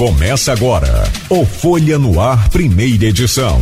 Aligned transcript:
Começa 0.00 0.50
agora 0.50 1.04
o 1.28 1.44
Folha 1.44 1.98
no 1.98 2.18
Ar, 2.18 2.48
primeira 2.48 3.04
edição. 3.04 3.60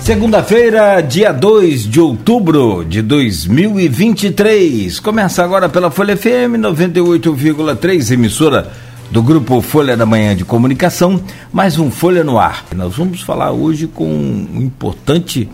Segunda-feira, 0.00 1.02
dia 1.02 1.30
2 1.30 1.86
de 1.86 2.00
outubro 2.00 2.86
de 2.86 3.02
2023. 3.02 4.98
Começa 5.00 5.44
agora 5.44 5.68
pela 5.68 5.90
Folha 5.90 6.16
FM 6.16 6.56
98,3, 6.58 8.12
emissora 8.12 8.72
do 9.10 9.22
grupo 9.22 9.60
Folha 9.60 9.94
da 9.94 10.06
Manhã 10.06 10.34
de 10.34 10.42
Comunicação, 10.42 11.22
mais 11.52 11.78
um 11.78 11.90
Folha 11.90 12.24
no 12.24 12.38
Ar. 12.38 12.64
Nós 12.74 12.96
vamos 12.96 13.20
falar 13.20 13.52
hoje 13.52 13.86
com 13.86 14.08
um 14.08 14.62
importante 14.62 15.50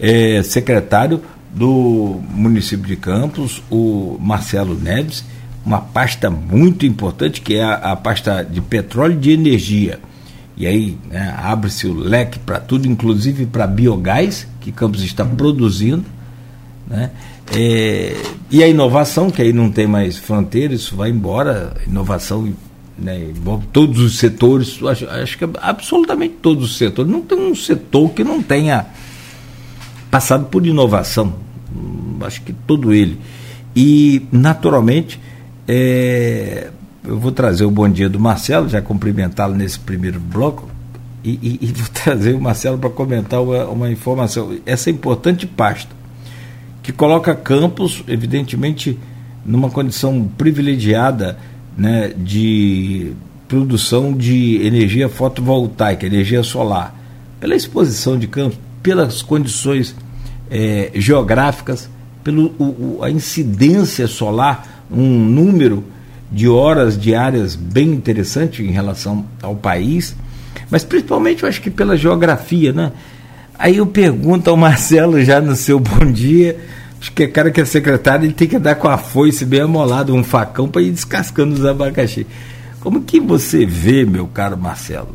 é, 0.00 0.42
secretário 0.42 1.20
do 1.52 2.22
município 2.30 2.86
de 2.86 2.96
Campos, 2.96 3.62
o 3.70 4.16
Marcelo 4.18 4.74
Neves 4.74 5.24
uma 5.68 5.82
pasta 5.82 6.30
muito 6.30 6.86
importante, 6.86 7.42
que 7.42 7.56
é 7.56 7.62
a, 7.62 7.74
a 7.74 7.96
pasta 7.96 8.42
de 8.42 8.58
petróleo 8.58 9.12
e 9.12 9.18
de 9.18 9.30
energia. 9.32 10.00
E 10.56 10.66
aí 10.66 10.96
né, 11.10 11.34
abre-se 11.36 11.86
o 11.86 11.92
leque 11.92 12.38
para 12.38 12.58
tudo, 12.58 12.88
inclusive 12.88 13.44
para 13.44 13.66
biogás, 13.66 14.48
que 14.62 14.72
Campos 14.72 15.02
está 15.02 15.26
produzindo. 15.26 16.04
Né? 16.86 17.10
É, 17.54 18.16
e 18.50 18.64
a 18.64 18.66
inovação, 18.66 19.30
que 19.30 19.42
aí 19.42 19.52
não 19.52 19.70
tem 19.70 19.86
mais 19.86 20.16
fronteira, 20.16 20.72
isso 20.72 20.96
vai 20.96 21.10
embora, 21.10 21.74
inovação 21.86 22.50
né, 22.98 23.28
envolve 23.28 23.66
todos 23.70 24.00
os 24.00 24.18
setores, 24.18 24.82
acho, 24.82 25.06
acho 25.06 25.36
que 25.36 25.48
absolutamente 25.60 26.36
todos 26.40 26.70
os 26.70 26.78
setores. 26.78 27.12
Não 27.12 27.20
tem 27.20 27.38
um 27.38 27.54
setor 27.54 28.08
que 28.10 28.24
não 28.24 28.42
tenha 28.42 28.86
passado 30.10 30.46
por 30.46 30.66
inovação, 30.66 31.34
acho 32.22 32.40
que 32.40 32.54
todo 32.54 32.94
ele. 32.94 33.18
E, 33.76 34.22
naturalmente, 34.32 35.20
é, 35.68 36.70
eu 37.04 37.18
vou 37.18 37.30
trazer 37.30 37.66
o 37.66 37.70
bom 37.70 37.86
dia 37.86 38.08
do 38.08 38.18
Marcelo, 38.18 38.70
já 38.70 38.80
cumprimentá-lo 38.80 39.54
nesse 39.54 39.78
primeiro 39.78 40.18
bloco, 40.18 40.66
e, 41.22 41.30
e, 41.42 41.58
e 41.60 41.66
vou 41.66 41.88
trazer 41.92 42.34
o 42.34 42.40
Marcelo 42.40 42.78
para 42.78 42.88
comentar 42.88 43.42
uma, 43.42 43.66
uma, 43.66 43.90
informação. 43.90 44.56
Essa 44.64 44.88
importante 44.88 45.46
pasta, 45.46 45.94
que 46.82 46.90
coloca 46.90 47.34
Campos, 47.34 48.02
evidentemente, 48.08 48.98
numa 49.44 49.68
condição 49.68 50.26
privilegiada 50.38 51.38
né, 51.76 52.14
de 52.16 53.12
produção 53.46 54.14
de 54.14 54.64
energia 54.66 55.08
fotovoltaica, 55.08 56.06
energia 56.06 56.42
solar, 56.42 56.98
pela 57.38 57.54
exposição 57.54 58.18
de 58.18 58.26
Campos, 58.26 58.58
pelas 58.82 59.20
condições 59.20 59.94
é, 60.50 60.90
geográficas, 60.94 61.90
pela 62.24 63.10
incidência 63.10 64.06
solar 64.06 64.77
um 64.90 65.18
número 65.18 65.84
de 66.30 66.48
horas 66.48 66.98
diárias 66.98 67.54
bem 67.54 67.90
interessante 67.90 68.62
em 68.62 68.70
relação 68.70 69.24
ao 69.42 69.56
país, 69.56 70.14
mas 70.70 70.84
principalmente 70.84 71.42
eu 71.42 71.48
acho 71.48 71.60
que 71.60 71.70
pela 71.70 71.96
geografia, 71.96 72.72
né? 72.72 72.92
Aí 73.58 73.78
eu 73.78 73.86
pergunto 73.86 74.50
ao 74.50 74.56
Marcelo 74.56 75.22
já 75.24 75.40
no 75.40 75.56
seu 75.56 75.80
bom 75.80 76.12
dia, 76.12 76.58
acho 77.00 77.12
que 77.12 77.24
é 77.24 77.26
cara 77.26 77.50
que 77.50 77.60
é 77.60 77.64
secretário, 77.64 78.26
ele 78.26 78.34
tem 78.34 78.46
que 78.46 78.58
dar 78.58 78.74
com 78.74 78.88
a 78.88 78.98
foice 78.98 79.44
bem 79.44 79.62
amolada, 79.62 80.12
um 80.12 80.22
facão 80.22 80.68
para 80.68 80.82
ir 80.82 80.92
descascando 80.92 81.54
os 81.54 81.64
abacaxi. 81.64 82.26
Como 82.80 83.02
que 83.02 83.18
você 83.18 83.66
vê, 83.66 84.04
meu 84.04 84.26
caro 84.28 84.56
Marcelo, 84.56 85.14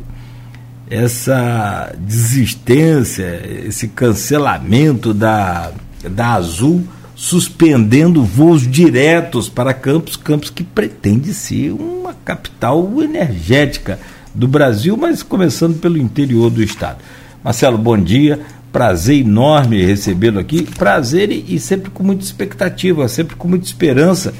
essa 0.90 1.94
desistência, 1.98 3.40
esse 3.66 3.88
cancelamento 3.88 5.14
da, 5.14 5.72
da 6.10 6.34
Azul 6.34 6.84
suspendendo 7.24 8.22
voos 8.22 8.70
diretos 8.70 9.48
para 9.48 9.72
Campos, 9.72 10.14
Campos 10.14 10.50
que 10.50 10.62
pretende 10.62 11.32
ser 11.32 11.72
uma 11.72 12.12
capital 12.12 13.02
energética 13.02 13.98
do 14.34 14.46
Brasil, 14.46 14.94
mas 14.94 15.22
começando 15.22 15.80
pelo 15.80 15.96
interior 15.96 16.50
do 16.50 16.62
estado. 16.62 16.98
Marcelo, 17.42 17.78
bom 17.78 17.96
dia. 17.96 18.40
Prazer 18.70 19.20
enorme 19.20 19.82
recebê-lo 19.82 20.38
aqui. 20.38 20.64
Prazer 20.64 21.30
e, 21.30 21.54
e, 21.54 21.58
sempre 21.58 21.90
com 21.90 22.02
muita 22.02 22.22
expectativa, 22.22 23.08
sempre 23.08 23.36
com 23.36 23.48
muita 23.48 23.64
esperança 23.64 24.34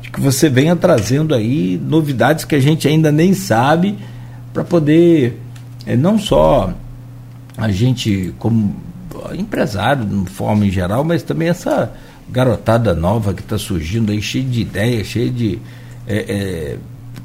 de 0.00 0.08
que 0.08 0.20
você 0.20 0.48
venha 0.48 0.76
trazendo 0.76 1.34
aí 1.34 1.76
novidades 1.84 2.44
que 2.44 2.54
a 2.54 2.60
gente 2.60 2.86
ainda 2.86 3.10
nem 3.10 3.34
sabe 3.34 3.98
para 4.52 4.62
poder 4.62 5.40
é, 5.84 5.96
não 5.96 6.16
só 6.16 6.72
a 7.56 7.68
gente 7.68 8.32
como 8.38 8.76
empresário 9.36 10.04
de 10.04 10.30
forma 10.30 10.64
em 10.64 10.70
geral, 10.70 11.02
mas 11.02 11.24
também 11.24 11.48
essa 11.48 11.92
garotada 12.30 12.94
nova 12.94 13.32
que 13.32 13.42
está 13.42 13.58
surgindo 13.58 14.12
aí, 14.12 14.20
cheia 14.20 14.44
de 14.44 14.60
ideias, 14.60 15.06
cheia 15.06 15.30
de 15.30 15.58
é, 16.06 16.16
é, 16.16 16.76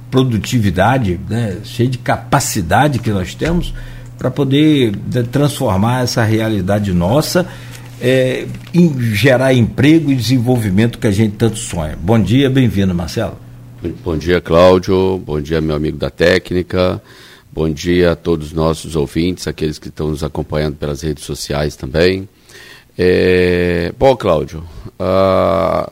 produtividade, 0.10 1.20
né, 1.30 1.58
cheia 1.64 1.90
de 1.90 1.98
capacidade 1.98 3.00
que 3.00 3.10
nós 3.10 3.34
temos 3.34 3.74
para 4.18 4.30
poder 4.30 4.94
né, 5.14 5.24
transformar 5.24 6.04
essa 6.04 6.24
realidade 6.24 6.94
nossa 6.94 7.48
é, 8.02 8.46
em 8.74 9.00
gerar 9.14 9.54
emprego 9.54 10.12
e 10.12 10.16
desenvolvimento 10.16 11.00
que 11.00 11.08
a 11.08 11.12
gente 11.12 11.36
tanto 11.36 11.58
sonha. 11.58 11.98
Bom 12.00 12.20
dia, 12.20 12.50
bem-vindo, 12.50 12.94
Marcelo. 12.94 13.38
Bom 14.04 14.18
dia, 14.18 14.40
Cláudio. 14.40 15.18
Bom 15.18 15.42
dia, 15.42 15.60
meu 15.60 15.76
amigo 15.76 15.98
da 15.98 16.10
técnica. 16.10 17.02
Bom 17.52 17.70
dia 17.70 18.12
a 18.12 18.16
todos 18.16 18.48
os 18.48 18.54
nossos 18.54 18.96
ouvintes, 18.96 19.48
aqueles 19.48 19.78
que 19.78 19.88
estão 19.88 20.10
nos 20.10 20.24
acompanhando 20.24 20.76
pelas 20.76 21.02
redes 21.02 21.24
sociais 21.24 21.76
também. 21.76 22.28
É, 22.98 23.92
bom, 23.98 24.16
Cláudio, 24.16 24.64
uh, 25.00 25.92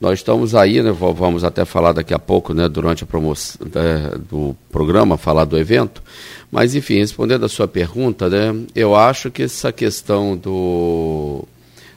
nós 0.00 0.18
estamos 0.18 0.54
aí, 0.54 0.82
né, 0.82 0.90
vamos 0.90 1.44
até 1.44 1.64
falar 1.64 1.92
daqui 1.92 2.12
a 2.12 2.18
pouco, 2.18 2.52
né, 2.52 2.68
durante 2.68 3.04
a 3.04 3.06
promoção 3.06 3.64
né, 3.72 4.10
do 4.28 4.56
programa, 4.70 5.16
falar 5.16 5.44
do 5.44 5.56
evento, 5.56 6.02
mas 6.50 6.74
enfim, 6.74 6.98
respondendo 6.98 7.44
a 7.44 7.48
sua 7.48 7.68
pergunta, 7.68 8.28
né, 8.28 8.54
eu 8.74 8.96
acho 8.96 9.30
que 9.30 9.44
essa 9.44 9.70
questão 9.70 10.36
do, 10.36 11.44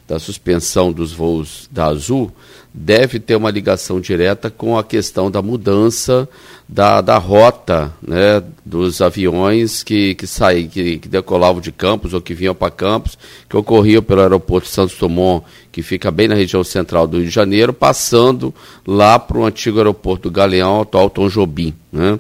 da 0.08 0.20
suspensão 0.20 0.92
dos 0.92 1.12
voos 1.12 1.68
da 1.72 1.86
Azul 1.86 2.32
deve 2.74 3.20
ter 3.20 3.36
uma 3.36 3.50
ligação 3.50 4.00
direta 4.00 4.50
com 4.50 4.78
a 4.78 4.84
questão 4.84 5.30
da 5.32 5.42
mudança 5.42 6.30
da, 6.68 7.02
da 7.02 7.18
rota 7.18 7.92
né, 8.00 8.44
dos 8.64 9.02
aviões 9.02 9.82
que, 9.82 10.14
que, 10.14 10.28
saí, 10.28 10.68
que, 10.68 11.00
que 11.00 11.08
decolavam 11.08 11.60
de 11.60 11.72
Campos 11.72 12.14
ou 12.14 12.22
que 12.22 12.36
vinham 12.36 12.54
para 12.54 12.70
Campos, 12.70 13.18
que 13.50 13.58
ocorriam 13.58 14.04
pelo 14.04 14.22
aeroporto 14.22 14.68
Santos 14.68 14.96
Dumont, 14.96 15.44
que 15.72 15.82
fica 15.82 16.12
bem 16.12 16.28
na 16.28 16.36
região 16.36 16.64
central 16.64 17.08
do 17.08 17.18
Rio 17.18 17.26
de 17.26 17.34
Janeiro, 17.34 17.74
passando 17.74 18.54
lá 18.86 19.18
para 19.18 19.40
o 19.40 19.46
antigo 19.46 19.80
aeroporto 19.80 20.30
do 20.30 20.32
Galeão, 20.34 20.82
atual 20.82 21.10
Tom 21.10 21.28
Jobim. 21.28 21.74
Né? 21.92 22.20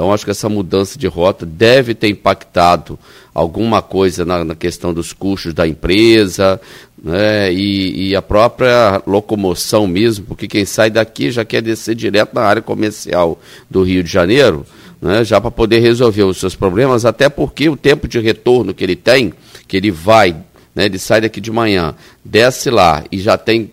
Então, 0.00 0.14
acho 0.14 0.24
que 0.24 0.30
essa 0.30 0.48
mudança 0.48 0.98
de 0.98 1.06
rota 1.06 1.44
deve 1.44 1.94
ter 1.94 2.08
impactado 2.08 2.98
alguma 3.34 3.82
coisa 3.82 4.24
na, 4.24 4.42
na 4.42 4.54
questão 4.54 4.94
dos 4.94 5.12
custos 5.12 5.52
da 5.52 5.68
empresa 5.68 6.58
né, 7.04 7.52
e, 7.52 8.08
e, 8.08 8.16
a 8.16 8.22
própria 8.22 9.02
locomoção 9.06 9.86
mesmo, 9.86 10.24
porque 10.24 10.48
quem 10.48 10.64
sai 10.64 10.88
daqui 10.88 11.30
já 11.30 11.44
quer 11.44 11.60
descer 11.60 11.94
direto 11.94 12.34
na 12.34 12.40
área 12.40 12.62
comercial 12.62 13.38
do 13.68 13.82
Rio 13.82 14.02
de 14.02 14.10
Janeiro, 14.10 14.64
né, 15.02 15.22
já 15.22 15.38
para 15.38 15.50
poder 15.50 15.80
resolver 15.80 16.22
os 16.22 16.38
seus 16.38 16.56
problemas, 16.56 17.04
até 17.04 17.28
porque 17.28 17.68
o 17.68 17.76
tempo 17.76 18.08
de 18.08 18.18
retorno 18.20 18.72
que 18.72 18.82
ele 18.82 18.96
tem, 18.96 19.34
que 19.68 19.76
ele 19.76 19.90
vai, 19.90 20.34
né, 20.74 20.86
ele 20.86 20.98
sai 20.98 21.20
daqui 21.20 21.42
de 21.42 21.50
manhã, 21.50 21.94
desce 22.24 22.70
lá 22.70 23.04
e 23.12 23.18
já 23.18 23.36
tem 23.36 23.70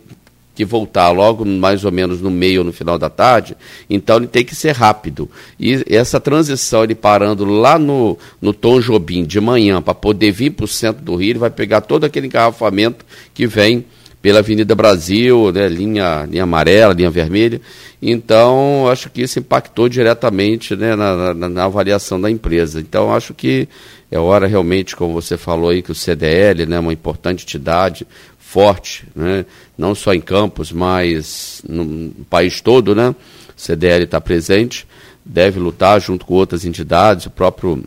que 0.58 0.66
voltar 0.66 1.12
logo 1.12 1.46
mais 1.46 1.86
ou 1.86 1.92
menos 1.92 2.20
no 2.20 2.32
meio 2.32 2.62
ou 2.62 2.66
no 2.66 2.74
final 2.74 2.98
da 2.98 3.12
tarde, 3.12 3.56
então 3.88 4.18
ele 4.18 4.26
tem 4.26 4.44
que 4.44 4.56
ser 4.56 4.72
rápido. 4.72 5.30
E 5.60 5.86
essa 5.88 6.20
transição, 6.20 6.84
ele 6.84 6.96
parando 6.96 7.46
lá 7.46 7.78
no, 7.78 8.18
no 8.42 8.52
Tom 8.52 8.80
Jobim 8.80 9.24
de 9.24 9.40
manhã 9.40 9.80
para 9.84 9.94
poder 9.94 10.32
vir 10.32 10.50
para 10.50 10.66
o 10.66 10.68
centro 10.68 11.06
do 11.06 11.16
Rio, 11.16 11.34
ele 11.34 11.40
vai 11.40 11.52
pegar 11.52 11.82
todo 11.82 12.06
aquele 12.06 12.26
engarrafamento 12.26 13.06
que 13.36 13.46
vem 13.46 13.86
pela 14.20 14.40
Avenida 14.40 14.74
Brasil, 14.74 15.52
né, 15.52 15.70
linha, 15.70 16.28
linha 16.28 16.42
amarela, 16.42 16.92
linha 16.92 17.12
vermelha. 17.12 17.62
Então, 18.02 18.88
acho 18.90 19.12
que 19.12 19.22
isso 19.22 19.38
impactou 19.38 19.88
diretamente 19.88 20.76
né, 20.76 20.96
na, 20.96 21.36
na, 21.36 21.50
na, 21.50 21.66
avaliação 21.66 22.20
da 22.20 22.32
empresa. 22.32 22.80
Então, 22.80 23.14
acho 23.14 23.36
que 23.36 23.70
é 24.10 24.18
hora 24.18 24.48
realmente, 24.48 24.96
como 24.96 25.14
você 25.14 25.38
falou 25.38 25.70
aí, 25.70 25.84
que 25.84 25.92
o 25.92 25.96
CDL, 25.96 26.66
né, 26.66 26.80
uma 26.80 26.94
importante 26.94 27.44
entidade, 27.44 28.08
forte, 28.48 29.06
né? 29.14 29.46
não 29.78 29.94
só 29.94 30.14
em 30.14 30.22
Campos, 30.22 30.72
mas 30.72 31.62
no 31.68 32.12
país 32.30 32.62
todo, 32.62 32.96
né? 32.96 33.10
O 33.10 33.16
CDL 33.58 34.06
está 34.06 34.22
presente, 34.22 34.88
deve 35.26 35.60
lutar 35.60 36.00
junto 36.00 36.26
com 36.26 36.34
outras 36.34 36.64
entidades, 36.64 37.26
o 37.26 37.30
próprio 37.30 37.84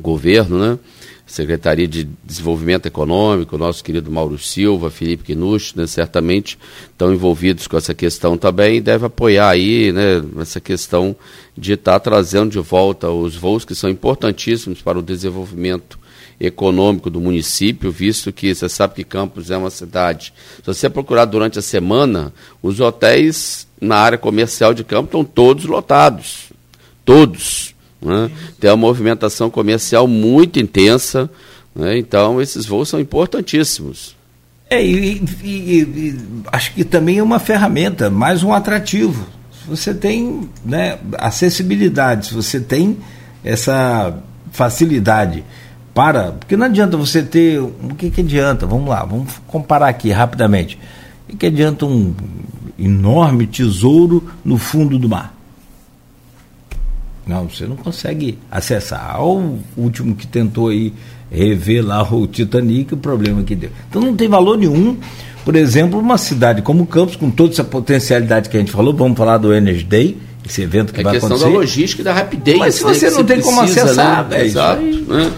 governo, 0.00 0.56
né? 0.56 0.78
Secretaria 1.26 1.88
de 1.88 2.08
Desenvolvimento 2.22 2.86
Econômico, 2.86 3.58
nosso 3.58 3.82
querido 3.82 4.08
Mauro 4.08 4.38
Silva, 4.38 4.88
Felipe 4.88 5.24
Quinucci, 5.24 5.76
né, 5.76 5.86
certamente 5.86 6.58
estão 6.90 7.12
envolvidos 7.12 7.66
com 7.66 7.76
essa 7.76 7.94
questão 7.94 8.36
também 8.36 8.76
e 8.76 8.80
deve 8.80 9.06
apoiar 9.06 9.48
aí 9.48 9.90
né, 9.92 10.22
essa 10.38 10.60
questão 10.60 11.16
de 11.56 11.72
estar 11.72 11.98
tá 11.98 12.00
trazendo 12.00 12.50
de 12.50 12.58
volta 12.58 13.08
os 13.08 13.34
voos 13.34 13.64
que 13.64 13.74
são 13.74 13.88
importantíssimos 13.88 14.82
para 14.82 14.98
o 14.98 15.02
desenvolvimento 15.02 15.98
econômico 16.42 17.08
do 17.08 17.20
município, 17.20 17.92
visto 17.92 18.32
que 18.32 18.52
você 18.52 18.68
sabe 18.68 18.94
que 18.94 19.04
Campos 19.04 19.48
é 19.50 19.56
uma 19.56 19.70
cidade. 19.70 20.34
Se 20.56 20.66
você 20.66 20.90
procurar 20.90 21.24
durante 21.24 21.60
a 21.60 21.62
semana, 21.62 22.34
os 22.60 22.80
hotéis 22.80 23.66
na 23.80 23.96
área 23.96 24.18
comercial 24.18 24.74
de 24.74 24.82
Campos 24.82 25.06
estão 25.06 25.24
todos 25.24 25.64
lotados. 25.66 26.50
todos. 27.04 27.74
Né? 28.00 28.28
Tem 28.58 28.68
uma 28.70 28.76
movimentação 28.76 29.48
comercial 29.48 30.08
muito 30.08 30.58
intensa, 30.58 31.30
né? 31.74 31.96
então 31.96 32.42
esses 32.42 32.66
voos 32.66 32.88
são 32.88 32.98
importantíssimos. 32.98 34.16
É, 34.68 34.84
e, 34.84 35.22
e, 35.44 35.80
e, 35.80 36.18
acho 36.50 36.74
que 36.74 36.82
também 36.82 37.18
é 37.18 37.22
uma 37.22 37.38
ferramenta, 37.38 38.10
mais 38.10 38.42
um 38.42 38.52
atrativo. 38.52 39.26
Você 39.68 39.94
tem 39.94 40.48
né, 40.64 40.98
acessibilidade, 41.18 42.34
você 42.34 42.58
tem 42.58 42.96
essa 43.44 44.18
facilidade 44.50 45.44
para. 45.94 46.32
Porque 46.32 46.56
não 46.56 46.66
adianta 46.66 46.96
você 46.96 47.22
ter. 47.22 47.60
O 47.60 47.94
que, 47.96 48.10
que 48.10 48.20
adianta? 48.20 48.66
Vamos 48.66 48.88
lá, 48.88 49.04
vamos 49.04 49.32
comparar 49.46 49.88
aqui 49.88 50.10
rapidamente. 50.10 50.78
O 51.24 51.30
que, 51.30 51.36
que 51.36 51.46
adianta 51.46 51.86
um 51.86 52.14
enorme 52.78 53.46
tesouro 53.46 54.28
no 54.44 54.58
fundo 54.58 54.98
do 54.98 55.08
mar? 55.08 55.34
Não, 57.26 57.48
você 57.48 57.66
não 57.66 57.76
consegue 57.76 58.38
acessar. 58.50 59.22
O 59.22 59.58
último 59.76 60.14
que 60.14 60.26
tentou 60.26 60.68
aí 60.68 60.92
rever 61.30 61.84
lá 61.84 62.02
o 62.02 62.26
Titanic, 62.26 62.92
o 62.94 62.96
problema 62.96 63.42
que 63.42 63.54
deu. 63.54 63.70
Então 63.88 64.02
não 64.02 64.14
tem 64.14 64.28
valor 64.28 64.58
nenhum, 64.58 64.98
por 65.44 65.56
exemplo, 65.56 65.98
uma 65.98 66.18
cidade 66.18 66.62
como 66.62 66.86
Campos, 66.86 67.16
com 67.16 67.30
toda 67.30 67.52
essa 67.52 67.64
potencialidade 67.64 68.48
que 68.48 68.56
a 68.56 68.60
gente 68.60 68.72
falou, 68.72 68.92
vamos 68.92 69.16
falar 69.16 69.38
do 69.38 69.52
Energy 69.54 69.84
Day, 69.84 70.18
esse 70.46 70.62
evento 70.62 70.92
que 70.92 71.00
é 71.00 71.04
vai 71.04 71.16
acontecer. 71.16 71.34
É 71.34 71.36
questão 71.36 71.52
da 71.52 71.58
logística 71.58 72.02
e 72.02 72.04
da 72.04 72.12
rapidez. 72.12 72.58
Mas 72.58 72.74
se 72.74 72.82
você 72.82 73.06
né, 73.06 73.16
não 73.16 73.24
tem 73.24 73.36
precisa, 73.36 73.54
como 73.54 73.60
acessar, 73.60 74.28
né? 74.28 74.40
é 74.40 74.44
Exato. 74.44 74.82
Né? 74.82 75.32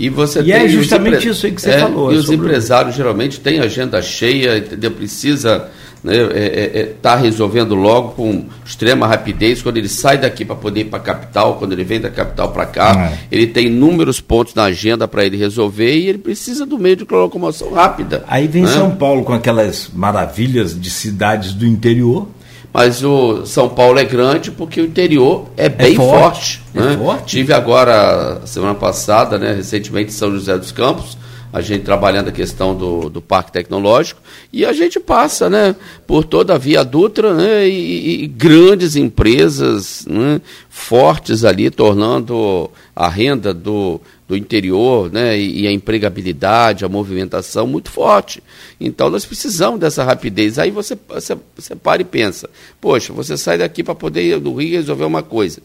E, 0.00 0.08
você 0.08 0.40
e 0.40 0.50
é 0.50 0.66
justamente 0.66 1.28
isso 1.28 1.44
aí 1.44 1.52
que 1.52 1.60
você 1.60 1.72
é, 1.72 1.78
falou. 1.80 2.10
E 2.10 2.16
os 2.16 2.30
empresários 2.30 2.96
geralmente 2.96 3.38
têm 3.38 3.60
agenda 3.60 4.00
cheia, 4.00 4.56
entendeu? 4.56 4.90
Precisa 4.90 5.68
né, 6.02 6.14
é, 6.16 6.20
é, 6.20 6.80
é, 6.80 6.84
tá 7.02 7.14
resolvendo 7.14 7.74
logo 7.74 8.12
com 8.12 8.46
extrema 8.64 9.06
rapidez. 9.06 9.60
Quando 9.60 9.76
ele 9.76 9.88
sai 9.88 10.16
daqui 10.16 10.42
para 10.42 10.56
poder 10.56 10.80
ir 10.80 10.84
para 10.86 10.98
a 10.98 11.02
capital, 11.02 11.56
quando 11.56 11.74
ele 11.74 11.84
vem 11.84 12.00
da 12.00 12.08
capital 12.08 12.50
para 12.50 12.64
cá, 12.64 13.12
é. 13.12 13.18
ele 13.30 13.46
tem 13.46 13.66
inúmeros 13.66 14.22
pontos 14.22 14.54
na 14.54 14.64
agenda 14.64 15.06
para 15.06 15.24
ele 15.24 15.36
resolver 15.36 15.94
e 15.94 16.08
ele 16.08 16.18
precisa 16.18 16.64
do 16.64 16.78
meio 16.78 16.96
de 16.96 17.06
locomoção 17.08 17.72
rápida. 17.74 18.24
Aí 18.26 18.48
vem 18.48 18.62
né? 18.62 18.72
São 18.72 18.92
Paulo 18.92 19.22
com 19.22 19.34
aquelas 19.34 19.90
maravilhas 19.92 20.78
de 20.80 20.90
cidades 20.90 21.52
do 21.52 21.66
interior. 21.66 22.26
Mas 22.72 23.02
o 23.02 23.44
São 23.46 23.68
Paulo 23.68 23.98
é 23.98 24.04
grande 24.04 24.50
porque 24.50 24.80
o 24.80 24.84
interior 24.84 25.48
é, 25.56 25.66
é 25.66 25.68
bem 25.68 25.96
forte. 25.96 26.58
forte, 26.58 26.62
né? 26.72 26.96
forte. 26.96 27.24
Tive 27.26 27.52
agora, 27.52 28.42
semana 28.46 28.74
passada, 28.74 29.38
né, 29.38 29.52
recentemente, 29.54 30.10
em 30.10 30.14
São 30.14 30.30
José 30.30 30.56
dos 30.56 30.70
Campos, 30.70 31.18
a 31.52 31.60
gente 31.60 31.84
trabalhando 31.84 32.28
a 32.28 32.32
questão 32.32 32.74
do, 32.76 33.10
do 33.10 33.20
parque 33.20 33.50
tecnológico, 33.50 34.20
e 34.52 34.64
a 34.64 34.72
gente 34.72 35.00
passa 35.00 35.50
né, 35.50 35.74
por 36.06 36.24
toda 36.24 36.54
a 36.54 36.58
Via 36.58 36.84
Dutra 36.84 37.34
né, 37.34 37.68
e, 37.68 38.22
e 38.22 38.26
grandes 38.28 38.94
empresas 38.94 40.06
né, 40.08 40.40
fortes 40.68 41.44
ali, 41.44 41.70
tornando 41.70 42.70
a 42.94 43.08
renda 43.08 43.52
do, 43.52 44.00
do 44.30 44.36
interior 44.36 45.10
né, 45.12 45.36
e, 45.36 45.62
e 45.62 45.66
a 45.66 45.72
empregabilidade, 45.72 46.84
a 46.84 46.88
movimentação 46.88 47.66
muito 47.66 47.90
forte. 47.90 48.40
Então 48.80 49.10
nós 49.10 49.24
precisamos 49.24 49.80
dessa 49.80 50.04
rapidez. 50.04 50.56
Aí 50.56 50.70
você, 50.70 50.96
você, 51.08 51.36
você 51.56 51.74
para 51.74 52.00
e 52.00 52.04
pensa, 52.04 52.48
poxa, 52.80 53.12
você 53.12 53.36
sai 53.36 53.58
daqui 53.58 53.82
para 53.82 53.92
poder 53.92 54.22
ir 54.22 54.38
do 54.38 54.54
Rio 54.54 54.76
resolver 54.76 55.04
uma 55.04 55.20
coisa 55.20 55.60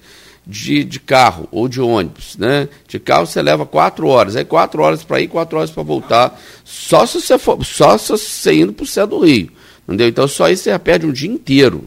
de, 0.47 0.83
de 0.83 0.99
carro 0.99 1.47
ou 1.51 1.67
de 1.67 1.79
ônibus, 1.79 2.37
né? 2.39 2.67
De 2.87 2.97
carro 2.97 3.27
você 3.27 3.39
leva 3.39 3.67
quatro 3.67 4.07
horas, 4.07 4.35
aí 4.35 4.43
quatro 4.43 4.81
horas 4.81 5.03
para 5.03 5.21
ir, 5.21 5.27
quatro 5.27 5.59
horas 5.59 5.69
para 5.69 5.83
voltar, 5.83 6.41
só 6.63 7.05
se 7.05 7.21
você 7.21 7.37
for, 7.37 7.63
só 7.63 7.95
se 7.99 8.17
você 8.17 8.53
indo 8.55 8.73
para 8.73 8.83
o 8.83 8.87
céu 8.87 9.05
do 9.05 9.19
Rio, 9.19 9.51
entendeu? 9.83 10.07
Então 10.07 10.27
só 10.27 10.49
isso 10.49 10.63
você 10.63 10.79
perde 10.79 11.05
um 11.05 11.11
dia 11.11 11.29
inteiro, 11.29 11.83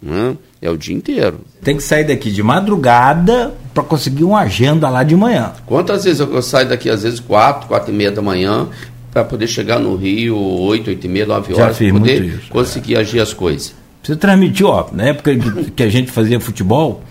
né? 0.00 0.38
É 0.62 0.70
o 0.70 0.76
dia 0.78 0.94
inteiro. 0.94 1.40
Tem 1.62 1.76
que 1.76 1.82
sair 1.82 2.04
daqui 2.04 2.30
de 2.30 2.42
madrugada 2.42 3.54
para 3.74 3.82
conseguir 3.82 4.22
uma 4.22 4.40
agenda 4.40 4.88
lá 4.88 5.02
de 5.02 5.16
manhã. 5.16 5.52
Quantas 5.66 6.04
vezes 6.04 6.20
eu, 6.20 6.32
eu 6.32 6.40
saio 6.40 6.68
daqui 6.68 6.88
às 6.88 7.02
vezes 7.02 7.18
quatro, 7.18 7.66
quatro 7.66 7.92
e 7.92 7.94
meia 7.94 8.12
da 8.12 8.22
manhã 8.22 8.68
para 9.12 9.24
poder 9.24 9.48
chegar 9.48 9.78
no 9.78 9.96
Rio 9.96 10.36
oito, 10.36 10.88
oito 10.88 11.04
e 11.04 11.08
meia, 11.08 11.26
nove 11.26 11.52
horas, 11.54 11.76
para 11.76 11.92
poder 11.92 12.24
isso, 12.24 12.50
conseguir 12.50 12.94
é. 12.94 13.00
agir 13.00 13.20
as 13.20 13.34
coisas. 13.34 13.74
Você 14.02 14.14
transmitiu, 14.16 14.68
ó, 14.68 14.86
na 14.92 15.04
época 15.04 15.32
que 15.74 15.82
a 15.82 15.88
gente 15.88 16.10
fazia 16.10 16.38
futebol, 16.38 17.02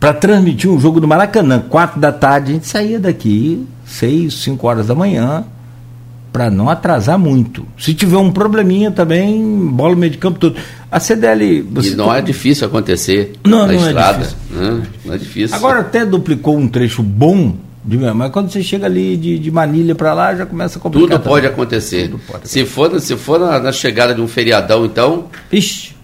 para 0.00 0.12
transmitir 0.14 0.70
um 0.70 0.80
jogo 0.80 1.00
do 1.00 1.06
Maracanã, 1.06 1.60
quatro 1.60 2.00
da 2.00 2.12
tarde, 2.12 2.50
a 2.50 2.54
gente 2.54 2.66
saía 2.66 2.98
daqui 2.98 3.66
seis, 3.84 4.34
cinco 4.34 4.66
horas 4.66 4.86
da 4.86 4.94
manhã, 4.94 5.44
para 6.36 6.50
não 6.50 6.68
atrasar 6.68 7.18
muito. 7.18 7.66
Se 7.78 7.94
tiver 7.94 8.18
um 8.18 8.30
probleminha 8.30 8.90
também, 8.90 9.42
bola 9.72 9.94
no 9.94 9.96
meio 9.96 10.12
de 10.12 10.18
campo 10.18 10.38
todo. 10.38 10.54
A 10.90 11.00
CDL. 11.00 11.66
e 11.82 11.94
não 11.96 12.14
é 12.14 12.20
difícil 12.20 12.66
acontecer 12.66 13.32
não, 13.42 13.60
na 13.60 13.68
não 13.68 13.72
é 13.72 13.76
estrada. 13.76 14.18
É 14.18 14.26
difícil. 14.26 14.36
Né? 14.50 14.82
Não 15.06 15.14
é 15.14 15.16
difícil. 15.18 15.56
Agora 15.56 15.80
até 15.80 16.04
duplicou 16.04 16.58
um 16.58 16.68
trecho 16.68 17.02
bom 17.02 17.56
de 17.82 17.96
mas 17.96 18.30
quando 18.32 18.50
você 18.50 18.62
chega 18.62 18.84
ali 18.84 19.16
de, 19.16 19.38
de 19.38 19.50
Manilha 19.50 19.94
para 19.94 20.12
lá, 20.12 20.34
já 20.34 20.44
começa 20.44 20.78
a 20.78 20.82
complicar. 20.82 21.18
Tudo 21.18 21.26
pode 21.26 21.46
acontecer. 21.46 22.10
Tudo 22.10 22.18
pode 22.18 22.38
acontecer. 22.40 22.60
Se 22.60 22.66
for, 22.66 23.00
se 23.00 23.16
for 23.16 23.40
na, 23.40 23.58
na, 23.58 23.72
chegada 23.72 24.14
de 24.14 24.20
um 24.20 24.28
feriadão, 24.28 24.84
então. 24.84 25.28
Ixi. 25.50 25.95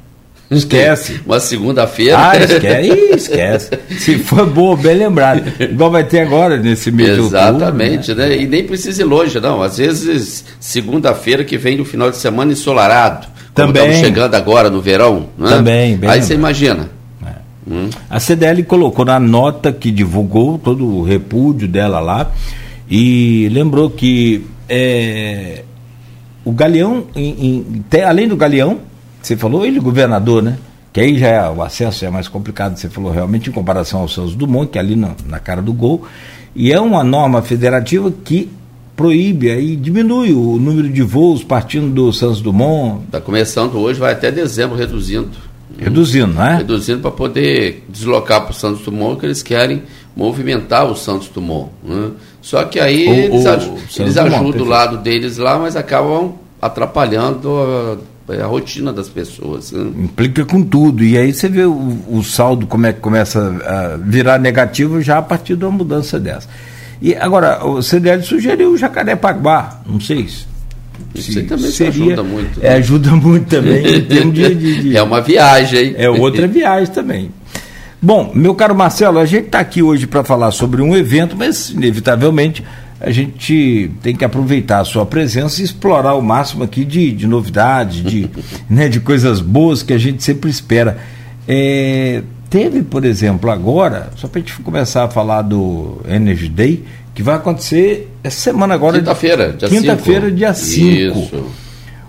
Esquece. 0.57 1.21
Uma 1.25 1.41
segunda-feira. 1.41 2.17
Ah, 2.19 2.37
esquece. 2.37 2.89
Ih, 2.89 3.15
esquece. 3.15 3.71
Se 3.99 4.19
for 4.19 4.47
boa, 4.47 4.77
bem 4.77 4.97
lembrado. 4.97 5.43
Igual 5.61 5.91
vai 5.91 6.05
ter 6.05 6.21
agora 6.21 6.57
nesse 6.57 6.91
mês 6.91 7.19
Exatamente, 7.19 8.11
outubro, 8.11 8.29
né? 8.29 8.37
né? 8.37 8.43
E 8.43 8.47
nem 8.47 8.65
precisa 8.65 9.03
ir 9.03 9.05
longe, 9.05 9.41
não. 9.41 9.63
Às 9.63 9.79
vezes, 9.79 10.45
segunda-feira 10.61 11.45
que 11.45 11.57
vem 11.57 11.77
no 11.77 11.85
final 11.85 12.11
de 12.11 12.17
semana 12.17 12.53
ensolarado. 12.53 13.27
Também. 13.55 13.83
estamos 13.83 14.07
chegando 14.07 14.35
agora 14.35 14.71
no 14.71 14.81
verão. 14.81 15.29
Né? 15.37 15.49
Também, 15.49 15.97
bem 15.97 16.11
Aí 16.11 16.17
lembrado. 16.17 16.23
você 16.23 16.35
imagina. 16.35 16.91
É. 17.25 17.31
Hum. 17.71 17.91
A 18.09 18.19
CDL 18.19 18.63
colocou 18.65 19.05
na 19.05 19.21
nota 19.21 19.73
que 19.73 19.91
divulgou 19.91 20.59
todo 20.59 20.87
o 20.87 21.03
repúdio 21.03 21.69
dela 21.69 22.01
lá 22.01 22.31
e 22.91 23.49
lembrou 23.53 23.91
que 23.91 24.45
é, 24.69 25.63
o 26.45 26.53
Galeão, 26.53 27.05
em, 27.15 27.75
em, 27.93 28.03
além 28.05 28.27
do 28.27 28.37
Galeão, 28.37 28.81
você 29.23 29.37
falou 29.37 29.65
ele 29.65 29.79
governador, 29.79 30.43
né? 30.43 30.59
Que 30.93 31.01
aí 31.01 31.19
já 31.19 31.29
é, 31.29 31.49
o 31.49 31.63
acesso 31.63 32.05
é 32.05 32.11
mais 32.11 32.29
complicado, 32.29 32.77
você 32.77 32.89
falou 32.89 33.11
realmente 33.11 33.49
em 33.49 33.53
comparação 33.53 34.01
ao 34.01 34.09
Santos 34.09 34.35
Dumont, 34.35 34.71
que 34.71 34.77
é 34.77 34.81
ali 34.81 34.95
na, 34.95 35.13
na 35.27 35.39
cara 35.39 35.63
do 35.63 35.73
gol. 35.73 36.07
E 36.55 36.71
é 36.71 36.79
uma 36.79 37.03
norma 37.03 37.41
federativa 37.41 38.13
que 38.25 38.51
proíbe 38.95 39.51
aí 39.51 39.75
diminui 39.75 40.33
o 40.33 40.59
número 40.59 40.89
de 40.89 41.01
voos 41.01 41.43
partindo 41.43 41.93
do 41.93 42.13
Santos 42.13 42.43
Dumont. 42.43 43.05
Está 43.07 43.21
começando 43.21 43.77
hoje, 43.79 43.99
vai 43.99 44.13
até 44.13 44.31
dezembro 44.31 44.77
reduzindo. 44.77 45.31
Reduzindo, 45.79 46.35
né? 46.35 46.57
Reduzindo 46.59 47.01
para 47.01 47.11
poder 47.11 47.85
deslocar 47.89 48.43
para 48.43 48.51
o 48.51 48.55
Santos 48.55 48.83
Dumont, 48.85 49.19
que 49.19 49.25
eles 49.25 49.43
querem 49.43 49.83
movimentar 50.15 50.85
o 50.85 50.95
Santos 50.95 51.29
Dumont. 51.29 51.71
Né? 51.83 52.11
Só 52.43 52.65
que 52.65 52.79
aí 52.79 53.09
eles, 53.09 53.47
aj 53.47 53.71
eles 53.99 54.19
ajudam 54.19 54.63
o 54.63 54.69
lado 54.69 54.99
deles 54.99 55.39
lá, 55.39 55.59
mas 55.59 55.75
acabam 55.75 56.35
atrapalhando 56.61 57.99
é 58.29 58.41
a 58.41 58.47
rotina 58.47 58.93
das 58.93 59.09
pessoas. 59.09 59.73
Né? 59.73 59.91
Implica 60.05 60.45
com 60.45 60.63
tudo. 60.63 61.03
E 61.03 61.19
aí 61.19 61.33
você 61.33 61.49
vê 61.49 61.65
o, 61.65 61.99
o, 62.09 62.23
saldo 62.23 62.67
como 62.67 62.87
é 62.87 62.93
que 62.93 63.01
começa 63.01 63.41
a 63.41 63.97
virar 63.97 64.39
negativo 64.39 65.01
já 65.01 65.19
a 65.19 65.23
partir 65.23 65.57
de 65.57 65.65
uma 65.65 65.73
mudança 65.73 66.19
dessa. 66.19 66.49
E 67.01 67.15
agora, 67.17 67.67
o 67.67 67.83
CDL 67.83 68.23
sugeriu 68.23 68.73
o 68.73 68.79
Jacarepaguá, 68.79 69.81
não 69.87 70.01
sei 70.01 70.29
se. 70.29 70.53
Isso 71.15 71.43
também 71.45 71.71
seria, 71.71 72.05
ajuda 72.05 72.23
muito. 72.23 72.61
Né? 72.61 72.67
É, 72.67 72.75
ajuda 72.75 73.11
muito 73.11 73.47
também 73.47 73.97
em 73.97 74.05
termos 74.05 74.35
de, 74.35 74.55
de, 74.55 74.83
de, 74.83 74.97
É 74.97 75.03
uma 75.03 75.21
viagem. 75.21 75.95
É 75.99 76.09
outra 76.09 76.47
viagem 76.47 76.93
também. 76.93 77.31
Bom, 78.01 78.33
meu 78.35 78.55
caro 78.55 78.75
Marcelo, 78.75 79.19
a 79.19 79.27
gente 79.27 79.47
está 79.47 79.61
aqui 79.61 79.83
hoje 79.83 80.07
para 80.07 80.25
falar 80.25 80.51
sobre 80.51 80.81
um 80.81 80.97
evento, 80.97 81.37
mas 81.37 81.71
inevitavelmente 81.71 82.65
a 83.03 83.11
gente 83.11 83.91
tem 84.01 84.15
que 84.15 84.25
aproveitar 84.25 84.79
a 84.79 84.85
sua 84.85 85.05
presença 85.05 85.61
e 85.61 85.65
explorar 85.65 86.15
o 86.15 86.23
máximo 86.23 86.63
aqui 86.63 86.85
de, 86.85 87.11
de 87.11 87.27
novidades, 87.27 88.03
de, 88.03 88.31
né, 88.71 88.89
de 88.89 89.01
coisas 89.01 89.41
boas 89.41 89.83
que 89.83 89.93
a 89.93 89.99
gente 89.99 90.23
sempre 90.23 90.49
espera. 90.49 90.99
É, 91.49 92.23
teve, 92.49 92.83
por 92.83 93.05
exemplo, 93.05 93.51
agora, 93.51 94.11
só 94.17 94.29
para 94.29 94.41
a 94.41 94.45
gente 94.45 94.57
começar 94.61 95.05
a 95.05 95.09
falar 95.09 95.43
do 95.43 96.01
Energy 96.09 96.49
Day, 96.49 96.85
que 97.13 97.25
vai 97.25 97.35
acontecer 97.35 98.09
essa 98.23 98.39
semana 98.39 98.75
agora. 98.75 98.99
Quinta-feira, 98.99 99.53
dia 99.53 99.69
5. 99.69 99.81
Quinta-feira, 99.81 100.31
dia 100.31 100.55
5. 100.55 101.51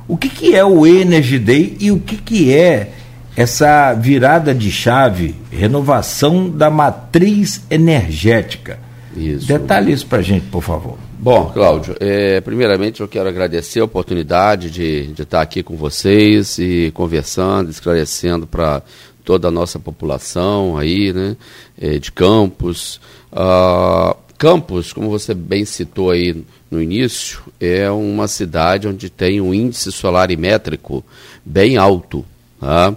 O 0.07 0.15
que, 0.15 0.29
que 0.29 0.55
é 0.55 0.63
o 0.63 0.85
Energy 0.85 1.39
Day 1.39 1.75
e 1.79 1.91
o 1.91 1.99
que, 1.99 2.17
que 2.17 2.53
é 2.53 2.91
essa 3.35 3.93
virada 3.93 4.53
de 4.53 4.71
chave, 4.71 5.33
renovação 5.51 6.47
da 6.47 6.69
matriz 6.69 7.63
energética? 7.71 8.77
Isso. 9.15 9.47
Detalhe 9.47 9.91
isso 9.91 10.05
para 10.05 10.19
a 10.19 10.21
gente, 10.21 10.45
por 10.47 10.61
favor. 10.61 10.97
Bom, 11.19 11.51
Cláudio, 11.53 11.95
é, 11.99 12.41
primeiramente 12.41 13.01
eu 13.01 13.07
quero 13.07 13.29
agradecer 13.29 13.79
a 13.79 13.85
oportunidade 13.85 14.69
de, 14.69 15.07
de 15.07 15.21
estar 15.21 15.41
aqui 15.41 15.63
com 15.63 15.77
vocês 15.77 16.57
e 16.59 16.91
conversando, 16.93 17.69
esclarecendo 17.69 18.45
para 18.45 18.81
toda 19.23 19.47
a 19.47 19.51
nossa 19.51 19.79
população 19.79 20.77
aí, 20.77 21.13
né, 21.13 21.37
é, 21.79 21.97
de 21.97 22.11
Campos. 22.11 22.99
Uh, 23.31 24.15
Campos, 24.37 24.91
como 24.91 25.09
você 25.09 25.33
bem 25.33 25.63
citou 25.63 26.11
aí 26.11 26.43
no 26.69 26.81
início, 26.81 27.39
é 27.59 27.89
uma 27.89 28.27
cidade 28.27 28.87
onde 28.87 29.09
tem 29.09 29.39
um 29.39 29.53
índice 29.53 29.91
solarimétrico 29.91 31.05
bem 31.45 31.77
alto. 31.77 32.25
Tá? 32.59 32.95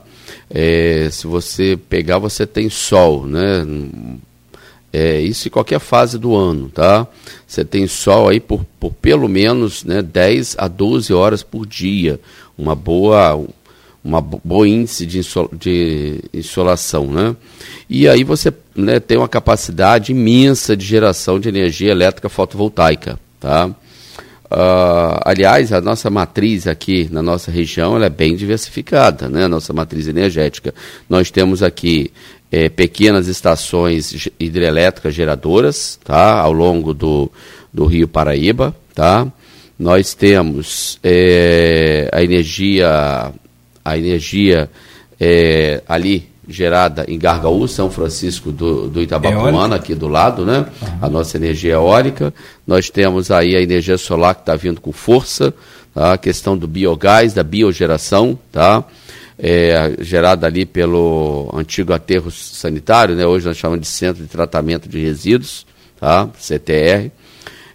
É, 0.51 1.09
se 1.13 1.27
você 1.27 1.79
pegar, 1.89 2.19
você 2.19 2.47
tem 2.47 2.69
sol, 2.69 3.27
né? 3.27 3.65
É, 4.99 5.21
isso 5.21 5.47
em 5.47 5.51
qualquer 5.51 5.79
fase 5.79 6.19
do 6.19 6.35
ano, 6.35 6.71
tá? 6.71 7.07
Você 7.47 7.63
tem 7.67 7.87
sol 7.87 8.31
aí 8.31 8.41
por, 8.41 8.65
por 8.81 8.95
pelo 8.95 9.29
menos 9.29 9.85
né, 9.85 10.01
10 10.01 10.57
a 10.57 10.69
12 10.69 11.13
horas 11.13 11.43
por 11.43 11.67
dia. 11.67 12.19
Uma 12.57 12.75
boa, 12.75 13.45
uma 14.03 14.23
boa 14.23 14.67
índice 14.67 15.05
de, 15.05 15.19
insol, 15.19 15.51
de 15.53 16.23
insolação, 16.33 17.09
né? 17.09 17.37
E 17.91 18.09
aí 18.09 18.25
você 18.25 18.51
né, 18.75 18.99
tem 18.99 19.19
uma 19.19 19.29
capacidade 19.29 20.13
imensa 20.13 20.75
de 20.75 20.87
geração 20.87 21.39
de 21.39 21.51
energia 21.51 21.91
elétrica 21.91 22.31
fotovoltaica, 22.31 23.21
tá? 23.39 23.71
Uh, 24.51 25.19
aliás, 25.25 25.73
a 25.73 25.81
nossa 25.81 26.09
matriz 26.09 26.69
aqui 26.69 27.09
na 27.11 27.21
nossa 27.21 27.51
região 27.51 28.01
é 28.01 28.09
bem 28.09 28.37
diversificada, 28.37 29.29
né? 29.29 29.45
a 29.45 29.49
nossa 29.49 29.73
matriz 29.73 30.07
energética. 30.07 30.73
Nós 31.09 31.33
temos 31.33 31.65
aqui 31.65 32.13
é, 32.51 32.69
pequenas 32.69 33.27
estações 33.27 34.29
hidrelétricas 34.39 35.15
geradoras 35.15 35.99
tá? 36.05 36.41
ao 36.41 36.53
longo 36.53 36.95
do, 36.95 37.31
do 37.73 37.87
Rio 37.87 38.07
Paraíba. 38.07 38.75
Tá? 38.95 39.27
Nós 39.77 40.15
temos 40.15 40.99
é, 41.03 42.09
a 42.13 42.23
energia, 42.23 43.33
a 43.85 43.99
energia 43.99 44.71
é, 45.19 45.83
ali 45.89 46.29
gerada 46.49 47.05
em 47.09 47.19
Gargaú, 47.19 47.67
São 47.67 47.91
Francisco 47.91 48.53
do, 48.53 48.89
do 48.89 49.03
Itabapuana, 49.03 49.77
aqui 49.77 49.95
do 49.95 50.07
lado, 50.07 50.47
né? 50.47 50.67
Uhum. 50.81 50.99
A 51.03 51.09
nossa 51.09 51.37
energia 51.37 51.73
eólica. 51.73 52.33
Nós 52.67 52.89
temos 52.89 53.31
aí 53.31 53.57
a 53.57 53.61
energia 53.61 53.99
solar 53.99 54.35
que 54.35 54.43
está 54.43 54.55
vindo 54.55 54.81
com 54.81 54.93
força, 54.93 55.53
tá? 55.93 56.13
a 56.13 56.19
questão 56.19 56.57
do 56.57 56.69
biogás, 56.69 57.35
da 57.35 57.43
biogeração, 57.43 58.39
tá? 58.53 58.85
É, 59.39 59.97
gerada 60.01 60.47
ali 60.47 60.65
pelo 60.65 61.51
antigo 61.53 61.93
aterro 61.93 62.31
sanitário, 62.31 63.15
né? 63.15 63.27
hoje 63.27 63.47
nós 63.47 63.59
chamamos 63.59 63.83
de 63.83 63.89
Centro 63.93 64.23
de 64.23 64.29
Tratamento 64.31 64.89
de 64.89 64.99
Resíduos, 64.99 65.67
tá? 66.01 66.29
CTR, 66.39 67.11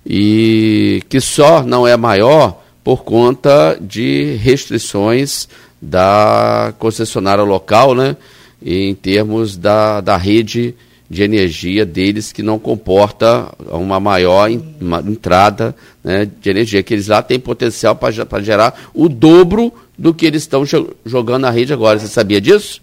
e 0.03 1.03
que 1.07 1.21
só 1.21 1.61
não 1.61 1.87
é 1.87 1.95
maior 1.95 2.63
por 2.83 3.03
conta 3.03 3.77
de 3.79 4.35
restrições 4.37 5.47
da 5.79 6.73
concessionária 6.79 7.43
local, 7.43 7.93
né? 7.93 8.15
Em 8.63 8.93
termos 8.93 9.57
da, 9.57 10.01
da 10.01 10.17
rede 10.17 10.75
de 11.09 11.23
energia 11.23 11.85
deles 11.85 12.31
que 12.31 12.41
não 12.41 12.57
comporta 12.57 13.47
uma 13.69 13.99
maior 13.99 14.49
in, 14.49 14.63
uma 14.79 14.99
entrada 14.99 15.75
né, 16.01 16.25
de 16.39 16.49
energia, 16.49 16.81
que 16.81 16.93
eles 16.93 17.07
lá 17.07 17.21
têm 17.21 17.37
potencial 17.37 17.95
para 17.95 18.41
gerar 18.41 18.73
o 18.93 19.09
dobro 19.09 19.73
do 19.97 20.13
que 20.13 20.25
eles 20.25 20.43
estão 20.43 20.63
jogando 21.05 21.41
na 21.41 21.49
rede 21.49 21.73
agora. 21.73 21.99
Você 21.99 22.07
sabia 22.07 22.39
disso? 22.39 22.81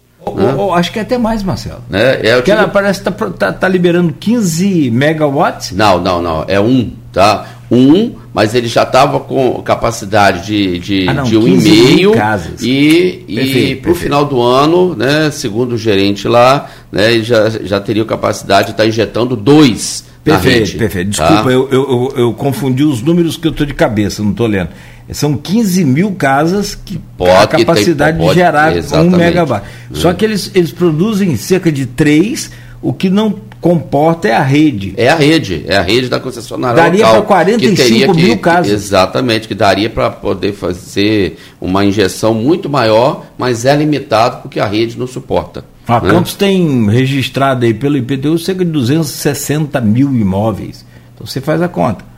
Acho 0.75 0.91
que 0.91 0.99
é 0.99 1.01
até 1.01 1.17
mais, 1.17 1.41
Marcelo. 1.41 1.81
É, 1.91 2.29
é 2.29 2.35
Porque 2.35 2.51
ela 2.51 2.67
parece 2.67 3.01
que 3.01 3.09
está 3.09 3.29
tá, 3.31 3.51
tá 3.51 3.67
liberando 3.67 4.13
15 4.13 4.91
megawatts. 4.91 5.71
Não, 5.71 5.99
não, 5.99 6.21
não. 6.21 6.45
É 6.47 6.59
um, 6.59 6.91
tá? 7.11 7.47
Um, 7.71 8.13
mas 8.33 8.55
ele 8.55 8.67
já 8.67 8.83
estava 8.83 9.19
com 9.19 9.61
capacidade 9.61 10.45
de, 10.45 10.79
de, 10.79 11.09
ah, 11.09 11.13
não, 11.13 11.23
de 11.23 11.37
um 11.37 11.47
e 11.47 11.57
meio. 11.57 12.13
E, 12.61 13.25
e 13.27 13.75
para 13.75 13.91
o 13.91 13.95
final 13.95 14.25
do 14.25 14.41
ano, 14.41 14.95
né, 14.95 15.29
segundo 15.31 15.73
o 15.73 15.77
gerente 15.77 16.27
lá, 16.27 16.67
né, 16.91 17.13
ele 17.13 17.23
já, 17.23 17.49
já 17.49 17.79
teria 17.79 18.03
capacidade 18.05 18.67
de 18.67 18.71
estar 18.71 18.83
tá 18.83 18.89
injetando 18.89 19.35
dois. 19.35 20.03
Perfeito, 20.23 20.77
perfeito. 20.77 21.15
Tá? 21.15 21.27
Desculpa, 21.27 21.43
tá? 21.43 21.51
eu, 21.51 21.69
eu, 21.71 22.13
eu, 22.17 22.33
confundi 22.33 22.83
os 22.83 23.01
números 23.01 23.37
que 23.37 23.47
eu 23.47 23.51
estou 23.51 23.65
de 23.65 23.73
cabeça, 23.73 24.23
não 24.23 24.31
estou 24.31 24.47
lendo. 24.47 24.69
São 25.11 25.35
15 25.35 25.85
mil 25.85 26.11
casas 26.11 26.75
que 26.75 26.99
pode, 27.17 27.31
a 27.31 27.47
capacidade 27.47 28.17
tem, 28.17 28.27
pode, 28.27 28.37
de 28.37 28.43
gerar 28.45 28.73
um 29.03 29.09
megawatt. 29.09 29.65
Só 29.91 30.13
que 30.13 30.23
eles, 30.23 30.51
eles 30.53 30.71
produzem 30.71 31.35
cerca 31.35 31.71
de 31.71 31.85
três, 31.85 32.51
o 32.81 32.93
que 32.93 33.09
não 33.09 33.33
comporta 33.61 34.27
é 34.27 34.33
a 34.33 34.41
rede. 34.41 34.93
É 34.97 35.09
a 35.09 35.15
rede, 35.15 35.65
é 35.67 35.77
a 35.77 35.81
rede 35.81 36.09
da 36.09 36.19
concessionária 36.19 36.75
daria 36.75 37.05
local. 37.07 37.37
Daria 37.37 37.57
para 37.57 37.67
45 37.67 38.13
que, 38.13 38.23
mil 38.23 38.37
casas. 38.37 38.71
Exatamente, 38.71 39.47
que 39.47 39.55
daria 39.55 39.89
para 39.89 40.09
poder 40.09 40.53
fazer 40.53 41.37
uma 41.59 41.85
injeção 41.85 42.33
muito 42.33 42.69
maior, 42.69 43.25
mas 43.37 43.65
é 43.65 43.75
limitado 43.75 44.41
porque 44.41 44.59
a 44.59 44.65
rede 44.65 44.97
não 44.97 45.07
suporta. 45.07 45.63
A 45.87 45.99
né? 45.99 46.11
Campos 46.11 46.35
tem 46.35 46.89
registrado 46.89 47.65
aí 47.65 47.73
pelo 47.73 47.97
IPTU 47.97 48.37
cerca 48.37 48.63
de 48.63 48.71
260 48.71 49.81
mil 49.81 50.15
imóveis. 50.15 50.85
Então 51.13 51.25
você 51.25 51.41
faz 51.41 51.61
a 51.61 51.67
conta 51.67 52.08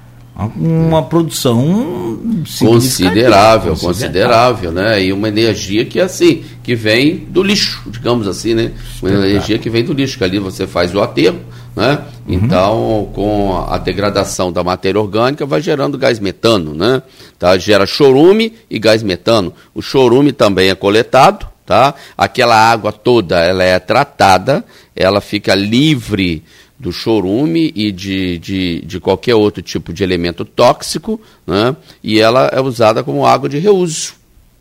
uma 0.56 1.04
produção 1.04 2.20
considerável, 2.60 3.76
considerável, 3.76 4.72
né? 4.72 5.04
E 5.04 5.14
uma 5.14 5.28
energia 5.28 5.86
que 5.86 6.00
assim, 6.00 6.44
que 6.64 6.74
vem 6.74 7.18
do 7.18 7.44
lixo, 7.44 7.82
digamos 7.88 8.28
assim, 8.28 8.54
né? 8.54 8.72
Uma 9.02 9.12
energia 9.12 9.58
que 9.58 9.70
vem 9.70 9.84
do 9.84 9.94
lixo, 9.94 10.18
que 10.18 10.24
ali 10.24 10.40
você 10.40 10.66
faz 10.66 10.96
o 10.96 11.02
aterro, 11.02 11.40
né? 11.76 12.00
Uhum. 12.28 12.34
Então, 12.34 13.10
com 13.14 13.66
a 13.70 13.78
degradação 13.78 14.52
da 14.52 14.64
matéria 14.64 15.00
orgânica, 15.00 15.46
vai 15.46 15.62
gerando 15.62 15.98
gás 15.98 16.20
metano, 16.20 16.74
né? 16.74 17.02
Tá? 17.38 17.58
Gera 17.58 17.86
chorume 17.86 18.54
e 18.70 18.80
gás 18.80 19.04
metano. 19.04 19.54
O 19.76 19.82
chorume 19.82 20.32
também 20.32 20.70
é 20.70 20.76
coletado, 20.76 21.46
tá? 21.66 21.94
Aquela 22.18 22.56
água 22.56 22.92
toda, 22.92 23.40
ela 23.40 23.64
é 23.64 23.78
tratada, 23.80 24.64
ela 24.96 25.22
fica 25.22 25.54
livre 25.54 26.44
do 26.82 26.92
chorume 26.92 27.72
e 27.76 27.92
de, 27.92 28.40
de, 28.40 28.82
de, 28.82 29.00
qualquer 29.00 29.36
outro 29.36 29.62
tipo 29.62 29.94
de 29.94 30.04
elemento 30.04 30.44
tóxico, 30.44 31.22
né? 31.46 31.76
e 32.04 32.20
ela 32.20 32.48
é 32.52 32.60
usada 32.60 33.04
como 33.04 33.24
água 33.24 33.48
de 33.48 33.60
reuso. 33.60 34.14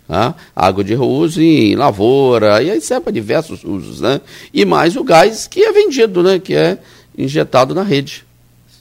Tá? 0.06 0.34
Água 0.54 0.84
de 0.84 0.94
reuso 0.94 1.40
em 1.40 1.74
lavoura, 1.74 2.62
e 2.62 2.70
aí 2.70 2.80
serve 2.82 3.04
para 3.04 3.12
diversos 3.12 3.64
usos. 3.64 4.02
Né? 4.02 4.20
E 4.52 4.66
mais 4.66 4.96
o 4.96 5.02
gás 5.02 5.46
que 5.46 5.62
é 5.62 5.72
vendido, 5.72 6.22
né? 6.22 6.38
que 6.38 6.54
é 6.54 6.76
injetado 7.16 7.74
na 7.74 7.82
rede. 7.82 8.22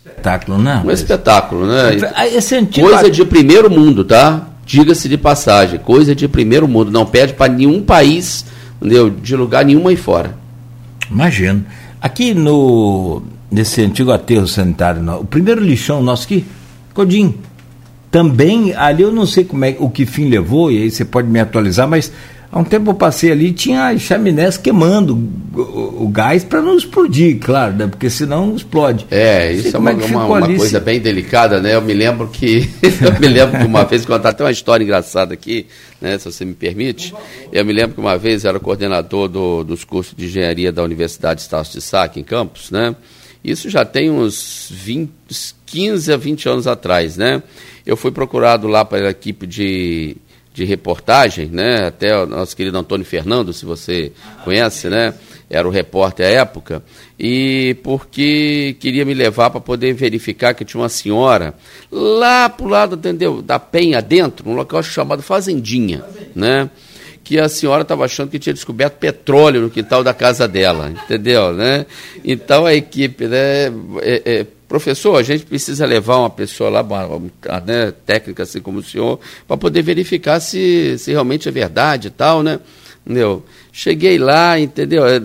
Espetáculo, 0.06 0.58
né? 0.58 0.84
Um 0.86 0.92
espetáculo, 0.92 1.66
né? 1.66 1.92
Esse 2.34 2.56
antigo... 2.56 2.90
Coisa 2.90 3.10
de 3.10 3.24
primeiro 3.24 3.70
mundo, 3.70 4.04
tá? 4.04 4.50
Diga-se 4.66 5.08
de 5.08 5.18
passagem, 5.18 5.80
coisa 5.80 6.14
de 6.14 6.28
primeiro 6.28 6.68
mundo. 6.68 6.92
Não 6.92 7.06
pede 7.06 7.34
para 7.34 7.52
nenhum 7.52 7.82
país, 7.82 8.46
entendeu? 8.82 9.10
de 9.10 9.36
lugar 9.36 9.64
nenhum 9.64 9.88
aí 9.88 9.96
fora. 9.96 10.36
Imagino. 11.10 11.66
Aqui 12.02 12.34
no 12.34 13.22
nesse 13.52 13.82
antigo 13.82 14.12
aterro 14.12 14.48
sanitário, 14.48 15.02
o 15.20 15.26
primeiro 15.26 15.62
lixão 15.62 16.04
nosso 16.04 16.26
aqui, 16.26 16.46
Codim, 16.94 17.36
também 18.12 18.76
ali 18.76 19.04
eu 19.04 19.12
não 19.12 19.26
sei 19.26 19.44
como 19.44 19.66
é 19.66 19.76
o 19.80 19.90
que 19.90 20.06
fim 20.06 20.30
levou, 20.30 20.72
e 20.72 20.84
aí 20.84 20.92
você 20.92 21.04
pode 21.04 21.28
me 21.28 21.40
atualizar, 21.40 21.88
mas 21.88 22.12
há 22.52 22.60
um 22.60 22.64
tempo 22.64 22.92
eu 22.92 22.96
passei 22.96 23.32
ali 23.32 23.52
tinha 23.52 23.98
chaminés 23.98 24.58
queimando 24.58 25.16
o, 25.54 26.06
o 26.06 26.10
gás 26.10 26.44
para 26.44 26.62
não 26.62 26.76
explodir, 26.76 27.40
claro, 27.40 27.74
né? 27.76 27.88
porque 27.88 28.10
senão 28.10 28.56
explode. 28.56 29.06
É, 29.12 29.52
isso 29.52 29.76
é 29.76 29.80
uma, 29.80 29.92
é 29.92 29.94
uma, 29.94 30.26
uma 30.26 30.56
coisa 30.56 30.80
bem 30.80 31.00
delicada, 31.00 31.62
né? 31.62 31.76
Eu 31.76 31.82
me 31.82 31.94
lembro 31.94 32.28
que 32.28 32.70
eu 32.82 33.20
me 33.20 33.28
lembro 33.28 33.60
que 33.60 33.66
uma 33.66 33.84
vez 33.86 34.06
contar 34.06 34.30
até 34.30 34.44
uma 34.44 34.52
história 34.52 34.84
engraçada 34.84 35.34
aqui, 35.34 35.68
né? 36.02 36.18
Se 36.18 36.26
você 36.26 36.46
me 36.46 36.54
permite, 36.54 37.14
eu 37.52 37.64
me 37.64 37.74
lembro 37.74 37.96
que 37.96 38.02
uma 38.02 38.18
vez 38.18 38.44
eu 38.44 38.50
era 38.50 38.60
coordenador 38.60 39.28
do, 39.28 39.64
dos 39.64 39.84
cursos 39.84 40.16
de 40.16 40.26
engenharia 40.26 40.72
da 40.72 40.84
Universidade 40.84 41.42
Estácio 41.42 41.80
de 41.80 41.86
Sá, 41.86 42.04
aqui 42.04 42.20
em 42.20 42.24
Campos, 42.24 42.72
né? 42.72 42.96
Isso 43.44 43.70
já 43.70 43.86
tem 43.86 44.10
uns 44.10 44.68
20, 44.70 45.12
15 45.66 46.12
a 46.12 46.18
20 46.18 46.50
anos 46.50 46.68
atrás, 46.68 47.16
né? 47.16 47.42
Eu 47.86 47.96
fui 47.96 48.12
procurado 48.12 48.68
lá 48.68 48.84
para 48.84 49.08
a 49.08 49.12
equipe 49.12 49.48
de, 49.48 50.18
de 50.54 50.66
reportagem, 50.66 51.48
né? 51.48 51.88
Até 51.88 52.18
o 52.18 52.26
nosso 52.26 52.56
querido 52.56 52.78
Antônio 52.78 53.06
Fernando, 53.06 53.54
se 53.54 53.66
você 53.66 54.12
conhece, 54.44 54.90
né? 54.90 55.14
Era 55.50 55.68
o 55.68 55.72
repórter 55.72 56.28
à 56.28 56.30
época, 56.30 56.84
e 57.18 57.76
porque 57.84 58.76
queria 58.80 59.04
me 59.04 59.16
levar 59.16 59.50
para 59.50 59.60
poder 59.60 59.94
verificar 59.94 60.54
que 60.54 60.64
tinha 60.64 60.80
uma 60.80 60.90
senhora 60.90 61.56
lá 61.92 62.48
para 62.48 62.66
o 62.66 62.70
lado, 62.70 62.96
entendeu? 62.96 63.42
Da 63.42 63.58
Penha 63.58 64.00
dentro, 64.00 64.48
um 64.48 64.54
local 64.54 64.84
chamado 64.84 65.24
Fazendinha, 65.24 66.04
né? 66.36 66.70
que 67.30 67.40
a 67.40 67.48
senhora 67.48 67.84
estava 67.84 68.06
achando 68.06 68.32
que 68.32 68.40
tinha 68.40 68.54
descoberto 68.54 68.98
petróleo 68.98 69.62
no 69.62 69.70
quintal 69.70 70.04
da 70.04 70.16
casa 70.16 70.48
dela, 70.48 70.90
entendeu? 70.90 71.54
Né? 71.54 71.86
Então 72.26 72.66
a 72.66 72.74
equipe, 72.74 73.28
né, 73.28 73.68
é, 74.02 74.22
é, 74.26 74.48
professor, 74.70 75.18
a 75.18 75.24
gente 75.24 75.46
precisa 75.46 75.84
levar 75.84 76.18
uma 76.18 76.30
pessoa 76.30 76.70
lá, 76.70 76.82
uma, 76.84 77.06
uma 77.08 77.60
né, 77.66 77.92
técnica 78.06 78.44
assim 78.44 78.62
como 78.62 78.78
o 78.78 78.84
senhor, 78.84 79.20
para 79.48 79.58
poder 79.58 79.82
verificar 79.82 80.40
se, 80.40 80.96
se 81.00 81.12
realmente 81.12 81.50
é 81.50 81.52
verdade 81.52 82.08
e 82.08 82.12
tal, 82.12 82.44
né? 82.44 82.60
Entendeu? 83.04 83.44
Cheguei 83.72 84.20
lá, 84.20 84.60
entendeu? 84.60 85.06
É, 85.08 85.16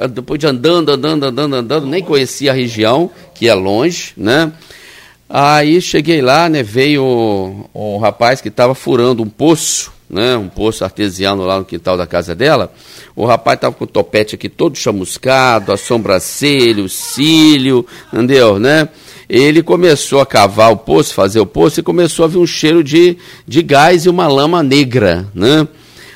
é, 0.00 0.08
depois 0.08 0.40
de 0.40 0.46
andando, 0.46 0.90
andando, 0.90 1.24
andando, 1.24 1.54
andando, 1.54 1.86
nem 1.86 2.02
conhecia 2.02 2.50
a 2.50 2.54
região, 2.54 3.10
que 3.34 3.46
é 3.46 3.52
longe, 3.52 4.14
né? 4.16 4.50
Aí 5.28 5.80
cheguei 5.82 6.22
lá, 6.22 6.48
né? 6.48 6.62
Veio 6.62 7.04
o 7.74 7.98
rapaz 7.98 8.40
que 8.40 8.48
estava 8.48 8.74
furando 8.74 9.22
um 9.22 9.28
poço 9.28 9.92
né, 10.08 10.36
um 10.36 10.48
poço 10.48 10.84
artesiano 10.84 11.44
lá 11.44 11.58
no 11.58 11.64
quintal 11.64 11.96
da 11.96 12.06
casa 12.06 12.34
dela. 12.34 12.72
O 13.16 13.24
rapaz 13.24 13.56
estava 13.56 13.74
com 13.74 13.84
o 13.84 13.88
topete 13.88 14.34
aqui 14.34 14.48
todo 14.48 14.76
chamuscado, 14.76 15.72
a 15.72 15.76
sobrancelha, 15.76 16.82
o 16.82 16.88
cílio, 16.88 17.86
entendeu, 18.12 18.58
né? 18.58 18.88
Ele 19.28 19.62
começou 19.62 20.20
a 20.20 20.26
cavar 20.26 20.70
o 20.70 20.76
poço, 20.76 21.14
fazer 21.14 21.40
o 21.40 21.46
poço, 21.46 21.80
e 21.80 21.82
começou 21.82 22.24
a 22.24 22.28
vir 22.28 22.38
um 22.38 22.46
cheiro 22.46 22.84
de, 22.84 23.16
de 23.46 23.62
gás 23.62 24.04
e 24.04 24.08
uma 24.08 24.28
lama 24.28 24.62
negra, 24.62 25.26
né? 25.34 25.66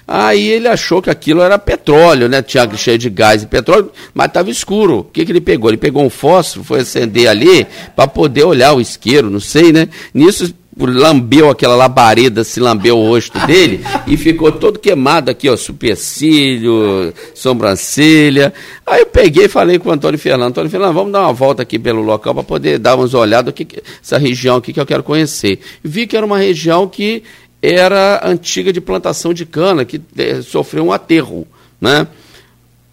Aí 0.07 0.49
ele 0.49 0.67
achou 0.67 1.03
que 1.03 1.11
aquilo 1.11 1.43
era 1.43 1.59
petróleo, 1.59 2.31
né? 2.31 2.41
Tinha 2.41 2.67
cheio 2.77 2.97
de 2.97 3.11
gás 3.11 3.43
e 3.43 3.47
petróleo, 3.47 3.93
mas 4.15 4.29
estava 4.29 4.51
escuro. 4.51 5.01
O 5.01 5.05
que, 5.05 5.23
que 5.23 5.31
ele 5.31 5.41
pegou? 5.41 5.69
Ele 5.69 5.77
pegou 5.77 6.03
um 6.03 6.09
fósforo, 6.09 6.65
foi 6.65 6.81
acender 6.81 7.29
ali 7.29 7.67
para 7.95 8.09
poder 8.09 8.45
olhar 8.45 8.73
o 8.73 8.81
isqueiro, 8.81 9.29
não 9.29 9.39
sei, 9.39 9.71
né? 9.71 9.87
Nisso 10.15 10.55
lambeu 10.87 11.51
aquela 11.51 11.75
labareda, 11.75 12.45
se 12.45 12.61
lambeu 12.61 12.99
o 12.99 13.09
rosto 13.09 13.39
dele 13.47 13.81
e 14.07 14.17
ficou 14.17 14.53
todo 14.53 14.79
queimado 14.79 15.31
aqui, 15.31 15.49
ó, 15.49 15.57
supercílio, 15.57 17.13
sobrancelha. 17.35 18.53
Aí 18.87 19.01
eu 19.01 19.07
peguei 19.07 19.47
e 19.47 19.49
falei 19.49 19.79
com 19.79 19.89
o 19.89 19.93
Antônio 19.93 20.19
Fernando, 20.19 20.51
Antônio 20.51 20.71
Fernando, 20.71 20.95
vamos 20.95 21.13
dar 21.13 21.23
uma 21.23 21.33
volta 21.33 21.63
aqui 21.63 21.79
pelo 21.79 22.03
local 22.03 22.35
para 22.35 22.45
poder 22.45 22.79
dar 22.79 22.97
umas 22.97 23.15
olhadas, 23.15 23.53
que, 23.55 23.67
essa 24.03 24.19
região 24.19 24.57
aqui 24.57 24.73
que 24.73 24.81
eu 24.81 24.87
quero 24.87 25.03
conhecer. 25.03 25.59
Vi 25.83 26.07
que 26.07 26.17
era 26.17 26.25
uma 26.25 26.39
região 26.39 26.87
que 26.87 27.23
era 27.61 28.21
antiga 28.25 28.73
de 28.73 28.81
plantação 28.81 29.35
de 29.35 29.45
cana, 29.45 29.85
que 29.85 30.01
é, 30.17 30.41
sofreu 30.43 30.85
um 30.85 30.93
aterro, 30.93 31.47
né? 31.81 32.07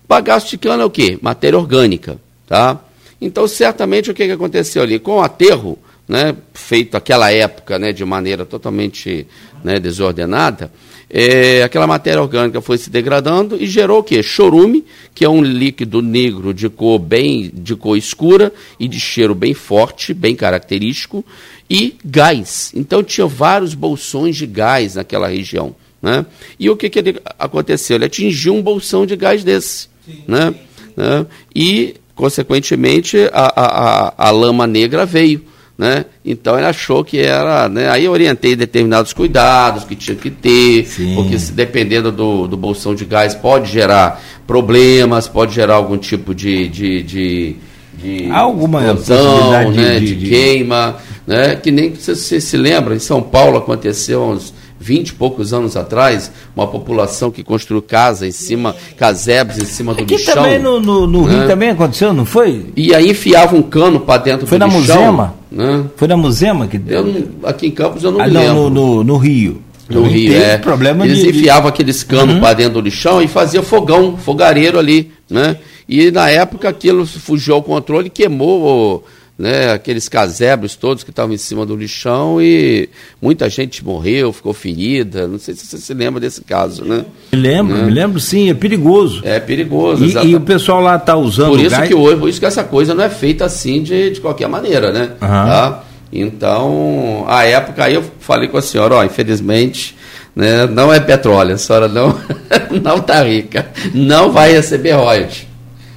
Bagaço 0.07 0.49
de 0.49 0.57
cana 0.57 0.83
é 0.83 0.85
o 0.85 0.89
quê? 0.89 1.17
Matéria 1.21 1.57
orgânica, 1.57 2.17
tá? 2.47 2.79
Então, 3.19 3.47
certamente, 3.47 4.11
o 4.11 4.13
que, 4.13 4.25
que 4.25 4.31
aconteceu 4.31 4.83
ali? 4.83 4.99
Com 4.99 5.17
o 5.17 5.21
aterro, 5.21 5.79
né, 6.07 6.35
feito 6.53 6.95
aquela 6.95 7.31
época 7.31 7.79
né, 7.79 7.91
de 7.91 8.05
maneira 8.05 8.45
totalmente 8.45 9.27
né, 9.63 9.79
desordenada, 9.79 10.71
é, 11.09 11.63
aquela 11.63 11.85
matéria 11.85 12.21
orgânica 12.21 12.61
foi 12.61 12.77
se 12.77 12.89
degradando 12.89 13.55
e 13.61 13.67
gerou 13.67 13.99
o 13.99 14.03
quê? 14.03 14.23
Chorume, 14.23 14.83
que 15.13 15.23
é 15.23 15.29
um 15.29 15.41
líquido 15.41 16.01
negro 16.01 16.53
de 16.53 16.67
cor 16.67 16.97
bem 16.99 17.51
de 17.53 17.75
cor 17.75 17.95
escura 17.95 18.51
e 18.79 18.87
de 18.87 18.99
cheiro 18.99 19.35
bem 19.35 19.53
forte, 19.53 20.13
bem 20.13 20.35
característico, 20.35 21.23
e 21.69 21.95
gás. 22.03 22.71
Então 22.75 23.03
tinha 23.03 23.27
vários 23.27 23.73
bolsões 23.73 24.35
de 24.35 24.45
gás 24.45 24.95
naquela 24.95 25.27
região. 25.27 25.75
Né? 26.01 26.25
E 26.59 26.69
o 26.69 26.75
que, 26.75 26.89
que 26.89 26.99
ele, 26.99 27.19
aconteceu? 27.39 27.95
Ele 27.95 28.05
atingiu 28.05 28.53
um 28.53 28.61
bolsão 28.61 29.05
de 29.05 29.15
gás 29.15 29.43
desse. 29.43 29.87
Sim, 30.05 30.23
né? 30.27 30.53
Sim. 30.53 30.93
né? 30.95 31.25
E, 31.55 31.95
consequentemente, 32.13 33.17
a, 33.33 33.45
a, 33.55 34.07
a, 34.07 34.27
a 34.27 34.31
lama 34.31 34.67
negra 34.67 35.05
veio. 35.05 35.43
Né? 35.77 36.05
Então 36.23 36.57
ele 36.57 36.65
achou 36.65 37.03
que 37.03 37.19
era. 37.19 37.67
Né? 37.67 37.89
Aí 37.89 38.05
eu 38.05 38.11
orientei 38.11 38.55
determinados 38.55 39.11
cuidados 39.11 39.83
que 39.83 39.95
tinha 39.95 40.15
que 40.15 40.29
ter, 40.29 40.85
Sim. 40.85 41.15
porque 41.15 41.37
se 41.37 41.51
dependendo 41.51 42.13
do, 42.13 42.47
do 42.47 42.55
bolsão 42.55 42.95
de 42.95 43.03
gás 43.03 43.35
pode 43.35 43.69
gerar 43.69 44.21
problemas, 44.47 45.27
pode 45.27 45.53
gerar 45.53 45.75
algum 45.75 45.97
tipo 45.97 46.33
de, 46.33 46.69
de, 46.69 47.03
de, 47.03 47.55
de 47.97 48.31
alguma 48.31 48.85
explosão, 48.85 49.71
né? 49.71 49.99
de, 49.99 50.05
de, 50.05 50.15
de, 50.15 50.29
queima, 50.29 50.95
né? 51.27 51.57
que 51.57 51.71
nem 51.71 51.93
você, 51.93 52.15
você 52.15 52.39
se 52.39 52.55
lembra, 52.55 52.95
em 52.95 52.99
São 52.99 53.21
Paulo 53.21 53.57
aconteceu 53.57 54.23
uns 54.23 54.53
20 54.85 55.09
e 55.09 55.13
poucos 55.13 55.51
anos 55.51 55.75
atrás, 55.75 56.31
uma 56.55 56.67
população 56.67 57.31
que 57.31 57.43
construiu 57.43 57.81
casa 57.81 58.27
em 58.27 58.31
cima, 58.31 58.75
casebres 58.95 59.57
em 59.57 59.65
cima 59.65 59.95
do 59.95 60.03
Aqui 60.03 60.15
lixão. 60.15 60.35
também 60.35 60.59
no, 60.59 60.79
no, 60.79 61.07
no 61.07 61.25
né? 61.25 61.39
Rio 61.39 61.47
também 61.47 61.69
aconteceu, 61.71 62.13
não 62.13 62.23
foi? 62.23 62.67
E 62.75 62.93
aí 62.93 63.09
enfiava 63.09 63.55
um 63.55 63.63
cano 63.63 63.99
para 63.99 64.21
dentro 64.21 64.45
foi 64.45 64.59
do 64.59 64.65
lixão. 64.65 64.81
Foi 64.81 64.87
na 64.87 65.11
Musema? 65.11 65.35
Né? 65.51 65.85
Foi 65.95 66.07
na 66.07 66.15
Musema 66.15 66.67
que 66.67 66.77
deu? 66.77 67.29
aqui 67.43 67.65
em 67.65 67.71
Campos 67.71 68.03
eu 68.03 68.11
não 68.11 68.21
ah, 68.21 68.27
me 68.27 68.33
lembro. 68.33 68.53
No, 68.53 68.69
no, 68.69 69.03
no 69.03 69.17
Rio. 69.17 69.59
No 69.89 70.03
Rio, 70.03 70.35
é. 70.35 70.57
Problema 70.59 71.03
Eles 71.05 71.19
de... 71.19 71.29
enfiavam 71.29 71.67
aqueles 71.67 72.03
canos 72.03 72.35
uhum. 72.35 72.41
para 72.41 72.53
dentro 72.53 72.73
do 72.73 72.81
lixão 72.81 73.23
e 73.23 73.27
fazia 73.27 73.63
fogão, 73.63 74.17
fogareiro 74.17 74.77
ali, 74.77 75.11
né? 75.29 75.57
E 75.89 76.11
na 76.11 76.29
época 76.29 76.69
aquilo 76.69 77.05
fugiu 77.07 77.55
ao 77.55 77.63
controle 77.63 78.07
e 78.07 78.09
queimou 78.09 79.03
né, 79.37 79.73
aqueles 79.73 80.07
casebres 80.07 80.75
todos 80.75 81.03
que 81.03 81.09
estavam 81.09 81.33
em 81.33 81.37
cima 81.37 81.65
do 81.65 81.75
lixão 81.75 82.41
e 82.41 82.89
muita 83.21 83.49
gente 83.49 83.83
morreu, 83.83 84.31
ficou 84.31 84.53
ferida. 84.53 85.27
Não 85.27 85.37
sei 85.37 85.53
se 85.53 85.65
você 85.65 85.77
se 85.77 85.93
lembra 85.93 86.21
desse 86.21 86.41
caso, 86.41 86.85
né? 86.85 87.05
Me 87.33 87.39
lembro, 87.39 87.75
né? 87.75 87.83
me 87.83 87.91
lembro 87.91 88.19
sim, 88.19 88.49
é 88.49 88.53
perigoso. 88.53 89.21
É 89.25 89.39
perigoso, 89.39 90.05
E, 90.05 90.31
e 90.31 90.35
o 90.35 90.41
pessoal 90.41 90.79
lá 90.79 90.95
está 90.95 91.17
usando 91.17 91.49
Por 91.49 91.59
isso 91.59 91.71
gás... 91.71 91.87
que 91.87 91.93
hoje, 91.93 92.17
por 92.17 92.29
isso 92.29 92.39
que 92.39 92.45
essa 92.45 92.63
coisa 92.63 92.93
não 92.93 93.03
é 93.03 93.09
feita 93.09 93.45
assim 93.45 93.83
de, 93.83 94.11
de 94.11 94.21
qualquer 94.21 94.47
maneira, 94.47 94.91
né? 94.91 95.11
Uhum. 95.21 95.27
Tá? 95.27 95.83
Então, 96.13 97.25
a 97.27 97.43
época 97.43 97.83
aí 97.83 97.95
eu 97.95 98.03
falei 98.19 98.47
com 98.47 98.57
a 98.57 98.61
senhora, 98.61 98.95
ó, 98.95 99.03
infelizmente, 99.03 99.97
né, 100.33 100.65
não 100.65 100.93
é 100.93 100.99
petróleo, 100.99 101.55
a 101.55 101.57
senhora 101.57 101.89
não 101.89 102.17
não 102.81 103.01
tá 103.01 103.21
rica, 103.23 103.67
não 103.93 104.31
vai 104.31 104.53
receber 104.53 104.93
royalties. 104.93 105.45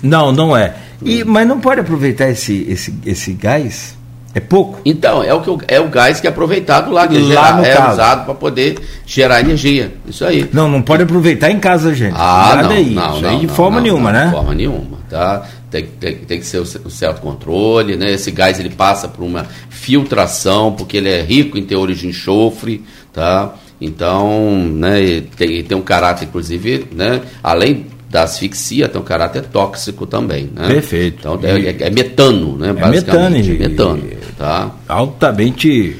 Não, 0.02 0.32
não 0.32 0.56
é. 0.56 0.74
E, 1.02 1.24
mas 1.24 1.46
não 1.46 1.61
pode 1.61 1.80
aproveitar 1.80 2.28
esse, 2.28 2.66
esse, 2.68 2.94
esse 3.04 3.32
gás? 3.32 3.96
É 4.34 4.40
pouco? 4.40 4.80
Então, 4.84 5.22
é 5.22 5.32
o, 5.32 5.40
que, 5.40 5.64
é 5.68 5.80
o 5.80 5.88
gás 5.88 6.20
que 6.20 6.26
é 6.26 6.30
aproveitado 6.30 6.92
lá, 6.92 7.08
que 7.08 7.16
é 7.16 7.34
lá 7.34 7.66
é, 7.66 7.72
é 7.72 7.90
usado 7.90 8.24
para 8.24 8.34
poder 8.34 8.78
gerar 9.06 9.40
energia. 9.40 9.94
Isso 10.06 10.24
aí. 10.24 10.48
Não, 10.52 10.68
não 10.68 10.82
pode 10.82 11.02
aproveitar 11.02 11.50
em 11.50 11.58
casa, 11.58 11.94
gente. 11.94 12.14
Ah, 12.16 12.52
Nada 12.56 12.68
não, 12.68 12.76
aí. 12.76 12.94
não, 12.94 13.20
não, 13.20 13.30
aí 13.30 13.40
de 13.40 13.48
forma 13.48 13.80
nenhuma, 13.80 14.12
né? 14.12 14.26
De 14.26 14.32
forma 14.32 14.54
nenhuma, 14.54 14.98
tá? 15.08 15.44
Tem, 15.70 15.84
tem, 15.84 16.16
tem 16.16 16.38
que 16.38 16.46
ser 16.46 16.58
o, 16.58 16.62
o, 16.62 16.90
certo 16.90 17.20
controle, 17.20 17.96
né? 17.96 18.12
Esse 18.12 18.30
gás 18.30 18.61
ele 18.61 18.70
passa 18.70 19.08
por 19.08 19.24
uma 19.24 19.46
filtração, 19.70 20.72
porque 20.72 20.98
ele 20.98 21.08
é 21.08 21.22
rico 21.22 21.56
em 21.56 21.64
teores 21.64 21.98
de 21.98 22.06
enxofre, 22.06 22.84
tá? 23.12 23.54
Então, 23.80 24.50
né, 24.56 25.22
tem, 25.37 25.62
tem 25.62 25.76
um 25.76 25.82
caráter, 25.82 26.24
inclusive, 26.24 26.87
né, 26.92 27.20
além 27.42 27.87
da 28.10 28.22
asfixia 28.22 28.88
tem 28.88 29.00
um 29.00 29.04
caráter 29.04 29.44
tóxico 29.44 30.06
também. 30.06 30.50
Né? 30.54 30.68
Perfeito. 30.68 31.18
Então 31.20 31.38
é, 31.42 31.60
é, 31.60 31.76
é 31.80 31.90
metano, 31.90 32.56
né? 32.56 32.68
É 32.70 32.88
metano, 32.88 33.36
metano, 33.38 34.02
tá? 34.36 34.70
Altamente 34.88 35.96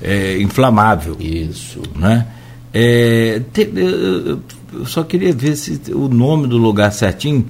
é, 0.00 0.38
inflamável. 0.38 1.16
Isso. 1.20 1.80
Né? 1.94 2.26
É, 2.74 3.40
te, 3.52 3.70
eu 4.72 4.86
só 4.86 5.04
queria 5.04 5.32
ver 5.32 5.56
se 5.56 5.80
o 5.92 6.08
nome 6.08 6.48
do 6.48 6.56
lugar 6.56 6.90
certinho, 6.92 7.46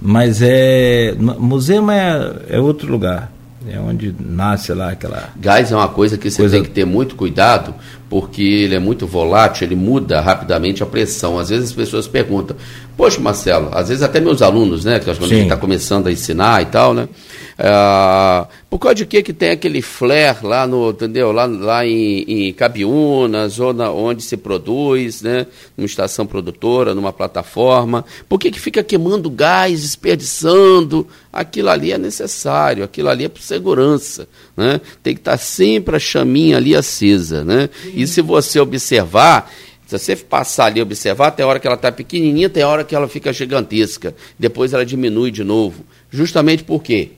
mas 0.00 0.40
é. 0.42 1.14
Museu 1.18 1.90
é, 1.90 2.42
é 2.50 2.60
outro 2.60 2.90
lugar. 2.90 3.32
É 3.70 3.78
onde 3.78 4.14
nasce 4.18 4.72
lá 4.72 4.90
aquela. 4.90 5.30
Gás 5.36 5.70
é 5.70 5.76
uma 5.76 5.88
coisa 5.88 6.16
que 6.16 6.30
você 6.30 6.38
coisa... 6.38 6.56
tem 6.56 6.64
que 6.64 6.70
ter 6.70 6.84
muito 6.84 7.14
cuidado, 7.14 7.74
porque 8.08 8.42
ele 8.42 8.74
é 8.74 8.78
muito 8.78 9.06
volátil, 9.06 9.66
ele 9.66 9.76
muda 9.76 10.20
rapidamente 10.20 10.82
a 10.82 10.86
pressão. 10.86 11.38
Às 11.38 11.50
vezes 11.50 11.70
as 11.70 11.74
pessoas 11.74 12.08
perguntam, 12.08 12.56
poxa, 12.96 13.20
Marcelo, 13.20 13.70
às 13.72 13.88
vezes 13.88 14.02
até 14.02 14.20
meus 14.20 14.40
alunos, 14.42 14.84
né, 14.84 14.98
que 14.98 15.04
quando 15.04 15.24
a 15.24 15.28
gente 15.28 15.42
está 15.42 15.56
começando 15.56 16.06
a 16.06 16.12
ensinar 16.12 16.62
e 16.62 16.66
tal, 16.66 16.94
né? 16.94 17.08
Ah, 17.60 18.46
por 18.70 18.78
causa 18.78 18.94
de 18.94 19.04
que 19.06 19.20
que 19.20 19.32
tem 19.32 19.50
aquele 19.50 19.82
flare 19.82 20.46
lá 20.46 20.64
no, 20.64 20.90
entendeu? 20.90 21.32
Lá, 21.32 21.44
lá 21.44 21.84
em, 21.84 22.20
em 22.48 22.52
Cabiúnas, 22.52 23.58
ou 23.58 23.72
na, 23.72 23.90
onde 23.90 24.22
se 24.22 24.36
produz, 24.36 25.22
né? 25.22 25.44
Numa 25.76 25.86
estação 25.86 26.24
produtora, 26.24 26.94
numa 26.94 27.12
plataforma. 27.12 28.04
Por 28.28 28.38
que 28.38 28.52
que 28.52 28.60
fica 28.60 28.84
queimando 28.84 29.28
gás, 29.28 29.82
desperdiçando? 29.82 31.04
Aquilo 31.32 31.70
ali 31.70 31.90
é 31.90 31.98
necessário, 31.98 32.84
aquilo 32.84 33.08
ali 33.08 33.24
é 33.24 33.28
por 33.28 33.42
segurança, 33.42 34.28
né? 34.56 34.80
Tem 35.02 35.14
que 35.14 35.20
estar 35.20 35.32
tá 35.32 35.38
sempre 35.38 35.96
a 35.96 35.98
chaminha 35.98 36.58
ali 36.58 36.76
acesa, 36.76 37.42
né? 37.44 37.68
E 37.92 38.06
se 38.06 38.22
você 38.22 38.60
observar, 38.60 39.50
se 39.84 39.98
você 39.98 40.14
passar 40.14 40.66
ali 40.66 40.78
e 40.78 40.82
observar, 40.82 41.32
tem 41.32 41.44
hora 41.44 41.58
que 41.58 41.66
ela 41.66 41.74
está 41.74 41.90
pequenininha, 41.90 42.48
tem 42.48 42.62
hora 42.62 42.84
que 42.84 42.94
ela 42.94 43.08
fica 43.08 43.32
gigantesca. 43.32 44.14
Depois 44.38 44.72
ela 44.72 44.86
diminui 44.86 45.32
de 45.32 45.42
novo. 45.42 45.84
Justamente 46.08 46.62
por 46.62 46.82
quê? 46.82 47.17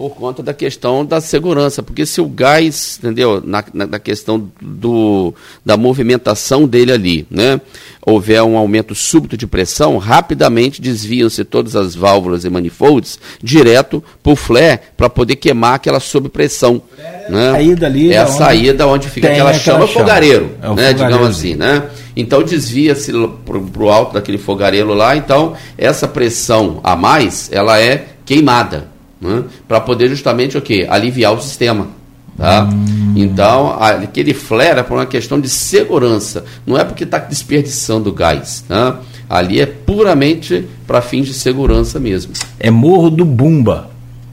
Por 0.00 0.16
conta 0.16 0.42
da 0.42 0.54
questão 0.54 1.04
da 1.04 1.20
segurança, 1.20 1.82
porque 1.82 2.06
se 2.06 2.22
o 2.22 2.26
gás, 2.26 2.98
entendeu, 2.98 3.42
na, 3.44 3.62
na, 3.74 3.86
na, 3.86 3.98
questão 3.98 4.50
do, 4.58 5.34
da 5.62 5.76
movimentação 5.76 6.66
dele 6.66 6.90
ali, 6.90 7.26
né, 7.30 7.60
houver 8.00 8.42
um 8.42 8.56
aumento 8.56 8.94
súbito 8.94 9.36
de 9.36 9.46
pressão, 9.46 9.98
rapidamente 9.98 10.80
desviam-se 10.80 11.44
todas 11.44 11.76
as 11.76 11.94
válvulas 11.94 12.46
e 12.46 12.48
manifolds 12.48 13.20
direto 13.42 14.02
para 14.22 14.32
o 14.32 14.36
flare 14.36 14.80
para 14.96 15.10
poder 15.10 15.36
queimar 15.36 15.74
aquela 15.74 16.00
sobrepressão. 16.00 16.80
Né? 17.28 17.52
Saída 17.52 17.84
ali 17.84 18.10
é 18.10 18.16
a 18.16 18.26
saída 18.26 18.86
onde 18.86 19.06
fica 19.06 19.28
aquela 19.28 19.52
chama, 19.52 19.86
chama. 19.86 19.88
fogareiro, 19.88 20.52
é 20.62 20.74
né, 20.76 20.92
digamos 20.94 21.28
assim, 21.28 21.56
né? 21.56 21.90
Então 22.16 22.42
desvia-se 22.42 23.12
para 23.44 23.84
o 23.84 23.90
alto 23.90 24.14
daquele 24.14 24.38
fogareiro 24.38 24.94
lá, 24.94 25.14
então 25.14 25.52
essa 25.76 26.08
pressão 26.08 26.80
a 26.82 26.96
mais, 26.96 27.50
ela 27.52 27.78
é 27.78 28.06
queimada 28.24 28.89
né? 29.20 29.44
para 29.68 29.80
poder 29.80 30.08
justamente 30.08 30.56
o 30.56 30.62
quê? 30.62 30.86
aliviar 30.88 31.34
o 31.34 31.40
sistema. 31.40 31.88
Tá? 32.36 32.64
Hum. 32.64 33.12
Então, 33.16 33.76
aquele 33.78 34.32
flare 34.32 34.80
é 34.80 34.82
por 34.82 34.94
uma 34.94 35.06
questão 35.06 35.38
de 35.38 35.48
segurança, 35.48 36.44
não 36.66 36.78
é 36.78 36.84
porque 36.84 37.04
está 37.04 37.18
desperdiçando 37.18 38.12
gás. 38.12 38.64
Tá? 38.66 39.00
Ali 39.28 39.60
é 39.60 39.66
puramente 39.66 40.66
para 40.86 41.02
fins 41.02 41.26
de 41.26 41.34
segurança 41.34 42.00
mesmo. 42.00 42.32
É 42.58 42.70
Morro 42.70 43.10
do 43.10 43.24
Bumba. 43.24 43.90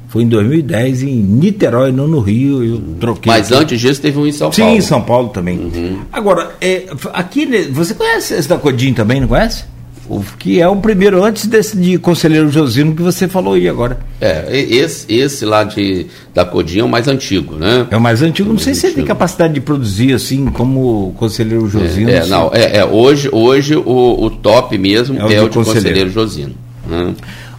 Foi 0.08 0.24
em 0.24 0.28
2010 0.28 1.04
em 1.04 1.16
Niterói, 1.16 1.92
não 1.92 2.08
no 2.08 2.20
Rio. 2.22 2.64
Eu 2.64 2.82
troquei. 3.00 3.32
Mas 3.32 3.52
aqui. 3.52 3.62
antes 3.62 3.80
disso 3.82 4.02
teve 4.02 4.18
um 4.18 4.26
em 4.26 4.32
São 4.32 4.52
Sim, 4.52 4.62
Paulo. 4.62 4.74
Sim, 4.74 4.78
em 4.80 4.82
São 4.82 5.02
Paulo 5.02 5.30
também. 5.30 5.60
Uhum. 5.60 6.00
Agora, 6.12 6.56
é, 6.62 6.86
aqui, 7.14 7.46
você 7.72 7.94
conhece 7.94 8.34
esse 8.34 8.48
da 8.48 8.58
Codim 8.58 8.94
também, 8.94 9.20
não 9.20 9.28
conhece? 9.28 9.66
O 10.10 10.24
que 10.38 10.60
é 10.62 10.68
o 10.68 10.76
primeiro 10.76 11.24
antes 11.24 11.48
desse 11.48 11.78
de 11.78 11.98
conselheiro 11.98 12.50
Josino 12.50 12.96
que 12.96 13.02
você 13.02 13.28
falou 13.28 13.54
aí 13.54 13.68
agora. 13.68 14.00
É, 14.22 14.46
esse, 14.52 15.06
esse 15.14 15.46
lá 15.46 15.64
de, 15.64 16.08
da 16.34 16.46
Codinha 16.46 16.82
é 16.82 16.86
o 16.86 16.90
mais 16.90 17.08
antigo, 17.08 17.56
né? 17.56 17.88
É 17.92 17.98
o 17.98 18.02
mais 18.02 18.22
antigo. 18.22 18.50
É 18.50 18.52
o 18.52 18.56
mais 18.56 18.66
não 18.66 18.74
sei 18.74 18.74
antigo. 18.74 18.76
se 18.76 18.88
ele 18.88 18.96
tem 18.96 19.06
capacidade 19.06 19.54
de 19.54 19.62
produzir 19.62 20.14
assim 20.14 20.46
como 20.48 21.10
o 21.10 21.14
conselheiro 21.14 21.68
Josino. 21.68 22.10
É, 22.10 22.18
é 22.18 22.26
não, 22.26 22.52
é, 22.54 22.78
é, 22.78 22.86
hoje, 22.86 23.30
hoje 23.32 23.76
o, 23.76 24.24
o 24.24 24.30
top 24.30 24.78
mesmo 24.78 25.20
é 25.20 25.26
o, 25.26 25.32
é 25.32 25.42
o 25.42 25.50
de 25.50 25.56
conselheiro, 25.56 25.64
conselheiro 25.64 26.10
Josino. 26.10 26.56
Né? 26.88 27.14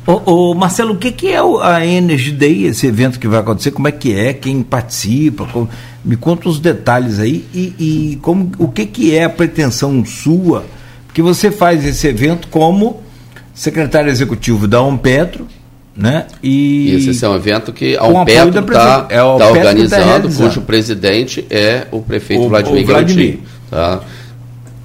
Ô, 0.07 0.23
ô, 0.25 0.55
Marcelo, 0.55 0.95
o 0.95 0.97
que, 0.97 1.13
que 1.13 1.29
é 1.29 1.39
a 1.39 1.85
Energy 1.85 2.33
Day, 2.33 2.65
esse 2.65 2.87
evento 2.87 3.21
que 3.21 3.29
vai 3.29 3.41
acontecer? 3.41 3.73
Como 3.73 3.87
é 3.87 3.93
que 3.93 4.15
é? 4.15 4.33
Quem 4.33 4.63
participa? 4.63 5.45
Como... 5.45 5.69
Me 6.03 6.17
conta 6.17 6.49
os 6.49 6.59
detalhes 6.59 7.19
aí 7.21 7.45
e, 7.53 7.75
e, 7.79 8.19
como, 8.23 8.51
o 8.57 8.69
que, 8.69 8.87
que 8.87 9.15
é 9.15 9.25
a 9.25 9.29
pretensão 9.29 10.03
sua? 10.07 10.65
Porque 11.19 11.35
você 11.35 11.51
faz 11.51 11.85
esse 11.85 12.07
evento 12.07 12.47
como 12.47 13.03
secretário 13.53 14.09
executivo 14.09 14.69
da 14.69 14.81
Ompetro, 14.81 15.49
né? 15.97 16.29
E 16.41 16.95
Isso, 16.95 17.11
esse 17.11 17.25
é 17.25 17.29
um 17.29 17.35
evento 17.35 17.73
que 17.73 17.97
a 17.97 18.05
Ompetro 18.05 18.61
está 18.61 19.09
é 19.11 19.17
tá 19.17 19.27
organizando, 19.27 20.29
tá 20.29 20.37
cujo 20.37 20.61
presidente 20.61 21.45
é 21.51 21.89
o 21.91 22.03
prefeito 22.03 22.45
o, 22.45 22.49
Vladimir, 22.49 22.85
o 22.85 22.87
Vladimir. 22.87 23.41
Tá? 23.69 24.01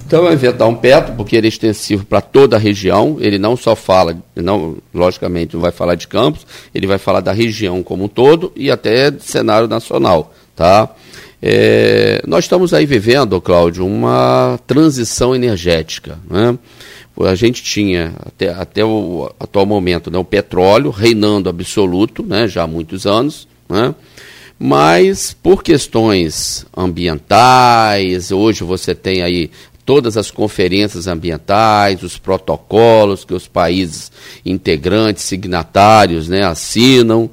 Então, 0.08 0.28
é 0.28 0.66
um 0.66 0.74
petro, 0.74 1.14
porque 1.14 1.36
ele 1.36 1.46
é 1.46 1.50
extensivo 1.50 2.04
para 2.04 2.20
toda 2.20 2.56
a 2.56 2.60
região, 2.60 3.18
ele 3.20 3.38
não 3.38 3.56
só 3.56 3.76
fala, 3.76 4.18
não, 4.36 4.78
logicamente, 4.92 5.54
não 5.54 5.62
vai 5.62 5.72
falar 5.72 5.94
de 5.94 6.08
Campos, 6.08 6.48
ele 6.74 6.88
vai 6.88 6.98
falar 6.98 7.20
da 7.20 7.32
região 7.32 7.84
como 7.84 8.06
um 8.06 8.08
todo 8.08 8.52
e 8.56 8.72
até 8.72 9.14
cenário 9.20 9.68
nacional. 9.68 10.34
Tá? 10.56 10.90
É, 11.46 12.22
nós 12.26 12.46
estamos 12.46 12.74
aí 12.74 12.86
vivendo, 12.86 13.42
Cláudio, 13.42 13.86
uma 13.86 14.58
transição 14.66 15.36
energética. 15.36 16.18
Né? 16.30 16.58
A 17.20 17.36
gente 17.36 17.62
tinha, 17.62 18.14
até, 18.26 18.48
até 18.48 18.86
o 18.86 19.30
atual 19.38 19.66
momento, 19.66 20.10
né, 20.10 20.18
o 20.18 20.24
petróleo 20.24 20.90
reinando 20.90 21.50
absoluto, 21.50 22.24
né, 22.24 22.48
já 22.48 22.64
há 22.64 22.68
muitos 22.68 23.06
anos, 23.06 23.46
né? 23.68 23.94
mas 24.58 25.36
por 25.44 25.62
questões 25.62 26.66
ambientais, 26.76 28.32
hoje 28.32 28.64
você 28.64 28.96
tem 28.96 29.22
aí 29.22 29.52
todas 29.86 30.16
as 30.16 30.32
conferências 30.32 31.08
ambientais, 31.08 32.04
os 32.04 32.18
protocolos 32.18 33.26
que 33.26 33.34
os 33.34 33.50
países 33.50 34.14
integrantes, 34.46 35.24
signatários, 35.24 36.30
né, 36.30 36.42
assinam 36.44 37.30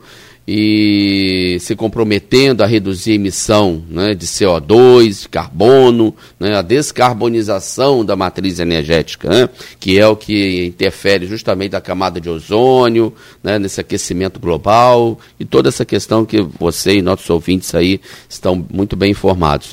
e 0.53 1.59
se 1.61 1.77
comprometendo 1.77 2.65
a 2.65 2.67
reduzir 2.67 3.13
a 3.13 3.15
emissão 3.15 3.85
né, 3.89 4.17
de 4.17 4.27
CO2, 4.27 5.21
de 5.21 5.29
carbono, 5.29 6.13
né, 6.41 6.57
a 6.57 6.61
descarbonização 6.61 8.05
da 8.05 8.17
matriz 8.17 8.59
energética, 8.59 9.29
né, 9.29 9.49
que 9.79 9.97
é 9.97 10.09
o 10.09 10.17
que 10.17 10.67
interfere 10.67 11.25
justamente 11.29 11.71
da 11.71 11.81
camada 11.81 12.21
de 12.21 12.29
ozônio, 12.29 13.15
né, 13.45 13.61
nesse 13.61 13.81
aquecimento 13.81 14.41
global 14.41 15.21
e 15.39 15.45
toda 15.45 15.69
essa 15.69 15.85
questão 15.85 16.27
que 16.27 16.41
você 16.41 16.97
e 16.97 17.03
nossos 17.03 17.31
ouvintes 17.31 17.73
aí 17.73 18.01
estão 18.29 18.67
muito 18.73 18.97
bem 18.97 19.13
informados. 19.13 19.71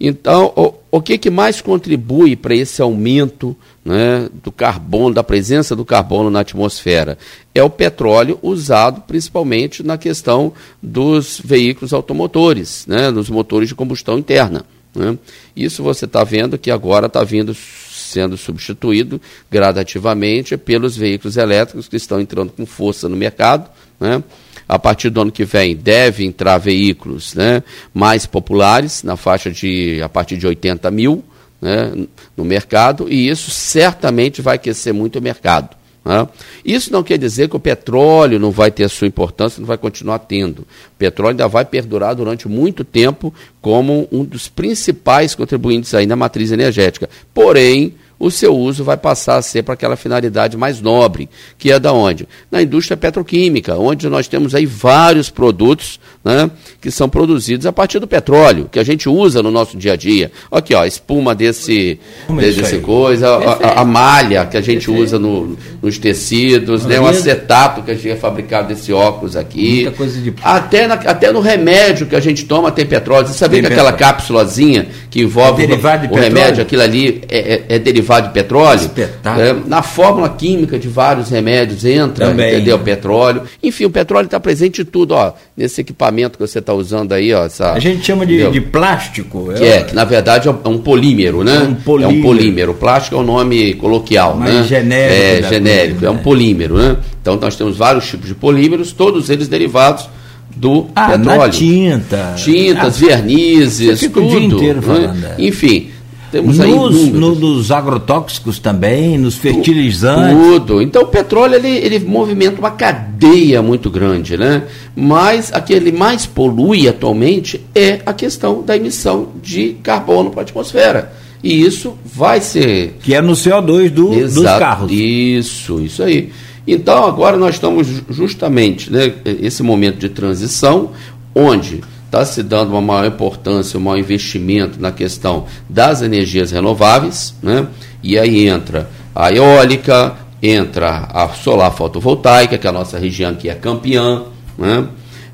Então, 0.00 0.52
o, 0.54 0.74
o 0.98 1.02
que, 1.02 1.18
que 1.18 1.30
mais 1.30 1.60
contribui 1.60 2.36
para 2.36 2.54
esse 2.54 2.80
aumento 2.80 3.56
né, 3.84 4.28
do 4.42 4.52
carbono, 4.52 5.14
da 5.14 5.24
presença 5.24 5.74
do 5.74 5.84
carbono 5.84 6.30
na 6.30 6.40
atmosfera? 6.40 7.18
É 7.54 7.62
o 7.62 7.70
petróleo 7.70 8.38
usado 8.40 9.00
principalmente 9.02 9.82
na 9.82 9.98
questão 9.98 10.52
dos 10.80 11.40
veículos 11.44 11.92
automotores, 11.92 12.86
né, 12.86 13.10
nos 13.10 13.28
motores 13.28 13.68
de 13.68 13.74
combustão 13.74 14.18
interna. 14.18 14.64
Né? 14.94 15.18
Isso 15.54 15.82
você 15.82 16.04
está 16.04 16.22
vendo 16.22 16.58
que 16.58 16.70
agora 16.70 17.06
está 17.06 17.24
vindo 17.24 17.54
sendo 17.54 18.36
substituído 18.36 19.20
gradativamente 19.50 20.56
pelos 20.56 20.96
veículos 20.96 21.36
elétricos 21.36 21.88
que 21.88 21.96
estão 21.96 22.20
entrando 22.20 22.52
com 22.52 22.64
força 22.64 23.08
no 23.08 23.16
mercado. 23.16 23.68
Né? 24.00 24.22
A 24.68 24.78
partir 24.78 25.08
do 25.10 25.22
ano 25.22 25.32
que 25.32 25.44
vem 25.44 25.74
deve 25.74 26.24
entrar 26.24 26.58
veículos 26.58 27.34
né, 27.34 27.62
mais 27.94 28.26
populares, 28.26 29.02
na 29.02 29.16
faixa 29.16 29.50
de 29.50 30.00
a 30.02 30.08
partir 30.08 30.36
de 30.36 30.46
80 30.46 30.90
mil 30.90 31.24
né, 31.60 31.92
no 32.36 32.44
mercado, 32.44 33.06
e 33.08 33.28
isso 33.28 33.50
certamente 33.50 34.42
vai 34.42 34.56
aquecer 34.56 34.92
muito 34.92 35.18
o 35.18 35.22
mercado. 35.22 35.78
Né? 36.04 36.26
Isso 36.64 36.92
não 36.92 37.02
quer 37.02 37.18
dizer 37.18 37.48
que 37.48 37.56
o 37.56 37.60
petróleo 37.60 38.38
não 38.38 38.50
vai 38.50 38.70
ter 38.70 38.84
a 38.84 38.88
sua 38.88 39.06
importância, 39.06 39.60
não 39.60 39.66
vai 39.66 39.76
continuar 39.76 40.20
tendo. 40.20 40.60
O 40.60 40.98
petróleo 40.98 41.32
ainda 41.32 41.48
vai 41.48 41.64
perdurar 41.64 42.14
durante 42.14 42.48
muito 42.48 42.84
tempo 42.84 43.32
como 43.60 44.08
um 44.10 44.24
dos 44.24 44.48
principais 44.48 45.34
contribuintes 45.34 45.92
aí 45.94 46.06
na 46.06 46.16
matriz 46.16 46.52
energética. 46.52 47.08
Porém, 47.34 47.94
o 48.18 48.30
seu 48.30 48.56
uso 48.56 48.82
vai 48.82 48.96
passar 48.96 49.36
a 49.36 49.42
ser 49.42 49.62
para 49.62 49.74
aquela 49.74 49.96
finalidade 49.96 50.56
mais 50.56 50.80
nobre, 50.80 51.28
que 51.56 51.70
é 51.70 51.78
da 51.78 51.92
onde? 51.92 52.28
Na 52.50 52.60
indústria 52.60 52.96
petroquímica, 52.96 53.76
onde 53.76 54.08
nós 54.08 54.26
temos 54.26 54.54
aí 54.54 54.66
vários 54.66 55.30
produtos 55.30 56.00
né, 56.28 56.50
que 56.78 56.90
são 56.90 57.08
produzidos 57.08 57.64
a 57.64 57.72
partir 57.72 57.98
do 57.98 58.06
petróleo, 58.06 58.68
que 58.70 58.78
a 58.78 58.84
gente 58.84 59.08
usa 59.08 59.42
no 59.42 59.50
nosso 59.50 59.78
dia 59.78 59.94
a 59.94 59.96
dia. 59.96 60.30
Aqui, 60.52 60.74
ó, 60.74 60.82
a 60.82 60.86
espuma 60.86 61.34
desse, 61.34 61.98
desse 62.36 62.78
coisa, 62.80 63.30
a, 63.30 63.80
a, 63.80 63.84
malha 63.84 64.44
que 64.44 64.58
a 64.58 64.60
gente 64.60 64.86
Perfeito. 64.86 65.02
usa 65.02 65.18
no, 65.18 65.56
nos 65.80 65.96
tecidos, 65.96 66.84
né, 66.84 67.00
o 67.00 67.06
acetato 67.06 67.82
que 67.82 67.92
a 67.92 67.94
gente 67.94 68.10
é 68.10 68.16
fabricado 68.16 68.68
desse 68.68 68.92
óculos 68.92 69.36
aqui. 69.36 69.84
Muita 69.84 69.92
coisa 69.92 70.20
de... 70.20 70.34
até, 70.42 70.86
na, 70.86 70.94
até 70.94 71.32
no 71.32 71.40
remédio 71.40 72.06
que 72.06 72.14
a 72.14 72.20
gente 72.20 72.44
toma 72.44 72.70
tem 72.70 72.84
petróleo. 72.84 73.26
Você 73.26 73.32
sabia 73.32 73.62
tem 73.62 73.66
que 73.66 73.72
aquela 73.72 73.92
cápsulazinha 73.92 74.86
que 75.10 75.22
envolve 75.22 75.64
é 75.64 75.66
o, 75.66 76.12
o 76.12 76.14
remédio, 76.16 76.62
aquilo 76.62 76.82
ali 76.82 77.22
é, 77.30 77.38
é, 77.38 77.64
é 77.76 77.78
derivado 77.78 78.28
de 78.28 78.34
petróleo. 78.34 78.90
É, 78.98 79.54
na 79.66 79.80
fórmula 79.82 80.28
química 80.28 80.78
de 80.78 80.88
vários 80.88 81.30
remédios 81.30 81.86
entra, 81.86 82.26
Também. 82.26 82.52
entendeu? 82.52 82.76
O 82.76 82.80
petróleo. 82.80 83.42
Enfim, 83.62 83.86
o 83.86 83.90
petróleo 83.90 84.26
está 84.26 84.38
presente 84.38 84.82
em 84.82 84.84
tudo, 84.84 85.12
ó. 85.12 85.32
Nesse 85.56 85.80
equipamento 85.80 86.17
que 86.26 86.38
você 86.38 86.58
está 86.58 86.74
usando 86.74 87.12
aí, 87.12 87.32
ó. 87.32 87.44
Essa, 87.44 87.72
a 87.72 87.78
gente 87.78 88.04
chama 88.04 88.26
de, 88.26 88.50
de 88.50 88.60
plástico. 88.60 89.52
Que 89.56 89.64
é, 89.64 89.82
que 89.82 89.94
na 89.94 90.04
verdade 90.04 90.48
é 90.48 90.68
um 90.68 90.78
polímero, 90.78 91.44
né? 91.44 91.56
É 91.56 91.58
um 91.60 91.74
polímero. 91.74 92.16
É 92.16 92.18
um 92.18 92.22
polímero. 92.22 92.72
O 92.72 92.74
plástico 92.74 93.16
é 93.16 93.18
o 93.18 93.22
um 93.22 93.26
nome 93.26 93.74
coloquial, 93.74 94.36
Mais 94.36 94.54
né? 94.54 94.64
genérico. 94.64 95.46
É, 95.46 95.48
genérico. 95.48 96.04
É 96.04 96.10
um 96.10 96.18
polímero, 96.18 96.76
né? 96.76 96.96
Então 97.20 97.36
nós 97.36 97.56
temos 97.56 97.76
vários 97.76 98.08
tipos 98.08 98.26
de 98.26 98.34
polímeros, 98.34 98.92
todos 98.92 99.30
eles 99.30 99.48
derivados 99.48 100.08
do 100.56 100.88
ah, 100.94 101.10
petróleo. 101.10 101.52
tinta. 101.52 102.34
Tintas, 102.36 103.02
ah, 103.02 103.06
vernizes, 103.06 104.00
tudo. 104.00 104.26
O 104.26 104.28
dia 104.28 104.40
inteiro 104.40 104.80
né? 104.80 104.82
falando. 104.82 105.14
Né? 105.14 105.34
Enfim, 105.38 105.90
temos 106.30 106.58
nos, 106.58 107.08
no, 107.08 107.34
nos 107.34 107.70
agrotóxicos 107.70 108.58
também, 108.58 109.16
nos 109.16 109.36
fertilizantes. 109.36 110.36
Tudo. 110.36 110.82
Então 110.82 111.02
o 111.02 111.06
petróleo 111.06 111.54
ele, 111.54 111.68
ele 111.68 111.98
movimenta 112.00 112.58
uma 112.58 112.70
cadeia 112.70 113.62
muito 113.62 113.90
grande, 113.90 114.36
né? 114.36 114.64
Mas 114.94 115.52
a 115.52 115.60
que 115.60 115.72
ele 115.72 115.92
mais 115.92 116.26
polui 116.26 116.86
atualmente 116.88 117.60
é 117.74 118.00
a 118.04 118.12
questão 118.12 118.62
da 118.62 118.76
emissão 118.76 119.28
de 119.42 119.76
carbono 119.82 120.30
para 120.30 120.40
a 120.40 120.42
atmosfera. 120.42 121.12
E 121.42 121.62
isso 121.62 121.94
vai 122.04 122.40
ser. 122.40 122.96
Que 123.00 123.14
é 123.14 123.20
no 123.20 123.32
CO2 123.32 123.90
do, 123.90 124.12
Exato. 124.12 124.34
dos 124.34 124.58
carros. 124.58 124.92
Isso, 124.92 125.80
isso 125.80 126.02
aí. 126.02 126.30
Então 126.66 127.04
agora 127.04 127.36
nós 127.36 127.54
estamos 127.54 127.86
justamente 128.10 128.92
né, 128.92 129.12
esse 129.24 129.62
momento 129.62 129.98
de 129.98 130.10
transição, 130.10 130.90
onde 131.34 131.80
está 132.08 132.24
se 132.24 132.42
dando 132.42 132.70
uma 132.70 132.80
maior 132.80 133.06
importância, 133.06 133.78
um 133.78 133.82
maior 133.82 133.98
investimento 133.98 134.80
na 134.80 134.90
questão 134.90 135.44
das 135.68 136.00
energias 136.00 136.50
renováveis, 136.50 137.34
né? 137.42 137.66
e 138.02 138.18
aí 138.18 138.48
entra 138.48 138.88
a 139.14 139.30
eólica, 139.30 140.16
entra 140.42 141.08
a 141.12 141.28
solar 141.28 141.70
fotovoltaica, 141.70 142.56
que 142.56 142.66
é 142.66 142.70
a 142.70 142.72
nossa 142.72 142.98
região 142.98 143.34
que 143.34 143.50
é 143.50 143.54
campeã. 143.54 144.24
Né? 144.56 144.86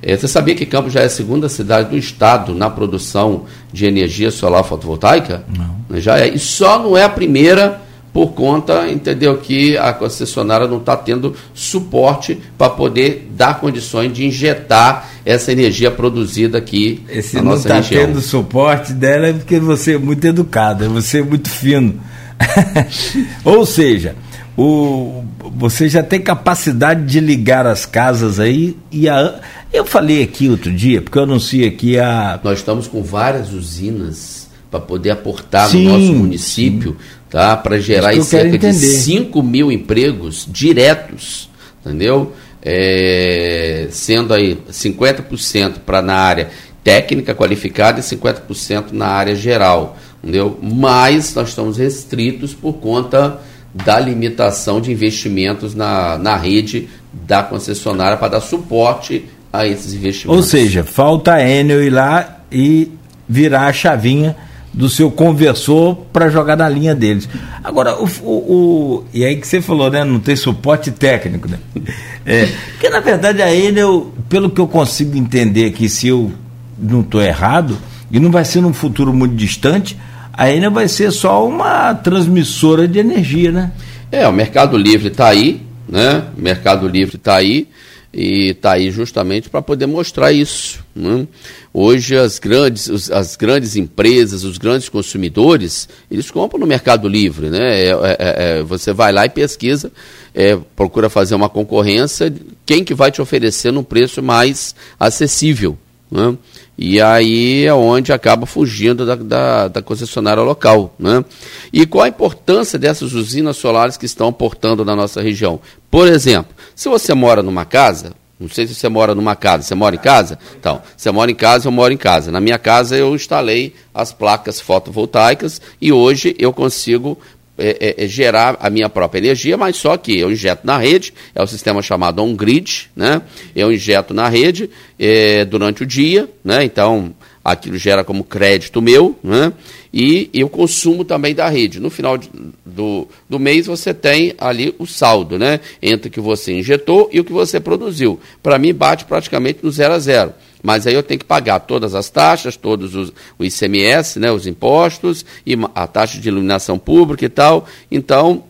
É, 0.03 0.17
você 0.17 0.27
sabia 0.27 0.55
que 0.55 0.67
Campos 0.67 0.93
já 0.93 1.01
é 1.01 1.05
a 1.05 1.11
segunda 1.11 1.49
cidade 1.49 1.91
do 1.91 1.97
estado 1.97 2.55
na 2.55 2.69
produção 2.69 3.45
de 3.73 3.87
energia 3.87 4.31
solar 4.31 4.65
fotovoltaica? 4.65 5.45
Não. 5.57 6.01
Já 6.01 6.19
é. 6.19 6.29
E 6.29 6.39
só 6.41 6.79
não 6.79 6.97
é 6.97 7.05
a 7.05 7.09
primeira 7.09 7.81
por 8.15 8.29
conta, 8.29 8.89
entendeu, 8.89 9.37
que 9.39 9.77
a 9.77 9.93
concessionária 9.93 10.69
não 10.69 10.79
está 10.79 10.97
tendo 10.97 11.35
suporte 11.53 12.41
para 12.57 12.71
poder 12.71 13.29
dar 13.37 13.59
condições 13.59 14.13
de 14.13 14.25
injetar 14.25 15.11
essa 15.27 15.51
energia 15.51 15.91
produzida 15.91 16.59
aqui 16.59 17.03
Esse 17.09 17.35
na 17.35 17.43
nossa 17.43 17.69
tá 17.69 17.75
região. 17.75 18.03
não 18.03 18.11
está 18.11 18.15
tendo 18.15 18.23
suporte 18.25 18.93
dela 18.93 19.27
é 19.27 19.33
porque 19.33 19.59
você 19.59 19.95
é 19.95 19.99
muito 19.99 20.25
educado, 20.25 20.89
você 20.91 21.19
é 21.19 21.23
muito 21.25 21.51
fino. 21.51 22.01
Ou 23.45 23.67
seja, 23.67 24.15
o, 24.57 25.25
você 25.57 25.89
já 25.89 26.03
tem 26.05 26.21
capacidade 26.21 27.05
de 27.07 27.19
ligar 27.19 27.67
as 27.67 27.85
casas 27.85 28.39
aí 28.39 28.77
e 28.93 29.09
a, 29.09 29.41
eu 29.73 29.85
falei 29.85 30.23
aqui 30.23 30.49
outro 30.49 30.71
dia, 30.71 31.03
porque 31.03 31.19
eu 31.19 31.25
anunciei 31.25 31.67
aqui 31.67 31.99
a. 31.99 32.39
Nós 32.45 32.61
estamos 32.61 32.87
com 32.87 33.03
várias 33.03 33.53
usinas 33.53 34.44
para 34.75 34.81
poder 34.81 35.11
aportar 35.11 35.69
sim, 35.69 35.85
no 35.85 35.93
nosso 35.93 36.13
município. 36.13 36.97
Sim 36.99 37.25
tá? 37.35 37.57
para 37.57 37.81
gerar 37.81 38.15
cerca 38.23 38.57
de 38.59 38.73
5 38.73 39.43
mil 39.43 39.73
empregos 39.73 40.47
diretos, 40.49 41.51
entendeu? 41.85 42.33
É, 42.63 43.89
sendo 43.91 44.33
aí 44.33 44.57
50% 44.71 45.81
para 45.85 46.01
na 46.01 46.15
área 46.15 46.51
técnica 46.85 47.35
qualificada 47.35 47.99
e 47.99 48.03
50% 48.05 48.93
na 48.93 49.09
área 49.09 49.35
geral, 49.35 49.99
entendeu? 50.23 50.57
Mas 50.63 51.35
nós 51.35 51.49
estamos 51.49 51.77
restritos 51.77 52.55
por 52.55 52.75
conta 52.75 53.41
da 53.75 53.99
limitação 53.99 54.81
de 54.81 54.93
investimentos 54.93 55.75
na, 55.75 56.17
na 56.17 56.37
rede 56.37 56.89
da 57.13 57.43
concessionária 57.43 58.17
para 58.17 58.29
dar 58.29 58.41
suporte 58.41 59.25
a 59.53 59.67
esses 59.67 59.93
investimentos. 59.93 60.37
Ou 60.37 60.43
seja, 60.43 60.85
falta 60.85 61.35
a 61.35 61.43
Enel 61.43 61.83
ir 61.83 61.91
lá 61.91 62.43
e 62.51 62.93
virar 63.29 63.67
a 63.67 63.73
chavinha 63.73 64.37
do 64.75 64.89
seu 64.89 65.09
conversor 65.11 65.95
para 66.13 66.29
jogar 66.29 66.57
na 66.57 66.69
linha 66.69 66.95
deles. 66.95 67.29
Agora, 67.63 67.97
o, 67.97 68.09
o, 68.23 68.33
o, 68.33 69.05
e 69.15 69.25
aí 69.25 69.37
que 69.37 69.47
você 69.47 69.63
falou, 69.63 69.89
né? 69.89 70.03
Não 70.03 70.19
tem 70.19 70.35
suporte 70.35 70.91
técnico, 70.91 71.49
né? 71.49 71.59
É, 72.27 72.49
porque 72.71 72.89
na 72.89 73.01
verdade 73.01 73.43
a 73.43 73.55
Enel, 73.55 74.11
pelo 74.31 74.49
que 74.49 74.59
eu 74.59 74.67
consigo 74.67 75.15
entender 75.15 75.67
aqui, 75.67 75.91
se 75.91 76.09
eu 76.09 76.33
não 76.79 77.03
estou 77.03 77.21
errado, 77.21 77.77
e 78.11 78.19
não 78.19 78.31
vai 78.31 78.47
ser 78.47 78.63
num 78.63 78.73
futuro 78.73 79.13
muito 79.13 79.35
distante, 79.35 79.95
a 80.33 80.51
Enel 80.51 80.71
vai 80.71 80.89
ser 80.89 81.13
só 81.13 81.47
uma 81.47 81.93
transmissora 81.93 82.89
de 82.89 82.99
energia, 82.99 83.53
né? 83.53 83.73
É, 84.11 84.27
o 84.27 84.33
Mercado 84.33 84.79
Livre 84.79 85.09
está 85.09 85.29
aí, 85.29 85.61
né? 85.87 86.23
O 86.35 86.41
Mercado 86.41 86.89
Livre 86.89 87.17
está 87.17 87.37
aí 87.37 87.69
e 88.15 88.51
está 88.51 88.73
aí 88.73 88.91
justamente 88.91 89.51
para 89.51 89.61
poder 89.61 89.87
mostrar 89.87 90.33
isso. 90.33 90.85
Né? 90.95 91.27
Hoje 91.73 92.17
as 92.17 92.39
grandes, 92.39 93.11
as 93.11 93.35
grandes 93.35 93.75
empresas, 93.75 94.45
os 94.45 94.57
grandes 94.57 94.89
consumidores, 94.89 95.89
eles 96.09 96.31
compram 96.31 96.61
no 96.61 96.67
Mercado 96.67 97.09
Livre. 97.09 97.51
Né? 97.51 97.87
É, 97.87 97.89
é, 97.89 98.17
é, 98.19 98.63
você 98.63 98.93
vai 98.93 99.13
lá 99.13 99.27
e 99.27 99.29
pesquisa, 99.29 99.91
é, 100.33 100.57
procura 100.77 101.11
fazer 101.11 101.35
uma 101.35 101.49
concorrência, 101.49 102.33
quem 102.65 102.85
que 102.85 102.95
vai 102.95 103.11
te 103.11 103.21
oferecer 103.21 103.73
num 103.73 103.83
preço 103.83 104.23
mais 104.23 104.75
acessível. 104.99 105.77
Né? 106.11 106.37
E 106.77 107.01
aí 107.01 107.65
é 107.65 107.73
onde 107.73 108.13
acaba 108.13 108.47
fugindo 108.47 109.07
da, 109.07 109.15
da, 109.15 109.69
da, 109.69 109.83
concessionária 109.83 110.43
local. 110.43 110.95
Né? 110.99 111.25
E 111.73 111.87
qual 111.87 112.05
a 112.05 112.09
importância 112.09 112.79
dessas 112.79 113.13
usinas 113.13 113.57
solares 113.57 113.97
que 113.97 114.07
estão 114.07 114.29
aportando 114.29 114.85
na 114.85 114.97
nossa 114.97 115.23
região? 115.23 115.61
Por 115.91 116.09
exemplo, 116.09 116.53
se 116.75 116.89
você 116.89 117.15
mora 117.15 117.43
numa 117.43 117.65
casa, 117.65 118.13
não 118.39 118.49
sei 118.49 118.67
se 118.67 118.75
você 118.75 118.89
mora 118.89 119.15
numa 119.15 119.37
casa, 119.37 119.63
você 119.63 119.75
mora 119.77 119.95
em 119.95 119.99
casa? 119.99 120.39
Então, 120.59 120.83
você 120.97 121.11
mora 121.13 121.31
em 121.31 121.35
casa, 121.37 121.69
eu 121.69 121.73
moro 121.73 121.93
em 121.93 121.97
casa. 121.97 122.33
Na 122.33 122.41
minha 122.41 122.59
casa 122.59 122.97
eu 122.97 123.15
instalei 123.15 123.75
as 123.95 124.13
placas 124.13 124.61
fotovoltaicas 124.61 125.61
e 125.81 125.93
hoje 125.93 126.35
eu 126.39 126.53
consigo 126.53 127.17
é, 127.57 127.95
é, 127.99 128.05
é, 128.05 128.09
gerar 128.09 128.57
a 128.59 128.69
minha 128.69 128.89
própria 128.89 129.21
energia, 129.21 129.57
mas 129.57 129.77
só 129.77 129.97
que 129.97 130.19
eu 130.19 130.31
injeto 130.31 130.67
na 130.67 130.77
rede, 130.77 131.15
é 131.35 131.43
o 131.43 131.47
sistema 131.47 131.81
chamado 131.83 132.21
on-grid, 132.21 132.91
né? 132.97 133.23
Eu 133.55 133.73
injeto 133.73 134.13
na 134.13 134.29
rede 134.29 134.69
é, 134.99 135.45
durante 135.45 135.85
o 135.85 135.87
dia, 135.87 136.29
né? 136.45 136.65
Então, 136.65 137.15
aquilo 137.45 137.79
gera 137.79 138.03
como 138.03 138.25
crédito 138.25 138.83
meu, 138.83 139.17
né? 139.23 139.53
E 139.93 140.29
eu 140.35 140.49
consumo 140.49 141.05
também 141.05 141.33
da 141.33 141.49
rede. 141.49 141.79
No 141.79 141.91
final 141.91 142.19
de, 142.19 142.29
do, 142.67 143.07
do 143.29 143.39
mês 143.39 143.67
você 143.67 143.95
tem 143.95 144.35
ali 144.37 144.75
o 144.77 144.87
saldo, 144.87 145.39
né? 145.39 145.61
Entre 145.81 146.09
o 146.09 146.11
que 146.11 146.21
você 146.21 146.53
injetou 146.53 147.09
e 147.13 147.21
o 147.21 147.25
que 147.25 147.33
você 147.33 147.61
produziu. 147.61 148.19
Para 148.43 148.59
mim 148.59 148.75
bate 148.75 149.05
praticamente 149.05 149.61
no 149.63 149.71
zero 149.71 149.95
a 149.95 149.99
zero 150.01 150.35
mas 150.65 150.87
aí 150.87 150.95
eu 150.95 151.03
tenho 151.03 151.21
que 151.21 151.27
pagar 151.27 151.61
todas 151.61 151.95
as 151.95 152.09
taxas, 152.09 152.57
todos 152.57 152.95
os 152.95 153.13
o 153.39 153.45
ICMS, 153.45 154.19
né, 154.19 154.33
os 154.33 154.47
impostos, 154.47 155.23
e 155.45 155.55
a 155.75 155.87
taxa 155.87 156.19
de 156.19 156.27
iluminação 156.27 156.79
pública 156.79 157.23
e 157.27 157.29
tal. 157.29 157.67
Então, 157.91 158.45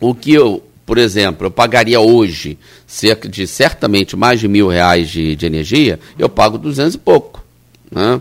o 0.00 0.12
que 0.16 0.34
eu, 0.34 0.64
por 0.84 0.98
exemplo, 0.98 1.46
eu 1.46 1.50
pagaria 1.52 2.00
hoje 2.00 2.58
cerca 2.88 3.28
de 3.28 3.46
certamente 3.46 4.16
mais 4.16 4.40
de 4.40 4.48
mil 4.48 4.66
reais 4.66 5.08
de, 5.10 5.36
de 5.36 5.46
energia, 5.46 6.00
eu 6.18 6.28
pago 6.28 6.58
duzentos 6.58 6.96
e 6.96 6.98
pouco. 6.98 7.44
Né? 7.88 8.20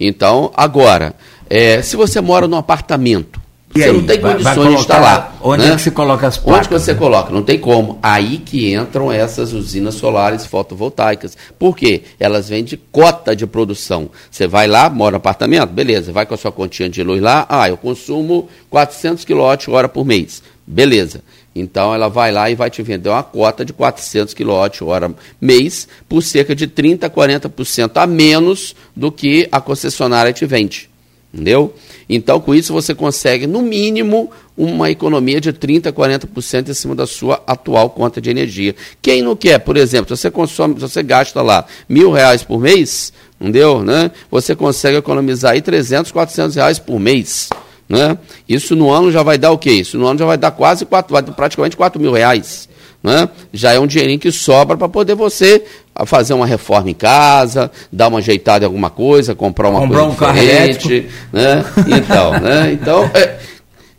Então, 0.00 0.50
agora, 0.56 1.14
é, 1.50 1.82
se 1.82 1.96
você 1.96 2.18
mora 2.18 2.48
num 2.48 2.56
apartamento, 2.56 3.42
e 3.74 3.80
você 3.80 3.88
aí, 3.88 3.92
não 3.92 4.04
tem 4.04 4.20
vai, 4.20 4.32
condições 4.32 4.56
vai 4.56 4.68
de 4.68 4.74
instalar. 4.74 5.36
Onde 5.42 5.64
né? 5.64 5.72
é 5.72 5.74
que 5.74 5.82
você 5.82 5.90
coloca 5.90 6.26
as 6.28 6.36
placas? 6.36 6.58
Onde 6.58 6.68
que 6.68 6.74
você 6.74 6.94
coloca? 6.94 7.32
Não 7.32 7.42
tem 7.42 7.58
como. 7.58 7.98
Aí 8.00 8.38
que 8.38 8.72
entram 8.72 9.10
essas 9.10 9.52
usinas 9.52 9.96
solares 9.96 10.46
fotovoltaicas. 10.46 11.36
Por 11.58 11.76
quê? 11.76 12.02
Elas 12.20 12.48
vêm 12.48 12.62
de 12.62 12.76
cota 12.76 13.34
de 13.34 13.46
produção. 13.46 14.08
Você 14.30 14.46
vai 14.46 14.68
lá, 14.68 14.88
mora 14.88 15.12
no 15.12 15.16
apartamento, 15.16 15.72
beleza, 15.72 16.12
vai 16.12 16.24
com 16.24 16.34
a 16.34 16.36
sua 16.36 16.52
continha 16.52 16.88
de 16.88 17.02
luz 17.02 17.20
lá, 17.20 17.46
ah, 17.48 17.68
eu 17.68 17.76
consumo 17.76 18.48
400 18.70 19.24
kWh 19.24 19.88
por 19.92 20.04
mês. 20.04 20.40
Beleza. 20.64 21.20
Então 21.54 21.92
ela 21.92 22.08
vai 22.08 22.30
lá 22.30 22.50
e 22.50 22.54
vai 22.54 22.70
te 22.70 22.82
vender 22.82 23.08
uma 23.08 23.22
cota 23.22 23.64
de 23.64 23.72
400 23.72 24.34
kWh 24.34 25.14
mês 25.40 25.86
por 26.08 26.22
cerca 26.22 26.54
de 26.54 26.66
30 26.66 27.06
a 27.06 27.10
40% 27.10 27.90
a 27.96 28.06
menos 28.06 28.74
do 28.94 29.10
que 29.12 29.48
a 29.50 29.60
concessionária 29.60 30.32
te 30.32 30.46
vende. 30.46 30.93
Entendeu? 31.34 31.74
Então, 32.08 32.38
com 32.38 32.54
isso, 32.54 32.72
você 32.72 32.94
consegue, 32.94 33.44
no 33.44 33.60
mínimo, 33.60 34.30
uma 34.56 34.88
economia 34.88 35.40
de 35.40 35.52
30% 35.52 35.88
a 35.88 35.92
40% 35.92 36.68
em 36.68 36.74
cima 36.74 36.94
da 36.94 37.08
sua 37.08 37.42
atual 37.44 37.90
conta 37.90 38.20
de 38.20 38.30
energia. 38.30 38.76
Quem 39.02 39.20
não 39.20 39.34
quer, 39.34 39.58
por 39.58 39.76
exemplo, 39.76 40.14
se 40.14 40.22
você 40.22 40.30
consome, 40.30 40.74
se 40.74 40.82
você 40.82 41.02
gasta 41.02 41.42
lá 41.42 41.66
mil 41.88 42.12
reais 42.12 42.44
por 42.44 42.60
mês, 42.60 43.12
entendeu? 43.40 43.82
Né? 43.82 44.12
Você 44.30 44.54
consegue 44.54 44.98
economizar 44.98 45.54
aí 45.54 45.60
300, 45.60 46.12
400 46.12 46.54
reais 46.54 46.78
por 46.78 47.00
mês. 47.00 47.48
Né? 47.88 48.16
Isso 48.48 48.76
no 48.76 48.92
ano 48.92 49.10
já 49.10 49.24
vai 49.24 49.36
dar 49.36 49.50
o 49.50 49.58
quê? 49.58 49.72
Isso 49.72 49.98
no 49.98 50.06
ano 50.06 50.20
já 50.20 50.26
vai 50.26 50.38
dar 50.38 50.52
quase 50.52 50.86
quatro, 50.86 51.16
praticamente 51.32 51.76
4 51.76 52.00
mil 52.00 52.12
reais. 52.12 52.68
Né? 53.02 53.28
Já 53.52 53.72
é 53.72 53.80
um 53.80 53.88
dinheirinho 53.88 54.20
que 54.20 54.30
sobra 54.30 54.76
para 54.76 54.88
poder 54.88 55.16
você 55.16 55.64
fazer 56.06 56.34
uma 56.34 56.46
reforma 56.46 56.90
em 56.90 56.94
casa, 56.94 57.70
dar 57.92 58.08
uma 58.08 58.18
ajeitada 58.18 58.64
em 58.64 58.66
alguma 58.66 58.90
coisa, 58.90 59.34
comprar 59.34 59.68
uma 59.70 59.80
comprar 59.80 60.10
coisa 60.10 60.28
um 60.28 60.32
diferente. 60.32 61.08
Né? 61.32 61.64
Então, 61.86 62.32
né? 62.40 62.72
então 62.72 63.04
é, 63.14 63.38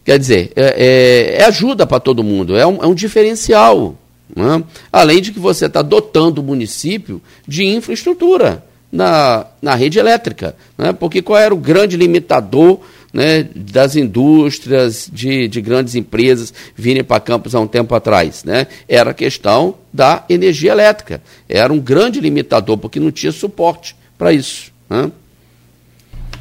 quer 0.03 0.19
dizer, 0.19 0.51
é, 0.55 1.38
é, 1.38 1.41
é 1.41 1.45
ajuda 1.45 1.88
para 1.88 1.99
todo 1.99 2.23
mundo, 2.23 2.58
é 2.58 2.65
um, 2.65 2.84
é 2.84 2.88
um 2.88 2.93
diferencial. 2.93 3.95
Né? 4.36 4.63
Além 4.91 5.21
de 5.21 5.31
que 5.31 5.39
você 5.39 5.67
está 5.67 5.81
dotando 5.81 6.41
o 6.41 6.43
município 6.43 7.21
de 7.47 7.63
infraestrutura 7.65 8.63
na, 8.91 9.45
na 9.62 9.75
rede 9.75 9.99
elétrica. 9.99 10.55
Né? 10.77 10.93
Porque 10.93 11.21
qual 11.21 11.39
era 11.39 11.53
o 11.53 11.58
grande 11.58 11.97
limitador 11.97 12.79
né, 13.15 13.47
das 13.56 13.95
indústrias, 13.95 15.10
de, 15.12 15.47
de 15.47 15.62
grandes 15.62 15.95
empresas 15.95 16.54
virem 16.75 17.01
para 17.01 17.21
Campos 17.21 17.56
há 17.56 17.62
um 17.62 17.65
tempo 17.65 17.95
atrás. 17.95 18.43
Né? 18.43 18.67
Era 18.89 19.12
a 19.12 19.13
questão 19.13 19.75
da 19.93 20.25
energia 20.28 20.73
elétrica. 20.73 21.21
Era 21.47 21.71
um 21.71 21.80
grande 21.80 22.19
limitador, 22.19 22.78
porque 22.78 22.99
não 22.99 23.12
tinha 23.12 23.32
suporte 23.32 23.95
para 24.17 24.34
isso. 24.34 24.69
Né? 24.89 25.10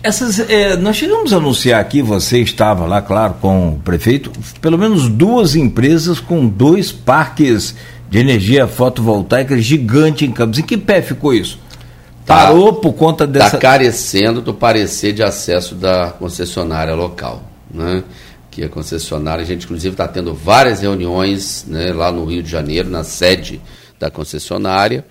Essas, 0.03 0.41
é, 0.51 0.77
nós 0.77 0.97
chegamos 0.97 1.33
a 1.33 1.37
anunciar 1.37 1.81
aqui, 1.81 2.03
você 2.03 2.41
estava 2.41 2.87
lá, 2.87 3.01
claro, 3.01 3.37
com 3.41 3.69
o 3.69 3.79
prefeito, 3.79 4.33
pelo 4.61 4.77
menos 4.77 5.09
duas 5.09 5.55
empresas 5.55 6.19
com 6.19 6.45
dois 6.45 6.91
parques 6.91 7.73
de 8.11 8.19
energia 8.19 8.67
fotovoltaica 8.67 9.57
gigante 9.61 10.25
em 10.25 10.33
Campos. 10.33 10.59
Em 10.59 10.63
que 10.63 10.77
pé 10.77 11.01
ficou 11.01 11.33
isso? 11.33 11.57
Tá. 12.25 12.47
Parou 12.47 12.73
por 12.75 12.95
conta 12.95 13.27
dessa. 13.27 13.47
Está 13.47 13.59
carecendo 13.59 14.41
do 14.41 14.55
parecer 14.55 15.13
de 15.13 15.23
acesso 15.23 15.75
da 15.75 16.11
concessionária 16.11 16.95
local. 16.95 17.43
Né? 17.71 18.03
Que 18.51 18.65
a 18.65 18.69
concessionária, 18.69 19.43
a 19.43 19.47
gente 19.47 19.65
inclusive 19.65 19.93
está 19.95 20.09
tendo 20.09 20.33
várias 20.33 20.81
reuniões 20.81 21.67
né, 21.69 21.93
lá 21.93 22.11
no 22.11 22.25
Rio 22.25 22.43
de 22.43 22.51
Janeiro, 22.51 22.89
na 22.89 23.05
sede 23.05 23.61
da 23.99 24.11
concessionária, 24.11 25.05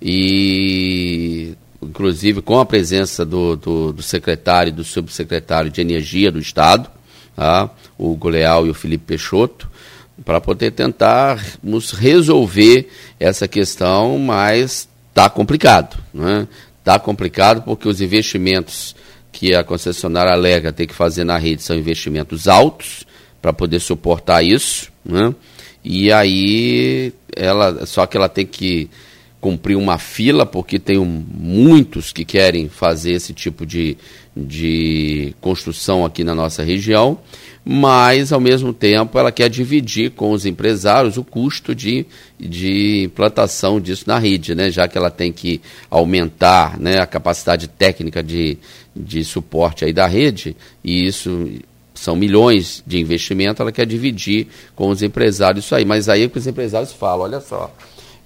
e 0.00 1.54
inclusive 1.82 2.42
com 2.42 2.58
a 2.58 2.66
presença 2.66 3.24
do, 3.24 3.56
do, 3.56 3.92
do 3.92 4.02
secretário 4.02 4.70
e 4.70 4.74
do 4.74 4.84
subsecretário 4.84 5.70
de 5.70 5.80
Energia 5.80 6.30
do 6.30 6.38
Estado, 6.38 6.90
tá? 7.34 7.70
o 7.96 8.14
Goleal 8.14 8.66
e 8.66 8.70
o 8.70 8.74
Felipe 8.74 9.04
Peixoto, 9.06 9.70
para 10.24 10.40
poder 10.40 10.72
tentarmos 10.72 11.92
resolver 11.92 12.88
essa 13.18 13.48
questão, 13.48 14.18
mas 14.18 14.89
está 15.20 15.28
complicado. 15.28 15.98
Está 16.78 16.98
complicado 16.98 17.62
porque 17.62 17.86
os 17.86 18.00
investimentos 18.00 18.96
que 19.30 19.54
a 19.54 19.62
concessionária 19.62 20.32
alega 20.32 20.72
ter 20.72 20.86
que 20.86 20.94
fazer 20.94 21.24
na 21.24 21.36
rede 21.36 21.62
são 21.62 21.76
investimentos 21.76 22.48
altos 22.48 23.04
para 23.40 23.52
poder 23.52 23.80
suportar 23.80 24.42
isso. 24.42 24.90
Né? 25.04 25.34
E 25.84 26.10
aí, 26.10 27.12
ela, 27.36 27.84
só 27.86 28.06
que 28.06 28.16
ela 28.16 28.28
tem 28.28 28.46
que 28.46 28.88
cumprir 29.40 29.76
uma 29.76 29.98
fila, 29.98 30.44
porque 30.44 30.78
tem 30.78 30.98
um, 30.98 31.24
muitos 31.34 32.12
que 32.12 32.24
querem 32.24 32.68
fazer 32.68 33.12
esse 33.12 33.32
tipo 33.32 33.64
de, 33.64 33.96
de 34.36 35.34
construção 35.40 36.04
aqui 36.04 36.24
na 36.24 36.34
nossa 36.34 36.62
região 36.62 37.18
mas 37.64 38.32
ao 38.32 38.40
mesmo 38.40 38.72
tempo 38.72 39.18
ela 39.18 39.30
quer 39.30 39.48
dividir 39.48 40.12
com 40.12 40.32
os 40.32 40.46
empresários 40.46 41.16
o 41.16 41.24
custo 41.24 41.74
de, 41.74 42.06
de 42.38 43.04
implantação 43.04 43.80
disso 43.80 44.04
na 44.06 44.18
rede, 44.18 44.54
né? 44.54 44.70
já 44.70 44.88
que 44.88 44.96
ela 44.96 45.10
tem 45.10 45.32
que 45.32 45.60
aumentar 45.90 46.78
né, 46.78 47.00
a 47.00 47.06
capacidade 47.06 47.68
técnica 47.68 48.22
de, 48.22 48.58
de 48.94 49.24
suporte 49.24 49.84
aí 49.84 49.92
da 49.92 50.06
rede, 50.06 50.56
e 50.82 51.06
isso 51.06 51.48
são 52.00 52.16
milhões 52.16 52.82
de 52.86 52.98
investimento, 52.98 53.60
ela 53.60 53.70
quer 53.70 53.84
dividir 53.84 54.46
com 54.74 54.88
os 54.88 55.02
empresários 55.02 55.66
isso 55.66 55.74
aí. 55.74 55.84
Mas 55.84 56.08
aí 56.08 56.22
é 56.22 56.28
que 56.28 56.38
os 56.38 56.46
empresários 56.46 56.92
falam, 56.92 57.24
olha 57.24 57.40
só, 57.40 57.70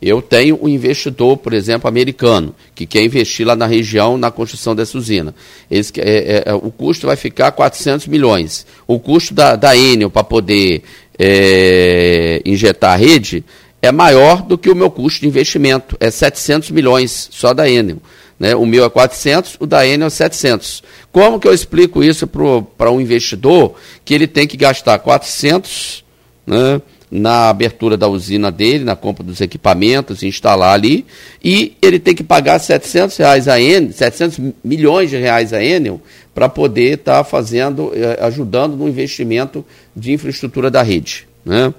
eu 0.06 0.20
tenho 0.20 0.58
um 0.62 0.68
investidor, 0.68 1.38
por 1.38 1.54
exemplo, 1.54 1.88
americano, 1.88 2.54
que 2.74 2.84
quer 2.84 3.02
investir 3.02 3.46
lá 3.46 3.56
na 3.56 3.64
região 3.64 4.18
na 4.18 4.30
construção 4.30 4.74
dessa 4.74 4.98
usina. 4.98 5.34
É, 5.70 5.78
é, 5.78 6.42
é, 6.46 6.54
o 6.54 6.70
custo 6.70 7.06
vai 7.06 7.16
ficar 7.16 7.50
400 7.52 8.06
milhões. 8.06 8.66
O 8.86 9.00
custo 9.00 9.32
da, 9.32 9.56
da 9.56 9.74
Enel 9.74 10.10
para 10.10 10.22
poder 10.22 10.82
é, 11.18 12.42
injetar 12.44 12.92
a 12.92 12.96
rede 12.96 13.44
é 13.80 13.90
maior 13.90 14.42
do 14.42 14.58
que 14.58 14.68
o 14.68 14.74
meu 14.74 14.90
custo 14.90 15.20
de 15.20 15.26
investimento, 15.26 15.96
é 15.98 16.10
700 16.10 16.70
milhões 16.70 17.28
só 17.30 17.54
da 17.54 17.68
Enel. 17.68 17.96
Né? 18.38 18.54
O 18.54 18.66
meu 18.66 18.84
é 18.84 18.90
400, 18.90 19.56
o 19.58 19.66
da 19.66 19.86
Enel 19.86 20.08
é 20.08 20.10
700. 20.10 20.82
Como 21.10 21.40
que 21.40 21.48
eu 21.48 21.54
explico 21.54 22.04
isso 22.04 22.26
para 22.26 22.90
um 22.90 23.00
investidor 23.00 23.74
que 24.04 24.12
ele 24.12 24.26
tem 24.26 24.46
que 24.46 24.56
gastar 24.56 24.98
400 24.98 26.04
né, 26.46 26.80
na 27.16 27.48
abertura 27.48 27.96
da 27.96 28.08
usina 28.08 28.50
dele, 28.50 28.82
na 28.82 28.96
compra 28.96 29.22
dos 29.22 29.40
equipamentos, 29.40 30.24
instalar 30.24 30.74
ali, 30.74 31.06
e 31.42 31.76
ele 31.80 32.00
tem 32.00 32.12
que 32.12 32.24
pagar 32.24 32.58
700 32.58 33.16
reais 33.16 33.46
a 33.46 33.60
Enel, 33.60 33.92
700 33.92 34.40
milhões 34.64 35.10
de 35.10 35.16
reais 35.16 35.52
a 35.52 35.62
Enel 35.62 36.00
para 36.34 36.48
poder 36.48 36.98
estar 36.98 37.18
tá 37.18 37.24
fazendo, 37.24 37.92
eh, 37.94 38.18
ajudando 38.20 38.76
no 38.76 38.88
investimento 38.88 39.64
de 39.94 40.12
infraestrutura 40.12 40.72
da 40.72 40.82
rede. 40.82 41.28
Né? 41.44 41.72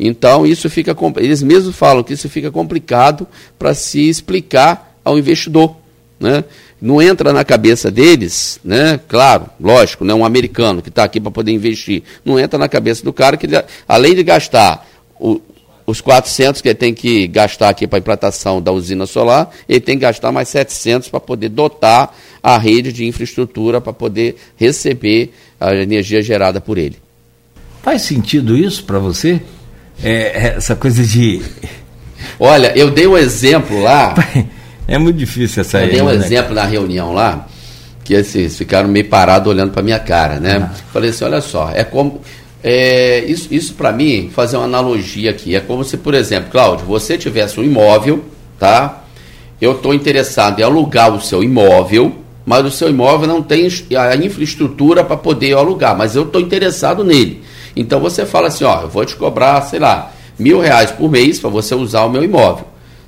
Então, 0.00 0.46
isso 0.46 0.70
fica. 0.70 0.96
Eles 1.16 1.42
mesmos 1.42 1.76
falam 1.76 2.02
que 2.02 2.14
isso 2.14 2.30
fica 2.30 2.50
complicado 2.50 3.28
para 3.58 3.74
se 3.74 4.08
explicar 4.08 4.98
ao 5.04 5.18
investidor. 5.18 5.76
Né? 6.18 6.42
Não 6.80 7.00
entra 7.00 7.32
na 7.32 7.44
cabeça 7.44 7.90
deles, 7.90 8.58
né? 8.64 8.98
claro, 9.06 9.48
lógico, 9.60 10.04
né? 10.04 10.12
um 10.12 10.24
americano 10.24 10.82
que 10.82 10.88
está 10.88 11.04
aqui 11.04 11.20
para 11.20 11.30
poder 11.30 11.52
investir, 11.52 12.02
não 12.24 12.38
entra 12.38 12.58
na 12.58 12.68
cabeça 12.68 13.04
do 13.04 13.12
cara 13.12 13.36
que, 13.36 13.46
ele, 13.46 13.62
além 13.86 14.16
de 14.16 14.24
gastar 14.24 14.84
o, 15.18 15.40
os 15.86 16.00
400 16.00 16.60
que 16.60 16.68
ele 16.68 16.74
tem 16.74 16.92
que 16.92 17.26
gastar 17.28 17.68
aqui 17.68 17.86
para 17.86 17.98
a 17.98 18.00
implantação 18.00 18.60
da 18.60 18.70
usina 18.72 19.06
solar, 19.06 19.50
ele 19.68 19.80
tem 19.80 19.96
que 19.96 20.02
gastar 20.02 20.30
mais 20.30 20.48
700 20.48 21.08
para 21.08 21.20
poder 21.20 21.48
dotar 21.48 22.14
a 22.42 22.58
rede 22.58 22.92
de 22.92 23.06
infraestrutura 23.06 23.80
para 23.80 23.92
poder 23.92 24.36
receber 24.56 25.32
a 25.58 25.74
energia 25.74 26.20
gerada 26.20 26.60
por 26.60 26.78
ele. 26.78 26.96
Faz 27.82 28.02
sentido 28.02 28.56
isso 28.56 28.84
para 28.84 28.98
você? 28.98 29.40
É, 30.02 30.54
essa 30.56 30.76
coisa 30.76 31.02
de. 31.02 31.40
Olha, 32.38 32.76
eu 32.76 32.90
dei 32.90 33.06
um 33.06 33.16
exemplo 33.16 33.80
lá. 33.80 34.14
É 34.88 34.96
muito 34.96 35.16
difícil 35.16 35.60
essa 35.60 35.82
Eu 35.82 35.90
dei 35.90 36.00
um 36.00 36.06
né? 36.06 36.14
exemplo 36.14 36.54
na 36.54 36.64
reunião 36.64 37.12
lá, 37.12 37.46
que 38.02 38.16
assim, 38.16 38.40
eles 38.40 38.56
ficaram 38.56 38.88
meio 38.88 39.06
parados 39.06 39.52
olhando 39.52 39.70
para 39.70 39.82
minha 39.82 39.98
cara, 39.98 40.40
né? 40.40 40.70
Ah. 40.70 40.74
Falei 40.90 41.10
assim, 41.10 41.24
olha 41.24 41.42
só, 41.42 41.70
é 41.74 41.84
como. 41.84 42.22
É, 42.64 43.22
isso 43.26 43.48
isso 43.52 43.74
para 43.74 43.92
mim, 43.92 44.30
fazer 44.34 44.56
uma 44.56 44.64
analogia 44.64 45.30
aqui, 45.30 45.54
é 45.54 45.60
como 45.60 45.84
se, 45.84 45.98
por 45.98 46.14
exemplo, 46.14 46.50
Cláudio, 46.50 46.86
você 46.86 47.16
tivesse 47.16 47.60
um 47.60 47.62
imóvel, 47.62 48.24
tá? 48.58 49.04
Eu 49.60 49.72
estou 49.72 49.92
interessado 49.92 50.58
em 50.58 50.62
alugar 50.62 51.14
o 51.14 51.20
seu 51.20 51.44
imóvel, 51.44 52.16
mas 52.44 52.64
o 52.64 52.70
seu 52.70 52.88
imóvel 52.88 53.28
não 53.28 53.42
tem 53.42 53.68
a 53.96 54.16
infraestrutura 54.16 55.04
para 55.04 55.16
poder 55.16 55.54
alugar, 55.54 55.96
mas 55.96 56.16
eu 56.16 56.22
estou 56.22 56.40
interessado 56.40 57.04
nele. 57.04 57.42
Então 57.76 58.00
você 58.00 58.24
fala 58.24 58.48
assim, 58.48 58.64
ó, 58.64 58.82
eu 58.82 58.88
vou 58.88 59.04
te 59.04 59.14
cobrar, 59.14 59.60
sei 59.62 59.78
lá, 59.78 60.12
mil 60.38 60.58
reais 60.60 60.90
por 60.90 61.10
mês 61.10 61.38
para 61.38 61.50
você 61.50 61.74
usar 61.74 62.04
o 62.04 62.10
meu 62.10 62.24
imóvel. 62.24 62.66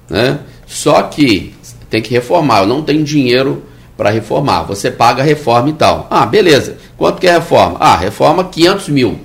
Né? 0.09 0.41
Só 0.67 1.03
que 1.03 1.55
tem 1.91 2.01
que 2.01 2.11
reformar, 2.11 2.61
eu 2.61 2.67
não 2.67 2.83
tenho 2.83 3.03
dinheiro 3.03 3.63
para 3.97 4.09
reformar. 4.09 4.63
Você 4.63 4.91
paga 4.91 5.23
a 5.23 5.25
reforma 5.27 5.69
e 5.69 5.73
tal. 5.75 6.07
Ah, 6.09 6.25
beleza. 6.25 6.79
Quanto 6.97 7.21
que 7.21 7.27
é 7.27 7.33
a 7.33 7.35
reforma? 7.35 7.77
Ah, 7.81 7.97
reforma 7.97 8.45
500 8.45 8.89
mil. 8.89 9.19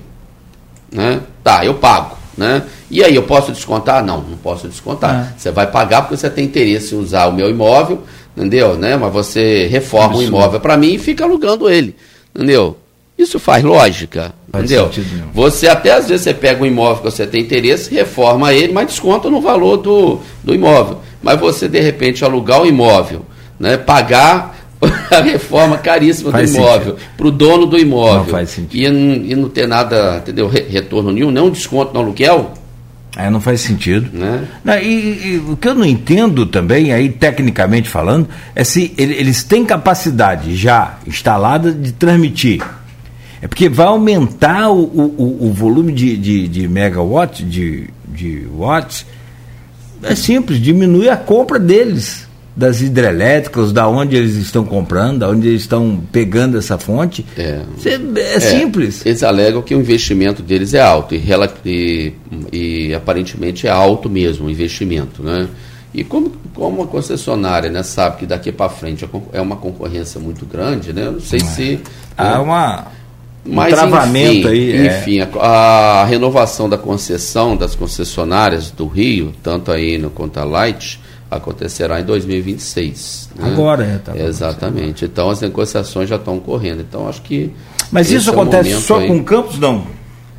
Né? 0.92 1.20
Tá, 1.42 1.64
eu 1.64 1.74
pago. 1.74 2.16
Né? 2.36 2.62
E 2.90 3.02
aí, 3.02 3.14
eu 3.14 3.22
posso 3.22 3.52
descontar? 3.52 4.04
Não, 4.04 4.20
não 4.20 4.36
posso 4.36 4.68
descontar. 4.68 5.32
É. 5.34 5.38
Você 5.38 5.50
vai 5.50 5.66
pagar 5.66 6.02
porque 6.02 6.16
você 6.16 6.28
tem 6.28 6.44
interesse 6.44 6.94
em 6.94 6.98
usar 6.98 7.26
o 7.26 7.32
meu 7.32 7.48
imóvel, 7.48 8.02
entendeu? 8.36 8.76
Né? 8.76 8.96
Mas 8.96 9.12
você 9.12 9.66
reforma 9.66 10.18
o 10.18 10.22
imóvel 10.22 10.60
para 10.60 10.76
mim 10.76 10.92
e 10.92 10.98
fica 10.98 11.24
alugando 11.24 11.70
ele, 11.70 11.96
entendeu? 12.34 12.76
Isso 13.16 13.38
faz 13.38 13.64
lógica, 13.64 14.34
faz 14.52 14.70
entendeu? 14.70 14.90
Você 15.32 15.68
até 15.68 15.92
às 15.92 16.06
vezes 16.06 16.22
você 16.22 16.34
pega 16.34 16.62
um 16.62 16.66
imóvel 16.66 17.02
que 17.02 17.10
você 17.10 17.26
tem 17.26 17.40
interesse, 17.40 17.94
reforma 17.94 18.52
ele, 18.52 18.74
mas 18.74 18.88
desconta 18.88 19.30
no 19.30 19.40
valor 19.40 19.78
do, 19.78 20.20
do 20.44 20.54
imóvel. 20.54 21.00
Mas 21.26 21.40
você 21.40 21.68
de 21.68 21.80
repente 21.80 22.24
alugar 22.24 22.62
o 22.62 22.66
imóvel, 22.66 23.26
né, 23.58 23.76
pagar 23.76 24.56
a 25.10 25.20
reforma 25.20 25.76
caríssima 25.76 26.30
faz 26.30 26.52
do 26.52 26.56
imóvel 26.56 26.96
para 27.16 27.26
o 27.26 27.30
dono 27.32 27.66
do 27.66 27.76
imóvel 27.76 28.22
não 28.22 28.26
faz 28.26 28.50
sentido. 28.50 28.96
E, 28.96 29.32
e 29.32 29.34
não 29.34 29.48
ter 29.48 29.66
nada, 29.66 30.18
entendeu? 30.18 30.48
Retorno 30.48 31.10
nenhum, 31.10 31.32
nem 31.32 31.42
um 31.42 31.50
desconto 31.50 31.92
no 31.92 31.98
aluguel. 31.98 32.54
É, 33.16 33.28
não 33.28 33.40
faz 33.40 33.60
sentido. 33.62 34.08
Né? 34.16 34.46
Não, 34.62 34.78
e, 34.78 35.34
e, 35.34 35.44
o 35.48 35.56
que 35.56 35.66
eu 35.66 35.74
não 35.74 35.84
entendo 35.84 36.46
também, 36.46 36.92
aí 36.92 37.08
tecnicamente 37.08 37.88
falando, 37.88 38.28
é 38.54 38.62
se 38.62 38.94
eles 38.96 39.42
têm 39.42 39.64
capacidade 39.64 40.54
já 40.54 40.98
instalada 41.06 41.72
de 41.72 41.90
transmitir 41.90 42.62
é 43.40 43.46
porque 43.46 43.68
vai 43.68 43.86
aumentar 43.86 44.70
o, 44.70 44.82
o, 44.82 45.46
o 45.48 45.52
volume 45.52 45.92
de, 45.92 46.16
de, 46.16 46.48
de 46.48 46.68
megawatt, 46.68 47.44
de, 47.44 47.90
de 48.08 48.46
watts. 48.52 49.06
É 50.02 50.14
simples, 50.14 50.60
diminui 50.60 51.08
a 51.08 51.16
compra 51.16 51.58
deles, 51.58 52.26
das 52.56 52.80
hidrelétricas, 52.80 53.70
da 53.70 53.86
onde 53.86 54.16
eles 54.16 54.34
estão 54.36 54.64
comprando, 54.64 55.18
da 55.18 55.28
onde 55.28 55.48
eles 55.48 55.62
estão 55.62 56.02
pegando 56.10 56.56
essa 56.56 56.78
fonte. 56.78 57.24
É, 57.36 57.60
é, 57.84 58.34
é 58.36 58.40
simples. 58.40 59.04
Eles 59.04 59.22
alegam 59.22 59.60
que 59.60 59.74
o 59.74 59.80
investimento 59.80 60.42
deles 60.42 60.72
é 60.72 60.80
alto 60.80 61.14
e, 61.14 61.22
e, 61.64 62.14
e 62.52 62.94
aparentemente 62.94 63.66
é 63.66 63.70
alto 63.70 64.08
mesmo 64.08 64.46
o 64.46 64.50
investimento, 64.50 65.22
né? 65.22 65.46
E 65.92 66.04
como, 66.04 66.32
como 66.54 66.82
a 66.82 66.86
concessionária 66.86 67.70
né, 67.70 67.82
sabe 67.82 68.18
que 68.18 68.26
daqui 68.26 68.52
para 68.52 68.68
frente 68.68 69.08
é 69.32 69.40
uma 69.40 69.56
concorrência 69.56 70.20
muito 70.20 70.44
grande, 70.44 70.92
né? 70.92 71.06
Eu 71.06 71.12
não 71.12 71.20
sei 71.20 71.40
é. 71.40 71.44
se. 71.44 71.80
Há 72.16 72.40
uma 72.40 72.86
mas, 73.46 73.72
um 73.72 73.76
travamento 73.76 74.48
enfim, 74.48 74.48
aí. 74.48 74.86
É. 74.86 74.86
Enfim, 74.86 75.20
é. 75.20 75.28
a, 75.40 76.02
a, 76.02 76.04
renovação 76.04 76.68
da 76.68 76.78
concessão 76.78 77.56
das 77.56 77.74
concessionárias 77.74 78.70
do 78.70 78.86
Rio, 78.86 79.32
tanto 79.42 79.70
a 79.70 79.80
Eno 79.80 80.10
quanto 80.10 80.38
a 80.38 80.44
Light, 80.44 81.00
acontecerá 81.30 82.00
em 82.00 82.04
2026. 82.04 83.30
Né? 83.36 83.48
Agora, 83.48 83.84
é, 83.84 83.98
tá 83.98 84.16
Exatamente. 84.16 85.04
Então 85.04 85.30
as 85.30 85.40
negociações 85.40 86.08
já 86.08 86.16
estão 86.16 86.38
correndo. 86.38 86.80
Então 86.80 87.08
acho 87.08 87.22
que. 87.22 87.52
Mas 87.90 88.10
isso 88.10 88.30
acontece 88.30 88.72
é 88.72 88.76
só 88.76 88.98
aí. 88.98 89.08
com 89.08 89.22
Campos, 89.22 89.58
não? 89.58 89.84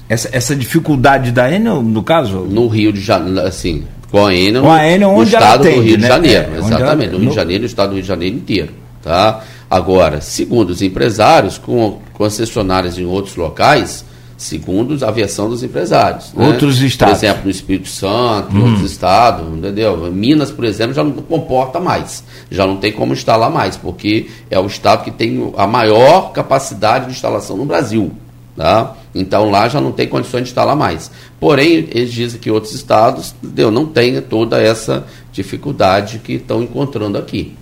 Essa, 0.09 0.29
essa 0.31 0.55
dificuldade 0.55 1.31
da 1.31 1.51
Enel, 1.51 1.81
no 1.81 2.01
caso? 2.01 2.39
No 2.39 2.67
Rio 2.67 2.93
de 2.93 3.01
Janeiro, 3.01 3.41
assim, 3.41 3.83
com 4.09 4.25
a 4.25 4.33
Enel, 4.33 4.61
com 4.61 4.71
a 4.71 4.87
Enel 4.87 5.11
no, 5.11 5.15
onde 5.17 5.31
no 5.31 5.37
estado 5.37 5.61
atende, 5.61 5.75
do 5.75 5.81
Rio 5.81 5.97
né? 5.97 6.01
de 6.01 6.07
Janeiro. 6.07 6.53
É, 6.53 6.57
exatamente, 6.57 7.11
no 7.11 7.19
Rio 7.19 7.29
de 7.29 7.35
Janeiro, 7.35 7.61
no 7.61 7.65
estado 7.65 7.89
do 7.89 7.93
Rio 7.95 8.01
de 8.01 8.07
Janeiro 8.07 8.35
inteiro. 8.35 8.69
Tá? 9.03 9.41
Agora, 9.69 10.21
segundo 10.21 10.69
os 10.69 10.81
empresários, 10.81 11.57
com 11.57 11.99
concessionárias 12.13 12.97
em 12.97 13.05
outros 13.05 13.35
locais, 13.35 14.05
segundo 14.37 15.03
a 15.03 15.11
versão 15.11 15.49
dos 15.49 15.63
empresários. 15.63 16.31
Né? 16.33 16.47
Outros 16.47 16.79
estados. 16.79 17.17
Por 17.17 17.25
exemplo, 17.25 17.43
no 17.45 17.49
Espírito 17.51 17.89
Santo, 17.89 18.55
uhum. 18.55 18.69
outros 18.69 18.91
estados, 18.91 19.47
entendeu? 19.57 19.97
Minas, 20.11 20.51
por 20.51 20.63
exemplo, 20.63 20.93
já 20.93 21.03
não 21.03 21.11
comporta 21.11 21.79
mais. 21.79 22.23
Já 22.49 22.65
não 22.67 22.77
tem 22.77 22.91
como 22.91 23.13
instalar 23.13 23.49
mais, 23.49 23.75
porque 23.75 24.29
é 24.49 24.59
o 24.59 24.67
estado 24.67 25.03
que 25.03 25.11
tem 25.11 25.51
a 25.57 25.65
maior 25.65 26.31
capacidade 26.31 27.05
de 27.05 27.11
instalação 27.11 27.57
no 27.57 27.65
Brasil. 27.65 28.11
Tá? 28.55 28.95
Então 29.13 29.51
lá 29.51 29.67
já 29.67 29.79
não 29.79 29.91
tem 29.91 30.07
condições 30.07 30.43
de 30.43 30.49
instalar 30.49 30.75
mais. 30.75 31.11
Porém, 31.39 31.87
eles 31.91 32.11
dizem 32.11 32.39
que 32.39 32.49
outros 32.49 32.73
estados 32.73 33.35
entendeu? 33.43 33.69
não 33.69 33.85
têm 33.85 34.19
toda 34.19 34.59
essa 34.59 35.05
dificuldade 35.31 36.19
que 36.19 36.33
estão 36.33 36.63
encontrando 36.63 37.19
aqui. 37.19 37.55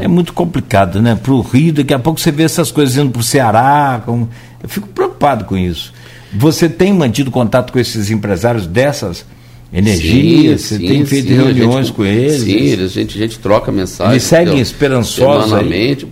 É 0.00 0.08
muito 0.08 0.32
complicado, 0.32 1.00
né? 1.00 1.14
Para 1.14 1.32
o 1.32 1.40
Rio, 1.40 1.72
daqui 1.72 1.92
a 1.92 1.98
pouco 1.98 2.20
você 2.20 2.30
vê 2.30 2.44
essas 2.44 2.70
coisas 2.70 2.96
indo 2.96 3.10
para 3.10 3.20
o 3.20 3.24
Ceará. 3.24 4.02
Com... 4.04 4.28
Eu 4.62 4.68
fico 4.68 4.88
preocupado 4.88 5.44
com 5.44 5.56
isso. 5.56 5.92
Você 6.34 6.68
tem 6.68 6.92
mantido 6.92 7.30
contato 7.30 7.72
com 7.72 7.78
esses 7.78 8.10
empresários 8.10 8.66
dessas 8.66 9.24
energias? 9.72 10.60
Sim, 10.62 10.76
você 10.76 10.76
sim, 10.78 10.86
tem 10.86 11.04
feito 11.04 11.28
sim, 11.28 11.34
reuniões 11.34 11.86
gente, 11.86 11.96
com 11.96 12.04
eles? 12.04 12.42
Sim, 12.42 12.72
a 12.72 12.86
gente, 12.86 13.16
a 13.16 13.20
gente 13.20 13.38
troca 13.38 13.72
mensagens. 13.72 14.12
Eles 14.12 14.22
seguem 14.22 14.60
esperançosos 14.60 15.52
aí? 15.52 16.06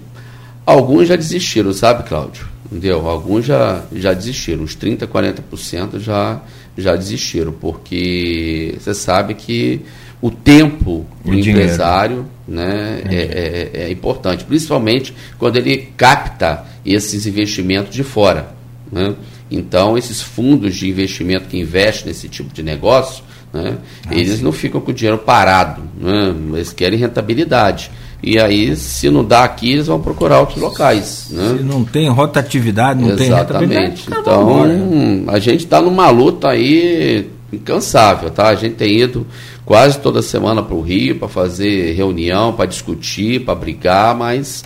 Alguns 0.67 1.09
já 1.09 1.17
desistiram, 1.17 1.73
sabe, 1.73 2.05
Cláudio? 2.05 2.47
Entendeu? 2.71 3.09
Alguns 3.09 3.45
já, 3.45 3.83
já 3.93 4.13
desistiram. 4.13 4.63
Uns 4.63 4.77
30%, 4.77 5.07
40% 5.07 5.99
já, 5.99 6.41
já 6.77 6.95
desistiram, 6.95 7.53
porque 7.53 8.77
você 8.79 8.95
sabe 8.95 9.35
que 9.35 9.81
o 10.21 10.31
tempo 10.31 11.07
do 11.25 11.35
empresário 11.35 12.27
né, 12.47 13.03
é, 13.09 13.15
é, 13.15 13.83
é, 13.85 13.91
importante, 13.91 14.45
principalmente 14.45 15.15
quando 15.39 15.57
ele 15.57 15.89
capta 15.97 16.65
esses 16.85 17.27
investimentos 17.27 17.95
de 17.95 18.03
fora. 18.03 18.53
Né? 18.91 19.15
Então, 19.51 19.97
esses 19.97 20.21
fundos 20.21 20.77
de 20.77 20.89
investimento 20.89 21.49
que 21.49 21.59
investem 21.59 22.09
nesse 22.09 22.29
tipo 22.29 22.53
de 22.53 22.63
negócio, 22.63 23.25
né, 23.53 23.79
ah, 24.07 24.15
eles 24.15 24.39
sim. 24.39 24.45
não 24.45 24.53
ficam 24.53 24.81
com 24.81 24.91
o 24.91 24.95
dinheiro 24.95 25.19
parado, 25.19 25.83
né? 25.99 26.35
eles 26.55 26.73
querem 26.73 26.99
rentabilidade. 26.99 27.91
E 28.23 28.39
aí, 28.39 28.77
se 28.77 29.09
não 29.09 29.25
dá 29.25 29.45
aqui, 29.45 29.73
eles 29.73 29.87
vão 29.87 29.99
procurar 29.99 30.41
outros 30.41 30.61
locais. 30.61 31.29
Né? 31.31 31.57
Se 31.57 31.65
não 31.65 31.85
tem 31.85 32.09
rotatividade, 32.11 33.01
não 33.01 33.15
Exatamente. 33.15 33.71
tem 33.71 33.83
rentabilidade. 33.83 34.21
Então, 34.21 35.25
a 35.29 35.39
gente 35.39 35.65
está 35.65 35.81
numa 35.81 36.11
luta 36.11 36.51
aí 36.51 37.31
incansável, 37.53 38.31
tá? 38.31 38.49
A 38.49 38.55
gente 38.55 38.75
tem 38.75 39.01
ido 39.01 39.27
quase 39.71 40.01
toda 40.01 40.21
semana 40.21 40.65
para 40.65 40.75
o 40.75 40.81
Rio 40.81 41.17
para 41.17 41.29
fazer 41.29 41.93
reunião, 41.93 42.53
para 42.53 42.67
discutir, 42.67 43.45
para 43.45 43.55
brigar, 43.55 44.17
mas 44.17 44.65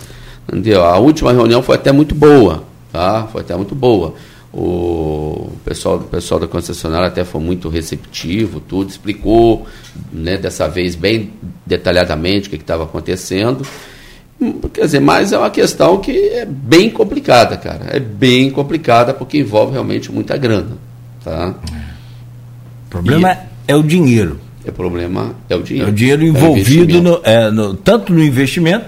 entendeu? 0.49 0.83
a 0.83 0.97
última 0.97 1.31
reunião 1.31 1.61
foi 1.61 1.75
até 1.75 1.91
muito 1.91 2.15
boa, 2.15 2.63
tá? 2.91 3.27
Foi 3.31 3.41
até 3.41 3.55
muito 3.55 3.75
boa. 3.75 4.15
o 4.51 5.51
pessoal, 5.63 5.97
o 5.97 6.05
pessoal 6.05 6.39
da 6.39 6.47
concessionária 6.47 7.07
até 7.07 7.23
foi 7.23 7.39
muito 7.39 7.69
receptivo, 7.69 8.59
tudo, 8.59 8.89
explicou, 8.89 9.67
né, 10.11 10.37
dessa 10.37 10.67
vez 10.67 10.95
bem 10.95 11.33
detalhadamente 11.63 12.47
o 12.47 12.49
que 12.49 12.55
estava 12.55 12.85
acontecendo. 12.85 13.63
Quer 14.73 14.85
dizer, 14.85 15.01
mas 15.01 15.31
é 15.31 15.37
uma 15.37 15.51
questão 15.51 15.99
que 15.99 16.29
é 16.29 16.45
bem 16.45 16.89
complicada, 16.89 17.55
cara. 17.57 17.89
É 17.91 17.99
bem 17.99 18.49
complicada 18.49 19.13
porque 19.13 19.37
envolve 19.37 19.73
realmente 19.73 20.11
muita 20.11 20.35
grana. 20.35 20.79
Tá? 21.23 21.53
O 22.87 22.89
problema 22.89 23.33
e, 23.67 23.71
é 23.71 23.75
o 23.75 23.83
dinheiro. 23.83 24.44
O 24.67 24.73
problema 24.73 25.35
é 25.49 25.55
o 25.55 25.61
dinheiro. 25.61 25.89
É 25.89 25.91
o 25.91 25.95
dinheiro 25.95 26.23
é 26.23 26.25
envolvido 26.25 27.01
no, 27.01 27.21
é, 27.23 27.51
no, 27.51 27.73
tanto 27.73 28.13
no 28.13 28.23
investimento 28.23 28.85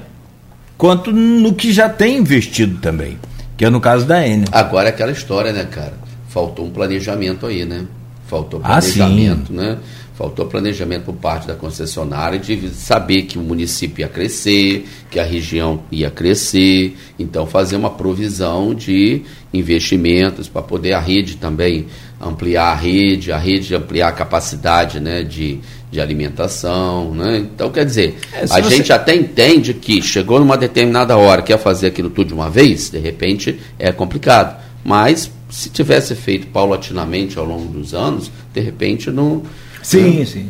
quanto 0.77 1.11
no 1.11 1.53
que 1.53 1.71
já 1.71 1.89
tem 1.89 2.17
investido 2.17 2.79
também. 2.79 3.17
Que 3.55 3.65
é 3.65 3.69
no 3.69 3.81
caso 3.81 4.05
da 4.05 4.25
Enel. 4.25 4.47
Agora 4.51 4.87
é 4.87 4.89
aquela 4.89 5.11
história, 5.11 5.51
né, 5.51 5.65
cara? 5.65 5.93
Faltou 6.29 6.65
um 6.65 6.69
planejamento 6.69 7.45
aí, 7.45 7.65
né? 7.65 7.85
Faltou 8.27 8.59
planejamento, 8.59 9.51
ah, 9.53 9.61
né? 9.61 9.77
Faltou 10.17 10.47
planejamento 10.47 11.03
por 11.03 11.13
parte 11.13 11.45
da 11.45 11.53
concessionária 11.53 12.39
de 12.39 12.69
saber 12.69 13.23
que 13.23 13.37
o 13.37 13.41
município 13.41 14.01
ia 14.01 14.07
crescer, 14.07 14.83
que 15.11 15.19
a 15.19 15.23
região 15.23 15.83
ia 15.91 16.09
crescer, 16.09 16.97
então 17.19 17.45
fazer 17.45 17.75
uma 17.75 17.91
provisão 17.91 18.73
de 18.73 19.21
investimentos 19.53 20.49
para 20.49 20.63
poder 20.63 20.93
a 20.93 20.99
rede 20.99 21.37
também 21.37 21.85
ampliar 22.19 22.71
a 22.71 22.73
rede, 22.73 23.31
a 23.31 23.37
rede 23.37 23.75
ampliar 23.75 24.07
a 24.07 24.11
capacidade 24.11 24.99
né, 24.99 25.21
de, 25.21 25.59
de 25.91 26.01
alimentação. 26.01 27.13
Né? 27.13 27.37
Então, 27.37 27.69
quer 27.69 27.85
dizer, 27.85 28.17
é, 28.33 28.43
a 28.45 28.47
você... 28.47 28.75
gente 28.75 28.91
até 28.91 29.15
entende 29.15 29.75
que 29.75 30.01
chegou 30.01 30.39
numa 30.39 30.57
determinada 30.57 31.15
hora, 31.15 31.43
quer 31.43 31.59
fazer 31.59 31.87
aquilo 31.87 32.09
tudo 32.09 32.29
de 32.29 32.33
uma 32.33 32.49
vez, 32.49 32.89
de 32.89 32.97
repente 32.97 33.59
é 33.77 33.91
complicado. 33.91 34.59
Mas 34.83 35.29
se 35.49 35.69
tivesse 35.69 36.15
feito 36.15 36.47
paulatinamente 36.47 37.37
ao 37.37 37.45
longo 37.45 37.71
dos 37.71 37.93
anos, 37.93 38.31
de 38.51 38.61
repente 38.61 39.11
não. 39.11 39.43
Sim, 39.87 40.19
né? 40.19 40.25
sim. 40.25 40.49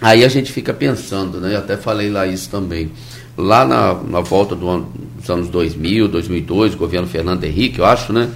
Aí 0.00 0.22
a 0.24 0.28
gente 0.28 0.52
fica 0.52 0.74
pensando, 0.74 1.40
né? 1.40 1.54
Eu 1.54 1.60
até 1.60 1.76
falei 1.76 2.10
lá 2.10 2.26
isso 2.26 2.50
também. 2.50 2.92
Lá 3.36 3.64
na, 3.64 3.94
na 3.94 4.20
volta 4.20 4.54
do 4.54 4.68
ano, 4.68 4.92
dos 5.16 5.30
anos 5.30 5.48
2000, 5.48 6.08
2002, 6.08 6.74
governo 6.74 7.06
Fernando 7.06 7.42
Henrique, 7.44 7.78
eu 7.78 7.86
acho, 7.86 8.12
né? 8.12 8.28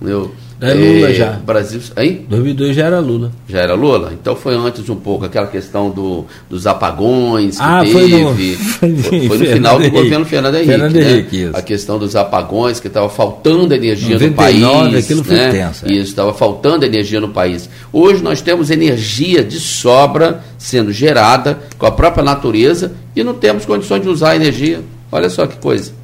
Eu, 0.00 0.34
é 0.62 0.74
Lula 0.74 1.08
é, 1.08 1.14
já. 1.14 1.30
Brasil, 1.32 1.80
hein? 1.96 2.24
2002 2.28 2.76
já 2.76 2.86
era 2.86 3.00
Lula. 3.00 3.32
Já 3.48 3.58
era 3.58 3.74
Lula? 3.74 4.12
Então 4.12 4.36
foi 4.36 4.54
antes 4.54 4.88
um 4.88 4.94
pouco 4.94 5.24
aquela 5.24 5.48
questão 5.48 5.90
do, 5.90 6.24
dos 6.48 6.68
apagões 6.68 7.56
que 7.56 7.62
ah, 7.62 7.82
teve. 7.82 8.54
Foi 8.82 8.88
no, 8.88 9.02
foi, 9.02 9.28
foi 9.28 9.38
no 9.38 9.44
final 9.46 9.80
do 9.80 9.90
governo 9.90 10.24
Fernando 10.24 10.54
Henrique. 10.54 10.70
Fernando 10.70 10.94
né? 10.94 11.12
Henrique 11.12 11.50
A 11.52 11.62
questão 11.62 11.98
dos 11.98 12.14
apagões, 12.14 12.78
que 12.78 12.86
estava 12.86 13.08
faltando 13.08 13.74
energia 13.74 14.14
99, 14.14 14.28
no 14.28 14.90
país. 14.90 15.04
Aquilo 15.04 15.24
foi 15.24 15.36
né? 15.36 15.50
tenso. 15.50 15.86
É. 15.86 15.92
Isso, 15.92 16.10
estava 16.10 16.32
faltando 16.32 16.84
energia 16.84 17.20
no 17.20 17.28
país. 17.28 17.68
Hoje 17.92 18.22
nós 18.22 18.40
temos 18.40 18.70
energia 18.70 19.42
de 19.42 19.58
sobra 19.58 20.42
sendo 20.58 20.92
gerada 20.92 21.58
com 21.78 21.86
a 21.86 21.90
própria 21.90 22.24
natureza 22.24 22.92
e 23.14 23.24
não 23.24 23.34
temos 23.34 23.64
condições 23.64 24.02
de 24.02 24.08
usar 24.08 24.30
a 24.30 24.36
energia. 24.36 24.80
Olha 25.10 25.28
só 25.28 25.46
que 25.46 25.56
coisa. 25.56 26.01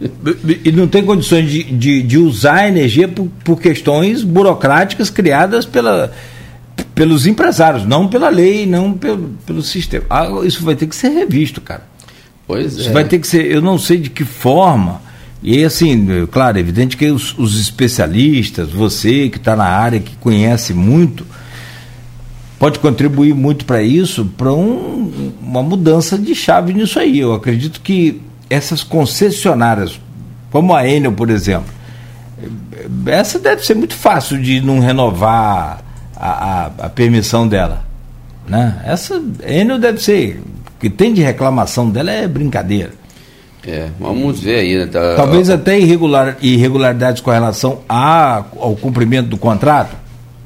E 0.00 0.70
não 0.70 0.86
tem 0.86 1.04
condições 1.04 1.50
de, 1.50 1.64
de, 1.64 2.02
de 2.02 2.18
usar 2.18 2.54
a 2.54 2.68
energia 2.68 3.08
por, 3.08 3.26
por, 3.44 3.60
questões 3.60 4.22
burocráticas 4.22 5.10
criadas 5.10 5.66
pela, 5.66 6.12
pelos 6.94 7.26
empresários, 7.26 7.84
não 7.84 8.06
pela 8.06 8.28
lei, 8.28 8.64
não 8.64 8.92
pelo, 8.92 9.30
pelo 9.44 9.60
sistema. 9.60 10.04
Ah, 10.08 10.28
isso 10.44 10.64
vai 10.64 10.76
ter 10.76 10.86
que 10.86 10.94
ser 10.94 11.08
revisto, 11.08 11.60
cara. 11.60 11.82
Pois 12.46 12.76
isso 12.76 12.90
é. 12.90 12.92
vai 12.92 13.04
ter 13.04 13.18
que 13.18 13.26
ser, 13.26 13.46
eu 13.46 13.60
não 13.60 13.76
sei 13.76 13.98
de 13.98 14.08
que 14.08 14.24
forma. 14.24 15.02
E 15.42 15.64
assim, 15.64 16.26
claro, 16.30 16.58
é 16.58 16.60
evidente 16.60 16.96
que 16.96 17.06
os, 17.10 17.36
os 17.36 17.60
especialistas, 17.60 18.70
você 18.70 19.28
que 19.28 19.38
está 19.38 19.56
na 19.56 19.66
área, 19.66 19.98
que 19.98 20.14
conhece 20.16 20.72
muito, 20.72 21.26
pode 22.56 22.78
contribuir 22.78 23.34
muito 23.34 23.64
para 23.64 23.82
isso, 23.82 24.24
para 24.36 24.52
um, 24.52 25.32
uma 25.42 25.62
mudança 25.62 26.16
de 26.16 26.34
chave 26.36 26.72
nisso 26.72 27.00
aí. 27.00 27.18
Eu 27.18 27.34
acredito 27.34 27.80
que 27.80 28.20
essas 28.48 28.82
concessionárias, 28.82 30.00
como 30.50 30.74
a 30.74 30.88
Enel, 30.88 31.12
por 31.12 31.30
exemplo, 31.30 31.72
essa 33.06 33.38
deve 33.38 33.64
ser 33.64 33.74
muito 33.74 33.94
fácil 33.94 34.40
de 34.40 34.60
não 34.60 34.78
renovar 34.80 35.82
a, 36.16 36.28
a, 36.28 36.66
a 36.86 36.88
permissão 36.88 37.46
dela. 37.46 37.84
Né? 38.46 38.80
Essa 38.84 39.20
Enel 39.46 39.78
deve 39.78 40.02
ser. 40.02 40.40
O 40.76 40.80
que 40.80 40.88
tem 40.88 41.12
de 41.12 41.22
reclamação 41.22 41.90
dela 41.90 42.10
é 42.10 42.26
brincadeira. 42.26 42.92
É, 43.66 43.88
vamos 43.98 44.40
ver 44.40 44.60
aí. 44.60 44.78
Né? 44.78 44.86
Tá, 44.86 45.16
Talvez 45.16 45.50
até 45.50 45.78
irregular, 45.78 46.38
irregularidades 46.40 47.20
com 47.20 47.30
relação 47.30 47.80
a, 47.88 48.44
ao 48.58 48.74
cumprimento 48.76 49.28
do 49.28 49.36
contrato. 49.36 49.94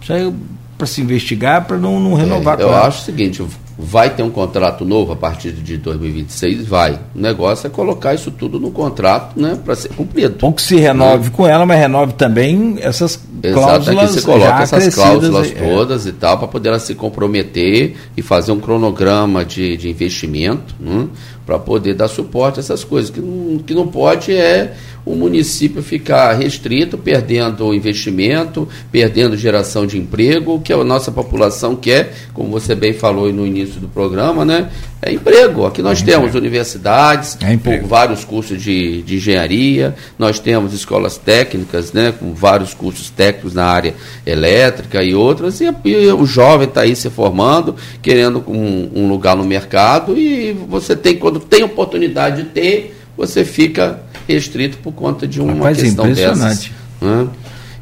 Isso 0.01 0.13
aí 0.13 0.33
para 0.77 0.87
se 0.87 1.01
investigar, 1.01 1.65
para 1.65 1.77
não, 1.77 2.01
não 2.01 2.15
renovar. 2.15 2.59
É, 2.59 2.65
eu 2.65 2.75
acho 2.75 3.03
o 3.03 3.05
seguinte, 3.05 3.45
Vai 3.85 4.11
ter 4.11 4.23
um 4.23 4.31
contrato 4.31 4.85
novo 4.85 5.13
a 5.13 5.17
partir 5.17 5.53
de 5.53 5.77
2026? 5.77 6.67
Vai. 6.67 6.99
O 7.15 7.21
negócio 7.21 7.67
é 7.67 7.71
colocar 7.71 8.15
isso 8.15 8.31
tudo 8.31 8.61
no 8.61 8.71
contrato 8.71 9.39
né, 9.39 9.59
para 9.63 9.75
ser 9.75 9.89
cumprido. 9.91 10.37
Ou 10.41 10.53
que 10.53 10.63
se 10.63 10.77
renove 10.77 11.31
com 11.31 11.47
ela, 11.47 11.67
mas 11.67 11.79
renove 11.79 12.13
também 12.13 12.79
essas 12.81 13.17
cláusulas. 13.43 13.89
Exato, 13.89 14.07
que 14.07 14.07
você 14.07 14.23
coloca 14.23 14.63
essas 14.63 14.95
cláusulas 14.95 15.53
é. 15.53 15.69
todas 15.69 16.07
e 16.07 16.13
tal, 16.13 16.39
para 16.39 16.49
poder 16.49 16.69
ela 16.69 16.79
se 16.79 16.95
comprometer 16.95 17.97
e 18.17 18.23
fazer 18.23 18.53
um 18.53 18.61
cronograma 18.61 19.45
de, 19.45 19.77
de 19.77 19.91
investimento 19.91 20.75
né, 20.79 21.09
para 21.53 21.59
poder 21.59 21.93
dar 21.95 22.09
suporte 22.09 22.59
a 22.59 22.61
essas 22.61 22.83
coisas. 22.83 23.11
Que 23.11 23.21
não, 23.21 23.59
que 23.59 23.75
não 23.75 23.87
pode 23.87 24.33
é 24.33 24.75
o 25.05 25.15
município 25.15 25.83
ficar 25.83 26.33
restrito, 26.33 26.97
perdendo 26.97 27.75
investimento, 27.75 28.67
perdendo 28.91 29.37
geração 29.37 29.85
de 29.85 29.99
emprego, 29.99 30.61
que 30.61 30.73
a 30.73 30.83
nossa 30.83 31.11
população 31.13 31.77
quer, 31.77 32.15
como 32.33 32.49
você 32.49 32.75
bem 32.75 32.95
falou 32.95 33.31
no 33.33 33.47
início 33.47 33.81
do 33.81 33.89
programa, 33.89 34.45
né? 34.45 34.71
É 35.05 35.13
emprego. 35.13 35.67
Aqui 35.67 35.83
nós 35.83 36.01
é 36.01 36.05
temos 36.05 36.29
emprego. 36.29 36.39
universidades 36.39 37.37
é 37.41 37.57
com 37.57 37.87
vários 37.89 38.25
cursos 38.25 38.63
de, 38.63 39.03
de 39.03 39.17
engenharia, 39.17 39.97
nós 40.17 40.39
temos 40.39 40.73
escolas 40.73 41.19
técnicas, 41.19 41.93
né, 41.93 42.15
com 42.17 42.33
vários 42.33 42.73
cursos 42.73 43.11
técnicos 43.11 43.53
na 43.53 43.65
área 43.65 43.95
elétrica 44.25 45.03
e 45.03 45.13
outras, 45.13 45.61
e, 45.61 45.69
e 45.85 46.07
o 46.13 46.25
jovem 46.25 46.69
está 46.69 46.83
aí 46.83 46.95
se 46.95 47.11
formando, 47.11 47.75
querendo 48.01 48.45
um, 48.47 48.91
um 48.95 49.09
lugar 49.09 49.35
no 49.35 49.45
mercado, 49.45 50.17
e 50.17 50.53
você 50.53 50.95
tem, 50.95 51.17
quando 51.17 51.41
tem 51.41 51.65
oportunidade 51.65 52.45
de 52.45 52.49
ter, 52.51 52.97
você 53.17 53.45
fica 53.45 54.01
restrito 54.29 54.79
por 54.79 54.93
conta 54.93 55.27
de 55.27 55.41
uma 55.41 55.55
Rapaz, 55.55 55.81
questão 55.81 56.05
impressionante. 56.09 56.71
dessas. 56.71 56.71
Né? 57.01 57.29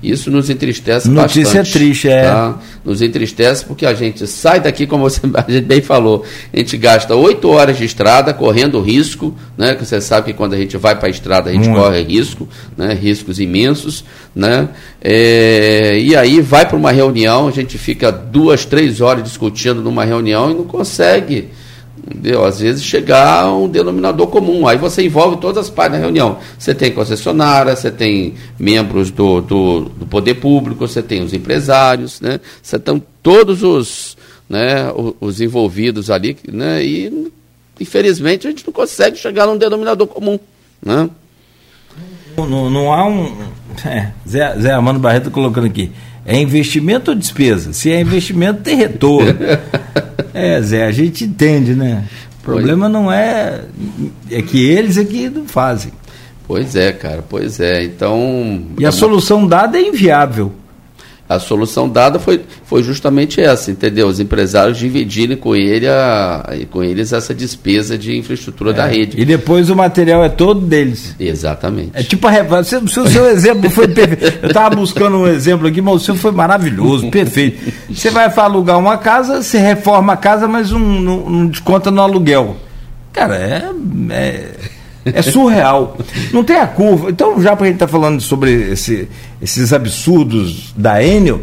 Isso 0.02 0.30
nos 0.30 0.48
entristece 0.48 1.08
Notícia 1.10 1.42
bastante. 1.42 1.58
Notícia 1.58 1.80
triste, 1.80 2.08
é. 2.08 2.22
Tá? 2.24 2.58
Nos 2.84 3.02
entristece 3.02 3.64
porque 3.64 3.84
a 3.84 3.92
gente 3.92 4.26
sai 4.26 4.58
daqui, 4.58 4.86
como 4.86 5.08
você, 5.08 5.20
a 5.34 5.50
gente 5.50 5.66
bem 5.66 5.82
falou, 5.82 6.24
a 6.52 6.56
gente 6.56 6.76
gasta 6.78 7.14
oito 7.14 7.48
horas 7.48 7.76
de 7.76 7.84
estrada 7.84 8.32
correndo 8.32 8.80
risco, 8.80 9.34
né? 9.58 9.74
Que 9.74 9.84
você 9.84 10.00
sabe 10.00 10.26
que 10.26 10.32
quando 10.32 10.54
a 10.54 10.56
gente 10.56 10.76
vai 10.78 10.96
para 10.96 11.08
a 11.08 11.10
estrada 11.10 11.50
a 11.50 11.52
gente 11.52 11.68
Muito. 11.68 11.82
corre 11.82 12.02
risco, 12.02 12.48
né? 12.76 12.94
Riscos 12.94 13.38
imensos, 13.38 14.04
né? 14.34 14.70
É, 15.02 15.98
e 16.00 16.16
aí 16.16 16.40
vai 16.40 16.66
para 16.66 16.76
uma 16.76 16.92
reunião, 16.92 17.46
a 17.46 17.50
gente 17.50 17.76
fica 17.76 18.10
duas, 18.10 18.64
três 18.64 19.00
horas 19.00 19.22
discutindo 19.22 19.82
numa 19.82 20.04
reunião 20.04 20.50
e 20.50 20.54
não 20.54 20.64
consegue 20.64 21.48
Entendeu? 22.10 22.44
Às 22.44 22.58
vezes 22.58 22.82
chegar 22.82 23.44
a 23.44 23.54
um 23.54 23.68
denominador 23.68 24.26
comum. 24.26 24.66
Aí 24.66 24.76
você 24.76 25.04
envolve 25.04 25.36
todas 25.36 25.58
as 25.58 25.70
partes 25.70 25.98
da 25.98 26.04
reunião. 26.04 26.38
Você 26.58 26.74
tem 26.74 26.90
concessionária, 26.90 27.76
você 27.76 27.90
tem 27.90 28.34
membros 28.58 29.12
do, 29.12 29.40
do, 29.40 29.80
do 29.80 30.06
poder 30.06 30.34
público, 30.34 30.88
você 30.88 31.02
tem 31.02 31.22
os 31.22 31.32
empresários, 31.32 32.20
né? 32.20 32.40
Você 32.60 32.80
tem 32.80 33.00
todos 33.22 33.62
os, 33.62 34.16
né, 34.48 34.90
os, 34.92 35.14
os 35.20 35.40
envolvidos 35.40 36.10
ali, 36.10 36.36
né? 36.50 36.84
E 36.84 37.30
infelizmente 37.78 38.46
a 38.46 38.50
gente 38.50 38.66
não 38.66 38.72
consegue 38.72 39.16
chegar 39.16 39.46
num 39.46 39.56
denominador 39.56 40.08
comum. 40.08 40.38
Né? 40.82 41.08
Não, 42.36 42.68
não 42.68 42.92
há 42.92 43.06
um. 43.06 43.36
É, 43.86 44.10
Zé, 44.28 44.58
Zé 44.58 44.72
Armando 44.72 44.98
Barreto 44.98 45.30
colocando 45.30 45.66
aqui. 45.66 45.92
É 46.26 46.36
investimento 46.36 47.10
ou 47.10 47.16
despesa? 47.16 47.72
Se 47.72 47.90
é 47.90 48.00
investimento, 48.00 48.62
tem 48.62 48.76
retorno. 48.76 49.34
é, 50.34 50.60
Zé, 50.62 50.86
a 50.86 50.92
gente 50.92 51.24
entende, 51.24 51.74
né? 51.74 52.04
O 52.40 52.42
problema 52.42 52.90
pois. 52.90 52.92
não 52.92 53.12
é. 53.12 53.62
É 54.30 54.42
que 54.42 54.64
eles 54.64 54.96
é 54.96 55.04
que 55.04 55.28
não 55.28 55.46
fazem. 55.46 55.92
Pois 56.46 56.74
é, 56.74 56.92
cara, 56.92 57.24
pois 57.28 57.60
é. 57.60 57.84
Então. 57.84 58.62
E 58.78 58.84
a 58.84 58.92
solução 58.92 59.46
dada 59.46 59.78
é 59.78 59.82
inviável 59.82 60.52
a 61.30 61.38
solução 61.38 61.88
dada 61.88 62.18
foi, 62.18 62.40
foi 62.64 62.82
justamente 62.82 63.40
essa, 63.40 63.70
entendeu? 63.70 64.08
Os 64.08 64.18
empresários 64.18 64.76
dividirem 64.76 65.36
com, 65.36 65.54
ele 65.54 65.86
a, 65.86 66.44
com 66.72 66.82
eles 66.82 67.12
essa 67.12 67.32
despesa 67.32 67.96
de 67.96 68.18
infraestrutura 68.18 68.70
é. 68.70 68.74
da 68.74 68.86
rede. 68.86 69.20
E 69.20 69.24
depois 69.24 69.70
o 69.70 69.76
material 69.76 70.24
é 70.24 70.28
todo 70.28 70.60
deles. 70.60 71.14
Exatamente. 71.20 71.92
É 71.94 72.02
tipo 72.02 72.26
a 72.26 72.32
o 72.32 72.64
seu, 72.64 72.88
seu, 72.88 73.06
seu 73.06 73.30
exemplo 73.30 73.70
foi 73.70 73.86
perfeito. 73.86 74.40
Eu 74.42 74.48
estava 74.48 74.74
buscando 74.74 75.18
um 75.18 75.28
exemplo 75.28 75.68
aqui, 75.68 75.80
mas 75.80 75.94
o 75.94 76.00
seu 76.00 76.16
foi 76.16 76.32
maravilhoso, 76.32 77.08
perfeito. 77.12 77.72
Você 77.88 78.10
vai 78.10 78.28
alugar 78.36 78.76
uma 78.76 78.98
casa, 78.98 79.40
você 79.40 79.58
reforma 79.58 80.14
a 80.14 80.16
casa, 80.16 80.48
mas 80.48 80.72
não, 80.72 80.80
não, 80.80 81.30
não 81.30 81.46
desconta 81.46 81.92
no 81.92 82.02
aluguel. 82.02 82.56
Cara, 83.12 83.36
é, 83.36 83.70
é 84.10 84.48
É 85.04 85.22
surreal. 85.22 85.96
Não 86.32 86.44
tem 86.44 86.56
a 86.56 86.66
curva. 86.66 87.10
Então, 87.10 87.40
já 87.40 87.56
para 87.56 87.64
a 87.64 87.68
gente 87.68 87.76
estar 87.76 87.86
tá 87.86 87.92
falando 87.92 88.20
sobre 88.20 88.72
esse, 88.72 89.08
esses 89.40 89.72
absurdos 89.72 90.72
da 90.76 91.02
Enel, 91.02 91.40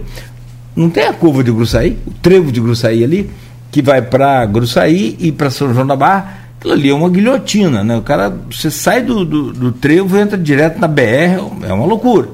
não 0.76 0.89
tem 0.89 1.05
a 1.05 1.14
curva 1.14 1.43
de 1.43 1.51
Gruçaí, 1.51 1.97
o 2.05 2.12
trevo 2.22 2.51
de 2.51 2.62
Gruçaí 2.62 3.03
ali, 3.03 3.30
que 3.72 3.82
vai 3.82 4.01
para 4.01 4.45
Gruçaí 4.45 5.18
e 5.20 5.32
para 5.32 5.49
São 5.49 5.74
João 5.74 5.88
da 5.88 5.95
Barra. 5.95 6.47
Aquilo 6.60 6.74
ali 6.74 6.89
é 6.89 6.93
uma 6.93 7.10
guilhotina, 7.10 7.84
né? 7.84 7.97
O 7.97 8.01
cara, 8.01 8.36
você 8.49 8.70
sai 8.70 9.01
do, 9.01 9.26
do, 9.26 9.53
do 9.53 9.72
trevo 9.72 10.18
e 10.18 10.20
entra 10.20 10.38
direto 10.38 10.80
na 10.80 10.88
BR, 10.88 11.39
é 11.68 11.74
uma 11.74 11.86
loucura. 11.86 12.30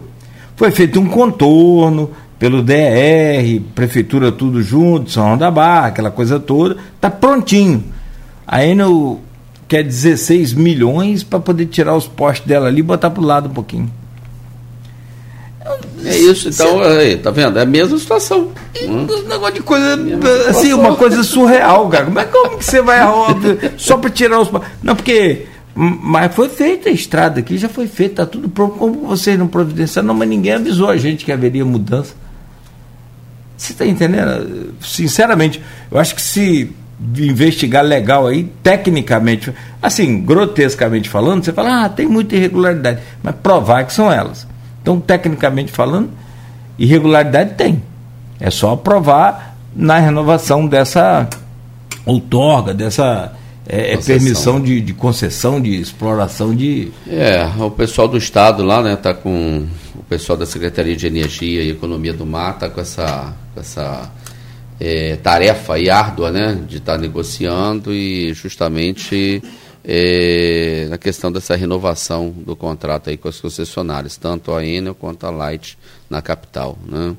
Foi 0.56 0.72
feito 0.72 1.00
um 1.00 1.08
contorno 1.08 2.12
pelo 2.38 2.62
DR, 2.62 3.62
prefeitura 3.74 4.32
tudo 4.32 4.62
junto, 4.62 5.10
São 5.10 5.24
João 5.26 5.38
da 5.38 5.50
Barra, 5.50 5.88
aquela 5.88 6.12
coisa 6.12 6.40
toda, 6.40 6.78
tá 7.00 7.10
prontinho. 7.10 7.84
A 8.46 8.66
Enel 8.66 9.22
quer 9.68 9.84
16 9.84 10.54
milhões 10.54 11.24
para 11.24 11.40
poder 11.40 11.66
tirar 11.68 11.96
os 11.96 12.08
postes 12.08 12.48
dela 12.48 12.68
ali 12.68 12.80
e 12.80 12.84
botar 12.84 13.10
para 13.10 13.22
o 13.22 13.26
lado 13.26 13.50
um 13.50 13.54
pouquinho. 13.54 13.92
É 16.06 16.18
isso, 16.18 16.50
então, 16.50 16.82
aí, 16.82 17.18
tá 17.18 17.32
vendo? 17.32 17.58
É 17.58 17.62
a 17.62 17.66
mesma 17.66 17.98
situação. 17.98 18.52
Hum. 18.84 19.08
Um 19.10 19.28
negócio 19.28 19.54
de 19.56 19.62
coisa, 19.62 19.98
assim, 20.50 20.74
uma 20.74 20.96
coisa 20.96 21.24
surreal, 21.24 21.88
cara. 21.88 22.06
Como 22.06 22.20
é 22.20 22.26
como 22.26 22.58
que 22.58 22.66
você 22.66 22.82
vai 22.82 23.00
só 23.78 23.98
para 23.98 24.10
tirar 24.10 24.40
os. 24.40 24.50
Não, 24.82 24.96
porque. 24.96 25.48
Mas 25.76 26.36
foi 26.36 26.50
feita 26.50 26.90
a 26.90 26.92
estrada 26.92 27.40
aqui, 27.40 27.58
já 27.58 27.68
foi 27.68 27.88
feita, 27.88 28.26
tá 28.26 28.32
tudo 28.32 28.50
pronto. 28.50 28.78
Como 28.78 29.08
vocês 29.08 29.40
não 29.40 29.48
providenciaram, 29.48 30.08
não, 30.08 30.14
mas 30.14 30.28
ninguém 30.28 30.54
avisou 30.54 30.90
a 30.90 30.98
gente 30.98 31.26
que 31.26 31.32
haveria 31.32 31.66
mudança. 31.66 32.14
Você 33.58 33.72
está 33.72 33.86
entendendo? 33.86 34.74
Sinceramente, 34.82 35.64
eu 35.90 35.98
acho 35.98 36.14
que 36.14 36.22
se 36.22 36.72
investigar 37.18 37.84
legal 37.84 38.28
aí, 38.28 38.44
tecnicamente, 38.62 39.54
assim, 39.82 40.22
grotescamente 40.22 41.10
falando, 41.10 41.44
você 41.44 41.52
fala, 41.52 41.86
ah, 41.86 41.90
tem 41.90 42.08
muita 42.08 42.36
irregularidade, 42.36 43.02
mas 43.22 43.36
provar 43.36 43.86
que 43.86 43.94
são 43.94 44.12
elas. 44.12 44.48
Então, 44.82 45.00
tecnicamente 45.00 45.72
falando, 45.72 46.10
irregularidade 46.78 47.56
tem. 47.56 47.82
É 48.40 48.50
só 48.50 48.76
provar 48.76 49.58
na 49.76 49.98
renovação 50.00 50.68
dessa 50.68 51.28
outorga, 52.06 52.74
dessa 52.74 53.34
é, 53.68 53.94
é 53.94 53.98
permissão 53.98 54.62
de, 54.62 54.82
de, 54.82 54.94
concessão, 54.94 55.62
de 55.62 55.80
exploração 55.80 56.54
de. 56.54 56.92
É, 57.08 57.50
o 57.60 57.72
pessoal 57.72 58.08
do 58.08 58.18
Estado 58.18 58.64
lá, 58.64 58.82
né, 58.82 58.96
tá 58.96 59.14
com. 59.14 59.66
O 59.96 60.04
pessoal 60.04 60.38
da 60.38 60.46
Secretaria 60.46 60.96
de 60.96 61.08
Energia 61.08 61.62
e 61.64 61.70
Economia 61.70 62.14
do 62.14 62.26
Mar 62.26 62.60
tá 62.60 62.70
com 62.70 62.82
essa, 62.82 63.34
com 63.54 63.60
essa 63.60 64.12
é, 64.80 65.16
tarefa 65.18 65.76
aí 65.76 65.90
árdua, 65.90 66.32
né, 66.32 66.60
de 66.68 66.78
estar 66.78 66.94
tá 66.94 66.98
negociando 66.98 67.94
e 67.94 68.34
justamente 68.34 69.42
é, 69.84 70.88
na 70.90 70.98
questão 70.98 71.32
dessa 71.32 71.56
renovação 71.56 72.30
do 72.30 72.56
contrato 72.56 73.10
aí 73.10 73.18
com 73.18 73.28
as 73.28 73.40
concessionárias, 73.40 74.16
tanto 74.18 74.54
a 74.54 74.66
Enel 74.66 74.96
quanto 74.96 75.26
a 75.26 75.30
Light 75.30 75.78
na 76.10 76.22
capital, 76.22 76.78
né? 76.88 77.16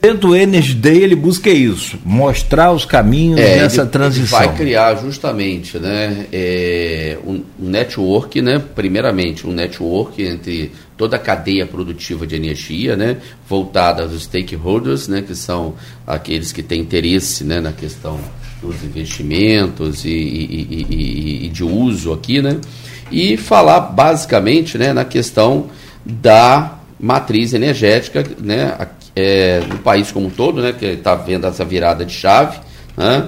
Dentro 0.00 0.28
do 0.28 0.36
Energy 0.36 0.74
Day 0.74 1.02
ele 1.02 1.14
busca 1.14 1.50
isso, 1.50 1.98
mostrar 2.04 2.72
os 2.72 2.84
caminhos 2.84 3.38
é, 3.38 3.58
dessa 3.58 3.82
ele, 3.82 3.90
transição. 3.90 4.38
Ele 4.38 4.48
vai 4.48 4.56
criar 4.56 4.94
justamente 4.96 5.78
né, 5.78 6.26
é, 6.32 7.18
um, 7.24 7.42
um 7.60 7.68
network, 7.68 8.40
né, 8.42 8.60
primeiramente 8.74 9.46
um 9.46 9.52
network 9.52 10.22
entre 10.22 10.72
toda 11.02 11.16
a 11.16 11.18
cadeia 11.18 11.66
produtiva 11.66 12.24
de 12.24 12.36
energia, 12.36 12.96
né, 12.96 13.16
voltada 13.48 14.04
aos 14.04 14.22
stakeholders, 14.22 15.08
né, 15.08 15.20
que 15.20 15.34
são 15.34 15.74
aqueles 16.06 16.52
que 16.52 16.62
têm 16.62 16.80
interesse 16.80 17.42
né, 17.42 17.60
na 17.60 17.72
questão 17.72 18.20
dos 18.62 18.84
investimentos 18.84 20.04
e, 20.04 20.10
e, 20.10 20.86
e, 20.88 21.46
e, 21.46 21.48
de 21.48 21.64
uso 21.64 22.12
aqui, 22.12 22.40
né? 22.40 22.60
E 23.10 23.36
falar 23.36 23.80
basicamente 23.80 24.78
né, 24.78 24.92
na 24.92 25.04
questão 25.04 25.70
da 26.06 26.78
matriz 27.00 27.52
energética 27.52 28.24
né, 28.38 28.78
é, 29.16 29.58
no 29.68 29.78
país 29.78 30.12
como 30.12 30.28
um 30.28 30.30
todo, 30.30 30.62
né, 30.62 30.72
que 30.72 30.86
está 30.86 31.16
vendo 31.16 31.48
essa 31.48 31.64
virada 31.64 32.04
de 32.04 32.12
chave. 32.12 32.60
Né? 32.96 33.26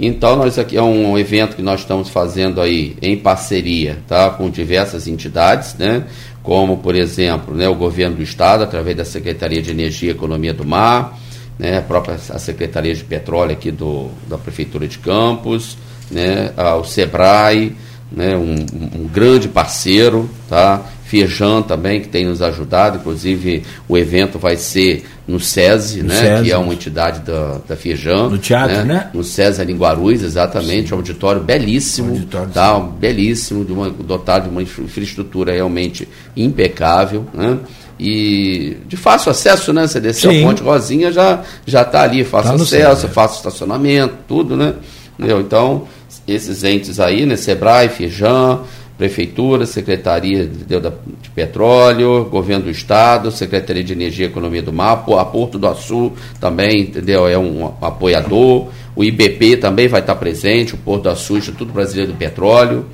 Então, 0.00 0.36
nós 0.36 0.58
aqui 0.58 0.76
é 0.76 0.82
um 0.82 1.18
evento 1.18 1.56
que 1.56 1.62
nós 1.62 1.80
estamos 1.80 2.08
fazendo 2.08 2.60
aí 2.60 2.96
em 3.02 3.16
parceria 3.16 3.98
tá, 4.06 4.30
com 4.30 4.48
diversas 4.48 5.08
entidades, 5.08 5.74
né, 5.74 6.04
como, 6.42 6.78
por 6.78 6.94
exemplo, 6.94 7.54
né, 7.54 7.68
o 7.68 7.74
governo 7.74 8.16
do 8.16 8.22
estado, 8.22 8.62
através 8.62 8.96
da 8.96 9.04
Secretaria 9.04 9.60
de 9.60 9.70
Energia 9.70 10.10
e 10.10 10.14
Economia 10.14 10.54
do 10.54 10.64
Mar, 10.64 11.18
né, 11.58 11.78
a 11.78 11.82
própria 11.82 12.14
a 12.14 12.38
Secretaria 12.38 12.94
de 12.94 13.02
Petróleo 13.02 13.52
aqui 13.52 13.72
do, 13.72 14.08
da 14.28 14.38
Prefeitura 14.38 14.86
de 14.86 14.98
Campos, 14.98 15.76
né, 16.10 16.52
o 16.78 16.84
SEBRAE, 16.84 17.74
né, 18.10 18.36
um, 18.36 18.54
um, 19.02 19.08
grande 19.08 19.48
parceiro, 19.48 20.30
tá? 20.48 20.82
Feijão 21.08 21.62
também, 21.62 22.02
que 22.02 22.08
tem 22.08 22.26
nos 22.26 22.42
ajudado, 22.42 22.98
inclusive 22.98 23.62
o 23.88 23.96
evento 23.96 24.38
vai 24.38 24.58
ser 24.58 25.06
no 25.26 25.40
SESI, 25.40 26.02
no 26.02 26.10
né, 26.10 26.14
SESI. 26.14 26.44
que 26.44 26.52
é 26.52 26.58
uma 26.58 26.74
entidade 26.74 27.20
da, 27.20 27.62
da 27.66 27.74
Feijão. 27.76 28.28
No 28.28 28.36
teatro, 28.36 28.76
né? 28.76 28.84
né? 28.84 29.10
No 29.14 29.24
SESI 29.24 29.62
em 29.62 29.74
Guarulhos, 29.74 30.22
exatamente, 30.22 30.90
Sim. 30.90 30.94
um 30.94 30.98
auditório 30.98 31.40
belíssimo, 31.42 32.08
um 32.08 32.12
auditório, 32.12 32.50
tá? 32.50 32.78
belíssimo, 32.78 33.64
de 33.64 33.72
uma, 33.72 33.88
dotado 33.88 34.42
de 34.44 34.50
uma 34.50 34.60
infraestrutura 34.60 35.54
realmente 35.54 36.06
impecável, 36.36 37.24
né? 37.32 37.58
e 37.98 38.76
de 38.86 38.96
fácil 38.96 39.30
acesso, 39.30 39.72
né? 39.72 39.86
Você 39.86 40.00
desceu 40.00 40.30
Sim. 40.30 40.42
a 40.42 40.46
Ponte 40.46 40.62
Rosinha, 40.62 41.10
já 41.10 41.42
já 41.66 41.82
está 41.82 42.02
ali, 42.02 42.22
fácil 42.22 42.50
tá 42.50 42.62
acesso, 42.62 43.00
céu, 43.00 43.10
fácil 43.10 43.38
estacionamento, 43.38 44.14
tudo, 44.28 44.58
né? 44.58 44.74
Entendeu? 45.18 45.40
Então, 45.40 45.88
esses 46.26 46.62
entes 46.64 47.00
aí, 47.00 47.24
né? 47.24 47.34
Sebrae, 47.34 47.88
Feijão, 47.88 48.64
Prefeitura, 48.98 49.64
Secretaria 49.64 50.44
de, 50.44 50.92
Petróleo, 51.32 52.24
Governo 52.24 52.64
do 52.64 52.70
Estado, 52.70 53.30
Secretaria 53.30 53.84
de 53.84 53.92
Energia 53.92 54.26
e 54.26 54.28
Economia 54.28 54.60
do 54.60 54.72
Mar, 54.72 55.04
a 55.16 55.24
Porto 55.24 55.56
do 55.56 55.68
Açu 55.68 56.12
também, 56.40 56.80
entendeu? 56.80 57.28
É 57.28 57.38
um 57.38 57.72
apoiador. 57.80 58.68
O 58.96 59.04
IBP 59.04 59.58
também 59.58 59.86
vai 59.86 60.00
estar 60.00 60.16
presente, 60.16 60.74
o 60.74 60.78
Porto 60.78 61.04
do 61.04 61.10
Açu, 61.10 61.38
Instituto 61.38 61.72
Brasileiro 61.72 62.10
do 62.10 62.18
Petróleo, 62.18 62.86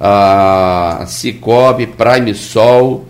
a 0.00 1.04
Cicobi, 1.06 1.86
Prime 1.86 2.34
Sol, 2.34 3.06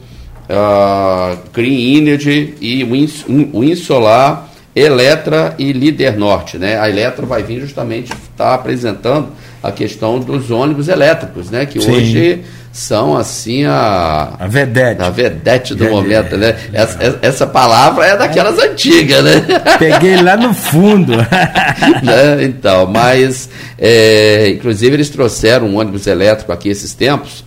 uh, 0.50 1.38
Green 1.54 1.96
Energy 1.96 2.54
e 2.60 2.84
o 2.84 3.64
Insolar, 3.64 4.51
Eletra 4.74 5.54
e 5.58 5.72
Líder 5.72 6.16
Norte. 6.16 6.58
Né? 6.58 6.78
A 6.78 6.88
Eletra 6.88 7.26
vai 7.26 7.42
vir 7.42 7.60
justamente 7.60 8.12
estar 8.12 8.22
tá 8.36 8.54
apresentando 8.54 9.28
a 9.62 9.70
questão 9.70 10.18
dos 10.18 10.50
ônibus 10.50 10.88
elétricos, 10.88 11.50
né? 11.50 11.66
que 11.66 11.80
Sim. 11.80 11.92
hoje 11.92 12.44
são 12.72 13.14
assim 13.16 13.64
a 13.66 14.34
a 14.38 14.46
vedete, 14.48 15.02
a 15.02 15.10
vedete 15.10 15.74
do 15.74 15.90
momento, 15.90 16.38
né? 16.38 16.56
Essa, 16.72 17.18
essa 17.20 17.46
palavra 17.46 18.06
é 18.06 18.16
daquelas 18.16 18.58
é. 18.58 18.68
antigas, 18.68 19.22
né? 19.22 19.44
Peguei 19.78 20.16
lá 20.22 20.38
no 20.38 20.54
fundo. 20.54 21.12
né? 22.02 22.42
Então, 22.42 22.86
mas 22.86 23.50
é, 23.78 24.48
inclusive 24.48 24.96
eles 24.96 25.10
trouxeram 25.10 25.66
um 25.66 25.78
ônibus 25.78 26.06
elétrico 26.06 26.50
aqui 26.50 26.70
esses 26.70 26.94
tempos 26.94 27.44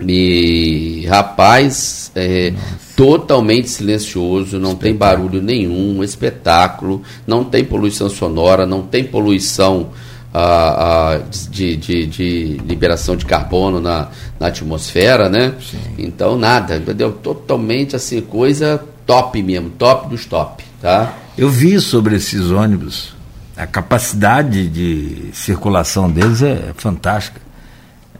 e 0.00 1.06
rapaz, 1.08 2.10
é, 2.16 2.52
totalmente 2.96 3.68
silencioso, 3.68 4.58
não 4.58 4.74
tem 4.74 4.94
barulho 4.94 5.42
nenhum, 5.42 6.02
espetáculo, 6.02 7.02
não 7.26 7.44
tem 7.44 7.64
poluição 7.64 8.08
sonora, 8.08 8.64
não 8.66 8.82
tem 8.82 9.04
poluição 9.04 9.90
ah, 10.32 11.14
ah, 11.14 11.20
de, 11.50 11.76
de, 11.76 12.06
de, 12.06 12.60
liberação 12.66 13.16
de 13.16 13.24
carbono 13.24 13.80
na, 13.80 14.08
na 14.38 14.48
atmosfera, 14.48 15.28
né? 15.28 15.54
Sim. 15.60 15.78
Então 15.98 16.36
nada, 16.36 16.76
entendeu? 16.76 17.12
Totalmente 17.12 17.96
assim, 17.96 18.20
coisa 18.20 18.82
top 19.06 19.42
mesmo, 19.42 19.70
top 19.70 20.08
dos 20.08 20.24
top, 20.26 20.64
tá? 20.80 21.14
Eu 21.36 21.48
vi 21.48 21.80
sobre 21.80 22.16
esses 22.16 22.50
ônibus, 22.50 23.14
a 23.56 23.66
capacidade 23.66 24.68
de 24.68 25.30
circulação 25.32 26.10
deles 26.10 26.42
é 26.42 26.72
fantástica. 26.76 27.40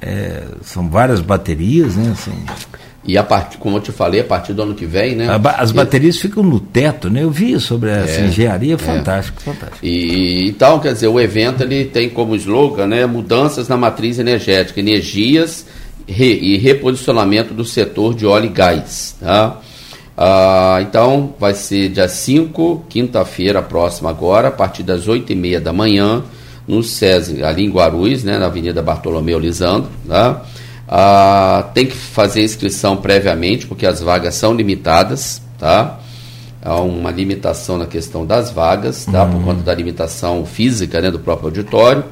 É, 0.00 0.44
são 0.62 0.88
várias 0.88 1.20
baterias, 1.20 1.96
né? 1.96 2.10
Assim. 2.12 2.44
E 3.06 3.18
a 3.18 3.22
partir, 3.22 3.58
como 3.58 3.76
eu 3.76 3.80
te 3.80 3.92
falei, 3.92 4.20
a 4.20 4.24
partir 4.24 4.54
do 4.54 4.62
ano 4.62 4.74
que 4.74 4.86
vem, 4.86 5.14
né? 5.14 5.26
As 5.58 5.70
baterias 5.70 6.16
ficam 6.16 6.42
no 6.42 6.58
teto, 6.58 7.10
né? 7.10 7.22
Eu 7.22 7.30
vi 7.30 7.60
sobre 7.60 7.90
essa 7.90 8.22
é, 8.22 8.26
engenharia, 8.26 8.78
fantástico, 8.78 9.38
é. 9.42 9.52
fantástico. 9.52 9.78
E 9.84 10.48
então, 10.48 10.80
quer 10.80 10.94
dizer, 10.94 11.08
o 11.08 11.20
evento 11.20 11.62
ele 11.62 11.84
tem 11.84 12.08
como 12.08 12.34
slogan, 12.34 12.86
né? 12.86 13.04
Mudanças 13.04 13.68
na 13.68 13.76
matriz 13.76 14.18
energética, 14.18 14.80
energias 14.80 15.66
re, 16.08 16.32
e 16.34 16.56
reposicionamento 16.56 17.52
do 17.52 17.64
setor 17.64 18.14
de 18.14 18.24
óleo 18.24 18.46
e 18.46 18.48
gás, 18.48 19.16
tá? 19.20 19.60
Ah, 20.16 20.78
então, 20.80 21.34
vai 21.38 21.54
ser 21.54 21.88
dia 21.88 22.08
5, 22.08 22.84
quinta-feira 22.88 23.60
próxima 23.60 24.10
agora, 24.10 24.48
a 24.48 24.52
partir 24.52 24.82
das 24.82 25.08
8 25.08 25.32
e 25.32 25.34
meia 25.34 25.60
da 25.60 25.72
manhã, 25.72 26.22
no 26.66 26.82
SESI, 26.82 27.42
ali 27.42 27.64
em 27.64 27.70
Guarulhos, 27.70 28.24
né, 28.24 28.38
na 28.38 28.46
Avenida 28.46 28.80
Bartolomeu 28.80 29.38
Lisandro. 29.38 29.90
Tá? 30.08 30.42
Ah, 30.88 31.70
tem 31.74 31.86
que 31.86 31.96
fazer 31.96 32.42
inscrição 32.42 32.96
previamente, 32.96 33.66
porque 33.66 33.86
as 33.86 34.00
vagas 34.00 34.34
são 34.34 34.54
limitadas. 34.54 35.42
Tá? 35.58 35.98
Há 36.62 36.80
uma 36.80 37.10
limitação 37.10 37.78
na 37.78 37.86
questão 37.86 38.24
das 38.24 38.50
vagas, 38.50 39.04
tá? 39.04 39.24
Uhum. 39.24 39.32
por 39.32 39.44
conta 39.44 39.62
da 39.62 39.74
limitação 39.74 40.44
física 40.44 41.00
né, 41.00 41.10
do 41.10 41.18
próprio 41.18 41.48
auditório. 41.48 42.04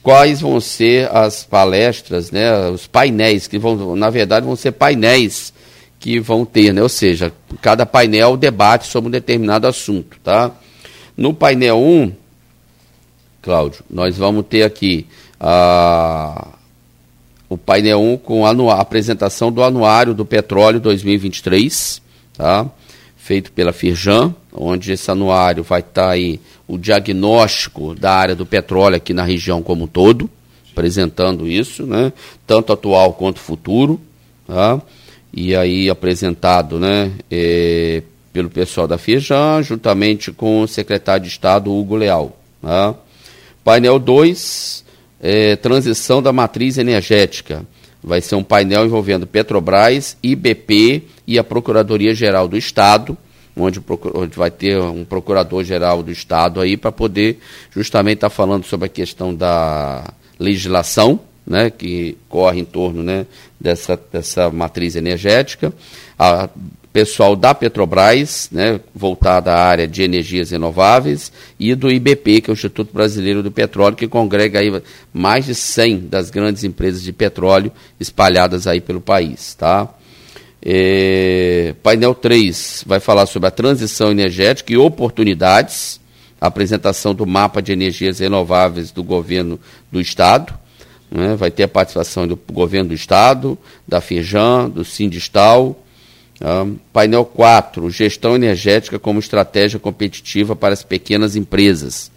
quais 0.02 0.40
vão 0.40 0.60
ser 0.60 1.08
as 1.14 1.44
palestras, 1.44 2.30
né, 2.30 2.68
os 2.68 2.86
painéis 2.86 3.46
que 3.46 3.58
vão, 3.58 3.94
na 3.94 4.10
verdade, 4.10 4.44
vão 4.44 4.56
ser 4.56 4.72
painéis 4.72 5.52
que 6.00 6.18
vão 6.18 6.44
ter, 6.44 6.74
né, 6.74 6.82
ou 6.82 6.88
seja, 6.88 7.32
cada 7.60 7.86
painel 7.86 8.36
debate 8.36 8.88
sobre 8.88 9.08
um 9.08 9.12
determinado 9.12 9.66
assunto, 9.66 10.18
tá? 10.22 10.50
No 11.16 11.32
painel 11.32 11.78
1, 11.78 12.12
Cláudio, 13.40 13.84
nós 13.88 14.16
vamos 14.16 14.46
ter 14.46 14.64
aqui 14.64 15.06
a, 15.38 16.48
o 17.48 17.56
painel 17.56 18.00
1 18.00 18.16
com 18.18 18.46
a 18.46 18.80
apresentação 18.80 19.52
do 19.52 19.62
anuário 19.62 20.14
do 20.14 20.24
petróleo 20.24 20.80
2023, 20.80 22.02
tá? 22.36 22.66
Feito 23.22 23.52
pela 23.52 23.72
Firjan, 23.72 24.34
onde 24.52 24.92
esse 24.92 25.08
anuário 25.08 25.62
vai 25.62 25.78
estar 25.78 26.06
tá 26.06 26.10
aí 26.10 26.40
o 26.66 26.76
diagnóstico 26.76 27.94
da 27.94 28.12
área 28.12 28.34
do 28.34 28.44
petróleo 28.44 28.96
aqui 28.96 29.14
na 29.14 29.22
região 29.22 29.62
como 29.62 29.84
um 29.84 29.86
todo, 29.86 30.28
apresentando 30.72 31.46
isso, 31.46 31.86
né, 31.86 32.12
tanto 32.46 32.72
atual 32.72 33.12
quanto 33.12 33.38
futuro, 33.38 34.00
tá? 34.44 34.82
e 35.32 35.54
aí 35.54 35.88
apresentado 35.88 36.80
né, 36.80 37.12
é, 37.30 38.02
pelo 38.32 38.50
pessoal 38.50 38.88
da 38.88 38.98
Firjan, 38.98 39.62
juntamente 39.62 40.32
com 40.32 40.62
o 40.62 40.66
secretário 40.66 41.22
de 41.22 41.30
Estado 41.30 41.72
Hugo 41.72 41.94
Leal. 41.94 42.36
Tá? 42.60 42.92
Painel 43.62 44.00
2, 44.00 44.84
é, 45.20 45.54
transição 45.54 46.20
da 46.20 46.32
matriz 46.32 46.76
energética. 46.76 47.64
Vai 48.02 48.20
ser 48.20 48.34
um 48.34 48.42
painel 48.42 48.84
envolvendo 48.84 49.28
Petrobras, 49.28 50.16
IBP 50.20 51.04
e 51.32 51.38
a 51.38 51.44
Procuradoria-Geral 51.44 52.46
do 52.46 52.58
Estado, 52.58 53.16
onde, 53.56 53.80
vai 54.36 54.50
ter 54.50 54.78
um 54.78 55.02
procurador-geral 55.02 56.02
do 56.02 56.12
Estado 56.12 56.60
aí 56.60 56.76
para 56.76 56.92
poder 56.92 57.38
justamente 57.70 58.18
estar 58.18 58.28
tá 58.28 58.34
falando 58.34 58.64
sobre 58.64 58.84
a 58.84 58.90
questão 58.90 59.34
da 59.34 60.12
legislação, 60.38 61.18
né, 61.46 61.70
que 61.70 62.18
corre 62.28 62.60
em 62.60 62.66
torno 62.66 63.02
né, 63.02 63.24
dessa, 63.58 63.98
dessa 64.12 64.50
matriz 64.50 64.94
energética. 64.94 65.72
A 66.18 66.50
pessoal 66.92 67.34
da 67.34 67.54
Petrobras, 67.54 68.50
né, 68.52 68.78
voltado 68.94 69.48
à 69.48 69.56
área 69.56 69.88
de 69.88 70.02
energias 70.02 70.50
renováveis, 70.50 71.32
e 71.58 71.74
do 71.74 71.90
IBP, 71.90 72.42
que 72.42 72.50
é 72.50 72.52
o 72.52 72.54
Instituto 72.54 72.92
Brasileiro 72.92 73.42
do 73.42 73.50
Petróleo, 73.50 73.96
que 73.96 74.06
congrega 74.06 74.58
aí 74.58 74.70
mais 75.14 75.46
de 75.46 75.54
100 75.54 76.08
das 76.08 76.28
grandes 76.28 76.62
empresas 76.62 77.02
de 77.02 77.10
petróleo 77.10 77.72
espalhadas 77.98 78.66
aí 78.66 78.82
pelo 78.82 79.00
país, 79.00 79.54
tá? 79.54 79.88
É, 80.64 81.74
painel 81.82 82.14
3 82.14 82.84
vai 82.86 83.00
falar 83.00 83.26
sobre 83.26 83.48
a 83.48 83.50
transição 83.50 84.12
energética 84.12 84.72
e 84.72 84.76
oportunidades, 84.76 86.00
a 86.40 86.46
apresentação 86.46 87.12
do 87.12 87.26
mapa 87.26 87.60
de 87.60 87.72
energias 87.72 88.20
renováveis 88.20 88.92
do 88.92 89.02
governo 89.02 89.58
do 89.90 90.00
Estado, 90.00 90.54
né? 91.10 91.34
vai 91.34 91.50
ter 91.50 91.64
a 91.64 91.68
participação 91.68 92.28
do 92.28 92.38
governo 92.52 92.90
do 92.90 92.94
Estado, 92.94 93.58
da 93.86 94.00
FIJAM, 94.00 94.70
do 94.70 94.84
Sindistal, 94.84 95.76
um, 96.40 96.76
painel 96.92 97.24
4, 97.24 97.90
gestão 97.90 98.36
energética 98.36 99.00
como 99.00 99.18
estratégia 99.18 99.80
competitiva 99.80 100.54
para 100.54 100.72
as 100.72 100.84
pequenas 100.84 101.34
empresas, 101.34 102.11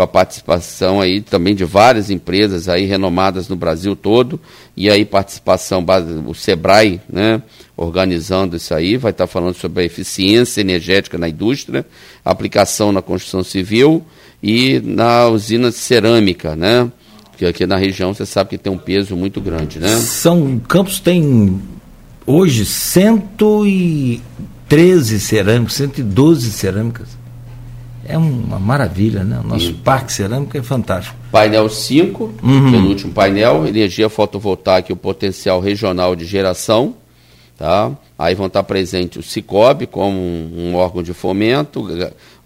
com 0.00 0.04
a 0.04 0.08
participação 0.08 0.98
aí 0.98 1.20
também 1.20 1.54
de 1.54 1.62
várias 1.62 2.08
empresas 2.08 2.70
aí 2.70 2.86
renomadas 2.86 3.50
no 3.50 3.56
Brasil 3.56 3.94
todo, 3.94 4.40
e 4.74 4.88
aí 4.88 5.04
participação, 5.04 5.84
o 6.26 6.34
Sebrae, 6.34 7.02
né, 7.06 7.42
organizando 7.76 8.56
isso 8.56 8.72
aí, 8.72 8.96
vai 8.96 9.10
estar 9.10 9.26
falando 9.26 9.52
sobre 9.52 9.82
a 9.82 9.84
eficiência 9.84 10.62
energética 10.62 11.18
na 11.18 11.28
indústria, 11.28 11.84
aplicação 12.24 12.92
na 12.92 13.02
construção 13.02 13.44
civil 13.44 14.02
e 14.42 14.80
na 14.82 15.28
usina 15.28 15.68
de 15.68 15.76
cerâmica, 15.76 16.56
né, 16.56 16.90
que 17.36 17.44
aqui 17.44 17.66
na 17.66 17.76
região 17.76 18.14
você 18.14 18.24
sabe 18.24 18.48
que 18.48 18.56
tem 18.56 18.72
um 18.72 18.78
peso 18.78 19.14
muito 19.14 19.38
grande, 19.38 19.78
né? 19.78 19.98
São 19.98 20.58
Campos 20.60 20.98
tem 20.98 21.60
hoje 22.26 22.64
113 22.64 25.20
cerâmicas, 25.20 25.74
112 25.74 26.52
cerâmicas. 26.52 27.19
É 28.12 28.18
uma 28.18 28.58
maravilha, 28.58 29.24
né? 29.24 29.40
O 29.42 29.46
nosso 29.46 29.70
Isso. 29.70 29.74
parque 29.84 30.12
cerâmico 30.12 30.56
é 30.56 30.62
fantástico. 30.62 31.16
Painel 31.30 31.68
5, 31.68 32.34
uhum. 32.42 32.70
penúltimo 32.72 33.12
painel, 33.12 33.66
energia 33.66 34.08
fotovoltaica 34.08 34.90
e 34.90 34.92
o 34.92 34.96
potencial 34.96 35.60
regional 35.60 36.16
de 36.16 36.24
geração. 36.24 36.94
Tá? 37.56 37.92
Aí 38.18 38.34
vão 38.34 38.46
estar 38.46 38.62
presentes 38.62 39.24
o 39.24 39.28
Cicobi 39.28 39.86
como 39.86 40.18
um, 40.18 40.70
um 40.70 40.74
órgão 40.76 41.02
de 41.02 41.12
fomento, 41.12 41.86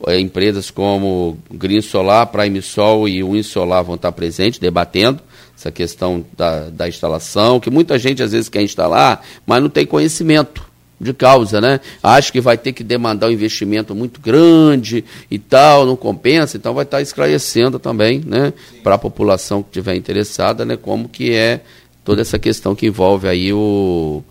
é, 0.09 0.19
empresas 0.19 0.73
como 0.73 1.39
Green 1.53 1.81
Solar, 1.81 2.27
Prime 2.27 2.61
Sol 2.61 3.09
e 3.09 3.23
o 3.23 3.37
Insolar 3.37 3.85
vão 3.85 3.95
estar 3.95 4.11
presentes 4.11 4.59
debatendo 4.59 5.21
essa 5.57 5.71
questão 5.71 6.25
da, 6.37 6.69
da 6.69 6.89
instalação, 6.89 7.61
que 7.61 7.71
muita 7.71 7.97
gente 7.97 8.25
às 8.25 8.33
vezes 8.33 8.49
quer 8.49 8.63
instalar, 8.63 9.23
mas 9.47 9.63
não 9.63 9.71
tem 9.71 9.87
conhecimento 9.87 10.74
de 11.05 11.13
causa, 11.13 11.61
né? 11.61 11.81
Acho 12.03 12.33
que 12.33 12.41
vai 12.41 12.57
ter 12.57 12.73
que 12.73 12.83
demandar 12.83 13.29
um 13.29 13.31
investimento 13.31 13.95
muito 13.95 14.21
grande 14.21 15.05
e 15.31 15.39
tal, 15.39 15.87
não 15.87 15.97
compensa, 15.97 16.57
então 16.57 16.75
vai 16.75 16.85
estar 16.85 17.01
esclarecendo 17.01 17.79
também, 17.79 18.23
né, 18.27 18.53
para 18.83 18.95
a 18.95 18.99
população 18.99 19.63
que 19.63 19.69
estiver 19.69 19.95
interessada, 19.95 20.65
né, 20.65 20.77
como 20.77 21.09
que 21.09 21.33
é 21.33 21.61
toda 22.05 22.23
essa 22.23 22.39
questão 22.39 22.75
que 22.75 22.87
envolve 22.87 23.29
aí 23.29 23.53
o 23.53 24.23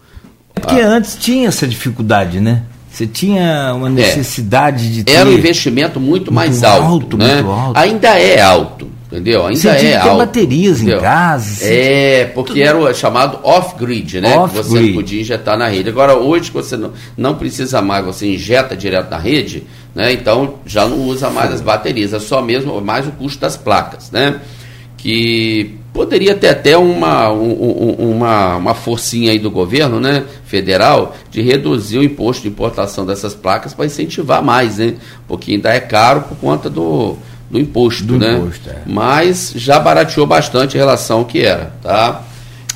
é 0.56 0.60
porque 0.60 0.82
a... 0.82 0.88
antes 0.88 1.16
tinha 1.16 1.48
essa 1.48 1.68
dificuldade, 1.68 2.40
né? 2.40 2.64
Você 2.92 3.08
tinha 3.08 3.74
uma 3.76 3.88
é. 3.88 3.92
necessidade 3.92 4.86
é. 4.86 4.90
de 4.90 5.04
ter... 5.04 5.14
Era 5.14 5.28
um 5.28 5.34
investimento 5.34 6.00
muito 6.00 6.32
mais 6.32 6.52
muito 6.52 6.66
alto, 6.66 6.86
alto, 6.86 7.18
né? 7.18 7.36
muito 7.36 7.50
alto. 7.50 7.80
Ainda 7.80 8.20
é 8.20 8.40
alto 8.40 8.88
entendeu? 9.14 9.46
Ainda 9.46 9.70
é 9.70 9.96
alto. 9.96 10.18
baterias 10.18 10.82
entendeu? 10.82 10.98
em 10.98 11.02
casa. 11.02 11.66
É, 11.66 12.26
porque 12.26 12.62
era 12.62 12.78
o 12.78 12.92
chamado 12.94 13.40
off-grid, 13.44 14.20
né? 14.20 14.36
Off 14.36 14.56
que 14.56 14.64
você 14.64 14.88
podia 14.88 15.22
injetar 15.22 15.58
na 15.58 15.68
rede. 15.68 15.90
Agora, 15.90 16.18
hoje, 16.18 16.50
você 16.52 16.76
não, 16.76 16.92
não 17.16 17.36
precisa 17.36 17.82
mais, 17.82 18.04
você 18.04 18.34
injeta 18.34 18.76
direto 18.76 19.12
na 19.12 19.20
rede, 19.20 19.64
né? 19.94 20.12
Então, 20.12 20.56
já 20.66 20.88
não 20.88 21.00
usa 21.02 21.30
mais 21.30 21.52
as 21.52 21.62
baterias, 21.62 22.14
é 22.14 22.20
só 22.20 22.42
mesmo 22.42 22.82
mais 22.82 23.08
o 23.08 23.12
custo 23.12 23.40
das 23.40 23.56
placas, 23.56 24.10
né? 24.10 24.40
Que 24.98 25.78
poderia 25.94 26.34
ter 26.34 26.50
até 26.50 26.76
uma, 26.76 27.32
um, 27.32 27.92
uma, 28.14 28.56
uma 28.56 28.74
forcinha 28.74 29.32
aí 29.32 29.38
do 29.38 29.52
governo 29.52 30.00
né, 30.00 30.24
federal 30.46 31.16
de 31.30 31.42
reduzir 31.42 32.00
o 32.00 32.04
imposto 32.04 32.42
de 32.42 32.48
importação 32.48 33.06
dessas 33.06 33.36
placas 33.36 33.76
para 33.76 33.86
incentivar 33.86 34.42
mais, 34.42 34.80
né? 34.80 34.96
Porque 35.28 35.52
ainda 35.52 35.70
é 35.72 35.80
caro 35.80 36.22
por 36.22 36.38
conta 36.38 36.70
do, 36.70 37.16
do 37.54 37.60
imposto, 37.60 38.04
do 38.04 38.18
né? 38.18 38.34
Imposto, 38.34 38.68
é. 38.68 38.78
Mas 38.88 39.54
já 39.56 39.80
barateou 39.80 40.26
bastante 40.26 40.76
em 40.76 40.80
relação 40.80 41.20
ao 41.20 41.26
que 41.26 41.42
era, 41.42 41.72
tá? 41.84 42.24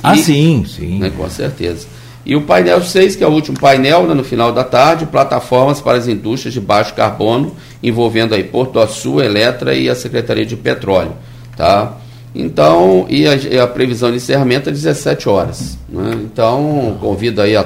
Ah, 0.00 0.14
e, 0.14 0.22
sim, 0.22 0.64
sim. 0.64 1.00
Né, 1.00 1.10
com 1.10 1.28
certeza. 1.28 1.88
E 2.24 2.36
o 2.36 2.42
painel 2.42 2.80
6, 2.80 3.16
que 3.16 3.24
é 3.24 3.26
o 3.26 3.30
último 3.30 3.58
painel, 3.58 4.06
né, 4.06 4.14
no 4.14 4.22
final 4.22 4.52
da 4.52 4.62
tarde, 4.62 5.04
plataformas 5.06 5.80
para 5.80 5.98
as 5.98 6.06
indústrias 6.06 6.54
de 6.54 6.60
baixo 6.60 6.94
carbono, 6.94 7.56
envolvendo 7.82 8.36
aí 8.36 8.44
Porto 8.44 8.78
Açu, 8.78 9.20
Eletra 9.20 9.74
e 9.74 9.90
a 9.90 9.96
Secretaria 9.96 10.46
de 10.46 10.54
Petróleo, 10.54 11.12
tá? 11.56 11.96
Então, 12.32 13.04
e 13.08 13.26
a, 13.26 13.64
a 13.64 13.66
previsão 13.66 14.10
de 14.10 14.18
encerramento 14.18 14.68
é 14.68 14.72
17 14.72 15.28
horas. 15.28 15.76
Né? 15.88 16.20
Então, 16.22 16.96
convido 17.00 17.42
aí 17.42 17.56
a 17.56 17.64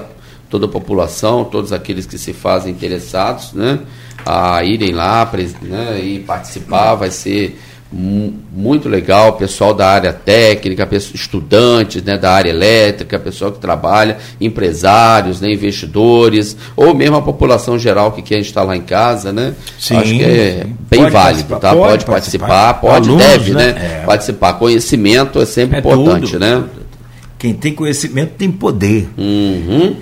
toda 0.53 0.67
a 0.67 0.69
população, 0.69 1.45
todos 1.45 1.73
aqueles 1.73 2.05
que 2.05 2.19
se 2.19 2.35
fazem 2.35 2.73
interessados, 2.73 3.55
né? 3.55 3.79
a 4.25 4.63
irem 4.63 4.93
lá 4.93 5.29
né, 5.63 5.99
e 5.99 6.21
participar, 6.21 6.95
vai 6.95 7.11
ser 7.11 7.59
muito 7.91 8.89
legal, 8.89 9.33
pessoal 9.35 9.73
da 9.73 9.87
área 9.87 10.13
técnica, 10.13 10.87
estudantes 10.93 12.03
né, 12.03 12.19
da 12.19 12.33
área 12.33 12.51
elétrica, 12.51 13.19
pessoal 13.19 13.51
que 13.51 13.59
trabalha, 13.59 14.19
empresários, 14.41 15.41
né, 15.41 15.51
investidores, 15.51 16.55
ou 16.77 16.95
mesmo 16.95 17.17
a 17.17 17.23
população 17.23 17.79
geral 17.79 18.13
que 18.13 18.21
quer 18.21 18.39
instalar 18.39 18.77
em 18.77 18.83
casa, 18.83 19.33
né? 19.33 19.55
Sim, 19.79 19.97
Acho 19.97 20.15
que 20.15 20.23
é 20.23 20.67
bem 20.89 21.01
pode 21.01 21.11
válido, 21.11 21.57
tá? 21.57 21.75
Pode, 21.75 21.81
pode 21.87 22.05
participar, 22.07 22.75
pode, 22.75 23.09
Alunos, 23.09 23.27
deve, 23.27 23.53
né? 23.53 23.73
né? 23.73 24.01
É. 24.03 24.07
Participar. 24.07 24.55
Conhecimento 24.55 25.41
é 25.41 25.45
sempre 25.45 25.77
é 25.77 25.81
importante, 25.81 26.33
tudo, 26.33 26.39
né? 26.39 26.65
Quem 27.39 27.53
tem 27.53 27.75
conhecimento 27.75 28.35
tem 28.39 28.51
poder. 28.51 29.09
Uhum. 29.19 29.97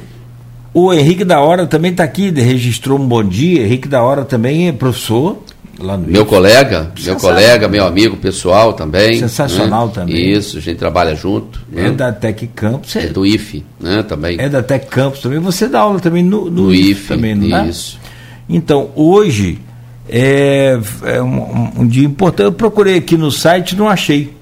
O 0.72 0.92
Henrique 0.92 1.24
da 1.24 1.40
Hora 1.40 1.66
também 1.66 1.90
está 1.90 2.04
aqui, 2.04 2.30
registrou 2.30 2.98
um 2.98 3.06
bom 3.06 3.24
dia. 3.24 3.64
Henrique 3.64 3.88
da 3.88 4.02
Hora 4.02 4.24
também 4.24 4.68
é 4.68 4.72
professor 4.72 5.38
Lá 5.80 5.96
no 5.96 6.06
meu 6.06 6.26
colega, 6.26 6.92
meu 7.02 7.16
colega, 7.16 7.66
meu 7.66 7.86
amigo 7.86 8.14
pessoal 8.18 8.74
também. 8.74 9.18
Sensacional 9.18 9.86
né? 9.86 9.92
também. 9.94 10.32
Isso, 10.32 10.58
a 10.58 10.60
gente 10.60 10.76
trabalha 10.76 11.14
junto. 11.16 11.58
É 11.74 11.84
né? 11.84 11.90
da 11.90 12.12
Tec 12.12 12.46
Campus. 12.54 12.96
É 12.96 13.06
do 13.06 13.24
IFE, 13.24 13.64
né? 13.80 14.02
Também. 14.02 14.36
É 14.38 14.48
da 14.48 14.62
Tec 14.62 14.88
Campus 14.90 15.20
também. 15.20 15.38
Você 15.38 15.68
dá 15.68 15.80
aula 15.80 15.98
também 15.98 16.22
no, 16.22 16.50
no, 16.50 16.64
no 16.64 16.74
IFE, 16.74 16.90
IFE, 16.90 17.08
também, 17.08 17.34
não 17.34 17.66
Isso. 17.66 17.98
Então, 18.46 18.90
hoje 18.94 19.58
é, 20.06 20.78
é 21.04 21.22
um, 21.22 21.80
um, 21.80 21.86
dia 21.86 22.04
importante. 22.04 22.44
Eu 22.44 22.52
procurei 22.52 22.98
aqui 22.98 23.16
no 23.16 23.30
site 23.30 23.74
não 23.74 23.88
achei. 23.88 24.34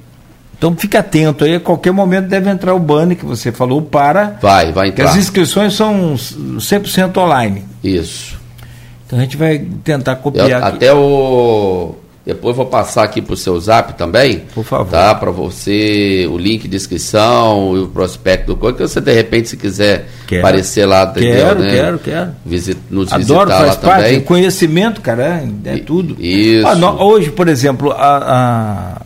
Então 0.58 0.74
fique 0.76 0.96
atento 0.96 1.44
aí, 1.44 1.54
a 1.54 1.60
qualquer 1.60 1.92
momento 1.92 2.26
deve 2.26 2.50
entrar 2.50 2.74
o 2.74 2.80
banner 2.80 3.16
que 3.16 3.24
você 3.24 3.52
falou 3.52 3.80
para. 3.80 4.38
Vai, 4.42 4.72
vai 4.72 4.88
entrar. 4.88 5.10
as 5.10 5.16
inscrições 5.16 5.72
são 5.74 6.14
100% 6.16 7.16
online. 7.16 7.64
Isso. 7.82 8.36
Então 9.06 9.20
a 9.20 9.22
gente 9.22 9.36
vai 9.36 9.64
tentar 9.84 10.16
copiar. 10.16 10.50
Eu, 10.50 10.64
até 10.64 10.92
o. 10.92 11.94
Depois 12.26 12.54
vou 12.54 12.66
passar 12.66 13.04
aqui 13.04 13.22
para 13.22 13.32
o 13.32 13.36
seu 13.36 13.58
zap 13.58 13.94
também. 13.94 14.42
Por 14.54 14.62
favor. 14.62 14.90
Tá? 14.90 15.14
Para 15.14 15.30
você, 15.30 16.28
o 16.30 16.36
link 16.36 16.68
de 16.68 16.76
inscrição 16.76 17.74
e 17.74 17.78
o 17.78 17.88
prospecto 17.88 18.48
do 18.48 18.56
coisa, 18.56 18.76
que 18.76 18.82
você 18.82 19.00
de 19.00 19.14
repente, 19.14 19.48
se 19.48 19.56
quiser 19.56 20.08
quero, 20.26 20.42
aparecer 20.42 20.84
lá, 20.84 21.06
quero, 21.06 21.60
né? 21.60 21.70
quero, 21.70 21.98
quero. 22.00 22.32
Visit, 22.44 22.78
nos 22.90 23.10
Adoro, 23.10 23.46
visitar 23.46 23.64
faz 23.64 23.76
lá 23.76 23.76
parte, 23.76 24.04
também. 24.04 24.20
Conhecimento, 24.20 25.00
cara, 25.00 25.42
é, 25.64 25.76
é 25.76 25.78
tudo. 25.78 26.22
Isso. 26.22 26.66
Ah, 26.66 26.74
no, 26.74 27.02
hoje, 27.02 27.30
por 27.30 27.48
exemplo, 27.48 27.92
a, 27.92 29.00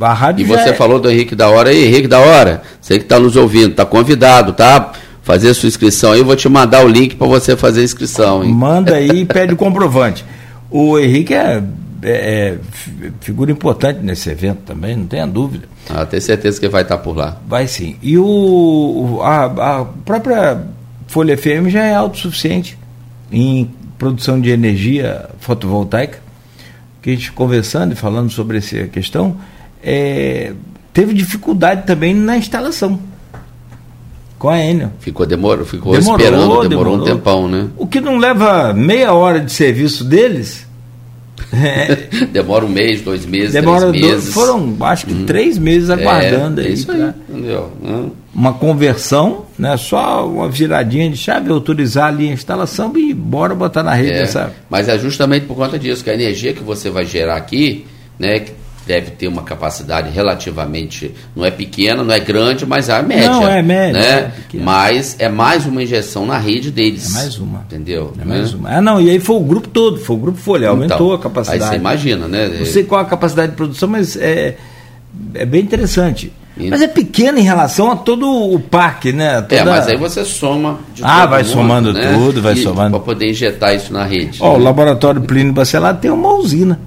a, 0.00 0.12
rádio. 0.12 0.42
E 0.42 0.44
você 0.46 0.70
é... 0.70 0.74
falou 0.74 0.98
do 0.98 1.10
Henrique 1.10 1.34
da 1.34 1.48
Hora 1.48 1.70
aí, 1.70 1.86
Henrique 1.86 2.08
da 2.08 2.18
Hora, 2.18 2.62
você 2.80 2.98
que 2.98 3.04
está 3.04 3.18
nos 3.18 3.36
ouvindo, 3.36 3.70
está 3.70 3.84
convidado, 3.84 4.52
tá? 4.52 4.92
fazer 5.26 5.50
a 5.50 5.54
sua 5.54 5.66
inscrição 5.66 6.12
aí, 6.12 6.20
eu 6.20 6.24
vou 6.24 6.36
te 6.36 6.48
mandar 6.48 6.86
o 6.86 6.88
link 6.88 7.16
para 7.16 7.26
você 7.26 7.56
fazer 7.56 7.80
a 7.80 7.84
inscrição. 7.84 8.44
Hein? 8.44 8.52
Manda 8.52 8.94
aí 8.96 9.10
e 9.10 9.24
pede 9.24 9.54
o 9.54 9.56
comprovante. 9.56 10.24
O 10.70 10.96
Henrique 11.00 11.34
é, 11.34 11.60
é, 12.00 12.10
é, 12.10 12.58
figura 13.20 13.50
importante 13.50 13.98
nesse 14.04 14.30
evento 14.30 14.58
também, 14.64 14.94
não 14.94 15.06
tenha 15.06 15.26
dúvida. 15.26 15.68
Ah, 15.90 16.06
tenho 16.06 16.22
certeza 16.22 16.60
que 16.60 16.68
vai 16.68 16.82
estar 16.82 16.98
por 16.98 17.16
lá. 17.16 17.38
Vai 17.48 17.66
sim. 17.66 17.96
E 18.00 18.16
o, 18.16 19.18
a, 19.20 19.80
a 19.80 19.84
própria 20.04 20.62
Folha 21.08 21.36
FM 21.36 21.70
já 21.70 21.82
é 21.82 21.94
autossuficiente 21.96 22.78
em 23.32 23.68
produção 23.98 24.40
de 24.40 24.50
energia 24.50 25.28
fotovoltaica, 25.40 26.20
que 27.02 27.10
a 27.10 27.14
gente 27.14 27.32
conversando 27.32 27.94
e 27.94 27.96
falando 27.96 28.30
sobre 28.30 28.58
essa 28.58 28.86
questão, 28.86 29.36
é, 29.86 30.52
teve 30.92 31.14
dificuldade 31.14 31.86
também 31.86 32.12
na 32.12 32.36
instalação 32.36 32.98
com 34.38 34.48
a 34.48 34.58
Enel. 34.58 34.92
Ficou, 34.98 35.24
demorou, 35.24 35.64
ficou 35.64 35.92
demorou, 35.92 36.16
esperando, 36.16 36.40
demorou, 36.40 36.68
demorou, 36.68 36.96
um 36.96 37.04
tempão, 37.04 37.48
né? 37.48 37.68
O 37.76 37.86
que 37.86 38.00
não 38.00 38.18
leva 38.18 38.72
meia 38.74 39.12
hora 39.14 39.40
de 39.40 39.52
serviço 39.52 40.04
deles. 40.04 40.66
É, 41.52 42.26
demora 42.32 42.64
um 42.64 42.68
mês, 42.68 43.02
dois 43.02 43.24
meses, 43.24 43.52
demora 43.52 43.88
três 43.90 44.04
meses. 44.04 44.24
Dois, 44.24 44.34
foram, 44.34 44.76
acho 44.80 45.06
que 45.06 45.14
hum. 45.14 45.24
três 45.26 45.56
meses 45.56 45.90
aguardando 45.90 46.60
é, 46.60 46.64
aí. 46.64 46.72
Isso 46.72 46.90
aí, 46.90 47.12
entendeu? 47.28 47.72
Hum. 47.82 48.10
Uma 48.34 48.54
conversão, 48.54 49.44
né? 49.56 49.76
só 49.76 50.28
uma 50.28 50.48
viradinha 50.48 51.08
de 51.08 51.16
chave, 51.16 51.50
autorizar 51.50 52.08
ali 52.08 52.28
a 52.28 52.32
instalação 52.32 52.92
e 52.96 53.14
bora 53.14 53.54
botar 53.54 53.82
na 53.82 53.94
rede. 53.94 54.12
É, 54.12 54.22
essa... 54.22 54.52
Mas 54.68 54.88
é 54.88 54.98
justamente 54.98 55.46
por 55.46 55.54
conta 55.54 55.78
disso, 55.78 56.02
que 56.02 56.10
a 56.10 56.14
energia 56.14 56.52
que 56.52 56.64
você 56.64 56.90
vai 56.90 57.04
gerar 57.04 57.36
aqui, 57.36 57.86
né? 58.18 58.44
Deve 58.86 59.10
ter 59.10 59.26
uma 59.26 59.42
capacidade 59.42 60.10
relativamente, 60.10 61.12
não 61.34 61.44
é 61.44 61.50
pequena, 61.50 62.04
não 62.04 62.14
é 62.14 62.20
grande, 62.20 62.64
mas 62.64 62.88
é 62.88 63.02
média. 63.02 63.30
Não, 63.30 63.48
é 63.48 63.60
média. 63.60 64.00
Né? 64.00 64.32
É 64.54 64.58
mas 64.58 65.16
é 65.18 65.28
mais 65.28 65.66
uma 65.66 65.82
injeção 65.82 66.24
na 66.24 66.38
rede 66.38 66.70
deles. 66.70 67.10
É 67.10 67.18
mais 67.18 67.38
uma. 67.38 67.58
Entendeu? 67.60 68.12
É 68.20 68.24
mais 68.24 68.52
né? 68.52 68.58
uma. 68.58 68.70
Ah, 68.70 68.80
não, 68.80 69.00
e 69.00 69.10
aí 69.10 69.18
foi 69.18 69.36
o 69.36 69.40
grupo 69.40 69.68
todo, 69.68 69.98
foi 69.98 70.16
o 70.16 70.18
grupo 70.18 70.38
Folha, 70.38 70.66
então, 70.66 70.74
aumentou 70.74 71.12
a 71.14 71.18
capacidade. 71.18 71.62
Aí 71.64 71.68
você 71.70 71.76
imagina, 71.76 72.28
né? 72.28 72.48
Não 72.58 72.66
sei 72.66 72.84
qual 72.84 73.00
a 73.00 73.04
capacidade 73.04 73.50
de 73.50 73.56
produção, 73.56 73.88
mas 73.88 74.16
é, 74.16 74.56
é 75.34 75.44
bem 75.44 75.62
interessante. 75.62 76.32
Mas 76.58 76.80
é 76.80 76.88
pequeno 76.88 77.38
em 77.38 77.42
relação 77.42 77.90
a 77.90 77.96
todo 77.96 78.26
o 78.26 78.58
parque, 78.58 79.12
né? 79.12 79.42
Toda... 79.42 79.56
É, 79.56 79.64
mas 79.64 79.88
aí 79.88 79.96
você 79.96 80.24
soma. 80.24 80.78
ah, 81.02 81.26
vai 81.26 81.42
mundo, 81.42 81.52
somando 81.52 81.92
né? 81.92 82.14
tudo, 82.14 82.40
vai 82.40 82.54
e, 82.54 82.62
somando. 82.62 82.90
Para 82.92 83.00
poder 83.00 83.30
injetar 83.30 83.74
isso 83.74 83.92
na 83.92 84.04
rede. 84.04 84.38
Ó, 84.40 84.52
né? 84.52 84.58
o 84.58 84.62
laboratório 84.62 85.20
Plínio 85.20 85.52
Bacelar 85.52 85.98
tem 85.98 86.10
uma 86.10 86.32
usina. 86.32 86.80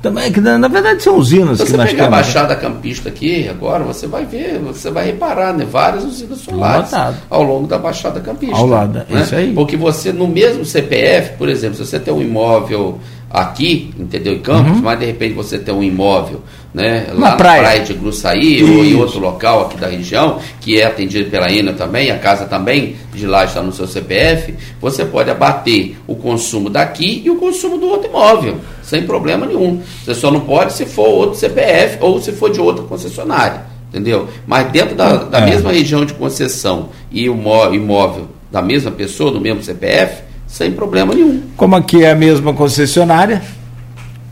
Também, 0.00 0.30
que 0.30 0.40
na 0.40 0.68
verdade 0.68 1.02
são 1.02 1.16
usinas 1.16 1.58
Se 1.58 1.66
você 1.66 1.76
pegar 1.76 2.06
a 2.06 2.10
Baixada 2.10 2.54
Campista 2.54 3.08
aqui, 3.08 3.48
agora, 3.48 3.82
você 3.82 4.06
vai 4.06 4.24
ver, 4.24 4.58
você 4.60 4.90
vai 4.90 5.06
reparar, 5.06 5.52
né? 5.52 5.66
Várias 5.68 6.04
usinas 6.04 6.38
solares 6.38 6.90
ao 7.28 7.42
longo 7.42 7.66
da 7.66 7.78
Baixada 7.78 8.20
Campista. 8.20 8.56
Ao 8.56 8.66
lado, 8.66 9.04
né? 9.08 9.22
isso 9.22 9.34
aí. 9.34 9.52
Porque 9.52 9.76
você, 9.76 10.12
no 10.12 10.28
mesmo 10.28 10.64
CPF, 10.64 11.36
por 11.36 11.48
exemplo, 11.48 11.76
se 11.76 11.84
você 11.84 11.98
tem 11.98 12.14
um 12.14 12.22
imóvel 12.22 13.00
aqui, 13.30 13.90
entendeu? 13.98 14.34
Em 14.34 14.40
Campos, 14.40 14.76
uhum. 14.76 14.82
mas 14.82 14.98
de 14.98 15.06
repente 15.06 15.34
você 15.34 15.58
tem 15.58 15.74
um 15.74 15.82
imóvel 15.82 16.40
né, 16.72 17.08
lá 17.12 17.30
na 17.30 17.36
praia, 17.36 17.62
praia 17.62 17.80
de 17.80 17.92
Gruçaí 17.94 18.60
Isso. 18.60 18.72
ou 18.72 18.84
em 18.84 18.94
outro 18.94 19.18
local 19.18 19.66
aqui 19.66 19.76
da 19.76 19.86
região, 19.86 20.38
que 20.60 20.80
é 20.80 20.86
atendido 20.86 21.30
pela 21.30 21.50
ENA 21.50 21.72
também, 21.72 22.10
a 22.10 22.18
casa 22.18 22.46
também 22.46 22.96
de 23.12 23.26
lá 23.26 23.44
está 23.44 23.62
no 23.62 23.72
seu 23.72 23.86
CPF, 23.86 24.54
você 24.80 25.04
pode 25.04 25.30
abater 25.30 25.96
o 26.06 26.14
consumo 26.14 26.70
daqui 26.70 27.22
e 27.24 27.30
o 27.30 27.36
consumo 27.36 27.76
do 27.78 27.88
outro 27.88 28.08
imóvel, 28.08 28.56
sem 28.82 29.02
problema 29.02 29.44
nenhum. 29.46 29.82
Você 30.04 30.14
só 30.14 30.30
não 30.30 30.40
pode 30.40 30.72
se 30.72 30.86
for 30.86 31.08
outro 31.08 31.38
CPF 31.38 31.98
ou 32.00 32.20
se 32.20 32.32
for 32.32 32.50
de 32.50 32.60
outra 32.60 32.84
concessionária, 32.84 33.62
entendeu? 33.88 34.28
Mas 34.46 34.70
dentro 34.70 34.94
da, 34.94 35.16
da 35.16 35.40
é. 35.40 35.46
mesma 35.46 35.72
região 35.72 36.04
de 36.04 36.14
concessão 36.14 36.90
e 37.10 37.28
o 37.28 37.34
imóvel 37.74 38.28
da 38.50 38.62
mesma 38.62 38.90
pessoa, 38.90 39.30
do 39.30 39.40
mesmo 39.40 39.62
CPF, 39.62 40.27
sem 40.48 40.72
problema 40.72 41.14
nenhum. 41.14 41.42
Como 41.56 41.76
aqui 41.76 42.02
é 42.02 42.10
a 42.10 42.14
mesma 42.14 42.54
concessionária, 42.54 43.42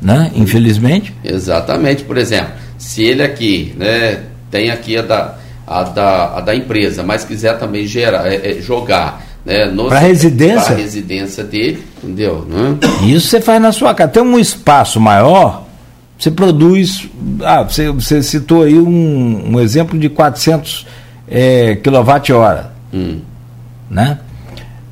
né? 0.00 0.32
Infelizmente. 0.34 1.14
Exatamente. 1.22 2.02
Por 2.02 2.16
exemplo, 2.16 2.54
se 2.78 3.04
ele 3.04 3.22
aqui, 3.22 3.74
né, 3.76 4.22
tem 4.50 4.70
aqui 4.70 4.96
a 4.96 5.02
da, 5.02 5.34
a 5.66 5.82
da, 5.82 6.38
a 6.38 6.40
da 6.40 6.56
empresa, 6.56 7.02
mas 7.02 7.24
quiser 7.24 7.58
também 7.58 7.86
gerar, 7.86 8.26
é, 8.26 8.52
é, 8.52 8.60
jogar 8.60 9.24
né, 9.44 9.72
para 9.88 9.98
residência, 9.98 10.74
a 10.74 10.78
residência 10.78 11.44
dele, 11.44 11.84
entendeu? 12.02 12.46
Né? 12.48 12.78
Isso 13.06 13.28
você 13.28 13.40
faz 13.40 13.60
na 13.60 13.70
sua 13.70 13.94
casa. 13.94 14.10
Tem 14.10 14.22
um 14.22 14.38
espaço 14.38 14.98
maior, 14.98 15.64
você 16.18 16.30
produz. 16.30 17.08
Ah, 17.44 17.62
você, 17.62 17.90
você 17.90 18.22
citou 18.22 18.62
aí 18.62 18.74
um, 18.74 19.54
um 19.54 19.60
exemplo 19.60 19.98
de 19.98 20.08
400 20.08 20.86
é, 21.28 21.76
kWh, 21.76 22.64
hum. 22.92 23.20
né? 23.90 24.18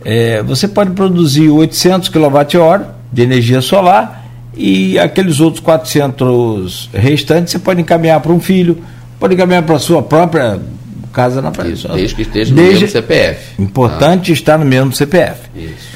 É, 0.04 0.42
você 0.42 0.68
pode 0.68 0.90
produzir 0.90 1.48
800 1.48 2.08
kWh 2.08 2.84
de 3.10 3.22
energia 3.22 3.60
solar 3.60 4.24
e 4.56 4.98
aqueles 4.98 5.40
outros 5.40 5.62
400 5.62 6.90
restantes 6.92 7.52
você 7.52 7.58
pode 7.58 7.80
encaminhar 7.80 8.20
para 8.20 8.32
um 8.32 8.40
filho, 8.40 8.78
pode 9.18 9.34
encaminhar 9.34 9.62
para 9.62 9.76
a 9.76 9.78
sua 9.78 10.02
própria 10.02 10.60
casa 11.12 11.40
na 11.40 11.50
praia. 11.50 11.74
Desde 11.94 12.14
que 12.14 12.22
esteja 12.22 12.54
no 12.54 12.60
mesmo 12.60 12.88
CPF. 12.88 13.62
Importante 13.62 14.30
ah. 14.30 14.34
estar 14.34 14.58
no 14.58 14.64
mesmo 14.64 14.92
CPF. 14.92 15.40
Isso. 15.56 15.94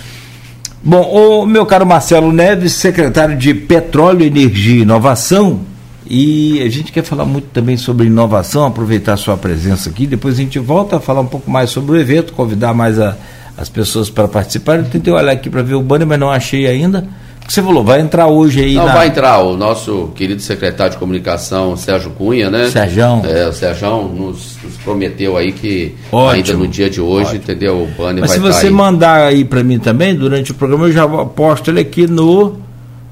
Bom, 0.82 1.02
o 1.02 1.44
meu 1.44 1.66
caro 1.66 1.84
Marcelo 1.84 2.32
Neves, 2.32 2.72
secretário 2.72 3.36
de 3.36 3.52
Petróleo, 3.52 4.24
Energia 4.24 4.76
e 4.76 4.82
Inovação, 4.82 5.60
e 6.08 6.62
a 6.62 6.70
gente 6.70 6.92
quer 6.92 7.02
falar 7.02 7.24
muito 7.24 7.48
também 7.48 7.76
sobre 7.76 8.06
inovação, 8.06 8.64
aproveitar 8.64 9.14
a 9.14 9.16
sua 9.16 9.36
presença 9.36 9.90
aqui, 9.90 10.06
depois 10.06 10.34
a 10.34 10.38
gente 10.38 10.58
volta 10.58 10.96
a 10.96 11.00
falar 11.00 11.20
um 11.20 11.26
pouco 11.26 11.50
mais 11.50 11.68
sobre 11.68 11.92
o 11.92 12.00
evento, 12.00 12.32
convidar 12.32 12.72
mais 12.72 12.98
a, 12.98 13.16
as 13.58 13.68
pessoas 13.68 14.08
para 14.08 14.28
participar. 14.28 14.78
Eu 14.78 14.84
tentei 14.84 15.12
olhar 15.12 15.32
aqui 15.32 15.50
para 15.50 15.62
ver 15.62 15.74
o 15.74 15.82
banner, 15.82 16.06
mas 16.06 16.18
não 16.18 16.30
achei 16.30 16.66
ainda 16.66 17.06
você 17.48 17.62
falou, 17.62 17.82
vai 17.82 18.00
entrar 18.00 18.26
hoje 18.26 18.60
aí. 18.60 18.74
Não, 18.74 18.84
na... 18.84 18.92
vai 18.92 19.06
entrar 19.06 19.40
o 19.40 19.56
nosso 19.56 20.10
querido 20.14 20.42
secretário 20.42 20.92
de 20.92 20.98
comunicação, 20.98 21.78
Sérgio 21.78 22.10
Cunha, 22.10 22.50
né? 22.50 22.68
Sérgio. 22.68 23.22
É, 23.24 23.48
o 23.48 23.52
Sérgio 23.54 24.02
nos, 24.02 24.58
nos, 24.62 24.76
prometeu 24.84 25.34
aí 25.34 25.52
que 25.52 25.94
Ótimo. 26.12 26.30
ainda 26.30 26.52
no 26.52 26.68
dia 26.68 26.90
de 26.90 27.00
hoje, 27.00 27.30
Ótimo. 27.30 27.42
entendeu? 27.42 27.82
O 27.84 27.86
banner 27.96 28.20
Mas 28.20 28.32
vai 28.32 28.38
se 28.38 28.40
você 28.60 28.66
aí. 28.66 28.72
mandar 28.72 29.28
aí 29.28 29.46
para 29.46 29.64
mim 29.64 29.78
também, 29.78 30.14
durante 30.14 30.50
o 30.50 30.54
programa, 30.54 30.88
eu 30.88 30.92
já 30.92 31.08
posto 31.08 31.70
ele 31.70 31.80
aqui 31.80 32.06
no. 32.06 32.56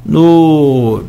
no 0.05 1.03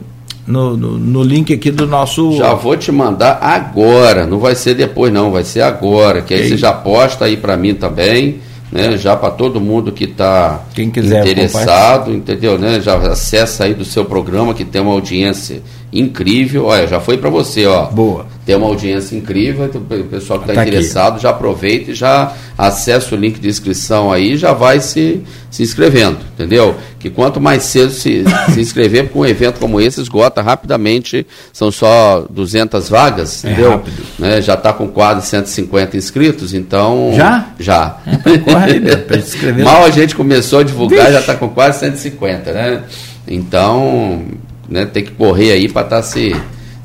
no, 0.48 0.78
no, 0.78 0.98
no, 0.98 1.24
link 1.24 1.54
aqui 1.54 1.70
do 1.70 1.86
nosso. 1.86 2.38
Já 2.38 2.54
vou 2.54 2.78
te 2.78 2.90
mandar 2.90 3.40
agora, 3.42 4.26
não 4.26 4.40
vai 4.40 4.56
ser 4.56 4.76
depois, 4.76 5.12
não, 5.12 5.30
vai 5.30 5.44
ser 5.44 5.60
agora. 5.60 6.22
Que 6.22 6.34
aí 6.34 6.44
Ei. 6.44 6.48
você 6.48 6.56
já 6.56 6.72
posta 6.72 7.26
aí 7.26 7.36
para 7.36 7.58
mim 7.58 7.74
também 7.74 8.40
né? 8.72 8.97
Já 8.97 9.15
para 9.15 9.32
todo 9.32 9.59
mundo 9.61 9.91
que 9.91 10.03
está 10.03 10.63
interessado, 10.78 12.13
entendeu? 12.13 12.57
Né? 12.57 12.80
Já 12.82 12.97
acessa 12.97 13.63
aí 13.65 13.74
do 13.74 13.86
seu 13.86 14.05
programa 14.05 14.53
que 14.53 14.65
tem 14.65 14.82
uma 14.82 14.91
audiência 14.91 15.61
incrível. 15.91 16.65
Olha, 16.65 16.88
já 16.88 16.99
foi 16.99 17.18
para 17.18 17.30
você, 17.30 17.65
ó. 17.65 17.86
Boa. 17.86 18.26
Tem 18.48 18.56
uma 18.56 18.68
audiência 18.68 19.14
incrível, 19.14 19.66
então, 19.66 19.82
o 19.82 20.04
pessoal 20.06 20.39
que 20.39 20.45
está 20.50 20.62
tá 20.62 20.66
interessado 20.66 21.16
aqui. 21.16 21.24
já 21.24 21.32
aproveita 21.32 21.91
e 21.91 21.93
já 21.93 22.32
acessa 22.58 23.14
o 23.14 23.18
link 23.18 23.41
de 23.41 23.50
inscrição 23.50 24.10
aí 24.10 24.38
já 24.38 24.54
vai 24.54 24.80
se, 24.80 25.22
se 25.52 25.64
inscrevendo, 25.64 26.20
entendeu? 26.34 26.74
Que 26.98 27.10
quanto 27.10 27.41
mais 27.41 27.64
cedo 27.64 27.91
se, 27.91 28.24
se 28.56 28.62
inscrever, 28.62 29.04
porque 29.04 29.20
um 29.20 29.26
evento 29.26 29.60
como 29.60 29.82
esse 29.82 30.00
esgota 30.00 30.41
rapidamente, 30.41 31.28
são 31.52 31.70
só 31.70 32.26
200 32.30 32.88
vagas, 32.88 33.43
é 33.43 33.52
entendeu? 33.52 33.72
Rápido. 33.72 34.04
Né? 34.18 34.41
Já 34.41 34.54
está 34.54 34.72
com 34.72 34.88
quase 34.88 35.28
150 35.28 35.98
inscritos, 35.98 36.54
então... 36.54 37.12
Já? 37.18 37.50
Já. 37.60 37.98
É, 38.06 39.18
inscrever. 39.18 39.66
Mal 39.66 39.84
a 39.84 39.89
gente 39.89 40.16
começou 40.16 40.60
a 40.60 40.64
divulgar, 40.64 41.00
Vixe. 41.00 41.12
já 41.12 41.20
está 41.20 41.36
com 41.36 41.50
quase 41.50 41.80
150, 41.80 42.54
né? 42.54 42.84
Então 43.28 44.24
né, 44.70 44.86
tem 44.86 45.04
que 45.04 45.12
correr 45.12 45.52
aí 45.52 45.68
para 45.68 45.82
estar 45.82 45.98
tá 45.98 46.02
se, 46.04 46.34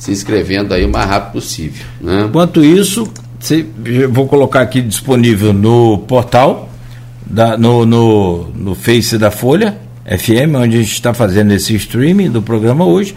se 0.03 0.11
inscrevendo 0.11 0.75
aí 0.75 0.85
o 0.85 0.89
mais 0.89 1.09
rápido 1.09 1.35
possível. 1.35 1.87
Né? 2.01 2.25
Enquanto 2.27 2.65
isso, 2.65 3.07
se, 3.39 3.65
vou 4.11 4.27
colocar 4.27 4.61
aqui 4.61 4.81
disponível 4.81 5.53
no 5.53 5.99
portal, 5.99 6.69
da, 7.25 7.57
no, 7.57 7.87
no, 7.87 8.49
no 8.49 8.75
Face 8.75 9.17
da 9.17 9.31
Folha 9.31 9.79
FM, 10.05 10.57
onde 10.57 10.77
a 10.77 10.81
gente 10.81 10.93
está 10.93 11.15
fazendo 11.15 11.53
esse 11.53 11.77
streaming 11.77 12.31
do 12.31 12.43
programa 12.43 12.85
hoje. 12.85 13.15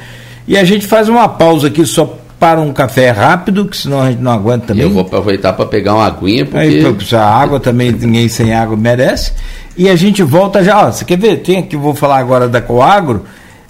E 0.48 0.56
a 0.56 0.64
gente 0.64 0.86
faz 0.86 1.10
uma 1.10 1.28
pausa 1.28 1.70
aqui 1.70 1.84
só 1.88 2.20
para 2.40 2.62
um 2.62 2.72
café 2.72 3.10
rápido, 3.10 3.66
que 3.66 3.76
senão 3.76 4.04
a 4.04 4.12
gente 4.12 4.22
não 4.22 4.32
aguenta 4.32 4.68
também. 4.68 4.84
Eu 4.84 4.92
vou 4.92 5.02
aproveitar 5.02 5.54
para 5.54 5.66
pegar 5.66 5.96
uma 5.96 6.06
aguinha, 6.06 6.46
porque... 6.46 6.60
Aí, 6.60 7.16
a 7.16 7.26
água 7.26 7.60
também, 7.60 7.92
ninguém 7.92 8.28
sem 8.28 8.54
água 8.54 8.78
merece. 8.78 9.34
E 9.76 9.90
a 9.90 9.96
gente 9.96 10.22
volta 10.22 10.64
já, 10.64 10.86
ó, 10.86 10.92
você 10.92 11.04
quer 11.04 11.18
ver? 11.18 11.38
Tem 11.38 11.58
aqui, 11.58 11.76
vou 11.76 11.96
falar 11.96 12.20
agora 12.20 12.48
da 12.48 12.62
Coagro, 12.62 13.26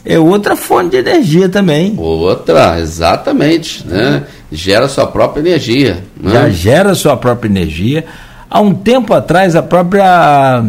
é 0.06 0.20
outra 0.20 0.56
fonte 0.56 0.92
de 0.92 0.98
energia 0.98 1.50
também. 1.50 1.96
Outra, 1.98 2.80
exatamente, 2.80 3.86
né? 3.88 4.24
Gera 4.52 4.88
sua 4.88 5.08
própria 5.08 5.42
energia. 5.42 6.04
Né? 6.16 6.32
Já 6.32 6.50
gera 6.50 6.94
sua 6.94 7.18
própria 7.18 7.50
energia. 7.50 8.06
Há 8.50 8.62
um 8.62 8.74
tempo 8.74 9.14
atrás, 9.14 9.56
a 9.56 9.64
própria 9.64 10.64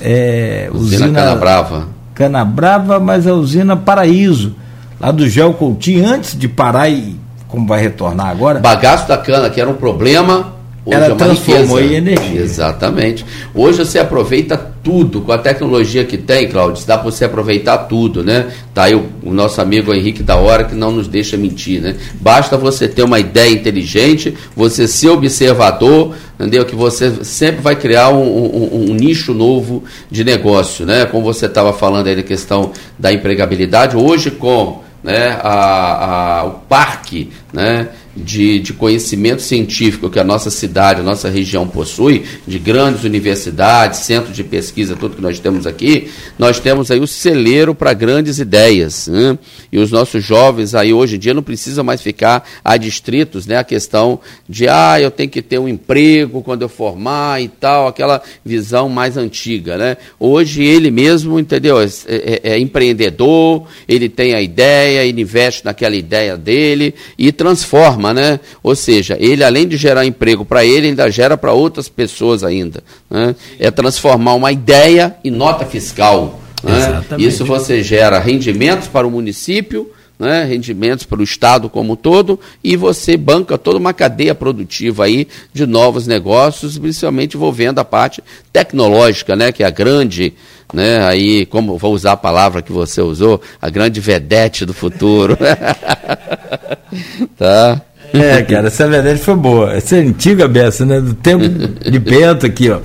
é, 0.00 0.68
usina, 0.72 1.06
usina 1.06 1.20
Canabrava. 1.20 1.88
Canabrava, 2.14 2.98
mas 2.98 3.26
a 3.26 3.32
usina 3.32 3.76
Paraíso, 3.76 4.56
lá 5.00 5.12
do 5.12 5.24
Coutinho, 5.54 6.06
antes 6.06 6.36
de 6.36 6.48
parar 6.48 6.88
e 6.88 7.16
como 7.46 7.66
vai 7.66 7.80
retornar 7.80 8.28
agora. 8.28 8.58
Bagaço 8.58 9.06
da 9.08 9.16
cana, 9.16 9.48
que 9.50 9.60
era 9.60 9.70
um 9.70 9.74
problema, 9.74 10.52
Hoje 10.84 10.96
ela 10.96 11.06
é 11.06 11.14
transformou 11.14 11.78
riqueza. 11.78 11.94
em 11.94 11.96
energia. 11.96 12.40
Exatamente. 12.40 13.24
Hoje 13.54 13.78
você 13.78 13.98
aproveita 13.98 14.56
tudo, 14.82 15.20
com 15.20 15.30
a 15.30 15.36
tecnologia 15.36 16.04
que 16.04 16.16
tem, 16.16 16.48
Cláudio, 16.48 16.86
dá 16.86 16.96
para 16.96 17.10
você 17.10 17.26
aproveitar 17.26 17.76
tudo, 17.78 18.24
né? 18.24 18.50
Tá 18.72 18.84
aí 18.84 18.94
o, 18.94 19.04
o, 19.22 19.32
nosso 19.32 19.60
amigo 19.60 19.92
Henrique 19.92 20.22
da 20.22 20.36
Hora 20.36 20.64
que 20.64 20.74
não 20.74 20.90
nos 20.90 21.06
deixa 21.06 21.36
mentir, 21.36 21.82
né? 21.82 21.96
Basta 22.14 22.56
você 22.56 22.88
ter 22.88 23.02
uma 23.02 23.20
ideia 23.20 23.52
inteligente, 23.52 24.34
você 24.56 24.88
ser 24.88 25.10
observador, 25.10 26.14
entendeu? 26.38 26.64
Que 26.64 26.74
você 26.74 27.24
sempre 27.24 27.60
vai 27.60 27.76
criar 27.76 28.08
um, 28.08 28.22
um, 28.22 28.90
um 28.90 28.94
nicho 28.94 29.34
novo 29.34 29.84
de 30.10 30.24
negócio, 30.24 30.86
né? 30.86 31.04
Como 31.04 31.22
você 31.22 31.44
estava 31.44 31.74
falando 31.74 32.06
aí 32.06 32.16
da 32.16 32.22
questão 32.22 32.72
da 32.98 33.12
empregabilidade, 33.12 33.98
hoje 33.98 34.30
com 34.30 34.80
né, 35.02 35.38
a, 35.42 36.40
a, 36.40 36.44
o 36.44 36.50
parque 36.68 37.30
né, 37.52 37.88
de, 38.14 38.58
de 38.58 38.72
conhecimento 38.72 39.40
científico 39.42 40.10
que 40.10 40.18
a 40.18 40.24
nossa 40.24 40.50
cidade, 40.50 41.00
a 41.00 41.04
nossa 41.04 41.28
região 41.28 41.66
possui, 41.66 42.24
de 42.46 42.58
grandes 42.58 43.04
universidades, 43.04 44.00
centros 44.00 44.34
de 44.34 44.42
pesquisa, 44.42 44.96
tudo 44.96 45.16
que 45.16 45.22
nós 45.22 45.38
temos 45.38 45.66
aqui, 45.66 46.10
nós 46.38 46.58
temos 46.58 46.90
aí 46.90 46.98
o 46.98 47.06
celeiro 47.06 47.74
para 47.74 47.92
grandes 47.92 48.38
ideias. 48.38 49.06
Né? 49.06 49.38
E 49.70 49.78
os 49.78 49.90
nossos 49.90 50.24
jovens 50.24 50.74
aí 50.74 50.92
hoje 50.92 51.16
em 51.16 51.18
dia 51.18 51.34
não 51.34 51.42
precisam 51.42 51.84
mais 51.84 52.02
ficar 52.02 52.48
adstritos 52.64 53.46
né, 53.46 53.56
à 53.56 53.64
questão 53.64 54.20
de, 54.48 54.66
ah, 54.68 55.00
eu 55.00 55.10
tenho 55.10 55.30
que 55.30 55.42
ter 55.42 55.58
um 55.58 55.68
emprego 55.68 56.42
quando 56.42 56.62
eu 56.62 56.68
formar 56.68 57.40
e 57.40 57.48
tal, 57.48 57.86
aquela 57.86 58.20
visão 58.44 58.88
mais 58.88 59.16
antiga. 59.16 59.78
Né? 59.78 59.96
Hoje 60.18 60.64
ele 60.64 60.90
mesmo, 60.90 61.38
entendeu, 61.38 61.80
é, 61.80 61.86
é, 62.06 62.40
é 62.54 62.58
empreendedor, 62.58 63.66
ele 63.86 64.08
tem 64.08 64.34
a 64.34 64.42
ideia, 64.42 65.04
ele 65.04 65.22
investe 65.22 65.64
naquela 65.64 65.94
ideia 65.94 66.36
dele 66.36 66.94
e 67.16 67.30
transforma 67.30 67.99
forma, 68.00 68.14
né? 68.14 68.40
Ou 68.62 68.74
seja, 68.74 69.16
ele 69.20 69.44
além 69.44 69.68
de 69.68 69.76
gerar 69.76 70.06
emprego 70.06 70.44
para 70.44 70.64
ele, 70.64 70.88
ainda 70.88 71.10
gera 71.10 71.36
para 71.36 71.52
outras 71.52 71.88
pessoas 71.88 72.42
ainda. 72.42 72.82
Né? 73.08 73.34
É 73.58 73.70
transformar 73.70 74.34
uma 74.34 74.50
ideia 74.50 75.16
em 75.22 75.30
nota 75.30 75.66
fiscal. 75.66 76.40
Né? 76.62 77.04
Isso 77.18 77.44
você 77.44 77.82
gera 77.82 78.18
rendimentos 78.18 78.88
para 78.88 79.06
o 79.06 79.10
município, 79.10 79.90
né, 80.18 80.44
rendimentos 80.44 81.06
para 81.06 81.18
o 81.18 81.24
Estado 81.24 81.70
como 81.70 81.94
um 81.94 81.96
todo, 81.96 82.38
e 82.62 82.76
você 82.76 83.16
banca 83.16 83.56
toda 83.56 83.78
uma 83.78 83.94
cadeia 83.94 84.34
produtiva 84.34 85.06
aí 85.06 85.26
de 85.50 85.64
novos 85.66 86.06
negócios, 86.06 86.76
principalmente 86.76 87.38
envolvendo 87.38 87.78
a 87.78 87.84
parte 87.86 88.22
tecnológica, 88.52 89.34
né, 89.34 89.50
que 89.50 89.62
é 89.62 89.66
a 89.66 89.70
grande, 89.70 90.34
né, 90.74 91.02
aí, 91.06 91.46
como 91.46 91.78
vou 91.78 91.94
usar 91.94 92.12
a 92.12 92.16
palavra 92.18 92.60
que 92.60 92.70
você 92.70 93.00
usou, 93.00 93.40
a 93.62 93.70
grande 93.70 93.98
vedete 93.98 94.66
do 94.66 94.74
futuro. 94.74 95.38
tá? 97.38 97.80
É, 98.12 98.42
cara, 98.48 98.66
essa 98.68 98.88
verdade 98.88 99.18
foi 99.20 99.34
boa. 99.34 99.72
Essa 99.72 99.96
é 99.96 100.00
antiga 100.00 100.48
beça, 100.48 100.84
né? 100.84 101.00
Do 101.00 101.14
tempo 101.14 101.44
de 101.48 101.98
Bento 101.98 102.46
aqui, 102.46 102.70
ó. 102.70 102.78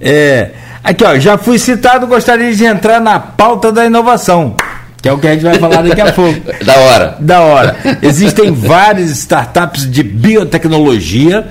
É, 0.00 0.50
aqui, 0.82 1.04
ó, 1.04 1.18
já 1.18 1.38
fui 1.38 1.58
citado, 1.58 2.06
gostaria 2.06 2.54
de 2.54 2.64
entrar 2.64 3.00
na 3.00 3.18
pauta 3.18 3.70
da 3.72 3.86
inovação, 3.86 4.54
que 5.00 5.08
é 5.08 5.12
o 5.12 5.18
que 5.18 5.26
a 5.26 5.32
gente 5.32 5.44
vai 5.44 5.58
falar 5.58 5.82
daqui 5.82 6.00
a 6.00 6.10
pouco. 6.12 6.40
da 6.64 6.76
hora. 6.76 7.16
Da 7.20 7.40
hora. 7.40 7.76
Existem 8.02 8.52
várias 8.52 9.10
startups 9.10 9.90
de 9.90 10.02
biotecnologia 10.02 11.46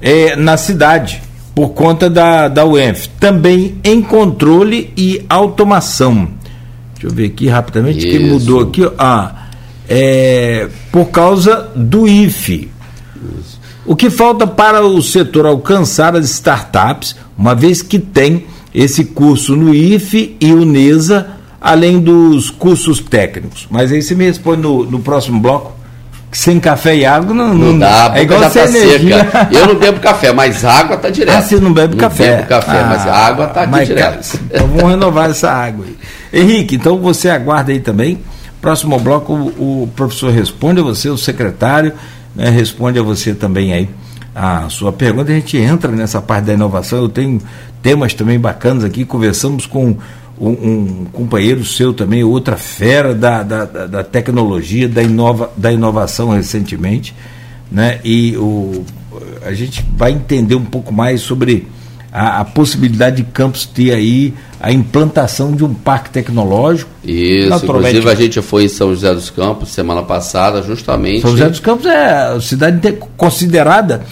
é, 0.00 0.36
na 0.36 0.56
cidade, 0.56 1.22
por 1.54 1.70
conta 1.70 2.10
da, 2.10 2.48
da 2.48 2.64
UENF. 2.64 3.08
Também 3.20 3.76
em 3.84 4.02
controle 4.02 4.92
e 4.96 5.24
automação. 5.28 6.28
Deixa 6.94 7.06
eu 7.06 7.10
ver 7.10 7.26
aqui 7.26 7.48
rapidamente, 7.48 7.98
Isso. 7.98 8.08
que 8.08 8.18
mudou 8.24 8.60
aqui, 8.60 8.84
ó. 8.84 8.92
Ah, 8.98 9.43
é, 9.88 10.68
por 10.90 11.06
causa 11.06 11.70
do 11.74 12.06
IFE. 12.08 12.70
O 13.86 13.94
que 13.94 14.08
falta 14.08 14.46
para 14.46 14.84
o 14.84 15.02
setor 15.02 15.46
alcançar 15.46 16.16
as 16.16 16.24
startups, 16.30 17.16
uma 17.36 17.54
vez 17.54 17.82
que 17.82 17.98
tem 17.98 18.46
esse 18.74 19.04
curso 19.04 19.54
no 19.54 19.74
IFE 19.74 20.36
e 20.40 20.52
o 20.52 20.64
NESA, 20.64 21.26
além 21.60 22.00
dos 22.00 22.50
cursos 22.50 22.98
técnicos. 22.98 23.66
Mas 23.70 23.92
aí 23.92 24.00
você 24.00 24.14
me 24.14 24.24
responde 24.24 24.62
no, 24.62 24.84
no 24.84 25.00
próximo 25.00 25.40
bloco. 25.40 25.74
Que 26.30 26.38
sem 26.38 26.58
café 26.58 26.96
e 26.96 27.06
água 27.06 27.32
não, 27.32 27.54
não, 27.54 27.72
não 27.72 27.78
dá, 27.78 28.12
é 28.16 28.22
igual 28.22 28.40
já 28.40 28.50
tá 28.50 28.66
seca. 28.66 29.48
Eu 29.56 29.68
não 29.68 29.76
bebo 29.76 30.00
café, 30.00 30.32
mas 30.32 30.64
água 30.64 30.96
tá 30.96 31.08
direto. 31.08 31.36
Ah, 31.36 31.40
você 31.40 31.60
não 31.60 31.72
bebe 31.72 31.94
não 31.94 32.00
café? 32.00 32.38
Bebo 32.38 32.48
café, 32.48 32.80
ah, 32.80 32.86
mas 32.88 33.06
água 33.06 33.46
tá 33.46 33.62
aqui 33.62 33.84
direto. 33.84 34.40
Então 34.50 34.66
vamos 34.66 34.90
renovar 34.90 35.30
essa 35.30 35.52
água 35.52 35.86
aí. 35.86 36.42
Henrique, 36.42 36.74
então 36.74 36.98
você 36.98 37.30
aguarda 37.30 37.70
aí 37.70 37.78
também 37.78 38.18
Próximo 38.64 38.98
bloco, 38.98 39.34
o, 39.34 39.90
professor 39.94 40.32
responde 40.32 40.80
a 40.80 40.82
você, 40.82 41.10
o 41.10 41.18
secretário 41.18 41.92
né, 42.34 42.48
responde 42.48 42.98
a 42.98 43.02
você 43.02 43.34
também 43.34 43.74
aí 43.74 43.90
a 44.34 44.70
sua 44.70 44.90
pergunta. 44.90 45.30
A 45.30 45.34
gente 45.34 45.58
entra 45.58 45.92
nessa 45.92 46.18
parte 46.22 46.46
da 46.46 46.54
inovação. 46.54 47.00
Eu 47.00 47.10
tenho 47.10 47.42
temas 47.82 48.14
também 48.14 48.40
bacanas 48.40 48.82
aqui. 48.82 49.04
Conversamos 49.04 49.66
com 49.66 49.98
um, 50.40 50.48
um 50.48 51.04
companheiro 51.12 51.62
seu 51.62 51.92
também, 51.92 52.24
outra 52.24 52.56
fera 52.56 53.14
da, 53.14 53.42
da, 53.42 53.66
da, 53.66 54.02
tecnologia, 54.02 54.88
da, 54.88 55.02
inova, 55.02 55.52
da 55.58 55.70
inovação 55.70 56.30
recentemente. 56.30 57.14
Né? 57.70 58.00
E 58.02 58.34
o, 58.38 58.82
a 59.44 59.52
gente 59.52 59.84
vai 59.94 60.12
entender 60.12 60.54
um 60.54 60.64
pouco 60.64 60.90
mais 60.90 61.20
sobre 61.20 61.68
a, 62.14 62.40
a, 62.40 62.44
possibilidade 62.44 63.16
de 63.16 63.24
Campos 63.24 63.66
ter 63.66 63.92
aí 63.92 64.32
a 64.60 64.70
implantação 64.70 65.50
de 65.50 65.64
um 65.64 65.74
parque 65.74 66.10
tecnológico. 66.10 66.88
Isso, 67.02 67.52
inclusive 67.52 68.08
a 68.08 68.14
gente 68.14 68.40
foi 68.40 68.66
em 68.66 68.68
São 68.68 68.94
José 68.94 69.12
dos 69.12 69.30
Campos 69.30 69.70
semana 69.70 70.04
passada, 70.04 70.62
justamente. 70.62 71.22
São 71.22 71.32
José 71.32 71.48
dos 71.48 71.58
Campos 71.58 71.86
é 71.86 72.12
a 72.12 72.40
cidade 72.40 72.96
considerada 73.16 74.02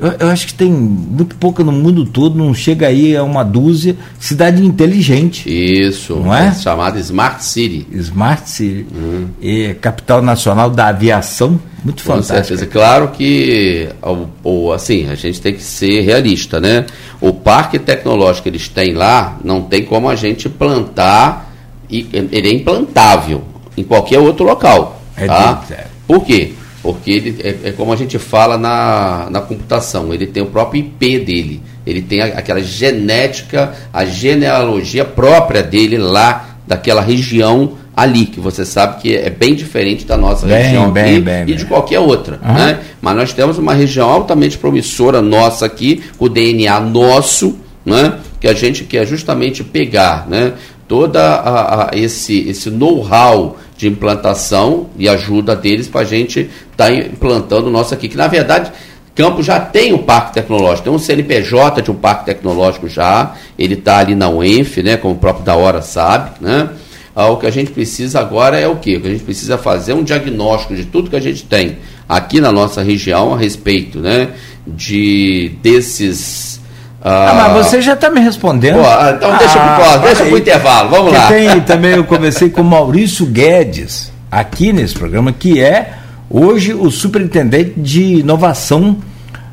eu, 0.00 0.12
eu, 0.18 0.28
acho 0.28 0.46
que 0.46 0.54
tem 0.54 0.70
muito 0.70 1.36
pouca 1.36 1.62
no 1.62 1.70
mundo 1.70 2.06
todo, 2.06 2.34
não 2.34 2.54
chega 2.54 2.86
aí 2.86 3.14
a 3.14 3.22
uma 3.22 3.44
dúzia. 3.44 3.94
Cidade 4.18 4.64
inteligente. 4.64 5.46
Isso, 5.46 6.16
não 6.16 6.34
é? 6.34 6.48
é 6.48 6.54
chamada 6.54 6.98
Smart 6.98 7.44
City. 7.44 7.86
Smart 7.92 8.48
City. 8.48 8.86
Hum. 8.94 9.26
E 9.42 9.74
capital 9.74 10.22
nacional 10.22 10.70
da 10.70 10.88
aviação, 10.88 11.60
muito 11.84 12.02
Com 12.02 12.12
fantástico. 12.12 12.48
certeza. 12.48 12.66
Claro 12.66 13.08
que, 13.08 13.90
ou, 14.00 14.30
ou, 14.42 14.72
assim, 14.72 15.06
a 15.10 15.14
gente 15.14 15.38
tem 15.38 15.52
que 15.52 15.62
ser 15.62 16.00
realista, 16.00 16.58
né? 16.58 16.86
O 17.20 17.34
parque 17.34 17.78
tecnológico 17.78 18.44
que 18.44 18.48
eles 18.48 18.68
têm 18.68 18.94
lá, 18.94 19.38
não 19.44 19.60
tem 19.60 19.84
como 19.84 20.08
a 20.08 20.16
gente 20.16 20.48
plantar, 20.48 21.52
e, 21.90 22.08
ele 22.12 22.48
é 22.48 22.54
implantável 22.54 23.42
em 23.76 23.84
qualquer 23.84 24.18
outro 24.18 24.46
local. 24.46 25.02
É 25.14 25.26
tá? 25.26 25.62
Por 26.06 26.24
quê? 26.24 26.54
Porque 26.82 27.10
ele, 27.10 27.40
é, 27.42 27.68
é, 27.68 27.72
como 27.72 27.92
a 27.92 27.96
gente 27.96 28.18
fala 28.18 28.56
na, 28.56 29.28
na 29.30 29.40
computação, 29.40 30.14
ele 30.14 30.26
tem 30.26 30.42
o 30.42 30.46
próprio 30.46 30.80
IP 30.80 31.18
dele, 31.18 31.60
ele 31.86 32.00
tem 32.00 32.22
a, 32.22 32.26
aquela 32.26 32.62
genética, 32.62 33.74
a 33.92 34.04
genealogia 34.04 35.04
própria 35.04 35.62
dele 35.62 35.98
lá, 35.98 36.56
daquela 36.66 37.00
região 37.02 37.72
ali, 37.94 38.26
que 38.26 38.40
você 38.40 38.64
sabe 38.64 39.00
que 39.00 39.14
é 39.14 39.28
bem 39.28 39.54
diferente 39.54 40.06
da 40.06 40.16
nossa 40.16 40.46
bem, 40.46 40.62
região 40.62 40.90
bem, 40.90 41.04
aqui 41.04 41.20
bem, 41.20 41.42
e 41.48 41.54
de 41.54 41.66
qualquer 41.66 41.98
outra. 41.98 42.40
Uhum. 42.42 42.54
Né? 42.54 42.78
Mas 43.02 43.16
nós 43.16 43.32
temos 43.32 43.58
uma 43.58 43.74
região 43.74 44.08
altamente 44.08 44.56
promissora 44.56 45.20
nossa 45.20 45.66
aqui, 45.66 46.02
o 46.18 46.28
DNA 46.28 46.80
nosso, 46.80 47.58
né? 47.84 48.14
que 48.40 48.48
a 48.48 48.54
gente 48.54 48.84
quer 48.84 49.06
justamente 49.06 49.62
pegar 49.62 50.26
né? 50.28 50.54
toda 50.88 51.20
a, 51.20 51.90
a 51.90 51.96
esse, 51.96 52.48
esse 52.48 52.70
know-how 52.70 53.58
de 53.80 53.88
implantação 53.88 54.90
e 54.98 55.08
ajuda 55.08 55.56
deles 55.56 55.88
para 55.88 56.02
a 56.02 56.04
gente 56.04 56.50
estar 56.70 56.86
tá 56.86 56.92
implantando 56.92 57.68
o 57.68 57.70
nosso 57.70 57.94
aqui. 57.94 58.08
Que 58.08 58.16
na 58.16 58.28
verdade, 58.28 58.70
Campos 59.14 59.46
já 59.46 59.58
tem 59.58 59.94
um 59.94 59.98
parque 59.98 60.34
tecnológico, 60.34 60.84
tem 60.84 60.92
um 60.92 60.98
CNPJ 60.98 61.80
de 61.80 61.90
um 61.90 61.94
parque 61.94 62.26
tecnológico 62.26 62.88
já, 62.88 63.34
ele 63.58 63.74
está 63.74 63.98
ali 63.98 64.14
na 64.14 64.28
UENF, 64.28 64.82
né, 64.82 64.96
como 64.96 65.14
o 65.14 65.18
próprio 65.18 65.44
da 65.44 65.56
hora 65.56 65.80
sabe, 65.82 66.32
né? 66.40 66.68
ah, 67.14 67.28
o 67.28 67.36
que 67.36 67.46
a 67.46 67.50
gente 67.50 67.70
precisa 67.70 68.20
agora 68.20 68.58
é 68.58 68.68
o 68.68 68.76
quê? 68.76 68.96
O 68.96 69.00
que 69.00 69.08
a 69.08 69.10
gente 69.10 69.24
precisa 69.24 69.58
fazer 69.58 69.92
é 69.92 69.94
um 69.94 70.04
diagnóstico 70.04 70.74
de 70.74 70.84
tudo 70.84 71.10
que 71.10 71.16
a 71.16 71.20
gente 71.20 71.44
tem 71.44 71.78
aqui 72.08 72.40
na 72.40 72.52
nossa 72.52 72.82
região 72.82 73.34
a 73.34 73.38
respeito 73.38 73.98
né, 73.98 74.30
de 74.66 75.52
desses. 75.62 76.49
Ah, 77.02 77.30
ah 77.30 77.34
mas 77.34 77.66
você 77.66 77.80
já 77.80 77.94
está 77.94 78.10
me 78.10 78.20
respondendo. 78.20 78.76
Pô, 78.76 78.86
ah, 78.86 79.14
então 79.16 79.36
deixa 79.38 79.58
ah, 79.58 79.98
pro 79.98 80.00
deixa 80.06 80.24
pro 80.24 80.38
intervalo, 80.38 80.90
vamos 80.90 81.12
lá. 81.12 81.28
Tem 81.28 81.60
também, 81.62 81.92
eu 81.92 82.04
conversei 82.04 82.50
com 82.50 82.60
o 82.60 82.64
Maurício 82.64 83.24
Guedes 83.26 84.12
aqui 84.30 84.72
nesse 84.72 84.94
programa, 84.94 85.32
que 85.32 85.60
é 85.60 85.94
hoje 86.28 86.74
o 86.74 86.90
superintendente 86.90 87.74
de 87.76 88.20
inovação 88.20 88.98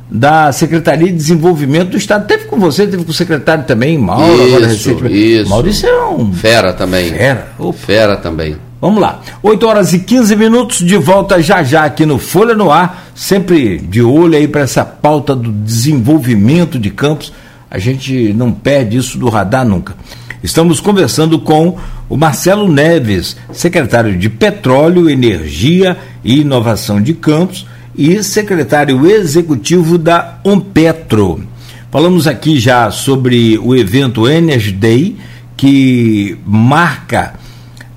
da 0.10 0.52
Secretaria 0.52 1.08
de 1.08 1.14
Desenvolvimento 1.14 1.92
do 1.92 1.98
Estado. 1.98 2.28
Teve 2.28 2.46
com 2.46 2.60
você, 2.60 2.86
teve 2.86 3.04
com 3.04 3.12
o 3.12 3.14
secretário 3.14 3.64
também, 3.66 3.98
Mauro, 3.98 4.34
isso, 4.34 4.44
agora 4.44 4.68
recentemente. 4.68 5.42
Isso. 5.42 5.50
Maurício 5.50 5.88
é 5.88 6.06
um. 6.08 6.34
Fera 6.34 6.74
também. 6.74 7.10
Fera. 7.12 7.48
Opa. 7.58 7.78
Fera 7.78 8.18
também. 8.18 8.67
Vamos 8.80 9.02
lá. 9.02 9.22
8 9.42 9.68
horas 9.68 9.94
e 9.94 10.00
15 10.00 10.36
minutos 10.36 10.78
de 10.86 10.98
volta 10.98 11.42
já 11.42 11.64
já 11.64 11.86
aqui 11.86 12.06
no 12.06 12.20
Folha 12.20 12.54
no 12.54 12.72
Ar, 12.72 13.10
sempre 13.16 13.80
de 13.80 14.04
olho 14.04 14.38
aí 14.38 14.48
para 14.48 14.62
essa 14.62 14.86
pauta 14.86 15.36
do 15.36 15.52
desenvolvimento 15.52 16.78
de 16.78 16.92
campos. 16.92 17.34
A 17.72 17.80
gente 17.80 18.34
não 18.34 18.52
perde 18.52 18.98
isso 18.98 19.18
do 19.18 19.30
radar 19.30 19.66
nunca. 19.66 19.96
Estamos 20.44 20.80
conversando 20.80 21.40
com 21.40 21.76
o 22.08 22.16
Marcelo 22.16 22.72
Neves, 22.72 23.36
secretário 23.52 24.16
de 24.16 24.30
Petróleo, 24.30 25.10
Energia 25.10 25.98
e 26.24 26.42
Inovação 26.42 27.02
de 27.02 27.16
Campos 27.16 27.66
e 27.98 28.22
secretário 28.24 29.10
executivo 29.10 29.98
da 29.98 30.40
Ompetro. 30.44 31.44
Falamos 31.90 32.28
aqui 32.28 32.60
já 32.60 32.92
sobre 32.92 33.58
o 33.58 33.76
evento 33.76 34.30
Energy 34.30 34.72
Day, 34.72 35.18
que 35.58 36.38
marca 36.46 37.34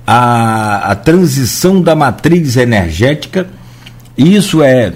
a, 0.05 0.91
a 0.91 0.95
transição 0.95 1.81
da 1.81 1.95
matriz 1.95 2.57
energética. 2.57 3.47
Isso 4.17 4.61
é 4.61 4.93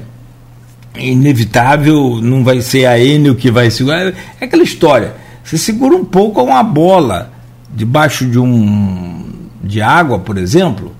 inevitável, 0.97 2.19
não 2.21 2.43
vai 2.43 2.61
ser 2.61 2.85
a 2.85 2.99
Enel 2.99 3.35
que 3.35 3.51
vai 3.51 3.69
segurar. 3.69 4.13
É 4.39 4.45
aquela 4.45 4.63
história. 4.63 5.15
Você 5.43 5.57
segura 5.57 5.95
um 5.95 6.05
pouco 6.05 6.41
uma 6.41 6.63
bola 6.63 7.31
debaixo 7.73 8.25
de 8.25 8.39
um 8.39 9.23
de 9.63 9.81
água, 9.81 10.19
por 10.19 10.37
exemplo, 10.37 10.95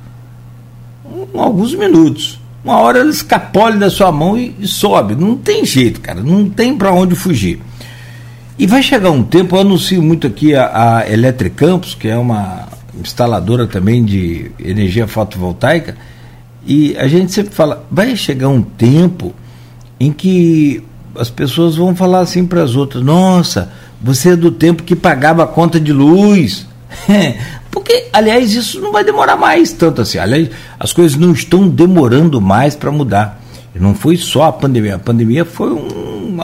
um, 1.06 1.39
alguns 1.39 1.76
minutos 1.76 2.39
uma 2.66 2.80
hora 2.80 2.97
ela 2.97 3.12
escapole 3.12 3.78
da 3.78 3.91
sua 3.91 4.12
mão 4.12 4.36
e, 4.36 4.56
e 4.60 4.68
sobe. 4.68 5.14
Não 5.16 5.38
tem 5.38 5.64
jeito, 5.64 6.01
cara, 6.01 6.22
não 6.22 6.49
tem 6.49 6.76
para 6.76 6.91
onde 6.91 7.14
fugir. 7.14 7.62
E 8.58 8.66
vai 8.66 8.82
chegar 8.82 9.12
um 9.12 9.22
tempo, 9.22 9.56
eu 9.56 9.62
anuncio 9.62 10.01
muito 10.01 10.26
aqui 10.26 10.56
a, 10.56 10.97
a 10.97 11.12
Eletricampos, 11.12 11.93
que 11.93 12.08
é 12.08 12.18
uma 12.18 12.68
instaladora 13.02 13.68
também 13.68 14.04
de 14.04 14.52
energia 14.60 15.08
fotovoltaica, 15.08 15.96
e 16.66 16.98
a 16.98 17.08
gente 17.08 17.32
sempre 17.32 17.54
fala, 17.54 17.86
vai 17.91 18.16
chegar 18.16 18.50
um 18.50 18.62
tempo 18.62 19.34
em 20.00 20.12
que 20.12 20.84
as 21.18 21.30
pessoas 21.30 21.76
vão 21.76 21.96
falar 21.96 22.20
assim 22.20 22.46
para 22.46 22.64
as 22.64 22.76
outras, 22.76 23.04
nossa, 23.04 23.72
você 24.02 24.32
é 24.32 24.36
do 24.36 24.52
tempo 24.52 24.84
que 24.84 24.96
pagava 24.96 25.43
a 25.43 25.48
conta 25.48 25.80
de 25.80 25.93
luz. 25.93 26.68
Porque, 27.72 28.08
aliás, 28.14 28.54
isso 28.54 28.80
não 28.80 28.91
vai 28.91 29.04
demorar 29.04 29.36
mais 29.36 29.72
tanto 29.74 30.02
assim. 30.02 30.18
Aliás, 30.18 30.50
as 30.80 30.93
coisas 30.93 31.18
não 31.18 31.32
estão 31.34 31.68
demorando 31.68 32.39
mais 32.39 32.76
para 32.76 32.91
mudar. 32.91 33.41
Não 33.76 33.93
foi 33.93 34.16
só 34.16 34.43
a 34.43 34.54
pandemia. 34.54 34.96
A 34.96 35.00
pandemia 35.00 35.43
foi 35.43 35.72
um. 35.72 36.38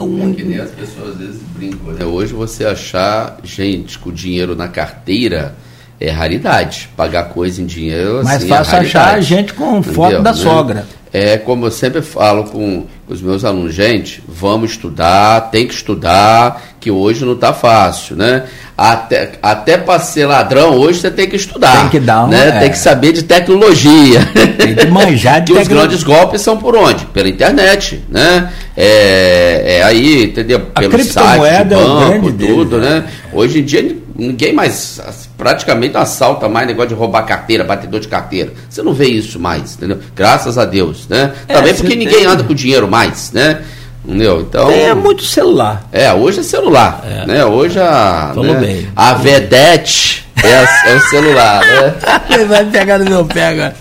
um... 0.00 0.30
É 0.30 0.34
que 0.34 0.42
nem 0.42 0.58
as 0.58 0.70
pessoas 0.70 1.10
às 1.10 1.18
vezes 1.18 1.40
brincam. 1.54 1.92
Né? 1.92 2.04
Hoje 2.04 2.32
você 2.32 2.64
achar 2.64 3.38
gente 3.44 3.98
com 3.98 4.10
dinheiro 4.10 4.56
na 4.56 4.68
carteira 4.68 5.54
é 6.00 6.10
raridade. 6.10 6.88
Pagar 6.96 7.24
coisa 7.24 7.60
em 7.60 7.66
dinheiro. 7.66 8.24
Mais 8.24 8.38
assim, 8.38 8.46
é 8.46 8.48
fácil 8.48 8.76
é 8.76 8.80
achar 8.80 9.20
gente 9.20 9.52
com 9.52 9.82
foto 9.82 10.14
Entendeu? 10.14 10.22
da 10.22 10.32
né? 10.32 10.36
sogra. 10.36 10.86
É 11.12 11.36
como 11.36 11.66
eu 11.66 11.72
sempre 11.72 12.02
falo 12.02 12.44
com 12.44 12.86
os 13.08 13.20
meus 13.20 13.44
alunos, 13.44 13.74
gente, 13.74 14.22
vamos 14.28 14.70
estudar, 14.70 15.50
tem 15.50 15.66
que 15.66 15.74
estudar, 15.74 16.62
que 16.78 16.88
hoje 16.88 17.24
não 17.24 17.32
está 17.32 17.52
fácil, 17.52 18.14
né? 18.14 18.44
Até, 18.78 19.32
até 19.42 19.76
para 19.76 19.98
ser 19.98 20.26
ladrão, 20.26 20.76
hoje 20.76 21.00
você 21.00 21.10
tem 21.10 21.28
que 21.28 21.34
estudar. 21.34 21.80
Tem 21.80 21.88
que 21.88 21.98
dar 21.98 22.26
um, 22.26 22.28
né? 22.28 22.48
É. 22.48 22.60
Tem 22.60 22.70
que 22.70 22.78
saber 22.78 23.12
de 23.12 23.24
tecnologia. 23.24 24.20
Tem 24.56 24.76
que 24.76 24.86
manjar 24.86 25.40
de 25.40 25.50
E 25.52 25.58
os 25.58 25.66
grandes 25.66 26.04
golpes 26.04 26.42
são 26.42 26.56
por 26.56 26.76
onde? 26.76 27.04
Pela 27.06 27.28
internet, 27.28 28.04
né? 28.08 28.48
É, 28.76 29.78
é 29.78 29.82
aí, 29.82 30.26
entendeu? 30.26 30.60
Pelo 30.60 31.02
site, 31.02 31.40
banco, 31.40 31.44
é 31.44 31.62
o 31.62 31.98
grande 31.98 32.46
tudo, 32.46 32.78
dele, 32.78 32.88
né? 32.88 33.04
Hoje 33.32 33.58
em 33.58 33.64
dia 33.64 33.96
ninguém 34.20 34.52
mais 34.52 35.00
praticamente 35.36 35.96
assalta 35.96 36.48
mais 36.48 36.66
negócio 36.66 36.90
de 36.90 36.94
roubar 36.94 37.22
carteira, 37.24 37.64
batedor 37.64 38.00
de 38.00 38.08
carteira. 38.08 38.52
Você 38.68 38.82
não 38.82 38.92
vê 38.92 39.06
isso 39.08 39.40
mais, 39.40 39.74
entendeu? 39.74 39.98
Graças 40.14 40.58
a 40.58 40.64
Deus, 40.64 41.08
né? 41.08 41.32
É, 41.48 41.54
Também 41.54 41.74
porque 41.74 41.96
ninguém 41.96 42.18
tem... 42.20 42.26
anda 42.26 42.44
com 42.44 42.54
dinheiro 42.54 42.88
mais, 42.88 43.32
né? 43.32 43.62
Entendeu? 44.04 44.40
Então, 44.40 44.70
é 44.70 44.94
muito 44.94 45.22
celular. 45.22 45.86
É, 45.92 46.12
hoje 46.12 46.40
é 46.40 46.42
celular. 46.42 47.04
É. 47.04 47.26
Né? 47.26 47.44
Hoje 47.44 47.78
a, 47.78 48.32
Falou 48.34 48.54
né? 48.54 48.60
bem. 48.60 48.88
a 48.96 49.14
vedete 49.14 50.26
é, 50.42 50.90
é, 50.90 50.96
o 50.96 51.00
celular, 51.00 51.60
né? 51.60 51.94
Vai 52.48 52.64
pegar 52.64 52.98
no 52.98 53.04
meu 53.04 53.24
pega. 53.26 53.74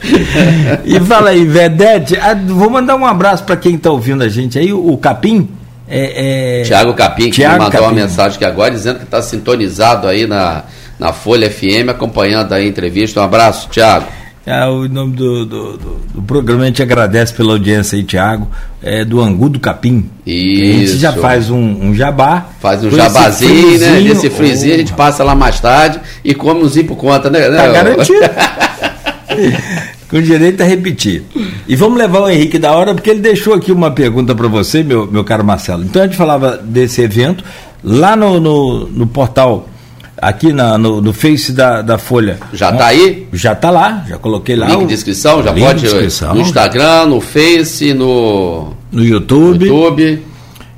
E 0.84 1.00
fala 1.00 1.30
aí, 1.30 1.46
vedete, 1.46 2.18
vou 2.48 2.70
mandar 2.70 2.96
um 2.96 3.06
abraço 3.06 3.44
para 3.44 3.56
quem 3.56 3.76
está 3.76 3.92
ouvindo 3.92 4.24
a 4.24 4.30
gente 4.30 4.60
aí, 4.60 4.74
o 4.74 4.98
Capim. 4.98 5.48
É, 5.90 6.62
é... 6.62 6.64
Tiago 6.64 6.94
Capim, 6.94 7.32
que 7.32 7.46
mandou 7.48 7.72
Capim. 7.72 7.84
uma 7.84 7.92
mensagem 7.92 8.36
aqui 8.36 8.46
agora 8.46 8.72
dizendo 8.72 9.00
que 9.00 9.06
está 9.06 9.22
sintonizado 9.22 10.08
aí 10.08 10.28
na, 10.28 10.64
na 11.00 11.12
Folha 11.12 11.50
FM, 11.50 11.90
acompanhando 11.90 12.54
a 12.54 12.64
entrevista. 12.64 13.20
Um 13.20 13.24
abraço, 13.24 13.68
Tiago. 13.70 14.06
É, 14.46 14.66
o 14.66 14.88
nome 14.88 15.16
do, 15.16 15.46
do, 15.46 15.78
do, 15.78 15.96
do, 16.14 16.22
programa 16.24 16.64
a 16.64 16.66
gente 16.68 16.82
agradece 16.82 17.34
pela 17.34 17.52
audiência 17.52 17.98
aí, 17.98 18.04
Tiago. 18.04 18.50
É 18.82 19.04
do 19.06 19.22
Angu 19.22 19.50
do 19.50 19.60
Capim. 19.60 20.10
Isso. 20.26 20.80
A 20.80 20.88
gente 20.88 20.98
já 20.98 21.14
faz 21.14 21.50
um, 21.50 21.60
um 21.60 21.94
jabá. 21.94 22.48
Faz 22.60 22.84
um 22.84 22.90
jabazinho, 22.90 23.78
né? 23.78 24.02
Esse 24.02 24.30
frizinho 24.30 24.72
oh. 24.72 24.76
a 24.76 24.78
gente 24.80 24.94
passa 24.94 25.24
lá 25.24 25.36
mais 25.36 25.60
tarde 25.60 26.00
e 26.24 26.34
come 26.34 26.64
um 26.64 26.84
por 26.86 26.96
conta, 26.96 27.30
né? 27.30 27.42
Tá 27.50 27.68
garantido. 27.68 28.20
com 30.10 30.22
direito 30.22 30.62
a 30.62 30.66
repetir. 30.66 31.24
E 31.68 31.76
vamos 31.76 31.98
levar 31.98 32.22
o 32.22 32.30
Henrique 32.30 32.58
da 32.58 32.72
hora, 32.72 32.94
porque 32.94 33.10
ele 33.10 33.22
deixou 33.22 33.54
aqui 33.54 33.72
uma 33.72 33.92
pergunta 33.92 34.34
para 34.34 34.48
você, 34.48 34.84
meu, 34.84 35.10
meu 35.10 35.24
caro 35.24 35.44
Marcelo. 35.44 35.84
Então 35.84 36.02
a 36.02 36.06
gente 36.06 36.18
falava 36.18 36.58
desse 36.58 37.02
evento 37.02 37.44
lá 37.84 38.16
no, 38.16 38.40
no, 38.40 38.88
no 38.88 39.08
portal, 39.08 39.70
aqui 40.18 40.52
na, 40.52 40.78
no, 40.78 41.00
no 41.00 41.14
Face 41.14 41.52
da, 41.52 41.82
da 41.82 41.98
Folha. 41.98 42.40
Já 42.54 42.72
está 42.72 42.88
aí? 42.88 43.28
Já 43.32 43.54
está 43.54 43.70
lá, 43.70 44.04
já 44.08 44.18
coloquei 44.18 44.56
lá. 44.56 44.68
Link 44.68 44.88
de 44.88 44.94
inscrição, 44.96 45.44
já 45.44 45.54
pode. 45.54 45.82
Descrição. 45.82 46.34
No 46.34 46.42
Instagram, 46.42 47.06
no 47.06 47.22
Face, 47.22 47.94
no. 47.94 48.74
No 48.92 49.06
YouTube. 49.06 49.70
No 49.70 49.84
YouTube. 49.84 50.26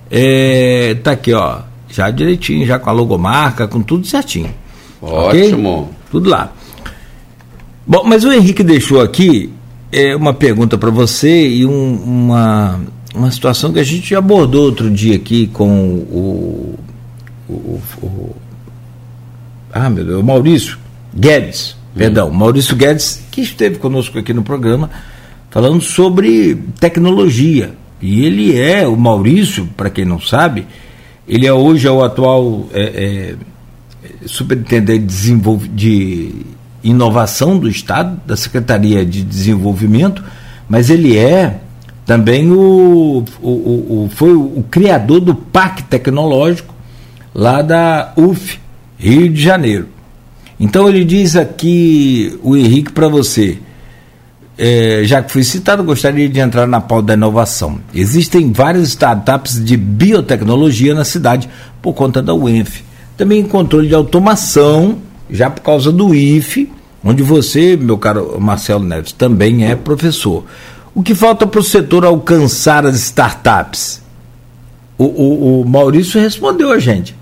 É, 0.09 0.97
tá 1.01 1.11
aqui, 1.11 1.33
ó. 1.33 1.59
Já 1.89 2.09
direitinho, 2.09 2.65
já 2.65 2.77
com 2.77 2.89
a 2.89 2.93
logomarca, 2.93 3.67
com 3.67 3.81
tudo 3.81 4.05
certinho. 4.05 4.53
Ótimo. 5.01 5.81
Okay? 5.83 5.95
Tudo 6.11 6.29
lá. 6.29 6.51
Bom, 7.91 8.05
mas 8.05 8.23
o 8.23 8.31
Henrique 8.31 8.63
deixou 8.63 9.01
aqui 9.01 9.49
é, 9.91 10.15
uma 10.15 10.33
pergunta 10.33 10.77
para 10.77 10.89
você 10.89 11.49
e 11.49 11.65
um, 11.65 11.95
uma, 11.95 12.79
uma 13.13 13.29
situação 13.29 13.73
que 13.73 13.79
a 13.79 13.83
gente 13.83 14.15
abordou 14.15 14.63
outro 14.63 14.89
dia 14.89 15.17
aqui 15.17 15.47
com 15.47 15.95
o, 15.95 16.79
o, 17.49 17.81
o 18.01 18.35
ah, 19.73 19.89
meu 19.89 20.05
Deus, 20.05 20.21
o 20.21 20.23
Maurício 20.23 20.77
Guedes, 21.13 21.75
hum. 21.93 21.97
perdão, 21.97 22.31
Maurício 22.31 22.77
Guedes, 22.77 23.25
que 23.29 23.41
esteve 23.41 23.77
conosco 23.77 24.17
aqui 24.17 24.33
no 24.33 24.41
programa, 24.41 24.89
falando 25.49 25.81
sobre 25.81 26.55
tecnologia. 26.79 27.73
E 28.01 28.23
ele 28.23 28.57
é, 28.57 28.87
o 28.87 28.95
Maurício, 28.95 29.67
para 29.75 29.89
quem 29.89 30.05
não 30.05 30.17
sabe, 30.17 30.65
ele 31.27 31.45
é 31.45 31.51
hoje 31.51 31.87
é 31.89 31.91
o 31.91 32.01
atual 32.01 32.69
é, 32.71 33.35
é, 34.03 34.25
superintendente 34.25 35.07
de, 35.07 35.67
de 35.67 36.60
inovação 36.83 37.57
do 37.57 37.69
Estado, 37.69 38.19
da 38.25 38.35
Secretaria 38.35 39.05
de 39.05 39.23
Desenvolvimento, 39.23 40.23
mas 40.67 40.89
ele 40.89 41.17
é 41.17 41.59
também 42.05 42.51
o, 42.51 43.23
o, 43.41 43.49
o, 43.49 44.09
foi 44.13 44.33
o, 44.33 44.63
criador 44.69 45.21
do 45.21 45.35
Parque 45.35 45.83
Tecnológico 45.83 46.73
lá 47.33 47.61
da 47.61 48.13
UF, 48.17 48.59
Rio 48.97 49.29
de 49.29 49.41
Janeiro. 49.41 49.87
Então 50.59 50.87
ele 50.89 51.03
diz 51.05 51.35
aqui, 51.35 52.37
o 52.43 52.55
Henrique, 52.55 52.91
para 52.91 53.07
você, 53.07 53.57
é, 54.57 55.01
já 55.03 55.23
que 55.23 55.31
fui 55.31 55.43
citado, 55.43 55.83
gostaria 55.83 56.27
de 56.27 56.39
entrar 56.39 56.67
na 56.67 56.81
pauta 56.81 57.07
da 57.07 57.13
inovação. 57.13 57.79
Existem 57.93 58.51
várias 58.51 58.89
startups 58.89 59.63
de 59.63 59.75
biotecnologia 59.75 60.93
na 60.93 61.03
cidade 61.03 61.49
por 61.81 61.93
conta 61.93 62.21
da 62.21 62.33
UENF. 62.33 62.83
Também 63.17 63.43
controle 63.43 63.87
de 63.87 63.95
automação 63.95 64.99
já 65.31 65.49
por 65.49 65.61
causa 65.61 65.91
do 65.91 66.13
IFE, 66.13 66.71
onde 67.03 67.23
você, 67.23 67.77
meu 67.77 67.97
caro 67.97 68.39
Marcelo 68.39 68.83
Neves, 68.83 69.11
também 69.11 69.65
é 69.65 69.75
professor. 69.75 70.43
O 70.93 71.01
que 71.01 71.15
falta 71.15 71.47
para 71.47 71.59
o 71.59 71.63
setor 71.63 72.03
alcançar 72.05 72.85
as 72.85 72.95
startups? 72.95 74.01
O, 74.97 75.05
o, 75.05 75.61
o, 75.61 75.65
Maurício 75.67 76.19
respondeu 76.19 76.71
a 76.71 76.77
gente. 76.77 77.15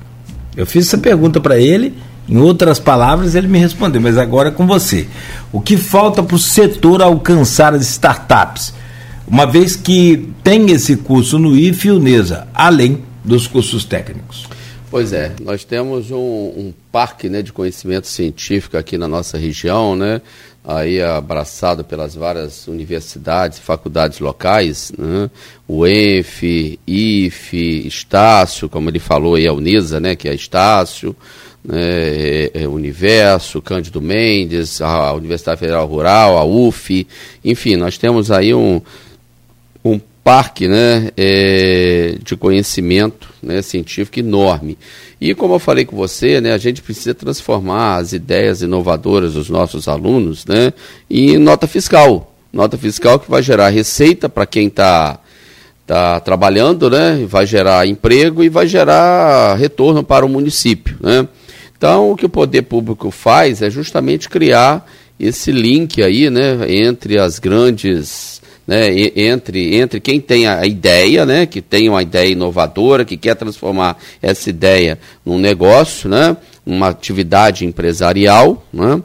Eu 0.57 0.66
fiz 0.66 0.88
essa 0.88 0.97
pergunta 0.97 1.39
para 1.39 1.57
ele 1.57 1.93
Em 2.28 2.38
outras 2.38 2.80
palavras, 2.80 3.34
ele 3.34 3.47
me 3.47 3.57
respondeu, 3.57 4.01
mas 4.01 4.18
agora 4.18 4.49
é 4.49 4.51
com 4.51 4.68
você. 4.68 5.07
O 5.51 5.62
que 5.62 5.78
falta 5.78 6.22
para 6.22 6.36
o 6.36 6.39
setor 6.39 7.01
alcançar 7.01 7.74
as 7.74 7.82
startups? 7.84 8.74
Uma 9.28 9.45
vez 9.45 9.76
que 9.76 10.30
tem 10.43 10.70
esse 10.72 10.95
curso 10.95 11.39
no 11.39 11.55
IF 11.55 11.88
e 11.88 11.91
UNESA, 11.91 12.47
além 12.53 13.03
dos 13.24 13.47
cursos 13.47 13.84
técnicos. 13.84 14.45
Pois 14.91 15.13
é, 15.13 15.33
nós 15.39 15.63
temos 15.63 16.09
um, 16.09 16.17
um, 16.17 16.73
parque 16.91 17.29
né, 17.29 17.43
de 17.43 17.53
conhecimento 17.53 18.07
científico 18.07 18.75
aqui 18.75 18.97
na 18.97 19.07
nossa 19.07 19.37
região, 19.37 19.95
né, 19.95 20.19
aí 20.65 20.99
abraçado 20.99 21.83
pelas 21.83 22.15
várias 22.15 22.67
universidades 22.67 23.59
e 23.59 23.61
faculdades 23.61 24.19
locais, 24.19 24.91
né, 24.97 25.29
o 25.67 25.85
ENF, 25.85 26.79
IFE, 26.87 27.85
Estácio, 27.85 28.67
como 28.67 28.89
ele 28.89 28.97
falou 28.97 29.35
aí, 29.35 29.47
a 29.47 29.53
Unisa, 29.53 29.99
né, 29.99 30.15
que 30.15 30.27
é 30.27 30.33
Estácio, 30.33 31.15
né, 31.63 31.77
é, 31.79 32.51
é 32.63 32.67
Universo, 32.67 33.61
Cândido 33.61 34.01
Mendes, 34.01 34.81
a 34.81 35.13
Universidade 35.13 35.59
Federal 35.59 35.85
Rural, 35.85 36.35
a 36.35 36.43
UF, 36.43 37.05
enfim, 37.45 37.75
nós 37.75 37.95
temos 37.95 38.31
aí 38.31 38.55
um, 38.55 38.77
um 38.77 38.81
parque 40.30 40.67
né, 40.67 41.09
é, 41.17 42.17
de 42.23 42.38
conhecimento 42.38 43.30
né, 43.41 43.63
científico 43.63 44.19
enorme. 44.19 44.77
E 45.19 45.34
como 45.34 45.55
eu 45.55 45.59
falei 45.59 45.86
com 45.86 45.95
você, 45.95 46.39
né, 46.39 46.53
a 46.53 46.57
gente 46.59 46.84
precisa 46.84 47.15
transformar 47.15 47.95
as 47.95 48.13
ideias 48.13 48.61
inovadoras 48.61 49.34
dos 49.34 49.49
nossos 49.49 49.88
alunos 49.88 50.45
né, 50.45 50.71
em 51.09 51.39
nota 51.39 51.65
fiscal. 51.65 52.32
Nota 52.53 52.77
fiscal 52.77 53.19
que 53.19 53.27
vai 53.27 53.41
gerar 53.41 53.69
receita 53.69 54.30
para 54.30 54.45
quem 54.45 54.67
está 54.67 55.19
tá 55.88 56.19
trabalhando, 56.19 56.91
né, 56.91 57.25
vai 57.27 57.47
gerar 57.47 57.88
emprego 57.88 58.43
e 58.43 58.49
vai 58.49 58.67
gerar 58.67 59.55
retorno 59.55 60.03
para 60.03 60.23
o 60.23 60.30
município. 60.30 60.95
Né? 61.01 61.27
Então, 61.75 62.11
o 62.11 62.15
que 62.15 62.27
o 62.27 62.30
poder 62.30 62.61
público 62.61 63.09
faz 63.09 63.63
é 63.63 63.69
justamente 63.71 64.30
criar 64.30 64.88
esse 65.19 65.51
link 65.51 66.03
aí 66.03 66.30
né, 66.30 66.71
entre 66.71 67.17
as 67.17 67.39
grandes 67.39 68.38
né, 68.70 68.88
entre, 69.15 69.78
entre 69.78 69.99
quem 69.99 70.22
tem 70.22 70.45
a 70.45 70.63
ideia, 70.63 71.26
né, 71.26 71.47
que 71.47 71.59
tem 71.59 71.89
uma 71.89 72.03
ideia 72.03 72.30
inovadora, 72.30 73.03
que 73.03 73.17
quer 73.17 73.34
transformar 73.34 73.97
essa 74.22 74.47
ideia 74.47 74.99
num 75.26 75.39
negócio, 75.39 76.07
né, 76.07 76.38
uma 76.63 76.89
atividade 76.89 77.65
empresarial, 77.65 78.63
né, 78.72 79.01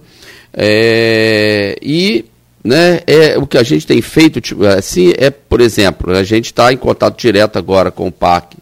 é, 0.53 1.79
e 1.81 2.27
né, 2.63 3.01
é, 3.07 3.39
o 3.39 3.47
que 3.47 3.57
a 3.57 3.63
gente 3.63 3.87
tem 3.87 4.03
feito, 4.03 4.39
tipo, 4.39 4.67
assim, 4.67 5.15
é, 5.17 5.31
por 5.31 5.63
exemplo, 5.63 6.15
a 6.15 6.23
gente 6.23 6.47
está 6.47 6.71
em 6.71 6.77
contato 6.77 7.19
direto 7.19 7.59
agora 7.59 7.91
com 7.91 8.09
o 8.09 8.13
PAC 8.13 8.59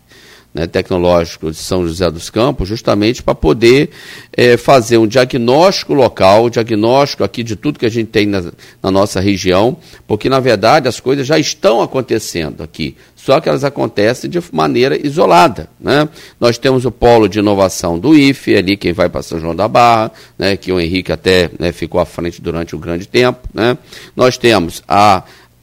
né, 0.54 0.66
tecnológico 0.66 1.50
de 1.50 1.56
São 1.56 1.86
José 1.86 2.10
dos 2.10 2.28
Campos, 2.28 2.68
justamente 2.68 3.22
para 3.22 3.34
poder 3.34 3.90
é, 4.32 4.56
fazer 4.56 4.98
um 4.98 5.06
diagnóstico 5.06 5.94
local, 5.94 6.50
diagnóstico 6.50 7.24
aqui 7.24 7.42
de 7.42 7.56
tudo 7.56 7.78
que 7.78 7.86
a 7.86 7.90
gente 7.90 8.08
tem 8.08 8.26
na, 8.26 8.52
na, 8.82 8.90
nossa 8.90 9.18
região, 9.20 9.76
porque 10.06 10.28
na 10.28 10.40
verdade 10.40 10.88
as 10.88 11.00
coisas 11.00 11.26
já 11.26 11.38
estão 11.38 11.80
acontecendo 11.80 12.62
aqui, 12.62 12.96
só 13.16 13.40
que 13.40 13.48
elas 13.48 13.64
acontecem 13.64 14.28
de 14.28 14.42
maneira 14.52 14.98
isolada. 15.06 15.68
Né? 15.80 16.08
Nós 16.38 16.58
temos 16.58 16.84
o 16.84 16.90
polo 16.90 17.28
de 17.28 17.38
inovação 17.38 17.98
do 17.98 18.14
IFE, 18.14 18.56
ali 18.56 18.76
quem 18.76 18.92
vai 18.92 19.08
para 19.08 19.22
São 19.22 19.40
João 19.40 19.54
da 19.54 19.68
Barra, 19.68 20.10
né, 20.38 20.56
que 20.56 20.72
o 20.72 20.80
Henrique 20.80 21.12
até 21.12 21.48
né, 21.58 21.72
ficou 21.72 22.00
à 22.00 22.04
frente 22.04 22.42
durante 22.42 22.76
um 22.76 22.80
grande 22.80 23.06
tempo. 23.06 23.48
Né? 23.54 23.78
Nós 24.14 24.36
temos 24.36 24.82
a 24.88 25.22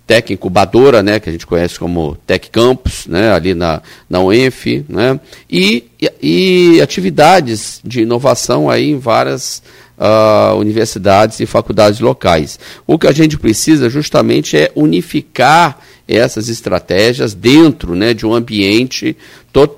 Tec 0.09 0.31
Incubadora, 0.31 1.03
né, 1.03 1.19
que 1.19 1.29
a 1.29 1.31
gente 1.31 1.45
conhece 1.45 1.77
como 1.77 2.17
Tec 2.25 2.49
Campus, 2.49 3.05
né, 3.05 3.31
ali 3.31 3.53
na, 3.53 3.79
na 4.09 4.19
UENF, 4.19 4.83
né, 4.89 5.19
e, 5.47 5.83
e, 6.19 6.81
atividades 6.81 7.79
de 7.85 8.01
inovação 8.01 8.71
aí 8.71 8.89
em 8.89 8.97
várias 8.97 9.61
uh, 9.99 10.55
universidades 10.57 11.39
e 11.39 11.45
faculdades 11.45 11.99
locais. 11.99 12.57
O 12.87 12.97
que 12.97 13.05
a 13.05 13.11
gente 13.11 13.37
precisa 13.37 13.87
justamente 13.87 14.57
é 14.57 14.71
unificar 14.73 15.77
essas 16.07 16.49
estratégias 16.49 17.35
dentro 17.35 17.93
né, 17.93 18.11
de 18.11 18.25
um 18.25 18.33
ambiente, 18.33 19.15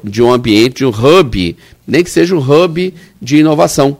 de 0.01 0.23
um 0.23 0.31
ambiente, 0.31 0.77
de 0.77 0.85
um 0.85 0.91
hub, 0.91 1.57
nem 1.85 2.05
que 2.05 2.09
seja 2.09 2.33
um 2.33 2.39
hub 2.39 2.93
de 3.21 3.35
inovação. 3.35 3.97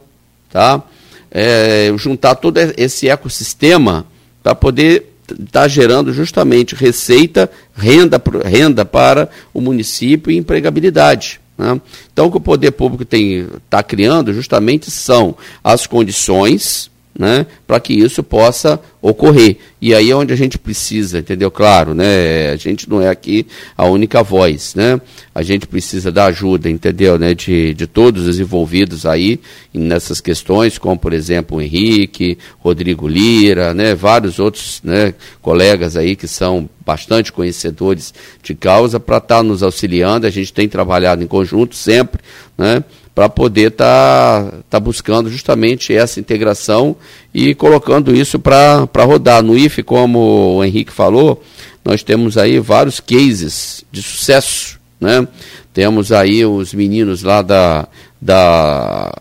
Tá? 0.50 0.82
É, 1.30 1.92
juntar 1.98 2.36
todo 2.36 2.58
esse 2.78 3.10
ecossistema 3.10 4.06
para 4.42 4.56
poder 4.56 5.11
está 5.40 5.68
gerando 5.68 6.14
justamente 6.14 6.76
receita, 6.76 7.50
renda, 7.74 8.22
renda 8.46 8.86
para 8.86 9.30
o 9.54 9.62
município 9.62 10.32
e 10.32 10.38
empregabilidade. 10.38 11.40
Né? 11.58 11.80
Então, 12.12 12.28
o 12.28 12.32
que 12.32 12.38
o 12.38 12.42
poder 12.42 12.72
público 12.72 13.04
está 13.04 13.82
criando 13.82 14.34
justamente 14.34 14.92
são 14.92 15.36
as 15.64 15.88
condições 15.88 16.91
né, 17.18 17.46
para 17.68 17.80
que 17.80 17.94
isso 17.94 18.24
possa 18.24 18.80
ocorrer. 19.02 19.58
E 19.82 19.94
aí 19.94 20.12
é 20.12 20.16
onde 20.16 20.32
a 20.32 20.36
gente 20.36 20.58
precisa, 20.58 21.20
entendeu? 21.20 21.50
Claro, 21.50 21.94
né? 21.94 22.52
A 22.52 22.56
gente 22.56 22.90
não 22.90 23.02
é 23.02 23.10
aqui 23.10 23.48
a 23.76 23.86
única 23.86 24.22
voz, 24.22 24.76
né? 24.76 25.02
A 25.34 25.42
gente 25.42 25.66
precisa 25.66 26.12
da 26.12 26.26
ajuda, 26.26 26.70
entendeu? 26.70 27.18
Né? 27.18 27.34
De, 27.34 27.74
de 27.74 27.88
todos 27.88 28.28
os 28.28 28.40
envolvidos 28.40 29.06
aí 29.06 29.40
nessas 29.74 30.22
questões, 30.22 30.78
como 30.78 30.98
por 30.98 31.14
exemplo 31.14 31.58
o 31.58 31.62
Henrique, 31.62 32.38
Rodrigo 32.60 33.08
Lira, 33.08 33.74
né? 33.74 33.96
Vários 33.96 34.38
outros 34.38 34.82
né? 34.84 35.14
colegas 35.42 35.98
aí 35.98 36.16
que 36.16 36.28
são 36.28 36.70
bastante 36.86 37.32
conhecedores 37.32 38.14
de 38.44 38.54
causa 38.54 39.00
para 39.00 39.18
estar 39.18 39.38
tá 39.38 39.44
nos 39.44 39.64
auxiliando. 39.64 40.28
A 40.28 40.32
gente 40.32 40.54
tem 40.54 40.70
trabalhado 40.70 41.24
em 41.24 41.28
conjunto 41.28 41.76
sempre, 41.76 42.22
né? 42.58 42.84
Para 43.14 43.28
poder 43.28 43.72
estar 43.72 44.44
tá, 44.44 44.58
tá 44.70 44.80
buscando 44.80 45.30
justamente 45.30 45.94
essa 45.94 46.20
integração 46.20 46.96
e 47.34 47.54
colocando 47.54 48.16
isso 48.16 48.40
para 48.40 48.88
rodar. 48.98 49.44
No 49.44 49.58
IFE, 49.58 49.84
como 49.84 50.58
o 50.58 50.64
Henrique 50.64 50.92
falou, 50.92 51.44
nós 51.84 52.04
temos 52.04 52.38
aí 52.38 52.60
vários 52.60 53.00
cases 53.00 53.84
de 53.92 54.02
sucesso. 54.02 54.80
Né? 55.00 55.28
Temos 55.74 56.12
aí 56.12 56.46
os 56.46 56.74
meninos 56.74 57.24
lá 57.24 57.42
da, 57.42 57.88
da 58.22 59.12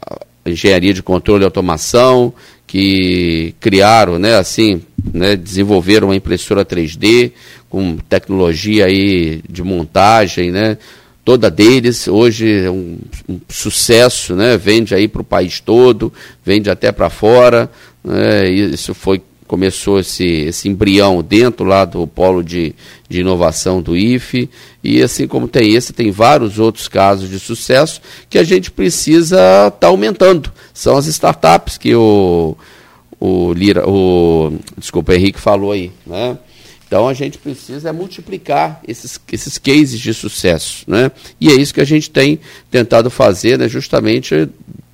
engenharia 0.45 0.95
de 0.95 1.03
controle 1.03 1.43
e 1.43 1.45
automação, 1.45 2.33
que 2.67 3.55
criaram, 3.59 4.17
né, 4.17 4.37
assim, 4.37 4.81
né, 5.13 5.35
desenvolveram 5.35 6.09
uma 6.09 6.17
impressora 6.17 6.65
3D 6.65 7.33
com 7.69 7.97
tecnologia 7.97 8.85
aí 8.85 9.43
de 9.49 9.63
montagem, 9.63 10.53
né, 10.53 10.79
toda 11.25 11.51
deles. 11.51 12.09
Hoje 12.09 12.65
é 12.65 12.71
um, 12.71 12.99
um 13.29 13.41
sucesso, 13.49 14.35
né? 14.35 14.57
vende 14.57 14.95
aí 14.95 15.09
para 15.09 15.23
o 15.23 15.25
país 15.25 15.61
todo, 15.61 16.13
vende 16.45 16.71
até 16.71 16.93
para 16.93 17.11
fora. 17.11 17.71
Né? 18.05 18.49
Isso 18.51 18.95
foi 18.95 19.23
começou 19.51 19.99
esse, 19.99 20.25
esse 20.25 20.69
embrião 20.69 21.21
dentro 21.25 21.67
lá 21.67 21.85
do 21.85 22.07
polo 22.07 22.41
de, 22.41 22.73
de 23.09 23.19
inovação 23.19 23.83
do 23.83 23.97
IFE, 23.97 24.49
e 24.83 25.03
assim 25.03 25.27
como 25.27 25.49
tem 25.49 25.75
esse, 25.75 25.93
tem 25.93 26.13
vários 26.13 26.61
outros 26.61 26.87
casos 26.87 27.29
de 27.29 27.41
sucesso 27.41 28.01
que 28.29 28.39
a 28.39 28.45
gente 28.45 28.71
precisa 28.71 29.37
estar 29.37 29.71
tá 29.73 29.87
aumentando. 29.89 30.53
São 30.73 30.97
as 30.97 31.07
startups 31.07 31.77
que 31.77 31.93
o, 31.97 32.57
o 33.19 33.53
Lira, 33.53 33.91
o 33.91 34.53
desculpa, 34.79 35.11
o 35.11 35.15
Henrique 35.17 35.41
falou 35.41 35.73
aí, 35.73 35.91
né? 36.07 36.39
Então 36.91 37.07
a 37.07 37.15
gente 37.15 37.39
precisa 37.39 37.93
multiplicar 37.93 38.81
esses, 38.87 39.17
esses 39.31 39.59
cases 39.59 40.01
de 40.01 40.13
sucesso. 40.13 40.83
Né? 40.89 41.13
E 41.41 41.49
é 41.49 41.53
isso 41.53 41.73
que 41.73 41.81
a 41.81 41.87
gente 41.87 42.11
tem 42.11 42.41
tentado 42.69 43.09
fazer, 43.09 43.57
né? 43.57 43.69
justamente 43.69 44.49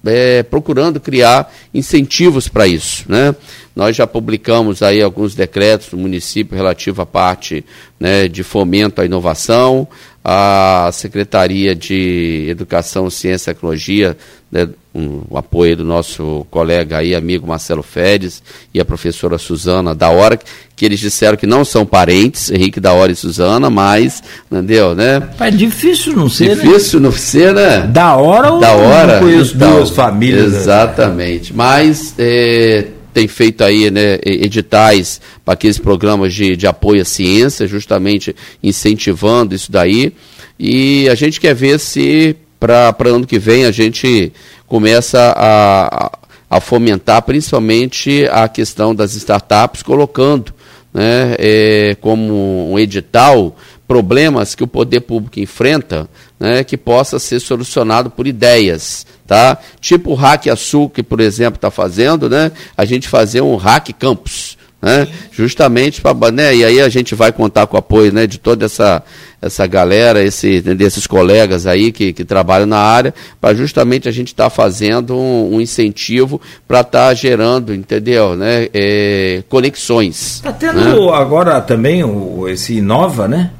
é, 0.04 0.42
procurando 0.42 1.00
criar 1.00 1.50
incentivos 1.72 2.48
para 2.48 2.66
isso. 2.66 3.06
Né? 3.08 3.34
Nós 3.74 3.96
já 3.96 4.06
publicamos 4.06 4.82
aí 4.82 5.00
alguns 5.00 5.34
decretos 5.34 5.88
do 5.88 5.96
município 5.96 6.54
relativo 6.54 7.00
à 7.00 7.06
parte 7.06 7.64
né, 7.98 8.28
de 8.28 8.42
fomento 8.42 9.00
à 9.00 9.06
inovação, 9.06 9.88
a 10.28 10.90
Secretaria 10.92 11.72
de 11.72 12.48
Educação, 12.48 13.08
Ciência 13.08 13.52
e 13.52 13.54
Tecnologia, 13.54 14.16
né, 14.50 14.68
um, 14.92 15.22
o 15.30 15.38
apoio 15.38 15.76
do 15.76 15.84
nosso 15.84 16.44
colega 16.50 16.98
aí, 16.98 17.14
amigo 17.14 17.46
Marcelo 17.46 17.80
Fedes, 17.80 18.42
e 18.74 18.80
a 18.80 18.84
professora 18.84 19.38
Suzana 19.38 19.94
da 19.94 20.10
Hora, 20.10 20.36
que 20.74 20.84
eles 20.84 20.98
disseram 20.98 21.36
que 21.36 21.46
não 21.46 21.64
são 21.64 21.86
parentes, 21.86 22.50
Henrique 22.50 22.80
da 22.80 22.92
Hora 22.92 23.12
e 23.12 23.14
Suzana, 23.14 23.70
mas, 23.70 24.20
entendeu, 24.50 24.96
né? 24.96 25.22
É 25.38 25.48
difícil 25.48 26.16
não 26.16 26.28
ser, 26.28 26.56
né? 26.56 26.64
Difícil 26.64 26.98
né? 26.98 27.08
não 27.08 27.16
ser, 27.16 27.54
né? 27.54 27.80
Da 27.82 28.16
Hora 28.16 28.50
ou 28.50 28.58
da 28.58 28.72
hora, 28.72 29.20
não 29.20 29.28
conheço 29.28 29.54
então, 29.54 29.76
duas 29.76 29.90
famílias? 29.90 30.50
Né? 30.52 30.58
Exatamente, 30.58 31.52
né? 31.52 31.56
mas... 31.56 32.14
É, 32.18 32.86
tem 33.16 33.26
feito 33.26 33.64
aí 33.64 33.90
né, 33.90 34.18
editais 34.22 35.22
para 35.42 35.54
aqueles 35.54 35.78
programas 35.78 36.34
de, 36.34 36.54
de 36.54 36.66
apoio 36.66 37.00
à 37.00 37.04
ciência, 37.06 37.66
justamente 37.66 38.36
incentivando 38.62 39.54
isso 39.54 39.72
daí. 39.72 40.12
E 40.58 41.08
a 41.08 41.14
gente 41.14 41.40
quer 41.40 41.54
ver 41.54 41.80
se 41.80 42.36
para 42.60 42.94
ano 43.06 43.26
que 43.26 43.38
vem 43.38 43.64
a 43.64 43.70
gente 43.70 44.30
começa 44.66 45.32
a, 45.34 46.12
a 46.50 46.60
fomentar 46.60 47.22
principalmente 47.22 48.28
a 48.30 48.46
questão 48.48 48.94
das 48.94 49.14
startups, 49.14 49.82
colocando 49.82 50.52
né, 50.92 51.36
é, 51.38 51.96
como 52.02 52.70
um 52.70 52.78
edital 52.78 53.56
problemas 53.88 54.54
que 54.54 54.62
o 54.62 54.66
poder 54.68 55.00
público 55.00 55.40
enfrenta, 55.40 56.06
né, 56.38 56.62
que 56.64 56.76
possa 56.76 57.18
ser 57.18 57.40
solucionado 57.40 58.10
por 58.10 58.26
ideias, 58.26 59.06
tá? 59.26 59.58
Tipo 59.80 60.12
o 60.12 60.14
Hack 60.14 60.48
Açul, 60.48 60.90
que, 60.90 61.02
por 61.02 61.20
exemplo, 61.20 61.56
está 61.56 61.70
fazendo, 61.70 62.28
né? 62.28 62.52
A 62.76 62.84
gente 62.84 63.08
fazer 63.08 63.40
um 63.40 63.56
Hack 63.56 63.90
Campus, 63.98 64.58
né? 64.80 65.08
Justamente 65.32 66.00
para, 66.00 66.30
né? 66.30 66.54
E 66.54 66.64
aí 66.64 66.80
a 66.80 66.88
gente 66.88 67.14
vai 67.14 67.32
contar 67.32 67.66
com 67.66 67.76
o 67.76 67.78
apoio, 67.78 68.12
né? 68.12 68.26
De 68.26 68.38
toda 68.38 68.66
essa 68.66 69.02
essa 69.40 69.66
galera, 69.66 70.22
esse, 70.22 70.60
desses 70.60 71.06
colegas 71.06 71.66
aí 71.66 71.92
que, 71.92 72.12
que 72.12 72.24
trabalham 72.24 72.66
na 72.66 72.78
área, 72.78 73.14
para 73.40 73.54
justamente 73.54 74.08
a 74.08 74.12
gente 74.12 74.28
estar 74.28 74.44
tá 74.44 74.50
fazendo 74.50 75.16
um, 75.16 75.56
um 75.56 75.60
incentivo 75.60 76.40
para 76.66 76.80
estar 76.80 77.08
tá 77.08 77.14
gerando, 77.14 77.74
entendeu? 77.74 78.34
Né? 78.34 78.68
É, 78.72 79.42
conexões. 79.48 80.36
Está 80.36 80.52
tendo 80.52 80.80
né? 80.80 81.14
agora 81.14 81.60
também 81.60 82.02
o, 82.02 82.48
esse 82.48 82.74
Inova, 82.74 83.28
né? 83.28 83.50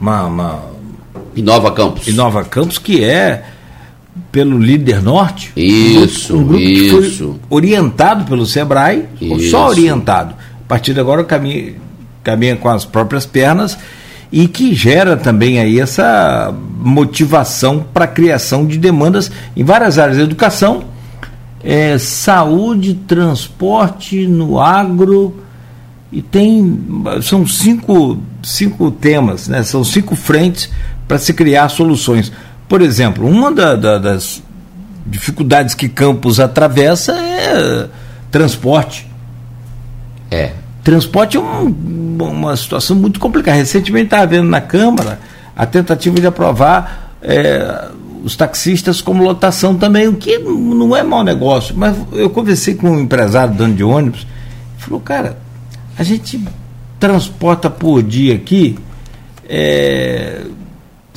Uma, 0.00 0.26
uma... 0.26 0.77
Inova 1.38 1.70
Campus. 1.70 2.06
Inova 2.08 2.44
Campus, 2.44 2.78
que 2.78 3.04
é 3.04 3.44
pelo 4.32 4.58
líder 4.58 5.02
norte. 5.02 5.52
Isso, 5.56 6.36
um 6.36 6.44
grupo 6.44 6.62
isso. 6.62 7.36
orientado 7.48 8.24
pelo 8.24 8.44
Sebrae, 8.44 9.04
isso. 9.20 9.50
só 9.50 9.68
orientado. 9.68 10.34
A 10.34 10.68
partir 10.68 10.92
de 10.92 11.00
agora 11.00 11.22
caminha, 11.24 11.74
caminha 12.24 12.56
com 12.56 12.68
as 12.68 12.84
próprias 12.84 13.24
pernas 13.24 13.78
e 14.30 14.48
que 14.48 14.74
gera 14.74 15.16
também 15.16 15.58
aí 15.60 15.80
essa 15.80 16.52
motivação 16.78 17.84
para 17.94 18.04
a 18.04 18.08
criação 18.08 18.66
de 18.66 18.76
demandas 18.76 19.30
em 19.56 19.64
várias 19.64 19.98
áreas, 19.98 20.18
educação, 20.18 20.84
é, 21.62 21.96
saúde, 21.98 22.94
transporte, 22.94 24.26
no 24.26 24.60
agro 24.60 25.34
e 26.10 26.22
tem 26.22 26.80
são 27.22 27.46
cinco, 27.46 28.18
cinco 28.42 28.90
temas, 28.90 29.46
né? 29.48 29.62
São 29.62 29.84
cinco 29.84 30.16
frentes 30.16 30.70
para 31.08 31.18
se 31.18 31.32
criar 31.32 31.68
soluções. 31.70 32.30
Por 32.68 32.82
exemplo, 32.82 33.26
uma 33.26 33.50
da, 33.50 33.74
da, 33.74 33.98
das 33.98 34.42
dificuldades 35.06 35.74
que 35.74 35.88
Campos 35.88 36.38
atravessa 36.38 37.12
é 37.12 37.88
transporte. 38.30 39.08
É. 40.30 40.52
Transporte 40.84 41.38
é 41.38 41.40
um, 41.40 41.74
uma 42.20 42.54
situação 42.56 42.94
muito 42.94 43.18
complicada. 43.18 43.56
Recentemente 43.56 44.04
estava 44.04 44.26
vendo 44.26 44.48
na 44.48 44.60
Câmara 44.60 45.18
a 45.56 45.64
tentativa 45.64 46.20
de 46.20 46.26
aprovar 46.26 47.14
é, 47.22 47.88
os 48.22 48.36
taxistas 48.36 49.00
como 49.00 49.24
lotação 49.24 49.74
também, 49.74 50.06
o 50.06 50.14
que 50.14 50.38
não 50.38 50.94
é 50.94 51.02
mau 51.02 51.24
negócio. 51.24 51.74
Mas 51.76 51.96
eu 52.12 52.28
conversei 52.28 52.74
com 52.74 52.90
um 52.90 53.00
empresário 53.00 53.54
dono 53.54 53.74
de 53.74 53.82
ônibus, 53.82 54.26
falou, 54.76 55.00
cara, 55.00 55.38
a 55.98 56.02
gente 56.02 56.40
transporta 57.00 57.70
por 57.70 58.02
dia 58.02 58.34
aqui 58.34 58.78
é, 59.48 60.42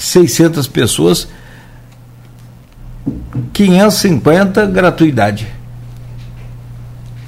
600 0.03 0.67
pessoas, 0.67 1.27
550 3.53 4.65
gratuidade. 4.67 5.47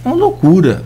É 0.04 0.08
uma 0.08 0.16
loucura. 0.16 0.84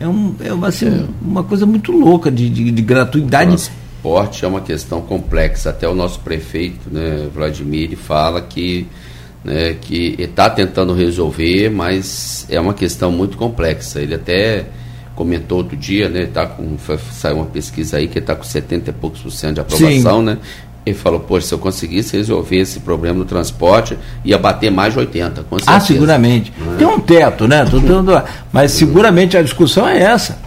É, 0.00 0.06
um, 0.06 0.34
é 0.40 0.66
assim, 0.66 0.86
é. 0.86 1.04
uma 1.20 1.42
coisa 1.42 1.66
muito 1.66 1.90
louca 1.90 2.30
de, 2.30 2.48
de, 2.48 2.70
de 2.70 2.82
gratuidade. 2.82 3.50
Transporte 3.50 4.44
é 4.44 4.48
uma 4.48 4.60
questão 4.60 5.00
complexa. 5.00 5.70
Até 5.70 5.88
o 5.88 5.94
nosso 5.94 6.20
prefeito, 6.20 6.88
né, 6.90 7.28
Vladimir, 7.34 7.96
fala 7.96 8.40
que 8.40 8.86
né, 9.44 9.76
que 9.80 10.16
está 10.18 10.50
tentando 10.50 10.92
resolver, 10.92 11.70
mas 11.70 12.46
é 12.48 12.60
uma 12.60 12.74
questão 12.74 13.10
muito 13.10 13.36
complexa. 13.36 14.00
Ele 14.00 14.14
até 14.14 14.66
comentou 15.14 15.58
outro 15.58 15.76
dia, 15.76 16.08
né, 16.08 16.26
tá 16.26 16.46
com, 16.46 16.76
saiu 17.10 17.36
uma 17.36 17.46
pesquisa 17.46 17.96
aí 17.96 18.06
que 18.06 18.20
está 18.20 18.36
com 18.36 18.44
70 18.44 18.90
e 18.90 18.92
poucos 18.92 19.20
por 19.20 19.32
cento 19.32 19.54
de 19.54 19.60
aprovação, 19.60 20.20
Sim. 20.20 20.24
né? 20.26 20.38
Ele 20.86 20.96
falou, 20.96 21.20
poxa, 21.20 21.48
se 21.48 21.54
eu 21.54 21.58
conseguisse 21.58 22.16
resolver 22.16 22.56
esse 22.56 22.80
problema 22.80 23.18
do 23.18 23.24
transporte, 23.24 23.98
ia 24.24 24.38
bater 24.38 24.70
mais 24.70 24.94
de 24.94 25.00
80, 25.00 25.42
com 25.42 25.56
ah, 25.56 25.58
certeza. 25.58 25.76
Ah, 25.76 25.80
seguramente. 25.80 26.52
É? 26.74 26.76
Tem 26.78 26.86
um 26.86 26.98
teto, 26.98 27.46
né? 27.46 27.64
Mas 28.52 28.72
seguramente 28.72 29.36
a 29.36 29.42
discussão 29.42 29.86
é 29.86 30.00
essa. 30.02 30.38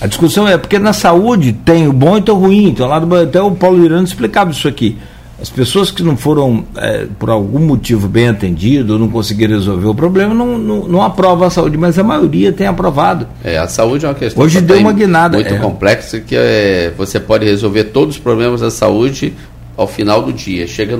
A 0.00 0.06
discussão 0.06 0.46
é 0.46 0.56
porque 0.56 0.78
na 0.78 0.92
saúde 0.92 1.52
tem 1.52 1.88
o 1.88 1.92
bom 1.92 2.16
e 2.16 2.22
tem 2.22 2.34
o 2.34 2.38
ruim. 2.38 2.68
Então, 2.68 2.86
lá 2.86 2.98
do, 2.98 3.14
até 3.14 3.42
o 3.42 3.50
Paulo 3.50 3.78
Miranda 3.78 4.04
explicava 4.04 4.50
isso 4.50 4.68
aqui. 4.68 4.96
As 5.40 5.48
pessoas 5.48 5.90
que 5.90 6.02
não 6.02 6.16
foram, 6.16 6.64
é, 6.76 7.06
por 7.18 7.30
algum 7.30 7.60
motivo, 7.60 8.08
bem 8.08 8.28
atendidas, 8.28 8.98
não 8.98 9.08
conseguiram 9.08 9.54
resolver 9.54 9.86
o 9.86 9.94
problema, 9.94 10.34
não, 10.34 10.58
não, 10.58 10.88
não 10.88 11.02
aprovam 11.02 11.46
a 11.46 11.50
saúde, 11.50 11.76
mas 11.78 11.96
a 11.96 12.02
maioria 12.02 12.52
tem 12.52 12.66
aprovado. 12.66 13.28
É, 13.44 13.56
a 13.56 13.68
saúde 13.68 14.04
é 14.04 14.08
uma 14.08 14.14
questão 14.14 14.42
Hoje 14.42 14.60
deu 14.60 14.78
uma 14.78 14.92
guinada. 14.92 15.36
muito 15.36 15.54
é. 15.54 15.58
complexa 15.58 16.18
que 16.18 16.34
é, 16.34 16.92
você 16.96 17.20
pode 17.20 17.44
resolver 17.44 17.84
todos 17.84 18.16
os 18.16 18.20
problemas 18.20 18.60
da 18.60 18.70
saúde 18.70 19.32
ao 19.76 19.86
final 19.86 20.22
do 20.22 20.32
dia. 20.32 20.66
Chega 20.66 20.98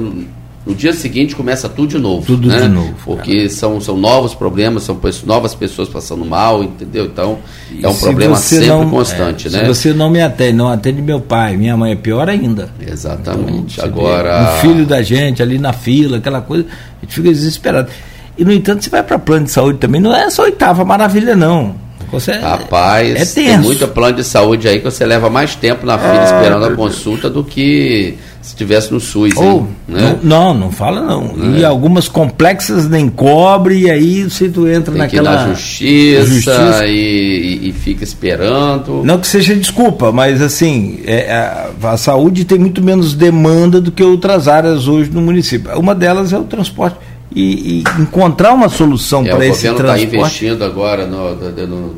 no, 0.66 0.74
dia 0.74 0.92
seguinte 0.92 1.34
começa 1.34 1.68
tudo 1.68 1.88
de 1.88 1.98
novo. 1.98 2.26
Tudo 2.26 2.48
né? 2.48 2.62
de 2.62 2.68
novo. 2.68 2.94
Porque 3.04 3.48
são, 3.48 3.80
são 3.80 3.96
novos 3.96 4.34
problemas, 4.34 4.82
são 4.82 4.98
novas 5.24 5.54
pessoas 5.54 5.88
passando 5.88 6.24
mal, 6.24 6.62
entendeu? 6.62 7.06
Então 7.06 7.38
e 7.70 7.84
é 7.84 7.88
um 7.88 7.94
problema 7.94 8.36
sempre 8.36 8.66
não, 8.66 8.90
constante, 8.90 9.48
é, 9.48 9.50
né? 9.50 9.60
Se 9.60 9.66
você 9.66 9.94
não 9.94 10.10
me 10.10 10.20
atende, 10.20 10.52
não 10.52 10.68
atende 10.68 11.00
meu 11.00 11.20
pai, 11.20 11.56
minha 11.56 11.76
mãe 11.76 11.92
é 11.92 11.96
pior 11.96 12.28
ainda. 12.28 12.70
Exatamente. 12.80 13.78
Então, 13.78 13.84
Agora. 13.84 14.56
O 14.56 14.60
filho 14.60 14.84
da 14.84 15.02
gente 15.02 15.42
ali 15.42 15.58
na 15.58 15.72
fila, 15.72 16.18
aquela 16.18 16.40
coisa, 16.40 16.66
a 16.66 17.04
gente 17.04 17.14
fica 17.14 17.30
desesperado. 17.30 17.88
E 18.36 18.44
no 18.44 18.52
entanto, 18.52 18.84
você 18.84 18.90
vai 18.90 19.02
para 19.02 19.18
plano 19.18 19.46
de 19.46 19.50
saúde 19.50 19.78
também, 19.78 20.00
não 20.00 20.14
é 20.14 20.24
essa 20.24 20.42
oitava 20.42 20.84
maravilha, 20.84 21.34
não. 21.34 21.74
Você 22.10 22.32
Rapaz, 22.32 23.20
é 23.20 23.24
tem 23.34 23.58
muito 23.58 23.86
plano 23.88 24.16
de 24.16 24.24
saúde 24.24 24.66
aí 24.66 24.78
que 24.78 24.84
você 24.84 25.04
leva 25.04 25.28
mais 25.28 25.54
tempo 25.54 25.84
na 25.84 25.98
fila 25.98 26.22
é, 26.22 26.24
esperando 26.24 26.64
a 26.64 26.74
consulta 26.74 27.28
do 27.28 27.44
que 27.44 28.16
se 28.48 28.54
estivesse 28.54 28.90
no 28.90 28.98
SUS. 28.98 29.36
Ou, 29.36 29.44
hein, 29.44 29.66
né? 29.86 30.18
não, 30.22 30.54
não, 30.54 30.72
fala 30.72 31.02
não. 31.02 31.54
É. 31.54 31.58
E 31.58 31.64
algumas 31.64 32.08
complexas 32.08 32.88
nem 32.88 33.06
cobre, 33.06 33.80
e 33.80 33.90
aí 33.90 34.24
você 34.24 34.48
tu 34.48 34.66
entra 34.66 34.92
Tem 34.92 35.02
naquela. 35.02 35.30
Que 35.30 35.36
ir 35.36 35.46
na 35.48 35.54
justiça, 35.54 36.26
justiça. 36.26 36.86
E, 36.86 37.68
e, 37.68 37.72
fica 37.72 38.02
esperando. 38.02 39.02
Não 39.04 39.18
que 39.18 39.26
seja 39.26 39.54
desculpa, 39.54 40.10
mas 40.10 40.40
assim, 40.40 41.00
é, 41.04 41.30
a, 41.30 41.90
a, 41.90 41.96
saúde 41.98 42.46
tem 42.46 42.58
muito 42.58 42.82
menos 42.82 43.12
demanda 43.12 43.82
do 43.82 43.92
que 43.92 44.02
outras 44.02 44.48
áreas 44.48 44.88
hoje 44.88 45.10
no 45.10 45.20
município. 45.20 45.78
Uma 45.78 45.94
delas 45.94 46.32
é 46.32 46.38
o 46.38 46.44
transporte. 46.44 46.96
E, 47.34 47.82
e 47.82 48.00
encontrar 48.00 48.54
uma 48.54 48.70
solução 48.70 49.26
é, 49.26 49.28
para 49.28 49.46
esse 49.46 49.60
transporte. 49.60 49.82
O 49.82 49.82
governo 49.82 50.04
está 50.04 50.16
investindo 50.16 50.64
agora 50.64 51.06
no, 51.06 51.34
no, 51.34 51.66
no 51.66 51.94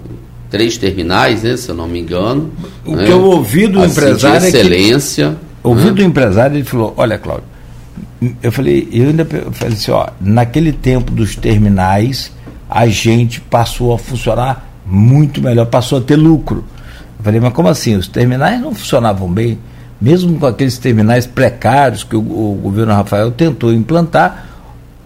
três 0.51 0.77
terminais, 0.77 1.45
né, 1.45 1.57
se 1.57 1.69
eu 1.69 1.77
não 1.77 1.87
me 1.87 2.01
engano. 2.01 2.51
O 2.85 2.97
né? 2.97 3.05
que 3.05 3.13
eu 3.13 3.23
ouvi 3.23 3.69
do 3.69 3.85
empresário 3.85 4.49
excelência. 4.49 5.27
É 5.27 5.29
que 5.29 5.50
ouvi 5.63 5.89
uhum. 5.89 5.95
do 5.95 6.03
empresário, 6.03 6.57
ele 6.57 6.65
falou, 6.65 6.95
olha, 6.97 7.19
Cláudio, 7.19 7.45
eu 8.43 8.53
falei, 8.53 8.89
eu 8.93 9.09
ainda 9.09 9.27
eu 9.31 9.53
falei 9.53 9.75
assim, 9.75 9.91
ó, 9.91 10.09
naquele 10.21 10.73
tempo 10.73 11.11
dos 11.13 11.37
terminais, 11.37 12.33
a 12.69 12.87
gente 12.87 13.41
passou 13.41 13.95
a 13.95 13.99
funcionar 13.99 14.69
muito 14.87 15.41
melhor, 15.41 15.67
passou 15.67 15.99
a 15.99 16.01
ter 16.01 16.17
lucro. 16.17 16.65
Eu 17.19 17.25
falei, 17.25 17.41
mas 17.41 17.53
como 17.53 17.69
assim? 17.69 17.97
Os 17.97 18.09
terminais 18.09 18.61
não 18.61 18.75
funcionavam 18.75 19.31
bem, 19.31 19.59
mesmo 20.01 20.39
com 20.39 20.47
aqueles 20.47 20.79
terminais 20.79 21.27
precários 21.27 22.05
que 22.05 22.17
o, 22.17 22.21
o 22.21 22.59
governo 22.63 22.93
Rafael 22.93 23.31
tentou 23.31 23.73
implantar. 23.73 24.47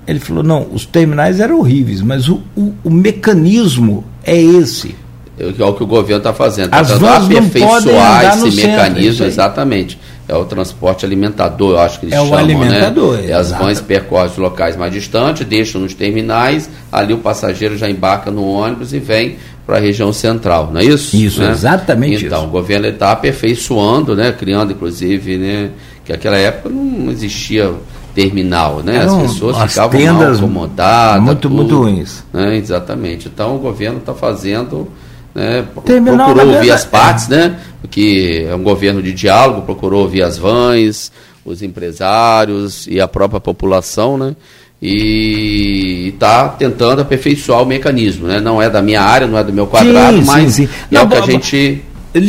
Ele 0.07 0.21
falou, 0.21 0.43
não, 0.43 0.67
os 0.73 0.85
terminais 0.85 1.41
eram 1.41 1.59
horríveis, 1.59 2.03
mas 2.03 2.29
o, 2.29 2.43
o, 2.57 2.75
o 2.85 2.91
mecanismo 2.91 4.05
é 4.23 4.37
esse. 4.37 4.95
É 5.39 5.47
o 5.47 5.73
que 5.73 5.83
o 5.83 5.87
governo 5.87 6.19
está 6.19 6.33
fazendo, 6.33 6.67
está 6.67 6.85
tentando 6.85 7.09
aperfeiçoar 7.09 8.37
esse 8.37 8.57
mecanismo, 8.57 9.13
centro, 9.13 9.27
exatamente 9.27 9.99
é 10.27 10.35
o 10.35 10.45
transporte 10.45 11.05
alimentador, 11.05 11.73
eu 11.73 11.79
acho 11.79 12.01
que 12.01 12.07
eles 12.07 12.15
é 12.15 12.19
chamam, 12.19 12.33
o 12.33 12.37
alimentador, 12.37 13.17
né? 13.19 13.31
É 13.31 13.33
as 13.35 13.51
vans 13.53 13.81
percorrem 13.81 14.31
os 14.31 14.39
locais 14.39 14.77
mais 14.77 14.93
distantes, 14.93 15.47
deixam 15.47 15.81
nos 15.81 15.95
terminais, 15.95 16.71
ali 16.91 17.13
o 17.13 17.19
passageiro 17.19 17.77
já 17.77 17.89
embarca 17.89 18.31
no 18.31 18.47
ônibus 18.47 18.93
e 18.95 18.99
vem 18.99 19.37
para 19.67 19.77
a 19.77 19.81
região 19.81 20.13
central, 20.13 20.71
não 20.73 20.81
é 20.81 20.85
isso? 20.85 21.17
Isso, 21.17 21.41
né? 21.41 21.51
exatamente 21.51 22.27
Então, 22.27 22.41
isso. 22.41 22.49
o 22.49 22.51
governo 22.51 22.87
está 22.87 23.13
aperfeiçoando, 23.13 24.15
né? 24.15 24.33
criando 24.33 24.73
inclusive, 24.73 25.39
né? 25.39 25.71
que 26.05 26.13
naquela 26.13 26.37
época 26.37 26.69
não 26.69 27.11
existia 27.11 27.73
terminal, 28.15 28.81
né? 28.85 28.99
Eram 28.99 29.25
as 29.25 29.33
pessoas 29.33 29.57
as 29.57 29.71
ficavam 29.73 30.01
mal 30.01 30.23
acomodadas. 30.33 31.23
Muito, 31.23 31.41
tudo, 31.41 31.55
muito 31.55 31.77
ruins. 31.77 32.23
Né? 32.33 32.57
Exatamente. 32.57 33.27
Então 33.27 33.57
o 33.57 33.59
governo 33.59 33.99
está 33.99 34.15
fazendo 34.15 34.89
né, 35.35 35.65
Terminal, 35.85 36.27
procurou 36.27 36.55
ouvir 36.55 36.71
as 36.71 36.85
partes, 36.85 37.29
né, 37.29 37.57
porque 37.81 38.47
é 38.49 38.55
um 38.55 38.63
governo 38.63 39.03
de 39.03 39.13
diálogo, 39.13 39.63
procurou 39.63 40.03
ouvir 40.03 40.23
as 40.23 40.39
vães, 40.39 41.11
os 41.45 41.63
empresários 41.63 42.87
e 42.87 43.01
a 43.01 43.09
própria 43.09 43.41
população, 43.41 44.17
né, 44.17 44.37
e 44.81 46.13
está 46.15 46.49
tentando 46.49 47.03
aperfeiçoar 47.03 47.63
o 47.63 47.67
mecanismo, 47.67 48.27
né, 48.27 48.41
não 48.41 48.61
é 48.61 48.71
da 48.71 48.81
minha 48.81 49.03
área, 49.03 49.27
não 49.27 49.39
é 49.39 49.45
do 49.45 49.53
meu 49.53 49.67
quadrado, 49.67 50.19
sim, 50.19 50.25
mas 50.25 50.53
sim, 50.55 50.67
sim. 50.67 50.73
é 50.91 50.95
não, 50.95 51.05
o 51.05 51.09
que 51.09 51.17
a 51.17 51.21
gente 51.23 51.83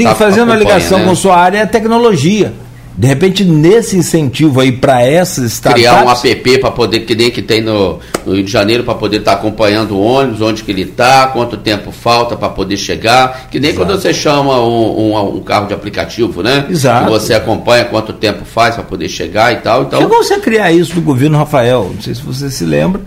tá 0.04 0.16
fazendo 0.16 0.52
a 0.52 0.56
ligação 0.56 1.00
né? 1.00 1.06
com 1.06 1.16
sua 1.16 1.38
área 1.38 1.60
é 1.60 1.66
tecnologia. 1.66 2.54
De 2.98 3.08
repente, 3.08 3.44
nesse 3.44 3.98
incentivo 3.98 4.62
aí 4.62 4.72
para 4.72 5.02
essas 5.02 5.52
startups... 5.52 5.84
Criar 5.84 6.06
um 6.06 6.10
app 6.10 6.58
para 6.60 6.72
poder, 6.72 7.02
que 7.02 7.14
nem 7.14 7.30
que 7.30 7.42
tem 7.42 7.62
no, 7.62 8.00
no 8.26 8.34
Rio 8.34 8.44
de 8.44 8.52
Janeiro, 8.52 8.84
para 8.84 8.96
poder 8.96 9.18
estar 9.18 9.34
tá 9.34 9.38
acompanhando 9.38 9.96
o 9.96 10.02
ônibus, 10.02 10.42
onde 10.42 10.64
que 10.64 10.72
ele 10.72 10.84
está, 10.84 11.28
quanto 11.28 11.58
tempo 11.58 11.92
falta 11.92 12.38
para 12.38 12.48
poder 12.48 12.78
chegar. 12.78 13.50
Que 13.52 13.60
nem 13.60 13.72
Exato. 13.72 13.86
quando 13.86 14.00
você 14.00 14.14
chama 14.14 14.62
um, 14.62 15.14
um, 15.14 15.38
um, 15.38 15.42
carro 15.42 15.68
de 15.68 15.74
aplicativo, 15.74 16.42
né? 16.42 16.66
Exato. 16.70 17.06
Que 17.06 17.12
você 17.12 17.34
acompanha 17.34 17.84
quanto 17.86 18.14
tempo 18.14 18.46
faz 18.46 18.76
para 18.76 18.84
poder 18.84 19.10
chegar 19.10 19.52
e 19.52 19.58
tal. 19.58 19.84
Então... 19.84 20.00
Chegou 20.00 20.24
você 20.24 20.36
a 20.36 20.40
criar 20.40 20.72
isso 20.72 20.96
do 20.96 21.02
governo 21.02 21.38
Rafael, 21.38 21.92
não 21.94 22.02
sei 22.02 22.16
se 22.16 22.22
você 22.22 22.50
se 22.50 22.64
lembra 22.64 23.02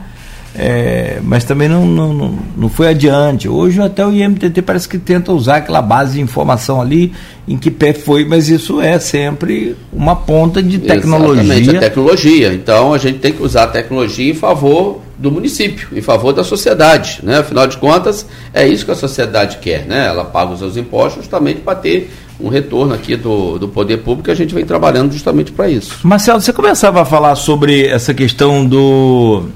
é, 0.58 1.20
mas 1.22 1.44
também 1.44 1.68
não, 1.68 1.86
não, 1.86 2.36
não 2.56 2.68
foi 2.68 2.88
adiante. 2.88 3.48
Hoje 3.48 3.80
até 3.80 4.04
o 4.04 4.10
IMTT 4.10 4.60
parece 4.62 4.88
que 4.88 4.98
tenta 4.98 5.32
usar 5.32 5.58
aquela 5.58 5.80
base 5.80 6.14
de 6.14 6.20
informação 6.20 6.80
ali 6.80 7.12
em 7.46 7.56
que 7.56 7.70
pé 7.70 7.92
foi, 7.92 8.24
mas 8.24 8.48
isso 8.48 8.80
é 8.80 8.98
sempre 8.98 9.76
uma 9.92 10.16
ponta 10.16 10.60
de 10.60 10.78
tecnologia. 10.80 11.42
Exatamente, 11.42 11.76
a 11.76 11.80
tecnologia. 11.80 12.52
Então 12.52 12.92
a 12.92 12.98
gente 12.98 13.20
tem 13.20 13.32
que 13.32 13.40
usar 13.40 13.64
a 13.64 13.66
tecnologia 13.68 14.32
em 14.32 14.34
favor 14.34 15.00
do 15.16 15.30
município, 15.30 15.88
em 15.92 16.02
favor 16.02 16.32
da 16.32 16.42
sociedade. 16.42 17.20
Né? 17.22 17.38
Afinal 17.38 17.68
de 17.68 17.76
contas, 17.76 18.26
é 18.52 18.66
isso 18.66 18.84
que 18.84 18.90
a 18.90 18.96
sociedade 18.96 19.58
quer. 19.58 19.86
Né? 19.86 20.06
Ela 20.06 20.24
paga 20.24 20.52
os 20.52 20.58
seus 20.58 20.76
impostos 20.76 21.22
justamente 21.22 21.60
para 21.60 21.76
ter 21.76 22.10
um 22.40 22.48
retorno 22.48 22.94
aqui 22.94 23.16
do, 23.16 23.58
do 23.58 23.68
poder 23.68 23.98
público 23.98 24.28
e 24.28 24.32
a 24.32 24.34
gente 24.34 24.54
vem 24.54 24.64
trabalhando 24.64 25.12
justamente 25.12 25.52
para 25.52 25.68
isso. 25.68 26.00
Marcelo, 26.02 26.40
você 26.40 26.52
começava 26.52 27.02
a 27.02 27.04
falar 27.04 27.36
sobre 27.36 27.86
essa 27.86 28.12
questão 28.12 28.66
do 28.66 29.48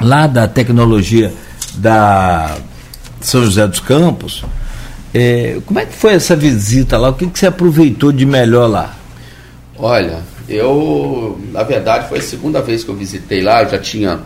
lá 0.00 0.26
da 0.26 0.46
tecnologia 0.46 1.32
da 1.74 2.56
São 3.20 3.44
José 3.44 3.66
dos 3.66 3.80
Campos. 3.80 4.44
É, 5.14 5.58
como 5.64 5.78
é 5.78 5.86
que 5.86 5.94
foi 5.94 6.12
essa 6.12 6.36
visita 6.36 6.98
lá? 6.98 7.10
O 7.10 7.14
que, 7.14 7.26
que 7.26 7.38
você 7.38 7.46
aproveitou 7.46 8.12
de 8.12 8.26
melhor 8.26 8.66
lá? 8.68 8.94
Olha, 9.78 10.22
eu, 10.48 11.40
na 11.52 11.62
verdade, 11.62 12.08
foi 12.08 12.18
a 12.18 12.22
segunda 12.22 12.60
vez 12.60 12.84
que 12.84 12.90
eu 12.90 12.94
visitei 12.94 13.42
lá, 13.42 13.62
eu 13.62 13.70
já 13.70 13.78
tinha, 13.78 14.20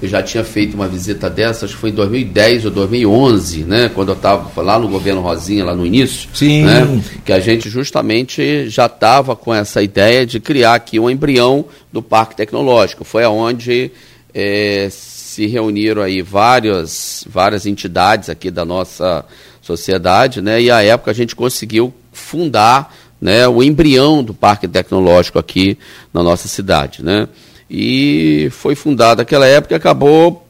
eu 0.00 0.08
já 0.08 0.22
tinha 0.22 0.44
feito 0.44 0.74
uma 0.74 0.86
visita 0.86 1.30
dessa, 1.30 1.64
acho 1.64 1.74
que 1.74 1.80
foi 1.80 1.90
em 1.90 1.94
2010 1.94 2.66
ou 2.66 2.70
2011, 2.70 3.64
né, 3.64 3.90
quando 3.92 4.10
eu 4.10 4.14
estava 4.14 4.62
lá 4.62 4.78
no 4.78 4.88
governo 4.88 5.20
Rosinha, 5.20 5.64
lá 5.64 5.74
no 5.74 5.86
início, 5.86 6.28
Sim. 6.34 6.64
Né, 6.64 7.02
que 7.24 7.32
a 7.32 7.40
gente 7.40 7.68
justamente 7.68 8.68
já 8.68 8.86
estava 8.86 9.34
com 9.34 9.52
essa 9.52 9.82
ideia 9.82 10.26
de 10.26 10.38
criar 10.38 10.74
aqui 10.74 11.00
um 11.00 11.10
embrião 11.10 11.64
do 11.92 12.02
Parque 12.02 12.36
Tecnológico. 12.36 13.04
Foi 13.04 13.24
aonde 13.24 13.90
é, 14.34 14.88
se 14.90 15.46
reuniram 15.46 16.02
aí 16.02 16.22
várias, 16.22 17.24
várias 17.28 17.66
entidades 17.66 18.28
aqui 18.28 18.50
da 18.50 18.64
nossa 18.64 19.24
sociedade, 19.60 20.42
né? 20.42 20.60
E 20.60 20.70
à 20.70 20.82
época 20.82 21.10
a 21.10 21.14
gente 21.14 21.34
conseguiu 21.34 21.92
fundar 22.12 22.94
né, 23.20 23.46
o 23.46 23.62
embrião 23.62 24.22
do 24.22 24.34
Parque 24.34 24.66
Tecnológico 24.66 25.38
aqui 25.38 25.78
na 26.12 26.22
nossa 26.22 26.48
cidade, 26.48 27.02
né? 27.02 27.28
E 27.70 28.48
foi 28.50 28.74
fundado 28.74 29.20
naquela 29.20 29.46
época 29.46 29.74
e 29.74 29.76
acabou 29.76 30.46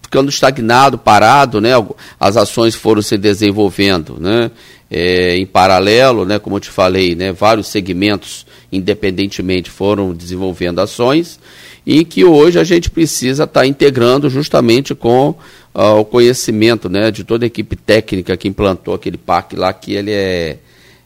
ficando 0.00 0.30
estagnado, 0.30 0.96
parado, 0.96 1.60
né? 1.60 1.72
As 2.18 2.36
ações 2.38 2.74
foram 2.74 3.02
se 3.02 3.18
desenvolvendo, 3.18 4.16
né? 4.18 4.50
É, 4.90 5.36
em 5.36 5.44
paralelo, 5.44 6.24
né? 6.24 6.38
Como 6.38 6.56
eu 6.56 6.60
te 6.60 6.70
falei, 6.70 7.14
né? 7.14 7.32
Vários 7.32 7.66
segmentos 7.66 8.46
independentemente 8.72 9.70
foram 9.70 10.14
desenvolvendo 10.14 10.78
ações 10.78 11.38
e 11.86 12.04
que 12.04 12.24
hoje 12.24 12.58
a 12.58 12.64
gente 12.64 12.90
precisa 12.90 13.44
estar 13.44 13.60
tá 13.60 13.66
integrando 13.66 14.28
justamente 14.28 14.94
com 14.94 15.30
uh, 15.74 15.98
o 15.98 16.04
conhecimento 16.04 16.88
né, 16.88 17.10
de 17.10 17.24
toda 17.24 17.44
a 17.44 17.48
equipe 17.48 17.76
técnica 17.76 18.36
que 18.36 18.48
implantou 18.48 18.94
aquele 18.94 19.16
parque 19.16 19.56
lá, 19.56 19.72
que 19.72 19.94
ele 19.94 20.12
é, 20.12 20.58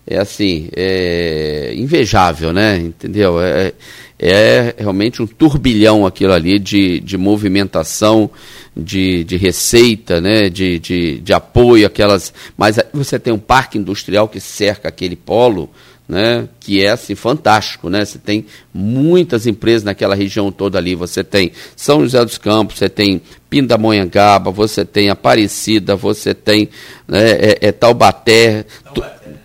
é 0.06 0.18
assim, 0.18 0.68
é 0.74 1.72
invejável, 1.76 2.52
né? 2.52 2.78
Entendeu? 2.78 3.40
É, 3.40 3.72
é 4.18 4.74
realmente 4.78 5.20
um 5.20 5.26
turbilhão 5.26 6.06
aquilo 6.06 6.32
ali 6.32 6.58
de, 6.58 7.00
de 7.00 7.18
movimentação, 7.18 8.30
de, 8.74 9.24
de 9.24 9.36
receita, 9.36 10.20
né? 10.20 10.48
de, 10.48 10.78
de, 10.78 11.18
de 11.18 11.32
apoio, 11.32 11.86
aquelas. 11.86 12.32
Mas 12.56 12.78
você 12.94 13.18
tem 13.18 13.32
um 13.32 13.38
parque 13.38 13.78
industrial 13.78 14.28
que 14.28 14.40
cerca 14.40 14.88
aquele 14.88 15.16
polo 15.16 15.68
né, 16.12 16.46
que 16.60 16.84
é 16.84 16.90
assim 16.90 17.14
fantástico, 17.14 17.88
né? 17.88 18.04
Você 18.04 18.18
tem 18.18 18.44
muitas 18.72 19.46
empresas 19.46 19.82
naquela 19.82 20.14
região 20.14 20.52
toda 20.52 20.76
ali. 20.76 20.94
Você 20.94 21.24
tem 21.24 21.52
São 21.74 22.02
José 22.02 22.22
dos 22.22 22.36
Campos, 22.36 22.76
você 22.76 22.90
tem 22.90 23.22
Pindamonhangaba, 23.48 24.50
você 24.50 24.84
tem 24.84 25.08
Aparecida, 25.08 25.96
você 25.96 26.34
tem 26.34 26.68
né, 27.08 27.30
é, 27.30 27.58
é 27.62 27.72
Taubaté, 27.72 28.66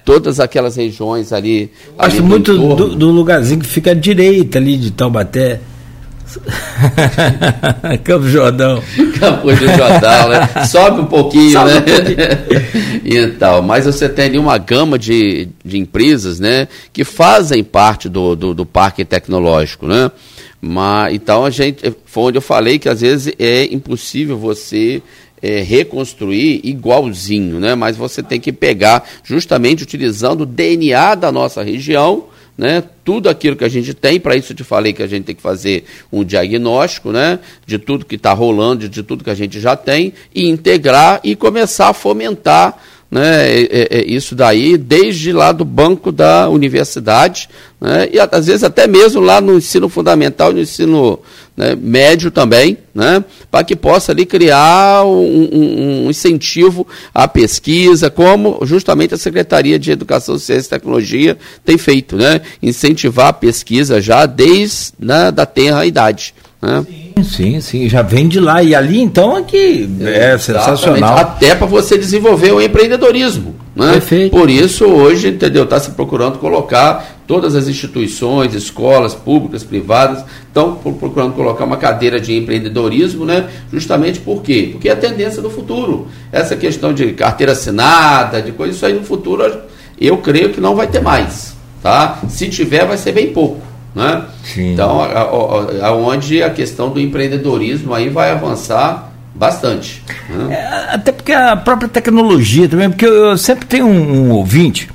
todas 0.03 0.41
aquelas 0.41 0.75
regiões 0.75 1.31
ali. 1.31 1.71
Eu 1.87 1.93
ali 2.03 2.19
muito 2.19 2.57
do, 2.57 2.95
do, 2.95 3.11
lugarzinho 3.11 3.61
que 3.61 3.67
fica 3.67 3.91
à 3.91 3.93
direita 3.93 4.57
ali 4.57 4.75
de 4.75 4.91
Taubaté. 4.91 5.61
Campo 8.03 8.27
Jordão. 8.27 8.83
Campo 9.19 9.53
de 9.53 9.65
Jordão, 9.65 10.29
né? 10.29 10.47
Sobe 10.67 11.01
um 11.01 11.05
pouquinho, 11.05 11.51
Sobe 11.51 11.71
né? 11.71 11.77
Um 11.77 11.81
pouquinho. 11.81 13.25
então, 13.25 13.61
mas 13.61 13.85
você 13.85 14.09
tem 14.09 14.25
ali 14.25 14.37
uma 14.37 14.57
gama 14.57 14.99
de, 14.99 15.47
de 15.63 15.77
empresas, 15.77 16.39
né? 16.39 16.67
Que 16.91 17.03
fazem 17.03 17.63
parte 17.63 18.09
do, 18.09 18.35
do, 18.35 18.53
do 18.53 18.65
parque 18.65 19.05
tecnológico, 19.05 19.87
né? 19.87 20.11
Mas, 20.61 21.13
então 21.13 21.45
a 21.45 21.49
gente, 21.49 21.95
foi 22.05 22.23
onde 22.23 22.37
eu 22.37 22.41
falei 22.41 22.79
que 22.79 22.89
às 22.89 23.01
vezes 23.01 23.33
é 23.39 23.65
impossível 23.65 24.37
você 24.37 25.01
é, 25.41 25.61
reconstruir 25.61 26.61
igualzinho, 26.63 27.59
né? 27.59 27.75
Mas 27.75 27.95
você 27.95 28.23
tem 28.23 28.39
que 28.39 28.51
pegar 28.51 29.07
justamente 29.23 29.83
utilizando 29.83 30.41
o 30.41 30.45
DNA 30.45 31.15
da 31.15 31.31
nossa 31.31 31.63
região, 31.63 32.25
né? 32.57 32.83
Tudo 33.03 33.29
aquilo 33.29 33.55
que 33.55 33.63
a 33.63 33.69
gente 33.69 33.93
tem, 33.93 34.19
para 34.19 34.35
isso 34.35 34.51
eu 34.51 34.55
te 34.55 34.63
falei 34.63 34.91
que 34.91 35.03
a 35.03 35.07
gente 35.07 35.25
tem 35.25 35.35
que 35.35 35.41
fazer 35.41 35.85
um 36.11 36.23
diagnóstico, 36.23 37.11
né? 37.11 37.39
De 37.65 37.77
tudo 37.77 38.05
que 38.05 38.15
está 38.15 38.33
rolando, 38.33 38.89
de 38.89 39.03
tudo 39.03 39.23
que 39.23 39.29
a 39.29 39.35
gente 39.35 39.59
já 39.59 39.75
tem, 39.75 40.13
e 40.33 40.47
integrar 40.49 41.19
e 41.23 41.35
começar 41.35 41.89
a 41.89 41.93
fomentar 41.93 42.81
né, 43.09 43.49
é, 43.49 43.61
é, 43.61 43.87
é, 43.99 44.05
isso 44.05 44.35
daí 44.35 44.77
desde 44.77 45.31
lá 45.31 45.51
do 45.51 45.63
banco 45.63 46.11
da 46.11 46.49
universidade, 46.49 47.49
né, 47.79 48.09
e 48.11 48.19
às 48.19 48.47
vezes 48.47 48.63
até 48.63 48.85
mesmo 48.85 49.21
lá 49.21 49.39
no 49.39 49.57
ensino 49.57 49.87
fundamental 49.87 50.51
no 50.51 50.59
ensino 50.59 51.19
né, 51.55 51.75
médio 51.75 52.29
também, 52.29 52.77
né, 52.93 53.23
para 53.49 53.63
que 53.63 53.75
possa 53.75 54.11
ali 54.11 54.25
criar 54.25 55.05
um, 55.05 55.49
um, 55.51 56.05
um, 56.05 56.09
incentivo 56.09 56.85
à 57.13 57.27
pesquisa, 57.27 58.09
como 58.09 58.59
justamente 58.63 59.13
a 59.13 59.17
Secretaria 59.17 59.79
de 59.79 59.91
Educação, 59.91 60.37
Ciência 60.37 60.67
e 60.67 60.69
Tecnologia 60.69 61.37
tem 61.63 61.77
feito, 61.77 62.17
né, 62.17 62.41
incentivar 62.61 63.27
a 63.27 63.33
pesquisa 63.33 64.01
já 64.01 64.25
desde 64.25 64.93
né, 64.99 65.31
da 65.31 65.45
tenra 65.45 65.85
idade. 65.85 66.33
Né? 66.61 66.85
Sim, 66.87 66.96
sim, 67.23 67.59
sim, 67.61 67.89
já 67.89 68.01
vem 68.01 68.27
de 68.27 68.39
lá. 68.39 68.61
E 68.63 68.73
ali 68.73 68.99
então 68.99 69.37
é 69.37 69.43
que 69.43 69.89
é, 70.01 70.37
sensacional. 70.37 71.17
Até 71.17 71.55
para 71.55 71.67
você 71.67 71.97
desenvolver 71.97 72.51
o 72.51 72.61
empreendedorismo. 72.61 73.55
Né? 73.75 73.93
Perfeito. 73.93 74.31
Por 74.31 74.49
isso, 74.49 74.85
hoje, 74.85 75.29
entendeu? 75.29 75.63
Está 75.63 75.79
se 75.79 75.91
procurando 75.91 76.39
colocar 76.39 77.17
todas 77.27 77.55
as 77.55 77.67
instituições, 77.67 78.55
escolas 78.55 79.13
públicas, 79.13 79.63
privadas, 79.63 80.23
estão 80.47 80.75
procurando 80.75 81.33
colocar 81.33 81.65
uma 81.65 81.77
cadeira 81.77 82.19
de 82.19 82.35
empreendedorismo, 82.35 83.25
né? 83.25 83.47
Justamente 83.71 84.19
por 84.19 84.41
quê? 84.41 84.69
Porque 84.71 84.89
é 84.89 84.93
a 84.93 84.95
tendência 84.95 85.41
do 85.41 85.49
futuro. 85.49 86.07
Essa 86.31 86.55
questão 86.55 86.93
de 86.93 87.11
carteira 87.13 87.51
assinada, 87.51 88.41
de 88.41 88.51
coisa, 88.51 88.73
isso 88.73 88.85
aí 88.85 88.93
no 88.93 89.03
futuro 89.03 89.43
eu 89.99 90.17
creio 90.17 90.49
que 90.49 90.61
não 90.61 90.75
vai 90.75 90.87
ter 90.87 91.01
mais. 91.01 91.55
Tá? 91.81 92.19
Se 92.29 92.49
tiver, 92.49 92.85
vai 92.85 92.97
ser 92.97 93.11
bem 93.11 93.31
pouco. 93.31 93.66
Né? 93.97 94.25
Sim. 94.43 94.73
Então, 94.73 95.01
aonde 95.81 96.43
a, 96.43 96.45
a, 96.45 96.49
a 96.49 96.53
questão 96.53 96.91
do 96.91 96.99
empreendedorismo 96.99 97.95
aí 97.95 98.09
vai 98.09 98.29
avançar 98.29 99.11
bastante. 99.33 100.03
Né? 100.29 100.53
É, 100.53 100.93
até 100.93 101.11
porque 101.11 101.33
a 101.33 101.55
própria 101.55 101.89
tecnologia 101.89 102.69
também, 102.69 102.91
porque 102.91 103.07
eu, 103.07 103.31
eu 103.31 103.37
sempre 103.39 103.65
tenho 103.65 103.87
um, 103.87 104.27
um, 104.27 104.31
ouvinte, 104.33 104.87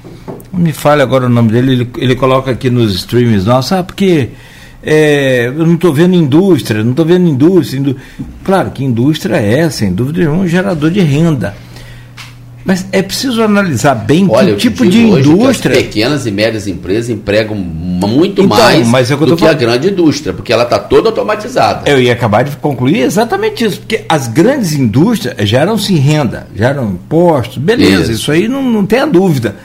não 0.52 0.60
me 0.60 0.72
fale 0.72 1.02
agora 1.02 1.26
o 1.26 1.28
nome 1.28 1.50
dele, 1.50 1.72
ele, 1.72 1.90
ele 1.98 2.14
coloca 2.14 2.52
aqui 2.52 2.70
nos 2.70 2.94
streams 2.94 3.44
nossos, 3.44 3.72
ah, 3.72 3.82
porque 3.82 4.28
é, 4.84 5.46
eu 5.46 5.66
não 5.66 5.74
estou 5.74 5.92
vendo 5.92 6.14
indústria, 6.14 6.84
não 6.84 6.92
estou 6.92 7.04
vendo 7.04 7.26
indústria, 7.28 7.80
indú... 7.80 7.96
Claro 8.44 8.70
que 8.70 8.84
indústria 8.84 9.34
é, 9.34 9.68
sem 9.68 9.92
dúvida, 9.92 10.30
um 10.30 10.46
gerador 10.46 10.92
de 10.92 11.00
renda. 11.00 11.56
Mas 12.64 12.86
é 12.92 13.02
preciso 13.02 13.42
analisar 13.42 13.94
bem 13.94 14.26
Olha, 14.30 14.54
que 14.54 14.60
tipo 14.60 14.86
de 14.86 14.98
indústria. 14.98 15.76
as 15.76 15.82
pequenas 15.82 16.26
e 16.26 16.30
médias 16.30 16.66
empresas 16.66 17.10
empregam 17.10 17.56
muito 17.56 18.42
então, 18.42 18.56
mais 18.56 18.86
mas 18.86 19.10
é 19.10 19.16
que 19.16 19.24
do 19.24 19.36
que 19.36 19.46
a 19.46 19.52
grande 19.52 19.88
indústria, 19.88 20.32
porque 20.32 20.52
ela 20.52 20.62
está 20.62 20.78
toda 20.78 21.08
automatizada. 21.08 21.90
Eu 21.90 22.00
ia 22.00 22.12
acabar 22.12 22.44
de 22.44 22.56
concluir 22.56 23.00
exatamente 23.00 23.64
isso, 23.64 23.80
porque 23.80 24.04
as 24.08 24.28
grandes 24.28 24.72
indústrias 24.74 25.48
geram-se 25.48 25.94
renda, 25.94 26.46
geram 26.54 26.90
impostos, 26.90 27.58
beleza, 27.58 28.02
isso, 28.02 28.12
isso 28.12 28.32
aí 28.32 28.46
não, 28.46 28.62
não 28.62 28.86
tem 28.86 29.00
a 29.00 29.06
dúvida. 29.06 29.56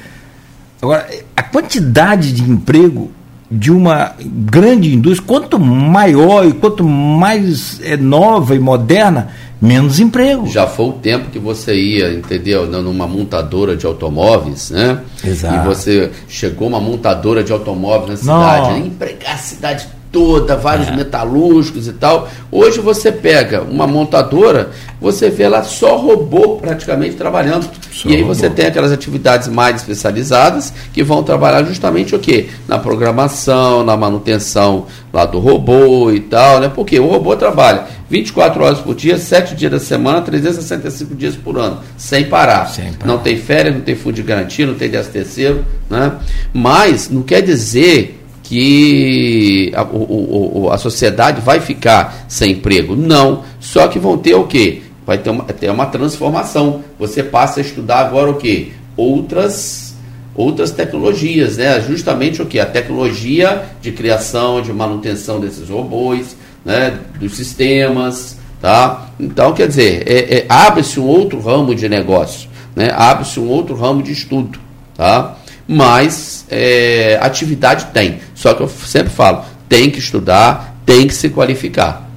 Agora, 0.81 1.07
a 1.35 1.43
quantidade 1.43 2.31
de 2.31 2.43
emprego 2.43 3.11
de 3.49 3.71
uma 3.71 4.13
grande 4.19 4.93
indústria, 4.93 5.25
quanto 5.25 5.59
maior 5.59 6.45
e 6.45 6.53
quanto 6.53 6.83
mais 6.83 7.79
é 7.81 7.95
nova 7.95 8.53
e 8.55 8.59
moderna, 8.59 9.29
menos 9.61 9.99
emprego. 9.99 10.47
Já 10.47 10.67
foi 10.67 10.87
o 10.87 10.93
tempo 10.93 11.29
que 11.31 11.39
você 11.39 11.73
ia, 11.73 12.13
entendeu? 12.13 12.67
Numa 12.67 13.07
montadora 13.07 13.75
de 13.75 13.85
automóveis, 13.85 14.69
né? 14.69 14.99
Exato. 15.23 15.55
E 15.55 15.65
você 15.65 16.11
chegou 16.27 16.67
uma 16.67 16.79
montadora 16.79 17.43
de 17.43 17.51
automóveis 17.51 18.23
na 18.23 18.35
cidade, 18.35 18.79
né? 18.79 18.87
empregar 18.87 19.33
a 19.33 19.37
cidade 19.37 19.87
toda, 20.17 20.55
vários 20.55 20.87
é. 20.87 20.95
metalúrgicos 20.95 21.87
e 21.87 21.93
tal. 21.93 22.27
Hoje 22.51 22.79
você 22.79 23.11
pega 23.11 23.61
uma 23.61 23.85
montadora, 23.85 24.71
você 24.99 25.29
vê 25.29 25.47
lá 25.47 25.61
só 25.61 25.95
robô 25.95 26.57
praticamente 26.57 27.15
trabalhando. 27.15 27.69
Só 27.91 28.09
e 28.09 28.15
aí 28.15 28.21
robô. 28.21 28.33
você 28.33 28.49
tem 28.49 28.65
aquelas 28.65 28.91
atividades 28.91 29.47
mais 29.47 29.75
especializadas 29.75 30.73
que 30.91 31.03
vão 31.03 31.21
trabalhar 31.21 31.63
justamente 31.63 32.15
o 32.15 32.19
quê? 32.19 32.47
Na 32.67 32.79
programação, 32.79 33.83
na 33.83 33.95
manutenção 33.95 34.87
lá 35.13 35.23
do 35.23 35.37
robô 35.37 36.11
e 36.11 36.19
tal, 36.19 36.59
né? 36.59 36.71
Porque 36.73 36.99
o 36.99 37.05
robô 37.05 37.35
trabalha 37.35 37.85
24 38.09 38.63
horas 38.63 38.79
por 38.79 38.95
dia, 38.95 39.19
7 39.19 39.53
dias 39.53 39.71
da 39.71 39.79
semana, 39.79 40.21
365 40.21 41.13
dias 41.13 41.35
por 41.35 41.59
ano, 41.59 41.79
sem 41.95 42.25
parar. 42.25 42.65
Sem 42.69 42.91
parar. 42.93 43.05
Não 43.05 43.19
tem 43.19 43.37
férias, 43.37 43.75
não 43.75 43.81
tem 43.81 43.95
fundo 43.95 44.15
de 44.15 44.23
garantia, 44.23 44.65
não 44.65 44.73
tem 44.73 44.89
10 44.89 45.07
terceiro, 45.09 45.63
né? 45.87 46.13
Mas 46.51 47.07
não 47.07 47.21
quer 47.21 47.41
dizer 47.41 48.16
que 48.47 49.73
a, 49.75 49.83
o, 49.83 50.69
a 50.71 50.77
sociedade 50.77 51.41
vai 51.41 51.59
ficar 51.59 52.25
sem 52.29 52.53
emprego. 52.53 52.95
Não. 52.95 53.43
Só 53.59 53.89
que 53.89 53.99
vão 53.99 54.17
ter 54.17 54.35
o 54.35 54.45
quê? 54.45 54.83
Vai 55.05 55.17
ter 55.17 55.29
uma, 55.29 55.43
ter 55.43 55.69
uma 55.69 55.85
transformação. 55.87 56.81
Você 56.97 57.21
passa 57.21 57.59
a 57.59 57.63
estudar 57.63 57.99
agora 57.99 58.31
o 58.31 58.35
quê? 58.35 58.69
Outras 58.95 59.85
outras 60.33 60.69
tecnologias, 60.69 61.57
né? 61.57 61.81
Justamente 61.81 62.41
o 62.41 62.45
que? 62.45 62.59
A 62.59 62.65
tecnologia 62.65 63.63
de 63.81 63.91
criação, 63.91 64.61
de 64.61 64.71
manutenção 64.71 65.39
desses 65.39 65.67
robôs, 65.67 66.35
né? 66.63 66.99
dos 67.19 67.35
sistemas, 67.35 68.37
tá? 68.61 69.09
Então, 69.19 69.51
quer 69.53 69.67
dizer, 69.67 70.03
é, 70.07 70.37
é, 70.37 70.45
abre-se 70.47 70.99
um 70.99 71.07
outro 71.07 71.39
ramo 71.41 71.73
de 71.73 71.89
negócio, 71.89 72.47
né? 72.75 72.91
Abre-se 72.95 73.39
um 73.39 73.47
outro 73.47 73.75
ramo 73.75 74.03
de 74.03 74.11
estudo, 74.11 74.59
tá? 74.95 75.35
Mas 75.67 76.45
é, 76.49 77.19
atividade 77.21 77.87
tem. 77.87 78.19
Só 78.33 78.53
que 78.53 78.63
eu 78.63 78.69
sempre 78.69 79.11
falo, 79.11 79.43
tem 79.67 79.89
que 79.89 79.99
estudar, 79.99 80.77
tem 80.85 81.05
que 81.07 81.13
se 81.13 81.29
qualificar. 81.29 82.07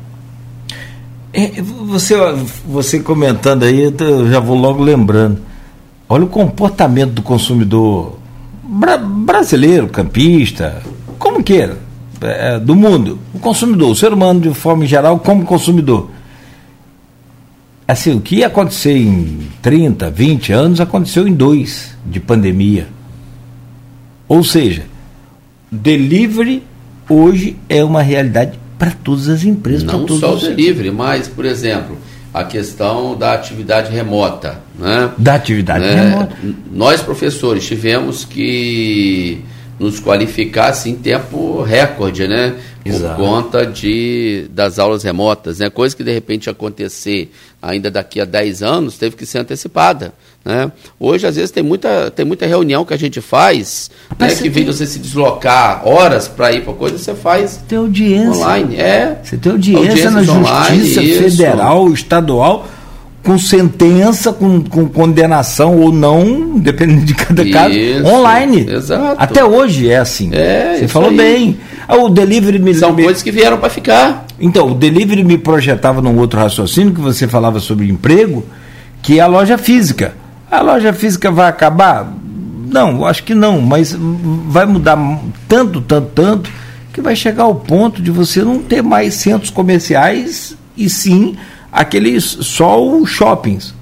É, 1.33 1.61
você, 1.61 2.15
você 2.65 3.01
comentando 3.01 3.65
aí, 3.65 3.93
eu 3.99 4.31
já 4.31 4.39
vou 4.39 4.57
logo 4.57 4.83
lembrando. 4.83 5.41
Olha 6.09 6.25
o 6.25 6.29
comportamento 6.29 7.13
do 7.13 7.23
consumidor 7.23 8.19
bra 8.63 8.97
brasileiro, 8.97 9.89
campista, 9.89 10.83
como 11.19 11.43
queira, 11.43 11.79
é, 12.21 12.59
do 12.59 12.77
mundo. 12.77 13.19
O 13.35 13.39
consumidor, 13.39 13.91
o 13.91 13.97
ser 13.97 14.13
humano 14.13 14.41
de 14.41 14.55
forma 14.55 14.87
geral, 14.87 15.19
como 15.19 15.45
consumidor. 15.45 16.11
Assim, 17.87 18.17
o 18.17 18.21
que 18.21 18.37
ia 18.37 18.47
acontecer 18.47 18.97
em 18.97 19.49
30, 19.61 20.11
20 20.11 20.53
anos, 20.53 20.81
aconteceu 20.81 21.27
em 21.27 21.33
dois 21.33 21.97
de 22.07 22.21
pandemia 22.21 22.87
ou 24.31 24.44
seja, 24.44 24.85
delivery 25.73 26.62
hoje 27.09 27.57
é 27.69 27.82
uma 27.82 28.01
realidade 28.01 28.57
para 28.78 28.93
todas 28.93 29.28
as 29.28 29.43
empresas. 29.43 29.82
Não 29.82 30.07
só 30.07 30.35
o 30.35 30.39
delivery, 30.39 30.93
mas, 30.93 31.27
por 31.27 31.44
exemplo, 31.44 31.98
a 32.32 32.44
questão 32.44 33.19
da 33.19 33.32
atividade 33.32 33.90
remota. 33.90 34.61
Né? 34.78 35.11
Da 35.19 35.35
atividade 35.35 35.85
né? 35.85 35.94
remota. 35.94 36.36
Nós, 36.70 37.02
professores, 37.02 37.66
tivemos 37.66 38.24
que 38.24 39.43
nos 39.81 39.98
qualificar 39.98 40.69
assim, 40.69 40.90
em 40.90 40.97
tempo 40.97 41.62
recorde, 41.62 42.28
né? 42.28 42.55
Exato. 42.85 43.16
Por 43.16 43.24
conta 43.24 43.66
de, 43.66 44.47
das 44.52 44.78
aulas 44.78 45.02
remotas, 45.02 45.59
né? 45.59 45.69
Coisa 45.70 45.97
que 45.97 46.05
de 46.05 46.12
repente 46.12 46.48
acontecer 46.48 47.32
ainda 47.61 47.90
daqui 47.90 48.20
a 48.20 48.24
10 48.24 48.62
anos 48.62 48.97
teve 48.97 49.16
que 49.16 49.27
ser 49.27 49.39
antecipada. 49.39 50.15
Né? 50.45 50.73
Hoje, 50.99 51.27
às 51.27 51.37
vezes, 51.37 51.51
tem 51.51 51.62
muita, 51.62 52.11
tem 52.11 52.25
muita 52.25 52.47
reunião 52.47 52.85
que 52.85 52.95
a 52.95 52.97
gente 52.97 53.21
faz, 53.21 53.91
né, 54.19 54.35
que 54.35 54.49
vem 54.49 54.65
você 54.65 54.87
se 54.87 54.99
deslocar 54.99 55.87
horas 55.87 56.29
para 56.29 56.51
ir 56.53 56.62
para 56.62 56.73
coisa, 56.73 56.97
você 56.97 57.15
faz 57.15 57.61
tem 57.69 57.79
audiência. 57.79 58.31
online. 58.31 58.77
É, 58.77 59.19
você 59.23 59.37
tem 59.37 59.53
audiência 59.53 60.11
na 60.11 60.21
online, 60.21 60.79
Justiça 60.79 61.03
isso. 61.03 61.37
Federal, 61.37 61.93
estadual, 61.93 62.67
com 63.23 63.39
sentença, 63.39 64.33
com, 64.33 64.62
com 64.62 64.89
condenação 64.89 65.79
ou 65.79 65.93
não, 65.93 66.57
dependendo 66.59 67.05
de 67.05 67.15
cada 67.15 67.43
isso, 67.43 67.53
caso, 67.53 68.07
online. 68.07 68.67
Exato. 68.71 69.17
Até 69.19 69.45
hoje 69.45 69.91
é 69.91 69.99
assim. 69.99 70.31
É, 70.33 70.79
você 70.79 70.89
falou 70.89 71.11
aí. 71.11 71.17
bem. 71.17 71.59
Ah, 71.87 71.97
o 71.97 72.09
delivery 72.09 72.59
me 72.59 72.75
São 72.75 72.95
me... 72.95 73.03
coisas 73.03 73.23
que 73.23 73.31
vieram 73.31 73.59
para 73.59 73.69
ficar. 73.69 74.25
Então, 74.41 74.69
o 74.69 74.75
delivery 74.75 75.23
me 75.23 75.37
projetava 75.37 76.01
num 76.01 76.19
outro 76.19 76.41
raciocínio 76.41 76.95
que 76.95 77.01
você 77.01 77.29
falava 77.29 77.61
sobre 77.61 77.91
emprego, 77.91 78.47
que 79.03 79.19
é 79.19 79.23
a 79.23 79.27
loja 79.27 79.59
física. 79.59 80.15
A 80.51 80.61
loja 80.61 80.93
física 80.93 81.31
vai 81.31 81.49
acabar? 81.49 82.13
Não, 82.67 83.07
acho 83.07 83.23
que 83.25 83.35
não, 83.35 83.61
mas 83.61 83.97
vai 84.49 84.67
mudar 84.67 84.97
tanto, 85.49 85.81
tanto, 85.81 86.11
tanto, 86.15 86.51
que 86.93 87.01
vai 87.01 87.15
chegar 87.15 87.45
ao 87.45 87.55
ponto 87.55 88.03
de 88.03 88.11
você 88.11 88.43
não 88.43 88.61
ter 88.61 88.83
mais 88.83 89.15
centros 89.15 89.51
comerciais 89.51 90.57
e 90.77 90.89
sim 90.89 91.37
aqueles 91.73 92.25
só 92.25 92.83
os 92.83 93.09
shoppings. 93.11 93.75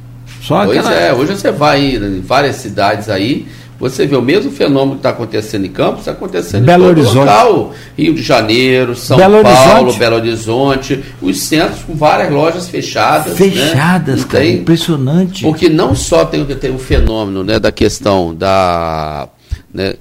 Só 0.43 0.65
pois 0.65 0.78
aquela... 0.78 0.95
é, 0.95 1.12
hoje 1.12 1.35
você 1.36 1.51
vai 1.51 1.97
em 1.97 2.20
várias 2.20 2.57
cidades 2.57 3.09
aí, 3.09 3.47
você 3.78 4.06
vê 4.06 4.16
o 4.16 4.22
mesmo 4.22 4.50
fenômeno 4.50 4.92
que 4.92 4.98
está 4.98 5.10
acontecendo 5.10 5.64
em 5.64 5.70
Campos, 5.70 6.00
está 6.00 6.10
acontecendo 6.12 6.64
Belo 6.64 6.84
em 6.84 6.88
todo 6.88 6.98
Horizonte. 6.98 7.16
local. 7.18 7.74
Rio 7.96 8.14
de 8.14 8.22
Janeiro, 8.22 8.96
São 8.96 9.16
Belo 9.16 9.42
Paulo, 9.42 9.82
Horizonte. 9.82 9.98
Belo 9.98 10.16
Horizonte, 10.16 11.05
os 11.22 11.40
centros 11.40 11.82
com 11.84 11.94
várias 11.94 12.32
lojas 12.32 12.68
fechadas. 12.68 13.38
Né? 13.38 13.50
Fechadas, 13.50 14.20
né? 14.20 14.26
cara, 14.28 14.44
tem, 14.44 14.56
impressionante. 14.56 15.42
Porque 15.42 15.68
não 15.68 15.94
só 15.94 16.24
tem, 16.24 16.44
tem 16.44 16.74
o 16.74 16.78
fenômeno 16.78 17.44
né, 17.44 17.60
da 17.60 17.70
questão 17.70 18.34
da, 18.34 19.28
né, 19.72 19.94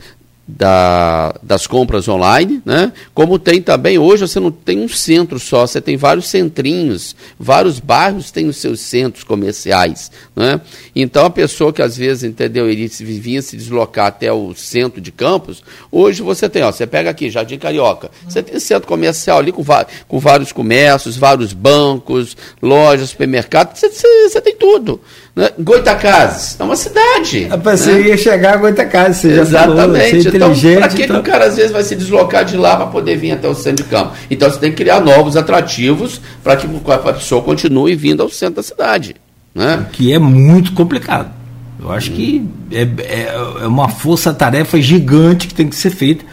da, 0.48 1.36
das 1.44 1.68
compras 1.68 2.08
online, 2.08 2.62
né? 2.66 2.94
Como 3.14 3.38
tem 3.38 3.62
também, 3.62 3.98
hoje 3.98 4.26
você 4.26 4.40
não 4.40 4.50
tem 4.50 4.80
um 4.80 4.88
centro 4.88 5.38
só, 5.40 5.68
você 5.68 5.82
tem 5.82 5.98
vários 5.98 6.28
centrinhos, 6.30 7.16
vários 7.38 7.82
bairros 7.82 8.32
têm 8.32 8.48
os 8.48 8.56
seus 8.56 8.80
centros 8.80 9.26
comerciais, 9.26 10.10
né? 10.34 10.62
Então 10.96 11.26
a 11.26 11.30
pessoa 11.30 11.74
que 11.74 11.82
às 11.82 11.98
vezes, 11.98 12.24
entendeu, 12.24 12.70
ele 12.70 12.88
vinha 12.88 13.42
se 13.42 13.58
deslocar 13.58 14.08
até 14.08 14.32
o 14.32 14.54
centro 14.56 15.02
de 15.02 15.12
Campos, 15.12 15.62
hoje 15.92 16.22
você 16.22 16.48
tem, 16.48 16.64
ó, 16.64 16.72
você 16.72 16.88
pega 16.88 17.10
aqui, 17.10 17.30
Jardim 17.30 17.58
Carioca, 17.58 18.10
você 18.26 18.42
tem 18.42 18.58
centro 18.60 18.88
comercial 18.88 19.40
ali 19.40 19.52
com, 19.52 19.66
com 20.08 20.20
vários 20.20 20.54
comércios, 20.54 21.18
vários 21.18 21.52
bancos, 21.52 22.38
lojas, 22.62 23.10
supermercados, 23.10 23.80
você, 23.80 23.90
você, 23.90 24.30
você 24.30 24.40
tem 24.40 24.56
tudo. 24.56 25.02
Né? 25.38 25.52
Goitacazes 25.60 26.60
é 26.60 26.64
uma 26.64 26.76
cidade. 26.76 27.44
Rapaz, 27.44 27.86
né? 27.86 27.94
Você 27.94 28.02
ia 28.08 28.18
chegar 28.18 28.56
a 28.56 28.58
Goitacazes, 28.58 29.18
você 29.18 29.40
Exatamente. 29.40 30.24
Já 30.24 30.32
falou, 30.32 30.56
então, 30.56 30.80
para 30.80 30.88
que, 30.90 31.04
então... 31.04 31.22
que 31.22 31.30
o 31.30 31.32
cara 31.32 31.46
às 31.46 31.56
vezes 31.56 31.72
vai 31.72 31.84
se 31.84 31.96
deslocar 31.96 32.44
de 32.44 32.58
lá 32.58 32.76
para 32.76 32.88
poder 32.88 33.18
vir 33.18 33.34
até 33.34 33.48
o 33.48 33.54
centro 33.54 33.84
de 33.84 33.90
campo? 33.92 34.14
Então 34.32 34.50
você 34.50 34.58
tem 34.58 34.72
que 34.72 34.78
criar 34.78 35.00
novos 35.00 35.38
atrativos 35.38 36.20
para 36.44 36.58
que 36.58 36.66
a 36.66 37.14
pessoa 37.14 37.44
continue 37.44 37.94
vindo 37.94 38.24
ao 38.24 38.32
centro 38.32 38.56
da 38.56 38.64
cidade. 38.64 39.16
Né? 39.54 39.86
Que 39.92 40.12
é 40.12 40.18
muito 40.18 40.74
complicado. 40.74 41.32
Eu 41.80 41.92
acho 41.92 42.12
hum. 42.12 42.16
que 42.16 42.48
é, 42.72 42.82
é, 42.82 43.36
é 43.62 43.68
uma 43.68 43.90
força-tarefa 43.90 44.82
gigante 44.82 45.48
que 45.48 45.54
tem 45.54 45.68
que 45.68 45.76
ser 45.76 45.92
feita 45.92 46.26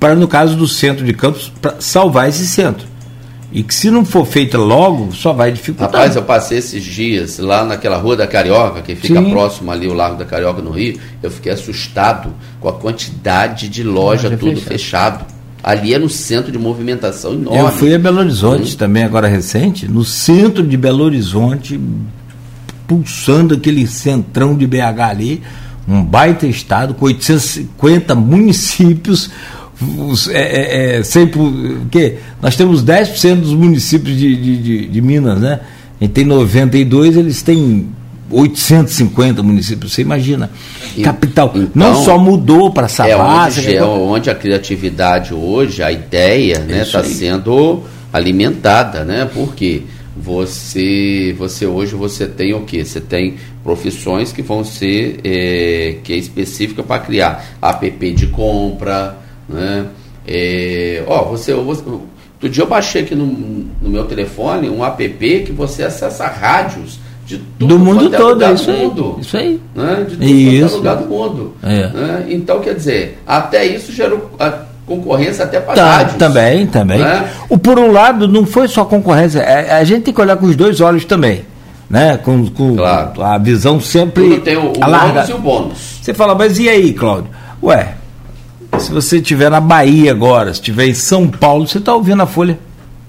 para, 0.00 0.14
no 0.14 0.26
caso 0.26 0.56
do 0.56 0.66
centro 0.66 1.04
de 1.04 1.12
campos, 1.12 1.52
salvar 1.78 2.30
esse 2.30 2.46
centro. 2.46 2.86
E 3.52 3.62
que 3.62 3.74
se 3.74 3.90
não 3.90 4.02
for 4.02 4.26
feita 4.26 4.56
logo, 4.56 5.12
só 5.12 5.32
vai 5.32 5.52
dificultar. 5.52 5.92
Rapaz, 5.92 6.16
eu 6.16 6.22
passei 6.22 6.56
esses 6.56 6.82
dias 6.82 7.38
lá 7.38 7.64
naquela 7.64 7.98
Rua 7.98 8.16
da 8.16 8.26
Carioca, 8.26 8.80
que 8.80 8.94
fica 8.94 9.20
Sim. 9.20 9.30
próximo 9.30 9.70
ali 9.70 9.86
o 9.86 9.92
Largo 9.92 10.16
da 10.16 10.24
Carioca 10.24 10.62
no 10.62 10.70
Rio, 10.70 10.98
eu 11.22 11.30
fiquei 11.30 11.52
assustado 11.52 12.32
com 12.58 12.68
a 12.68 12.72
quantidade 12.72 13.68
de 13.68 13.82
loja, 13.82 14.28
loja 14.28 14.38
tudo 14.38 14.60
fechado. 14.60 15.18
fechado. 15.18 15.42
Ali 15.62 15.94
é 15.94 15.98
no 15.98 16.08
centro 16.08 16.50
de 16.50 16.58
movimentação 16.58 17.34
enorme. 17.34 17.58
Eu 17.60 17.70
fui 17.72 17.94
a 17.94 17.98
Belo 17.98 18.18
Horizonte 18.20 18.74
hum. 18.74 18.76
também, 18.78 19.04
agora 19.04 19.28
recente, 19.28 19.86
no 19.86 20.02
centro 20.02 20.66
de 20.66 20.76
Belo 20.76 21.04
Horizonte, 21.04 21.78
pulsando 22.88 23.54
aquele 23.54 23.86
centrão 23.86 24.56
de 24.56 24.66
BH 24.66 25.00
ali, 25.08 25.42
um 25.86 26.02
baita 26.02 26.46
estado 26.46 26.94
com 26.94 27.04
850 27.04 28.14
municípios 28.14 29.30
os, 29.98 30.28
é, 30.28 30.40
é, 30.40 30.96
é, 30.98 31.02
sempre, 31.02 31.40
que 31.90 32.16
nós 32.40 32.56
temos 32.56 32.84
10% 32.84 33.36
dos 33.36 33.54
municípios 33.54 34.16
de, 34.16 34.36
de, 34.36 34.56
de, 34.58 34.86
de, 34.88 35.00
Minas, 35.00 35.40
né? 35.40 35.60
A 36.00 36.04
gente 36.04 36.14
tem 36.14 36.24
92, 36.24 37.16
eles 37.16 37.42
têm 37.42 37.88
850 38.30 39.42
municípios, 39.42 39.92
você 39.92 40.02
imagina. 40.02 40.50
E, 40.96 41.02
Capital. 41.02 41.52
Então, 41.54 41.70
não 41.74 42.02
só 42.02 42.18
mudou 42.18 42.70
para 42.72 42.88
Savassi. 42.88 43.60
É, 43.60 43.62
onde, 43.62 43.76
é 43.76 43.84
onde 43.84 44.30
a 44.30 44.34
criatividade 44.34 45.34
hoje, 45.34 45.82
a 45.82 45.92
ideia, 45.92 46.54
está 46.54 46.64
né, 46.64 46.84
tá 46.84 47.04
sendo 47.04 47.82
alimentada, 48.12 49.04
né? 49.04 49.28
Porque 49.32 49.82
você, 50.16 51.34
você 51.38 51.66
hoje 51.66 51.94
você 51.94 52.26
tem 52.26 52.52
o 52.52 52.62
que? 52.62 52.84
Você 52.84 53.00
tem 53.00 53.36
profissões 53.64 54.32
que 54.32 54.42
vão 54.42 54.64
ser 54.64 55.20
é, 55.24 55.96
que 56.04 56.12
é 56.12 56.16
específica 56.16 56.82
para 56.82 57.00
criar 57.00 57.44
app 57.62 58.12
de 58.12 58.26
compra, 58.26 59.16
né? 59.52 59.86
É, 60.26 61.02
ó, 61.06 61.24
você, 61.24 61.52
você, 61.54 61.82
outro 61.88 62.48
dia 62.48 62.62
eu 62.62 62.68
baixei 62.68 63.02
aqui 63.02 63.14
no, 63.14 63.26
no 63.26 63.90
meu 63.90 64.04
telefone 64.04 64.68
um 64.68 64.84
app 64.84 65.08
que 65.08 65.52
você 65.52 65.82
acessa 65.82 66.26
rádios 66.26 67.00
de 67.26 67.38
tudo 67.58 67.68
do 67.68 67.78
mundo 67.78 68.14
é 68.14 68.18
todo, 68.18 68.44
é 68.44 68.52
isso, 68.52 68.70
mundo, 68.70 69.14
aí, 69.16 69.20
isso 69.20 69.36
aí. 69.36 69.60
Né? 69.74 70.06
De 70.08 70.16
tudo 70.16 70.24
isso. 70.24 70.74
é 70.74 70.76
lugar 70.76 70.96
do 70.96 71.08
mundo. 71.08 71.56
É. 71.62 71.88
Né? 71.88 72.26
Então, 72.30 72.60
quer 72.60 72.74
dizer, 72.74 73.18
até 73.26 73.64
isso 73.64 73.92
gerou 73.92 74.30
concorrência 74.86 75.44
até 75.44 75.60
para 75.60 75.74
tá, 75.74 75.96
rádios. 75.96 76.16
Também, 76.16 76.66
também. 76.66 76.98
Né? 76.98 77.28
O, 77.48 77.56
por 77.56 77.78
um 77.78 77.92
lado, 77.92 78.26
não 78.26 78.44
foi 78.44 78.68
só 78.68 78.84
concorrência, 78.84 79.42
a 79.76 79.84
gente 79.84 80.02
tem 80.02 80.14
que 80.14 80.20
olhar 80.20 80.36
com 80.36 80.46
os 80.46 80.56
dois 80.56 80.80
olhos 80.80 81.04
também. 81.04 81.44
Né? 81.88 82.16
Com, 82.18 82.46
com 82.46 82.76
claro. 82.76 83.22
a 83.22 83.38
visão 83.38 83.80
sempre. 83.80 84.24
Tudo 84.24 84.40
tem 84.40 84.56
o, 84.56 84.70
o 84.70 84.72
bônus 84.72 85.28
e 85.28 85.32
o 85.32 85.38
bônus. 85.38 85.98
Você 86.02 86.14
fala, 86.14 86.34
mas 86.34 86.58
e 86.58 86.68
aí, 86.68 86.92
Cláudio? 86.92 87.30
Ué, 87.62 87.94
se 88.82 88.92
você 88.92 89.16
estiver 89.18 89.50
na 89.50 89.60
Bahia 89.60 90.10
agora, 90.10 90.52
se 90.52 90.60
estiver 90.60 90.86
em 90.86 90.94
São 90.94 91.28
Paulo, 91.28 91.66
você 91.66 91.78
está 91.78 91.94
ouvindo 91.94 92.22
a 92.22 92.26
Folha. 92.26 92.58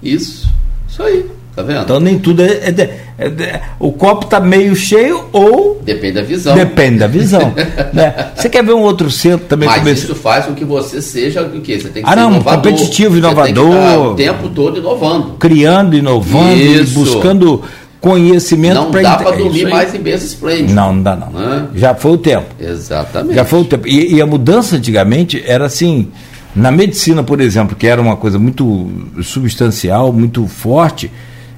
Isso, 0.02 0.48
isso 0.88 1.02
aí. 1.02 1.26
Tá 1.54 1.62
vendo? 1.62 1.82
Então 1.82 2.00
nem 2.00 2.18
tudo 2.18 2.42
é. 2.42 2.46
é, 2.46 2.90
é, 3.16 3.26
é 3.26 3.62
o 3.78 3.92
copo 3.92 4.24
está 4.24 4.40
meio 4.40 4.74
cheio 4.74 5.26
ou. 5.32 5.80
Depende 5.84 6.14
da 6.14 6.22
visão. 6.22 6.54
Depende 6.56 6.98
da 6.98 7.06
visão. 7.06 7.54
né? 7.94 8.32
Você 8.34 8.48
quer 8.48 8.64
ver 8.64 8.72
um 8.72 8.82
outro 8.82 9.08
centro 9.08 9.46
também 9.46 9.68
Mas 9.68 9.78
comece... 9.78 10.04
isso 10.04 10.16
faz 10.16 10.46
com 10.46 10.54
que 10.54 10.64
você 10.64 11.00
seja 11.00 11.42
o 11.42 11.60
quê? 11.60 11.78
Você 11.78 11.90
tem 11.90 12.02
que 12.02 12.08
ah, 12.08 12.12
ser 12.12 12.16
não, 12.16 12.32
inovador. 12.32 12.72
competitivo, 12.72 13.18
inovador. 13.18 14.12
o 14.12 14.14
tempo 14.16 14.48
todo 14.48 14.80
inovando. 14.80 15.36
Criando, 15.38 15.96
inovando, 15.96 16.56
isso. 16.56 16.94
buscando 16.98 17.62
conhecimento 18.04 18.74
Não 18.74 18.90
dá 18.90 19.16
para 19.16 19.34
dormir 19.34 19.66
mais 19.66 19.94
em 19.94 19.98
berço 19.98 20.26
esplêndido. 20.26 20.74
Não, 20.74 20.92
não 20.92 21.02
dá 21.02 21.16
não. 21.16 21.30
Né? 21.30 21.68
Já 21.74 21.94
foi 21.94 22.12
o 22.12 22.18
tempo. 22.18 22.44
Exatamente. 22.60 23.34
Já 23.34 23.46
foi 23.46 23.60
o 23.60 23.64
tempo. 23.64 23.88
E, 23.88 24.16
e 24.16 24.20
a 24.20 24.26
mudança 24.26 24.76
antigamente 24.76 25.42
era 25.46 25.64
assim. 25.64 26.12
Na 26.54 26.70
medicina, 26.70 27.22
por 27.22 27.40
exemplo, 27.40 27.74
que 27.74 27.86
era 27.86 28.00
uma 28.00 28.14
coisa 28.14 28.38
muito 28.38 28.88
substancial, 29.22 30.12
muito 30.12 30.46
forte, 30.46 31.10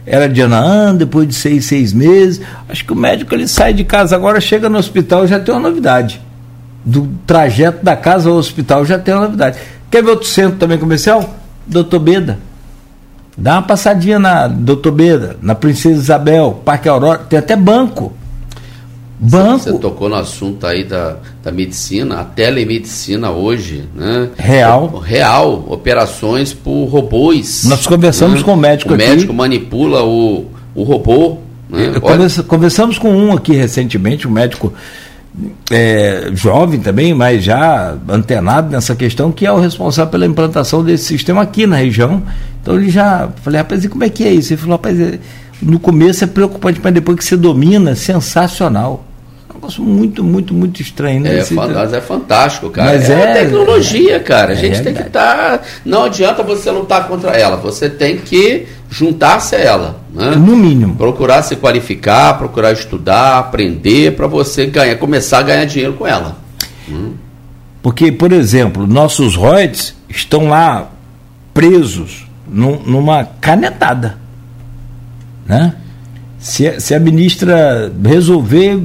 era 0.06 0.28
de 0.28 0.40
ano 0.40 0.54
a 0.54 0.58
ano, 0.58 1.00
depois 1.00 1.26
de 1.26 1.34
seis, 1.34 1.64
seis 1.64 1.92
meses. 1.92 2.40
Acho 2.68 2.84
que 2.84 2.92
o 2.92 2.96
médico 2.96 3.34
ele 3.34 3.48
sai 3.48 3.74
de 3.74 3.82
casa 3.82 4.14
agora, 4.14 4.40
chega 4.40 4.68
no 4.68 4.78
hospital 4.78 5.24
e 5.24 5.28
já 5.28 5.40
tem 5.40 5.52
uma 5.52 5.68
novidade. 5.68 6.20
Do 6.84 7.10
trajeto 7.26 7.84
da 7.84 7.96
casa 7.96 8.30
ao 8.30 8.36
hospital 8.36 8.86
já 8.86 8.98
tem 8.98 9.12
uma 9.12 9.24
novidade. 9.24 9.58
Quer 9.90 10.02
ver 10.02 10.10
outro 10.10 10.28
centro 10.28 10.58
também 10.58 10.78
comercial? 10.78 11.36
Doutor 11.66 11.98
Beda. 11.98 12.38
Dá 13.36 13.54
uma 13.54 13.62
passadinha 13.62 14.18
na 14.18 14.48
Doutor 14.48 14.92
Beda, 14.92 15.36
na 15.42 15.54
Princesa 15.54 16.00
Isabel, 16.00 16.62
Parque 16.64 16.88
Aurora, 16.88 17.18
tem 17.18 17.38
até 17.38 17.54
banco. 17.54 18.12
Banco. 19.18 19.58
Você 19.58 19.78
tocou 19.78 20.08
no 20.08 20.14
assunto 20.14 20.66
aí 20.66 20.84
da, 20.84 21.16
da 21.42 21.50
medicina, 21.50 22.20
a 22.20 22.24
telemedicina 22.24 23.30
hoje, 23.30 23.84
né? 23.94 24.28
Real. 24.36 24.98
Real, 24.98 25.64
operações 25.68 26.52
por 26.52 26.84
robôs. 26.84 27.64
Nós 27.64 27.86
conversamos 27.86 28.40
né? 28.40 28.42
com 28.42 28.52
o 28.52 28.56
médico 28.56 28.92
o 28.92 28.94
aqui. 28.94 29.04
O 29.04 29.08
médico 29.08 29.32
manipula 29.32 30.04
o, 30.04 30.46
o 30.74 30.82
robô. 30.82 31.38
Né? 31.68 31.98
Conversa, 31.98 32.42
conversamos 32.42 32.98
com 32.98 33.10
um 33.10 33.32
aqui 33.32 33.52
recentemente, 33.54 34.28
um 34.28 34.30
médico 34.30 34.72
é, 35.70 36.30
jovem 36.32 36.80
também, 36.80 37.12
mas 37.12 37.44
já 37.44 37.96
antenado 38.08 38.70
nessa 38.70 38.94
questão, 38.94 39.30
que 39.30 39.44
é 39.44 39.52
o 39.52 39.58
responsável 39.58 40.10
pela 40.10 40.26
implantação 40.26 40.82
desse 40.82 41.04
sistema 41.04 41.42
aqui 41.42 41.66
na 41.66 41.76
região. 41.76 42.22
Então 42.62 42.76
ele 42.76 42.90
já. 42.90 43.28
Falei, 43.42 43.58
rapaz, 43.58 43.84
e 43.84 43.88
como 43.88 44.04
é 44.04 44.08
que 44.08 44.24
é 44.24 44.32
isso? 44.32 44.52
Ele 44.52 44.60
falou, 44.60 44.76
rapaz, 44.76 44.98
é, 44.98 45.18
no 45.60 45.78
começo 45.78 46.24
é 46.24 46.26
preocupante, 46.26 46.80
mas 46.82 46.94
depois 46.94 47.18
que 47.18 47.24
você 47.24 47.36
domina, 47.36 47.90
é 47.90 47.94
sensacional. 47.94 49.04
É 49.56 49.58
negócio 49.58 49.82
muito, 49.82 50.22
muito, 50.22 50.52
muito 50.52 50.82
estranho, 50.82 51.22
né? 51.22 51.36
É, 51.36 51.38
Esse, 51.38 51.56
é 51.58 52.00
fantástico, 52.00 52.68
cara. 52.68 52.92
Mas 52.92 53.08
é, 53.08 53.22
é 53.22 53.32
tecnologia, 53.44 54.20
cara. 54.20 54.50
A 54.50 54.52
é 54.52 54.56
gente 54.56 54.82
tem 54.82 54.92
que 54.92 55.00
estar. 55.00 55.58
Tá, 55.58 55.64
não 55.84 56.04
adianta 56.04 56.42
você 56.42 56.70
lutar 56.70 57.08
contra 57.08 57.30
ela, 57.30 57.56
você 57.56 57.88
tem 57.88 58.18
que 58.18 58.66
juntar-se 58.90 59.56
a 59.56 59.58
ela. 59.58 60.00
Né? 60.12 60.32
No 60.36 60.54
mínimo. 60.54 60.94
Procurar 60.96 61.42
se 61.42 61.56
qualificar, 61.56 62.36
procurar 62.36 62.72
estudar, 62.72 63.38
aprender, 63.38 64.14
para 64.14 64.26
você 64.26 64.66
ganhar, 64.66 64.96
começar 64.96 65.38
a 65.38 65.42
ganhar 65.42 65.64
dinheiro 65.64 65.94
com 65.94 66.06
ela. 66.06 66.36
Hum. 66.88 67.14
Porque, 67.82 68.12
por 68.12 68.32
exemplo, 68.32 68.86
nossos 68.86 69.36
royalties 69.36 69.94
estão 70.08 70.48
lá 70.48 70.90
presos 71.54 72.26
num, 72.46 72.78
numa 72.84 73.24
canetada. 73.40 74.18
Né? 75.46 75.74
Se, 76.38 76.78
se 76.78 76.94
a 76.94 77.00
ministra 77.00 77.90
resolver 78.04 78.78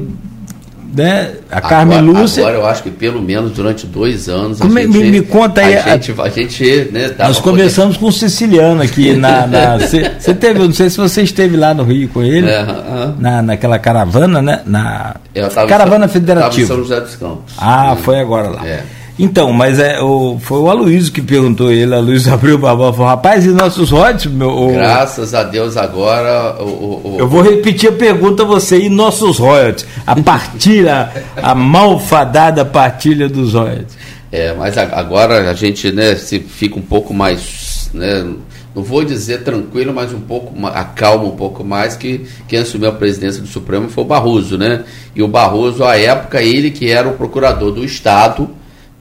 né? 0.93 1.31
A 1.49 1.57
agora, 1.57 1.69
Carmen 1.69 2.01
Lúcia. 2.01 2.43
Agora 2.43 2.57
eu 2.57 2.65
acho 2.65 2.83
que 2.83 2.89
pelo 2.89 3.21
menos 3.21 3.51
durante 3.51 3.85
dois 3.85 4.27
anos. 4.27 4.59
Como 4.59 4.77
a 4.77 4.81
gente, 4.81 4.97
me, 4.97 5.11
me 5.11 5.21
conta 5.21 5.61
aí. 5.61 5.75
A, 5.75 5.85
a 5.85 5.89
gente, 5.91 6.13
a 6.19 6.29
gente 6.29 6.89
né, 6.91 7.11
Nós 7.17 7.39
começamos 7.39 7.97
com 7.97 8.07
o 8.07 8.11
siciliano 8.11 8.81
aqui 8.81 9.13
na. 9.13 9.77
Você 9.79 10.33
teve, 10.35 10.59
não 10.59 10.73
sei 10.73 10.89
se 10.89 10.97
você 10.97 11.21
esteve 11.21 11.55
lá 11.55 11.73
no 11.73 11.83
Rio 11.83 12.09
com 12.09 12.21
ele, 12.21 12.49
é, 12.49 12.61
uh 12.61 12.65
-huh. 12.65 13.13
na, 13.19 13.41
naquela 13.41 13.79
caravana, 13.79 14.41
né? 14.41 14.61
Na 14.65 15.15
caravana 15.67 16.07
federativa. 16.07 16.67
São 16.67 16.77
José 16.77 16.99
dos 16.99 17.15
Campos. 17.15 17.53
Ah, 17.57 17.95
foi 18.01 18.19
agora 18.19 18.49
lá. 18.49 18.65
É. 18.65 18.83
Então, 19.21 19.53
mas 19.53 19.77
é, 19.77 20.01
o, 20.01 20.39
foi 20.41 20.57
o 20.57 20.67
Aloysio 20.67 21.13
que 21.13 21.21
perguntou 21.21 21.71
ele, 21.71 21.93
a 21.93 21.97
Aloysio 21.97 22.33
abriu 22.33 22.55
o 22.55 22.57
babá 22.57 22.91
falou, 22.91 23.05
rapaz, 23.05 23.45
e 23.45 23.49
nossos 23.49 23.91
royalties, 23.91 24.33
meu? 24.33 24.49
O, 24.49 24.71
Graças 24.73 25.35
a 25.35 25.43
Deus 25.43 25.77
agora. 25.77 26.59
O, 26.59 26.65
o, 26.65 27.15
eu 27.19 27.27
vou 27.27 27.43
repetir 27.43 27.89
a 27.89 27.91
pergunta 27.91 28.41
a 28.41 28.45
você, 28.47 28.79
e 28.79 28.89
nossos 28.89 29.37
royalties? 29.37 29.85
A 30.07 30.15
partilha, 30.19 31.11
a 31.37 31.53
malfadada 31.53 32.65
partilha 32.65 33.29
dos 33.29 33.53
royalties. 33.53 33.95
É, 34.31 34.55
mas 34.55 34.75
agora 34.75 35.51
a 35.51 35.53
gente 35.53 35.91
né, 35.91 36.15
se 36.15 36.39
fica 36.39 36.79
um 36.79 36.81
pouco 36.81 37.13
mais. 37.13 37.91
Né, 37.93 38.25
não 38.73 38.81
vou 38.81 39.03
dizer 39.03 39.43
tranquilo, 39.43 39.93
mas 39.93 40.11
um 40.13 40.21
pouco 40.21 40.65
acalma 40.65 41.25
um 41.25 41.35
pouco 41.35 41.63
mais 41.63 41.95
que 41.95 42.25
quem 42.47 42.57
assumiu 42.57 42.89
a 42.89 42.93
presidência 42.93 43.39
do 43.39 43.47
Supremo 43.47 43.87
foi 43.87 44.03
o 44.03 44.07
Barroso, 44.07 44.57
né? 44.57 44.83
E 45.15 45.21
o 45.21 45.27
Barroso, 45.27 45.83
à 45.83 45.95
época, 45.95 46.41
ele 46.41 46.71
que 46.71 46.89
era 46.89 47.07
o 47.07 47.13
procurador 47.13 47.71
do 47.71 47.83
Estado, 47.83 48.49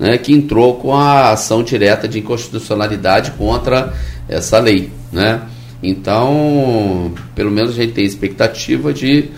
né, 0.01 0.17
que 0.17 0.33
entrou 0.33 0.77
com 0.77 0.95
a 0.97 1.33
ação 1.33 1.63
direta 1.63 2.09
de 2.09 2.19
inconstitucionalidade 2.19 3.33
contra 3.33 3.93
essa 4.27 4.59
lei. 4.59 4.91
Né? 5.13 5.43
Então, 5.83 7.13
pelo 7.35 7.51
menos 7.51 7.73
a 7.73 7.75
gente 7.75 7.93
tem 7.93 8.07
expectativa 8.07 8.95
de, 8.95 9.29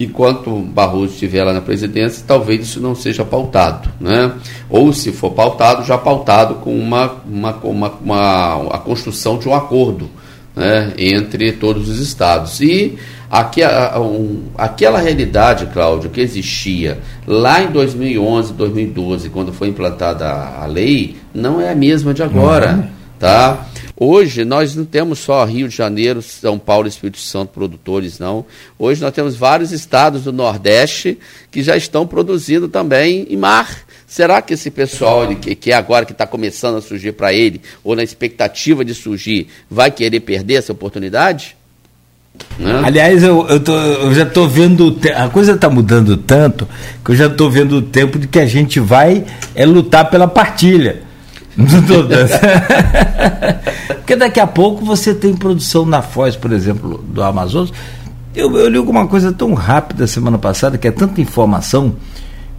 enquanto 0.00 0.50
Barroso 0.50 1.12
estiver 1.12 1.44
lá 1.44 1.52
na 1.52 1.60
presidência, 1.60 2.24
talvez 2.26 2.62
isso 2.62 2.80
não 2.80 2.96
seja 2.96 3.24
pautado. 3.24 3.88
Né? 4.00 4.32
Ou, 4.68 4.92
se 4.92 5.12
for 5.12 5.30
pautado, 5.30 5.84
já 5.84 5.96
pautado 5.96 6.56
com 6.56 6.76
uma, 6.76 7.22
uma, 7.24 7.54
uma, 7.62 7.88
uma 7.90 8.74
a 8.74 8.78
construção 8.78 9.38
de 9.38 9.48
um 9.48 9.54
acordo 9.54 10.10
né, 10.54 10.92
entre 10.98 11.52
todos 11.52 11.88
os 11.88 11.98
estados. 11.98 12.60
E 12.60 12.98
aquela, 13.30 14.00
um, 14.00 14.44
aquela 14.56 14.98
realidade, 14.98 15.66
Cláudio, 15.66 16.10
que 16.10 16.20
existia 16.20 16.98
lá 17.26 17.62
em 17.62 17.68
2011, 17.68 18.52
2012, 18.52 19.30
quando 19.30 19.52
foi 19.52 19.68
implantada 19.68 20.26
a, 20.26 20.64
a 20.64 20.66
lei, 20.66 21.16
não 21.34 21.60
é 21.60 21.70
a 21.70 21.74
mesma 21.74 22.12
de 22.12 22.22
agora. 22.22 22.74
Uhum. 22.74 23.02
Tá? 23.18 23.66
Hoje 24.04 24.44
nós 24.44 24.74
não 24.74 24.84
temos 24.84 25.20
só 25.20 25.44
Rio 25.44 25.68
de 25.68 25.76
Janeiro, 25.76 26.20
São 26.20 26.58
Paulo 26.58 26.88
e 26.88 26.90
Espírito 26.90 27.20
Santo 27.20 27.52
produtores, 27.52 28.18
não. 28.18 28.44
Hoje 28.76 29.00
nós 29.00 29.12
temos 29.12 29.36
vários 29.36 29.70
estados 29.70 30.24
do 30.24 30.32
Nordeste 30.32 31.18
que 31.48 31.62
já 31.62 31.76
estão 31.76 32.04
produzindo 32.04 32.68
também 32.68 33.26
em 33.30 33.36
mar. 33.36 33.70
Será 34.12 34.42
que 34.42 34.52
esse 34.52 34.70
pessoal 34.70 35.26
que, 35.34 35.54
que 35.54 35.72
é 35.72 35.74
agora 35.74 36.04
que 36.04 36.12
está 36.12 36.26
começando 36.26 36.76
a 36.76 36.82
surgir 36.82 37.12
para 37.12 37.32
ele, 37.32 37.62
ou 37.82 37.96
na 37.96 38.02
expectativa 38.02 38.84
de 38.84 38.94
surgir, 38.94 39.48
vai 39.70 39.90
querer 39.90 40.20
perder 40.20 40.56
essa 40.56 40.70
oportunidade? 40.70 41.56
Né? 42.58 42.82
Aliás, 42.84 43.22
eu, 43.22 43.48
eu, 43.48 43.58
tô, 43.58 43.74
eu 43.74 44.12
já 44.12 44.24
estou 44.24 44.46
vendo. 44.46 45.00
A 45.16 45.30
coisa 45.30 45.52
está 45.52 45.70
mudando 45.70 46.14
tanto 46.18 46.68
que 47.02 47.12
eu 47.12 47.16
já 47.16 47.24
estou 47.24 47.50
vendo 47.50 47.76
o 47.76 47.80
tempo 47.80 48.18
de 48.18 48.26
que 48.26 48.38
a 48.38 48.44
gente 48.44 48.78
vai 48.78 49.24
é 49.54 49.64
lutar 49.64 50.10
pela 50.10 50.28
partilha. 50.28 51.00
Porque 53.96 54.14
daqui 54.14 54.40
a 54.40 54.46
pouco 54.46 54.84
você 54.84 55.14
tem 55.14 55.34
produção 55.34 55.86
na 55.86 56.02
Foz, 56.02 56.36
por 56.36 56.52
exemplo, 56.52 56.98
do 56.98 57.22
Amazonas. 57.22 57.72
Eu, 58.34 58.54
eu 58.58 58.68
li 58.68 58.76
alguma 58.76 59.06
coisa 59.06 59.32
tão 59.32 59.54
rápida 59.54 60.06
semana 60.06 60.36
passada, 60.36 60.76
que 60.76 60.86
é 60.86 60.90
tanta 60.90 61.18
informação, 61.18 61.96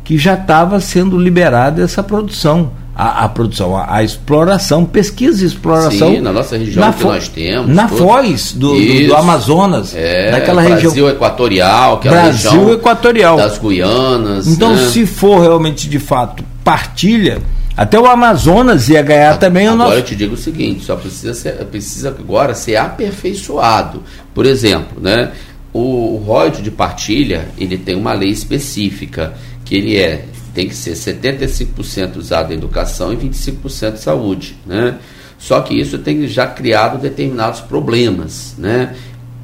que 0.03 0.17
já 0.17 0.33
estava 0.33 0.79
sendo 0.79 1.17
liberada 1.17 1.81
essa 1.81 2.03
produção. 2.03 2.71
A, 2.95 3.23
a 3.23 3.29
produção, 3.29 3.75
a, 3.75 3.95
a, 3.95 4.03
exploração, 4.03 4.85
pesquisa 4.85 5.43
e 5.43 5.47
exploração. 5.47 6.11
Sim, 6.13 6.21
na 6.21 6.31
nossa 6.31 6.55
região 6.55 6.85
na 6.85 6.93
que 6.93 7.03
nós 7.03 7.27
temos. 7.27 7.75
Na 7.75 7.87
tudo. 7.87 7.97
Foz 7.97 8.51
do, 8.51 8.71
do, 8.75 9.07
do, 9.07 9.15
Amazonas, 9.15 9.95
é, 9.95 10.29
daquela 10.29 10.61
Brasil 10.61 10.75
região. 10.75 10.91
Brasil 10.91 11.09
Equatorial, 11.09 12.01
é 12.03 12.09
Brasil 12.09 12.73
Equatorial. 12.73 13.37
das 13.37 13.57
Guianas. 13.57 14.45
Então, 14.45 14.75
né? 14.75 14.89
se 14.89 15.07
for 15.07 15.41
realmente 15.41 15.89
de 15.89 15.97
fato 15.97 16.43
partilha, 16.63 17.41
até 17.75 17.99
o 17.99 18.05
Amazonas 18.05 18.87
ia 18.89 19.01
ganhar 19.01 19.33
a, 19.33 19.37
também 19.37 19.63
agora 19.63 19.73
o 19.73 19.77
nosso. 19.77 19.91
Agora 19.93 20.01
eu 20.01 20.05
te 20.05 20.15
digo 20.15 20.35
o 20.35 20.37
seguinte: 20.37 20.85
só 20.85 20.95
precisa, 20.95 21.33
ser, 21.33 21.53
precisa 21.65 22.09
agora 22.09 22.53
ser 22.53 22.75
aperfeiçoado. 22.75 24.03
Por 24.35 24.45
exemplo, 24.45 25.01
né, 25.01 25.31
o, 25.73 26.17
o 26.17 26.49
de 26.61 26.69
partilha 26.69 27.47
ele 27.57 27.77
tem 27.77 27.95
uma 27.95 28.13
lei 28.13 28.29
específica 28.29 29.33
que 29.65 29.75
ele 29.75 29.97
é 29.97 30.25
tem 30.53 30.67
que 30.67 30.75
ser 30.75 30.93
75% 30.93 32.17
usado 32.17 32.53
em 32.53 32.55
educação 32.55 33.11
e 33.11 33.17
25% 33.17 33.97
saúde, 33.97 34.55
né? 34.65 34.99
Só 35.39 35.59
que 35.61 35.73
isso 35.73 35.97
tem 35.97 36.25
já 36.27 36.47
criado 36.47 37.01
determinados 37.01 37.59
problemas, 37.59 38.55
né? 38.57 38.95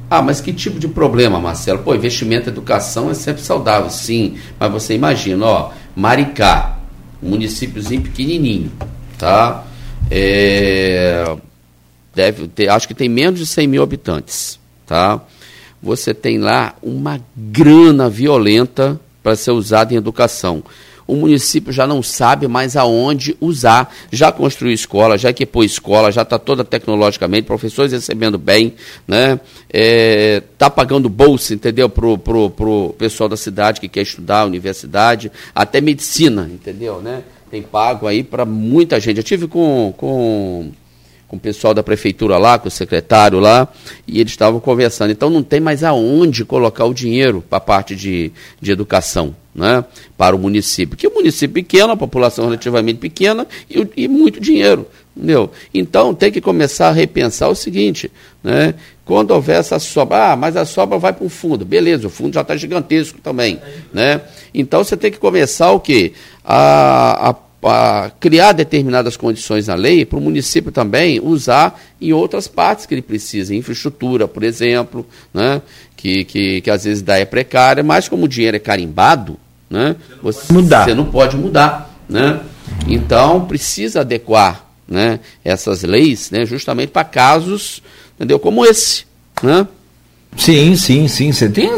Ah, 0.08 0.22
mas 0.22 0.40
que 0.40 0.52
tipo 0.52 0.78
de 0.78 0.88
problema, 0.88 1.38
Marcelo? 1.38 1.80
Pô, 1.80 1.94
investimento 1.94 2.48
em 2.48 2.52
educação 2.52 3.10
é 3.10 3.14
sempre 3.14 3.42
saudável, 3.42 3.90
sim. 3.90 4.38
Mas 4.58 4.72
você 4.72 4.94
imagina, 4.94 5.44
ó, 5.44 5.72
Maricá, 5.94 6.78
um 7.22 7.30
municípiozinho 7.30 8.02
pequenininho, 8.02 8.72
tá? 9.18 9.64
É, 10.10 11.36
deve 12.14 12.48
ter, 12.48 12.68
acho 12.68 12.88
que 12.88 12.94
tem 12.94 13.08
menos 13.08 13.38
de 13.38 13.46
100 13.46 13.66
mil 13.66 13.82
habitantes, 13.82 14.58
tá? 14.86 15.20
Você 15.82 16.14
tem 16.14 16.38
lá 16.38 16.74
uma 16.82 17.20
grana 17.36 18.08
violenta 18.08 18.98
para 19.22 19.36
ser 19.36 19.52
usada 19.52 19.94
em 19.94 19.96
educação 19.96 20.62
o 21.10 21.16
município 21.16 21.72
já 21.72 21.86
não 21.86 22.02
sabe 22.02 22.46
mais 22.46 22.76
aonde 22.76 23.36
usar. 23.40 23.92
Já 24.12 24.30
construiu 24.30 24.72
escola, 24.72 25.18
já 25.18 25.30
equipou 25.30 25.64
escola, 25.64 26.12
já 26.12 26.22
está 26.22 26.38
toda 26.38 26.64
tecnologicamente, 26.64 27.46
professores 27.46 27.90
recebendo 27.90 28.38
bem, 28.38 28.74
né? 29.08 29.40
Está 29.68 30.66
é, 30.66 30.70
pagando 30.70 31.08
bolsa, 31.08 31.52
entendeu, 31.52 31.88
para 31.88 32.06
o 32.06 32.16
pro, 32.16 32.50
pro 32.50 32.94
pessoal 32.96 33.28
da 33.28 33.36
cidade 33.36 33.80
que 33.80 33.88
quer 33.88 34.02
estudar, 34.02 34.46
universidade, 34.46 35.32
até 35.52 35.80
medicina, 35.80 36.48
entendeu, 36.52 37.00
né? 37.02 37.24
Tem 37.50 37.60
pago 37.60 38.06
aí 38.06 38.22
para 38.22 38.44
muita 38.44 39.00
gente. 39.00 39.16
Eu 39.16 39.24
tive 39.24 39.48
com, 39.48 39.92
com 39.96 40.70
com 41.30 41.36
o 41.36 41.40
pessoal 41.40 41.72
da 41.72 41.80
prefeitura 41.80 42.36
lá, 42.38 42.58
com 42.58 42.66
o 42.66 42.70
secretário 42.70 43.38
lá, 43.38 43.68
e 44.04 44.18
eles 44.18 44.32
estavam 44.32 44.58
conversando. 44.58 45.12
Então 45.12 45.30
não 45.30 45.44
tem 45.44 45.60
mais 45.60 45.84
aonde 45.84 46.44
colocar 46.44 46.84
o 46.86 46.92
dinheiro 46.92 47.40
para 47.48 47.58
a 47.58 47.60
parte 47.60 47.94
de, 47.94 48.32
de 48.60 48.72
educação, 48.72 49.32
né? 49.54 49.84
para 50.18 50.34
o 50.34 50.38
município. 50.40 50.96
Que 50.96 51.06
o 51.06 51.14
município 51.14 51.54
pequeno, 51.54 51.92
a 51.92 51.96
população 51.96 52.46
relativamente 52.46 52.98
pequena 52.98 53.46
e, 53.70 53.86
e 53.96 54.08
muito 54.08 54.40
dinheiro. 54.40 54.88
Entendeu? 55.16 55.52
Então 55.72 56.12
tem 56.12 56.32
que 56.32 56.40
começar 56.40 56.88
a 56.88 56.92
repensar 56.92 57.48
o 57.48 57.54
seguinte, 57.54 58.10
né? 58.42 58.74
quando 59.04 59.30
houver 59.30 59.60
essa 59.60 59.78
sobra, 59.78 60.32
ah, 60.32 60.36
mas 60.36 60.56
a 60.56 60.64
sobra 60.64 60.98
vai 60.98 61.12
para 61.12 61.26
o 61.26 61.28
fundo, 61.28 61.64
beleza, 61.64 62.06
o 62.06 62.10
fundo 62.10 62.34
já 62.34 62.40
está 62.40 62.56
gigantesco 62.56 63.20
também. 63.20 63.60
Né? 63.92 64.20
Então 64.52 64.82
você 64.82 64.96
tem 64.96 65.12
que 65.12 65.18
começar 65.18 65.70
o 65.70 65.78
quê? 65.78 66.12
a, 66.44 67.30
a 67.30 67.34
a 67.62 68.10
criar 68.18 68.52
determinadas 68.52 69.16
condições 69.16 69.66
na 69.66 69.74
lei 69.74 70.04
para 70.04 70.18
o 70.18 70.22
município 70.22 70.72
também 70.72 71.20
usar 71.20 71.80
em 72.00 72.12
outras 72.12 72.48
partes 72.48 72.86
que 72.86 72.94
ele 72.94 73.02
precisa, 73.02 73.54
infraestrutura, 73.54 74.26
por 74.26 74.42
exemplo, 74.42 75.06
né, 75.32 75.60
que, 75.96 76.24
que, 76.24 76.60
que 76.62 76.70
às 76.70 76.84
vezes 76.84 77.02
dá 77.02 77.18
é 77.18 77.24
precária, 77.24 77.82
mas 77.82 78.08
como 78.08 78.24
o 78.24 78.28
dinheiro 78.28 78.56
é 78.56 78.60
carimbado, 78.60 79.36
né, 79.68 79.96
você, 80.22 80.52
mudar. 80.52 80.84
você 80.84 80.94
não 80.94 81.06
pode 81.06 81.36
mudar. 81.36 81.88
Né? 82.08 82.40
Então 82.88 83.46
precisa 83.46 84.00
adequar 84.00 84.66
né, 84.88 85.20
essas 85.44 85.82
leis 85.82 86.30
né, 86.30 86.44
justamente 86.44 86.90
para 86.90 87.04
casos 87.04 87.82
entendeu, 88.20 88.38
como 88.38 88.66
esse. 88.66 89.04
Né? 89.42 89.66
Sim, 90.36 90.76
sim, 90.76 91.08
sim. 91.08 91.32
Você 91.32 91.48
tem 91.48 91.68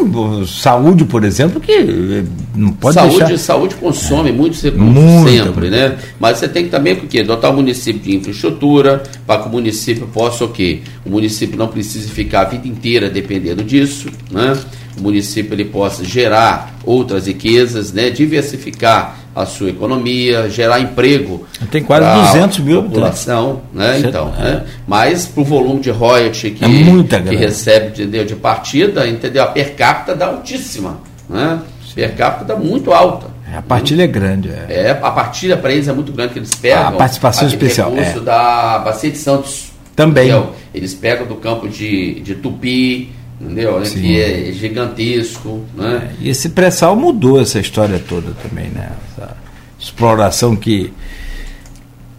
saúde, 0.46 1.04
por 1.04 1.24
exemplo, 1.24 1.60
que 1.60 1.72
eh, 1.72 2.24
não 2.54 2.72
pode 2.72 2.94
saúde, 2.94 3.18
deixar... 3.18 3.38
Saúde 3.38 3.74
consome 3.76 4.28
é. 4.30 4.32
muitos 4.32 4.62
recursos 4.62 4.94
Muito. 4.94 5.30
sempre, 5.30 5.70
né? 5.70 5.96
Mas 6.20 6.38
você 6.38 6.48
tem 6.48 6.64
que 6.64 6.70
também 6.70 6.92
o 6.92 7.08
quê? 7.08 7.22
Dotar 7.22 7.50
o 7.50 7.54
município 7.54 8.00
de 8.00 8.14
infraestrutura 8.14 9.02
para 9.26 9.42
que 9.42 9.48
o 9.48 9.50
município 9.50 10.06
possa 10.06 10.44
o 10.44 10.48
quê? 10.48 10.80
O 11.04 11.10
município 11.10 11.56
não 11.56 11.68
precise 11.68 12.08
ficar 12.10 12.42
a 12.42 12.44
vida 12.44 12.68
inteira 12.68 13.08
dependendo 13.08 13.64
disso, 13.64 14.08
né? 14.30 14.56
O 14.98 15.02
município 15.02 15.54
ele 15.54 15.64
possa 15.64 16.04
gerar 16.04 16.78
outras 16.84 17.26
riquezas, 17.26 17.92
né? 17.92 18.10
Diversificar 18.10 19.21
a 19.34 19.46
sua 19.46 19.70
economia, 19.70 20.48
gerar 20.50 20.80
emprego. 20.80 21.46
Tem 21.70 21.82
quase 21.82 22.32
200 22.32 22.58
mil 22.60 22.82
população, 22.82 23.62
né? 23.72 23.98
Então, 24.00 24.32
é. 24.38 24.42
né? 24.42 24.64
Mas 24.86 25.26
para 25.26 25.40
o 25.40 25.44
volume 25.44 25.80
de 25.80 25.90
royalty 25.90 26.50
que, 26.50 26.64
é 26.64 26.68
que 26.68 27.36
recebe 27.36 27.88
entendeu, 27.88 28.24
de 28.24 28.36
partida, 28.36 29.06
entendeu? 29.08 29.42
A 29.42 29.46
per 29.46 29.74
capita 29.74 30.14
dá 30.14 30.26
altíssima, 30.26 30.98
né? 31.28 31.60
Per 31.94 32.14
capita 32.14 32.44
dá 32.44 32.56
muito 32.56 32.92
alta. 32.92 33.32
É, 33.52 33.58
a 33.58 33.62
partilha 33.62 34.04
é 34.04 34.06
grande. 34.06 34.48
É, 34.48 34.66
é 34.68 34.90
a 34.90 35.10
partilha 35.10 35.56
para 35.56 35.72
eles 35.72 35.86
é 35.86 35.92
muito 35.92 36.10
grande 36.12 36.32
que 36.32 36.38
eles 36.38 36.54
pegam. 36.54 36.88
A 36.88 36.92
participação 36.92 37.46
especial. 37.46 37.90
recurso 37.90 38.18
é. 38.18 38.22
da 38.22 38.78
Bacia 38.78 39.10
de 39.10 39.18
Santos. 39.18 39.72
Também. 39.94 40.28
Entendeu? 40.28 40.54
Eles 40.74 40.94
pegam 40.94 41.26
do 41.26 41.34
campo 41.36 41.68
de, 41.68 42.20
de 42.20 42.34
Tupi, 42.34 43.12
entendeu? 43.42 43.80
Né? 43.80 43.86
Que 43.90 44.20
é 44.20 44.52
gigantesco. 44.52 45.62
Né? 45.74 46.10
É, 46.10 46.24
e 46.24 46.28
esse 46.30 46.50
pré-sal 46.50 46.94
mudou 46.94 47.40
essa 47.40 47.58
história 47.58 47.98
toda 47.98 48.32
também, 48.42 48.68
né? 48.68 48.90
Essa 49.10 49.36
exploração 49.78 50.54
que 50.54 50.92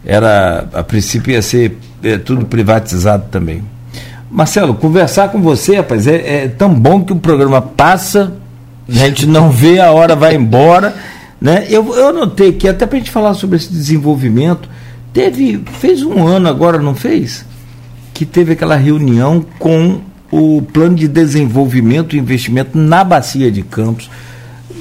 era, 0.06 0.68
a 0.74 0.84
princípio 0.84 1.32
ia 1.32 1.42
ser 1.42 1.78
é, 2.04 2.18
tudo 2.18 2.46
privatizado 2.46 3.26
também. 3.32 3.64
Marcelo, 4.30 4.74
conversar 4.74 5.30
com 5.30 5.42
você, 5.42 5.78
rapaz, 5.78 6.08
é, 6.08 6.44
é, 6.44 6.48
tão 6.48 6.74
bom 6.74 7.04
que 7.04 7.14
o 7.14 7.18
programa 7.18 7.62
passa, 7.62 8.34
a 8.90 8.92
gente 8.92 9.26
não 9.26 9.50
vê, 9.50 9.80
a 9.80 9.92
hora 9.92 10.16
vai 10.16 10.36
embora. 10.36 10.96
Né? 11.40 11.68
Eu, 11.70 11.96
eu 11.96 12.10
anotei 12.10 12.50
aqui, 12.50 12.68
até 12.68 12.86
para 12.86 12.98
a 12.98 13.00
gente 13.00 13.12
falar 13.12 13.34
sobre 13.36 13.58
esse 13.58 13.72
desenvolvimento, 13.72 14.68
teve, 15.14 15.64
fez 15.80 16.02
um 16.02 16.26
ano 16.26 16.50
agora, 16.50 16.80
não 16.80 16.96
fez? 16.96 17.46
Que 18.14 18.26
teve 18.26 18.54
aquela 18.54 18.76
reunião 18.76 19.46
com 19.60 20.02
o 20.34 20.62
plano 20.64 20.96
de 20.96 21.08
desenvolvimento 21.08 22.16
e 22.16 22.20
investimento 22.20 22.76
na 22.76 23.04
bacia 23.04 23.52
de 23.52 23.62
Campos. 23.62 24.10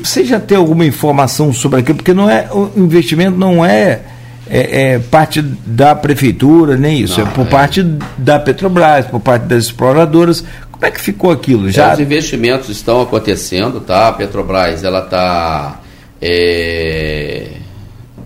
Você 0.03 0.25
já 0.25 0.41
tem 0.41 0.57
alguma 0.57 0.87
informação 0.87 1.53
sobre 1.53 1.81
aquilo? 1.81 1.97
Porque 1.97 2.15
não 2.15 2.29
é, 2.29 2.49
o 2.51 2.71
investimento 2.75 3.37
não 3.37 3.65
é, 3.65 4.01
é, 4.49 4.95
é 4.95 4.99
parte 4.99 5.43
da 5.43 5.95
prefeitura, 5.95 6.77
nem 6.77 7.01
isso, 7.03 7.21
não, 7.21 7.29
é 7.29 7.31
por 7.31 7.47
é. 7.47 7.51
parte 7.51 7.83
da 8.17 8.41
Petrobras, 8.41 9.07
por 9.07 9.21
parte 9.21 9.43
das 9.45 9.65
exploradoras. 9.65 10.43
Como 10.71 10.87
é 10.87 10.91
que 10.91 11.01
ficou 11.01 11.31
aquilo? 11.31 11.71
Já... 11.71 11.91
É, 11.91 11.95
os 11.95 12.01
investimentos 12.01 12.71
estão 12.71 13.03
acontecendo, 13.03 13.79
tá? 13.81 14.09
A 14.09 14.13
Petrobras 14.13 14.83
ela 14.83 15.05
está 15.05 15.81
é, 16.21 17.49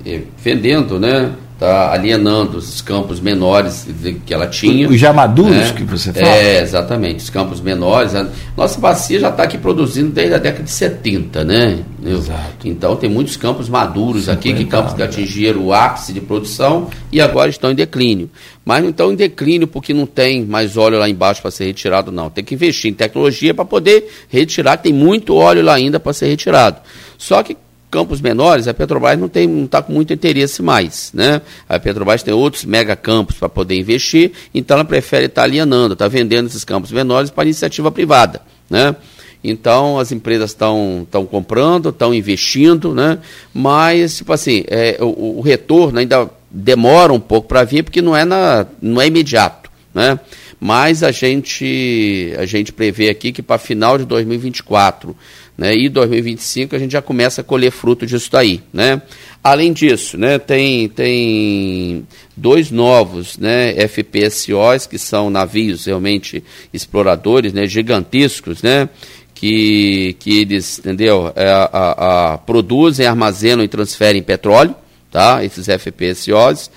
é, 0.06 0.20
vendendo, 0.42 1.00
né? 1.00 1.32
Está 1.56 1.90
alienando 1.90 2.58
os 2.58 2.82
campos 2.82 3.18
menores 3.18 3.88
que 4.26 4.32
ela 4.32 4.46
tinha. 4.46 4.88
Os 4.88 5.00
já 5.00 5.12
maduros 5.12 5.56
né? 5.56 5.72
que 5.74 5.84
você 5.84 6.12
fala? 6.12 6.26
É, 6.26 6.60
exatamente, 6.60 7.20
os 7.20 7.30
campos 7.30 7.60
menores. 7.60 8.14
A 8.14 8.28
nossa 8.54 8.78
bacia 8.78 9.18
já 9.18 9.30
está 9.30 9.42
aqui 9.44 9.56
produzindo 9.56 10.10
desde 10.10 10.34
a 10.34 10.38
década 10.38 10.64
de 10.64 10.70
70, 10.70 11.44
né? 11.44 11.78
Exato. 12.04 12.68
Então 12.68 12.94
tem 12.94 13.08
muitos 13.08 13.36
campos 13.36 13.68
maduros 13.70 14.28
aqui, 14.28 14.52
que 14.52 14.66
campos 14.66 14.92
que 14.92 15.02
atingiram 15.02 15.62
o 15.62 15.72
ápice 15.72 16.12
de 16.12 16.20
produção 16.20 16.88
e 17.10 17.20
agora 17.20 17.48
estão 17.48 17.70
em 17.70 17.74
declínio. 17.74 18.30
Mas 18.62 18.82
não 18.82 18.90
estão 18.90 19.12
em 19.12 19.16
declínio 19.16 19.66
porque 19.66 19.94
não 19.94 20.06
tem 20.06 20.44
mais 20.44 20.76
óleo 20.76 20.98
lá 20.98 21.08
embaixo 21.08 21.40
para 21.40 21.50
ser 21.50 21.64
retirado, 21.64 22.12
não. 22.12 22.28
Tem 22.28 22.44
que 22.44 22.54
investir 22.54 22.90
em 22.90 22.94
tecnologia 22.94 23.54
para 23.54 23.64
poder 23.64 24.12
retirar, 24.28 24.76
tem 24.76 24.92
muito 24.92 25.34
óleo 25.34 25.62
lá 25.62 25.74
ainda 25.74 25.98
para 25.98 26.12
ser 26.12 26.26
retirado. 26.26 26.80
Só 27.16 27.42
que 27.42 27.56
campos 27.90 28.20
menores, 28.20 28.68
a 28.68 28.74
Petrobras 28.74 29.18
não 29.18 29.28
tem, 29.28 29.46
não 29.46 29.64
está 29.64 29.80
com 29.80 29.92
muito 29.92 30.12
interesse 30.12 30.62
mais, 30.62 31.10
né? 31.14 31.40
A 31.68 31.78
Petrobras 31.78 32.22
tem 32.22 32.34
outros 32.34 32.64
mega 32.64 32.96
campos 32.96 33.36
para 33.36 33.48
poder 33.48 33.76
investir, 33.76 34.32
então 34.54 34.76
ela 34.76 34.84
prefere 34.84 35.26
estar 35.26 35.42
tá 35.42 35.44
alienando, 35.44 35.92
está 35.92 36.08
vendendo 36.08 36.46
esses 36.46 36.64
campos 36.64 36.90
menores 36.90 37.30
para 37.30 37.44
iniciativa 37.44 37.90
privada, 37.90 38.42
né? 38.68 38.96
Então 39.42 39.98
as 39.98 40.10
empresas 40.10 40.50
estão 40.50 41.06
comprando, 41.30 41.90
estão 41.90 42.12
investindo, 42.12 42.94
né? 42.94 43.18
Mas 43.54 44.16
tipo 44.16 44.32
assim, 44.32 44.64
é, 44.66 44.98
o, 45.00 45.38
o 45.38 45.40
retorno 45.40 45.98
ainda 45.98 46.28
demora 46.50 47.12
um 47.12 47.20
pouco 47.20 47.46
para 47.48 47.62
vir 47.64 47.84
porque 47.84 48.02
não 48.02 48.16
é 48.16 48.24
na, 48.24 48.66
não 48.80 49.00
é 49.00 49.06
imediato, 49.06 49.70
né? 49.94 50.18
Mas 50.58 51.02
a 51.02 51.10
gente 51.10 52.34
a 52.38 52.46
gente 52.46 52.72
prevê 52.72 53.10
aqui 53.10 53.30
que 53.30 53.42
para 53.42 53.58
final 53.58 53.98
de 53.98 54.04
2024 54.04 55.14
né, 55.56 55.74
e 55.74 55.88
2025 55.88 56.76
a 56.76 56.78
gente 56.78 56.92
já 56.92 57.00
começa 57.00 57.40
a 57.40 57.44
colher 57.44 57.70
fruto 57.70 58.06
disso 58.06 58.30
daí. 58.30 58.60
Né? 58.72 59.00
Além 59.42 59.72
disso, 59.72 60.18
né, 60.18 60.38
tem, 60.38 60.88
tem 60.88 62.06
dois 62.36 62.70
novos 62.70 63.38
né, 63.38 63.74
FPSOs, 63.88 64.86
que 64.86 64.98
são 64.98 65.30
navios 65.30 65.86
realmente 65.86 66.42
exploradores, 66.72 67.52
né, 67.52 67.66
gigantescos, 67.66 68.62
né, 68.62 68.88
que, 69.34 70.16
que 70.18 70.40
eles 70.40 70.78
entendeu, 70.78 71.32
é, 71.36 71.48
a, 71.48 72.32
a, 72.32 72.38
produzem, 72.38 73.06
armazenam 73.06 73.64
e 73.64 73.68
transferem 73.68 74.22
petróleo, 74.22 74.74
tá, 75.10 75.44
esses 75.44 75.66
FPSOs, 75.66 76.70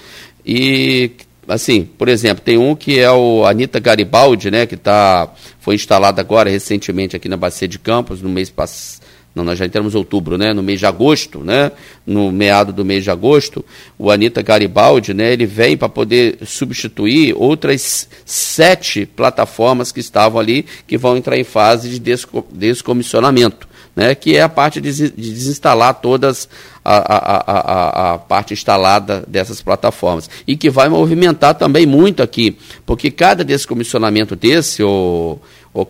e 0.45 1.11
assim, 1.49 1.83
por 1.83 2.07
exemplo, 2.07 2.43
tem 2.43 2.57
um 2.57 2.75
que 2.75 2.99
é 2.99 3.11
o 3.11 3.45
Anitta 3.45 3.79
Garibaldi, 3.79 4.49
né, 4.49 4.65
que 4.65 4.77
tá, 4.77 5.31
foi 5.59 5.75
instalado 5.75 6.21
agora 6.21 6.49
recentemente 6.49 7.15
aqui 7.15 7.27
na 7.27 7.35
Bacia 7.35 7.67
de 7.67 7.79
Campos, 7.79 8.21
no 8.21 8.29
mês 8.29 8.49
passado. 8.49 8.99
Não, 9.35 9.43
nós 9.43 9.59
já 9.59 9.65
entramos 9.65 9.93
em 9.93 9.97
outubro, 9.97 10.39
né? 10.39 10.53
No 10.53 10.63
mês 10.63 10.79
de 10.79 10.87
agosto, 10.87 11.43
né? 11.43 11.71
No 12.05 12.31
meado 12.31 12.73
do 12.73 12.83
mês 12.83 13.03
de 13.03 13.11
agosto, 13.11 13.63
o 13.97 14.09
Anitta 14.09 14.41
Garibaldi, 14.41 15.13
né? 15.13 15.31
Ele 15.31 15.45
vem 15.45 15.77
para 15.77 15.87
poder 15.87 16.39
substituir 16.45 17.35
outras 17.37 18.09
sete 18.25 19.05
plataformas 19.05 19.91
que 19.91 19.99
estavam 19.99 20.39
ali, 20.41 20.65
que 20.87 20.97
vão 20.97 21.15
entrar 21.15 21.37
em 21.37 21.43
fase 21.43 21.89
de 21.89 22.15
descomissionamento 22.51 23.68
né, 23.95 24.15
que 24.15 24.35
é 24.35 24.41
a 24.41 24.49
parte 24.49 24.79
de, 24.79 25.09
desinstalar 25.09 25.95
todas 25.95 26.47
a, 26.83 26.95
a, 26.95 27.37
a, 27.37 28.13
a, 28.13 28.17
parte 28.17 28.53
instalada 28.53 29.23
dessas 29.27 29.61
plataformas. 29.61 30.29
E 30.47 30.55
que 30.55 30.69
vai 30.69 30.89
movimentar 30.89 31.55
também 31.55 31.85
muito 31.85 32.23
aqui, 32.23 32.57
porque 32.85 33.11
cada 33.11 33.43
descomissionamento 33.43 34.35
desse, 34.35 34.81
o, 34.83 35.39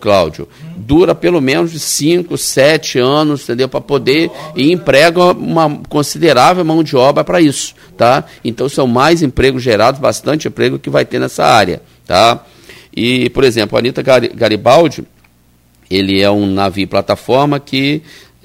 Cláudio, 0.00 0.48
dura 0.76 1.16
pelo 1.16 1.40
menos 1.40 1.72
5, 1.72 2.38
7 2.38 2.98
anos, 3.00 3.42
entendeu? 3.42 3.68
Para 3.68 3.80
poder 3.80 4.30
e 4.54 4.70
emprega 4.72 5.32
uma 5.32 5.80
considerável 5.88 6.64
mão 6.64 6.84
de 6.84 6.96
obra 6.96 7.24
para 7.24 7.40
isso, 7.40 7.74
tá? 7.96 8.24
Então 8.44 8.68
são 8.68 8.86
mais 8.86 9.20
empregos 9.20 9.62
gerados, 9.62 10.00
bastante 10.00 10.46
emprego 10.46 10.78
que 10.78 10.88
vai 10.88 11.04
ter 11.04 11.18
nessa 11.18 11.44
área, 11.44 11.82
tá? 12.06 12.44
E, 12.94 13.30
por 13.30 13.42
exemplo, 13.42 13.76
a 13.76 13.80
Anitta 13.80 14.02
Garibaldi, 14.02 15.04
ele 15.90 16.20
é 16.20 16.30
um 16.30 16.46
navio 16.46 16.86
plataforma 16.86 17.58
que 17.58 18.02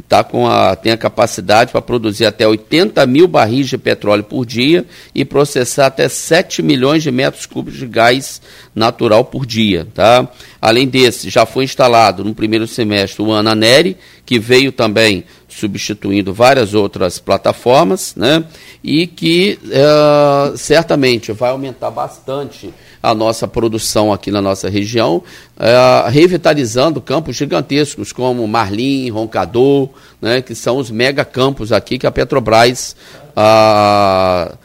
tá 0.08 0.24
com 0.24 0.48
a, 0.48 0.76
tem 0.76 0.92
a 0.92 0.98
capacidade 0.98 1.72
para 1.72 1.82
produzir 1.82 2.26
até 2.26 2.48
80 2.48 3.06
mil 3.06 3.28
barris 3.28 3.70
de 3.70 3.78
petróleo 3.78 4.24
por 4.24 4.46
dia 4.46 4.86
e 5.14 5.24
processar 5.24 5.88
até 5.88 6.10
7 6.10 6.62
milhões 6.62 7.02
de 7.02 7.12
metros 7.12 7.46
cúbicos 7.46 7.80
de 7.80 7.88
gás 7.88 8.42
natural 8.74 9.24
por 9.26 9.46
dia. 9.46 9.88
Tá? 9.94 10.28
Além 10.62 10.88
desse, 10.88 11.30
já 11.30 11.46
foi 11.46 11.64
instalado 11.64 12.24
no 12.24 12.36
primeiro 12.36 12.68
semestre 12.68 13.22
o 13.22 13.34
Ananeri, 13.34 13.98
que 14.26 14.38
veio 14.38 14.72
também 14.72 15.24
substituindo 15.48 16.34
várias 16.34 16.74
outras 16.74 17.18
plataformas, 17.18 18.14
né? 18.16 18.44
e 18.84 19.08
que 19.08 19.58
uh, 19.64 20.58
certamente 20.58 21.32
vai 21.32 21.52
aumentar 21.52 21.90
bastante 21.90 22.74
a 23.06 23.14
nossa 23.14 23.48
produção 23.48 24.12
aqui 24.12 24.32
na 24.32 24.42
nossa 24.42 24.70
região, 24.70 25.18
uh, 25.58 26.10
revitalizando 26.10 27.00
campos 27.00 27.36
gigantescos 27.36 28.12
como 28.12 28.48
Marlim, 28.48 29.10
Roncador, 29.10 29.90
né? 30.22 30.42
que 30.42 30.56
são 30.56 30.78
os 30.78 30.90
mega 30.90 31.24
campos 31.24 31.72
aqui 31.72 31.98
que 31.98 32.08
a 32.08 32.12
Petrobras 32.12 32.96
uh, 33.32 34.58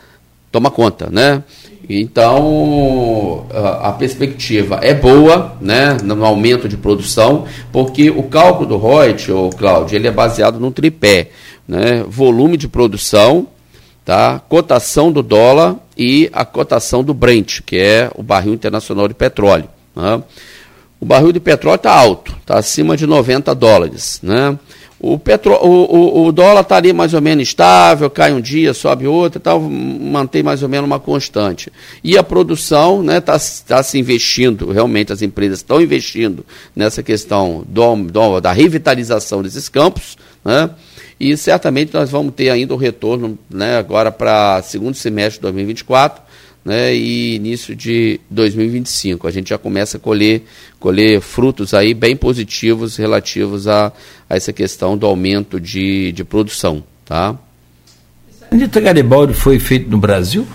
toma 0.51 0.71
conta. 0.71 1.09
Né? 1.11 1.43
Então, 1.93 3.47
a 3.83 3.91
perspectiva 3.91 4.79
é 4.81 4.95
boa 4.95 5.57
né, 5.61 5.97
no 6.05 6.25
aumento 6.25 6.69
de 6.69 6.77
produção, 6.77 7.47
porque 7.73 8.11
o 8.11 8.23
cálculo 8.23 8.69
do 8.69 8.79
Reut, 8.79 9.33
o 9.33 9.51
Cláudio, 9.51 9.97
ele 9.97 10.07
é 10.07 10.11
baseado 10.13 10.61
no 10.61 10.71
tripé, 10.71 11.31
né, 11.67 12.05
volume 12.07 12.57
de 12.57 12.69
produção, 12.69 13.49
tá, 14.05 14.41
cotação 14.49 15.11
do 15.11 15.21
dólar 15.21 15.77
e 16.01 16.31
a 16.33 16.47
cotação 16.47 17.05
do 17.05 17.13
Brent, 17.13 17.61
que 17.61 17.77
é 17.77 18.11
o 18.15 18.23
barril 18.23 18.55
internacional 18.55 19.07
de 19.07 19.13
petróleo. 19.13 19.69
Né. 19.95 20.23
O 20.99 21.05
barril 21.05 21.31
de 21.31 21.39
petróleo 21.39 21.77
está 21.77 21.93
alto, 21.93 22.35
está 22.41 22.59
acima 22.59 22.97
de 22.97 23.07
90 23.07 23.55
dólares. 23.55 24.19
Né? 24.23 24.59
O, 24.99 25.19
petro, 25.19 25.53
o, 25.63 25.69
o, 25.69 26.27
o 26.27 26.33
dólar 26.33 26.63
está 26.63 26.77
ali 26.77 26.95
mais 26.95 27.13
ou 27.13 27.21
menos 27.21 27.47
estável, 27.47 28.09
cai 28.09 28.33
um 28.33 28.41
dia, 28.41 28.73
sobe 28.73 29.07
outro, 29.07 29.39
tal, 29.39 29.61
mantém 29.61 30.43
mais 30.43 30.63
ou 30.63 30.71
menos 30.71 30.87
uma 30.87 30.99
constante. 30.99 31.71
E 32.03 32.17
a 32.17 32.23
produção 32.23 33.01
está 33.01 33.13
né, 33.13 33.21
tá, 33.21 33.39
tá 33.67 33.83
se 33.83 33.99
investindo, 33.99 34.73
realmente 34.73 35.13
as 35.13 35.21
empresas 35.21 35.59
estão 35.59 35.83
investindo 35.83 36.47
nessa 36.75 37.03
questão 37.03 37.63
do, 37.69 37.97
do, 38.05 38.41
da 38.41 38.53
revitalização 38.53 39.43
desses 39.43 39.69
campos, 39.69 40.17
né, 40.43 40.71
e 41.21 41.37
certamente 41.37 41.93
nós 41.93 42.11
vamos 42.11 42.33
ter 42.35 42.49
ainda 42.49 42.73
o 42.73 42.79
retorno 42.79 43.39
né, 43.51 43.77
agora 43.77 44.11
para 44.11 44.63
segundo 44.63 44.95
semestre 44.95 45.35
de 45.35 45.43
2024 45.43 46.23
né, 46.65 46.95
e 46.95 47.35
início 47.35 47.77
de 47.77 48.19
2025. 48.31 49.29
A 49.29 49.31
gente 49.31 49.51
já 49.51 49.59
começa 49.59 49.99
a 49.99 50.01
colher, 50.01 50.45
colher 50.79 51.21
frutos 51.21 51.75
aí 51.75 51.93
bem 51.93 52.17
positivos 52.17 52.97
relativos 52.97 53.69
a, 53.69 53.93
a 54.29 54.37
essa 54.37 54.51
questão 54.51 54.97
do 54.97 55.05
aumento 55.05 55.61
de, 55.61 56.11
de 56.13 56.25
produção. 56.25 56.83
Tá? 57.05 57.37
Anitta 58.51 58.81
Garibaldi 58.81 59.35
foi 59.35 59.59
feito 59.59 59.91
no 59.91 59.99
Brasil? 59.99 60.47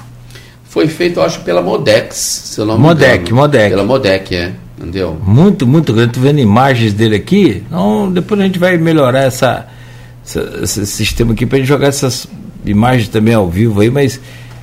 Foi 0.64 0.88
feito, 0.88 1.22
acho, 1.22 1.42
pela 1.42 1.62
Modex, 1.62 2.16
se 2.16 2.60
eu 2.60 2.66
não 2.66 2.78
Modec, 2.78 3.32
me 3.32 3.40
Modec. 3.40 3.70
Pela 3.70 3.86
Modec, 3.86 4.36
é. 4.36 4.54
Entendeu? 4.78 5.18
Muito, 5.24 5.66
muito 5.66 5.94
grande. 5.94 6.10
Estou 6.10 6.24
vendo 6.24 6.40
imagens 6.40 6.92
dele 6.92 7.16
aqui. 7.16 7.64
Então, 7.66 8.12
depois 8.12 8.42
a 8.42 8.44
gente 8.44 8.60
vai 8.60 8.78
melhorar 8.78 9.22
essa 9.22 9.68
esse 10.26 10.86
sistema 10.86 11.34
aqui 11.34 11.46
para 11.46 11.60
gente 11.60 11.68
jogar 11.68 11.88
essas 11.88 12.28
imagens 12.66 13.08
também 13.08 13.34
ao 13.34 13.50
vivo 13.50 13.82
aí, 13.82 13.90
mas 13.90 14.20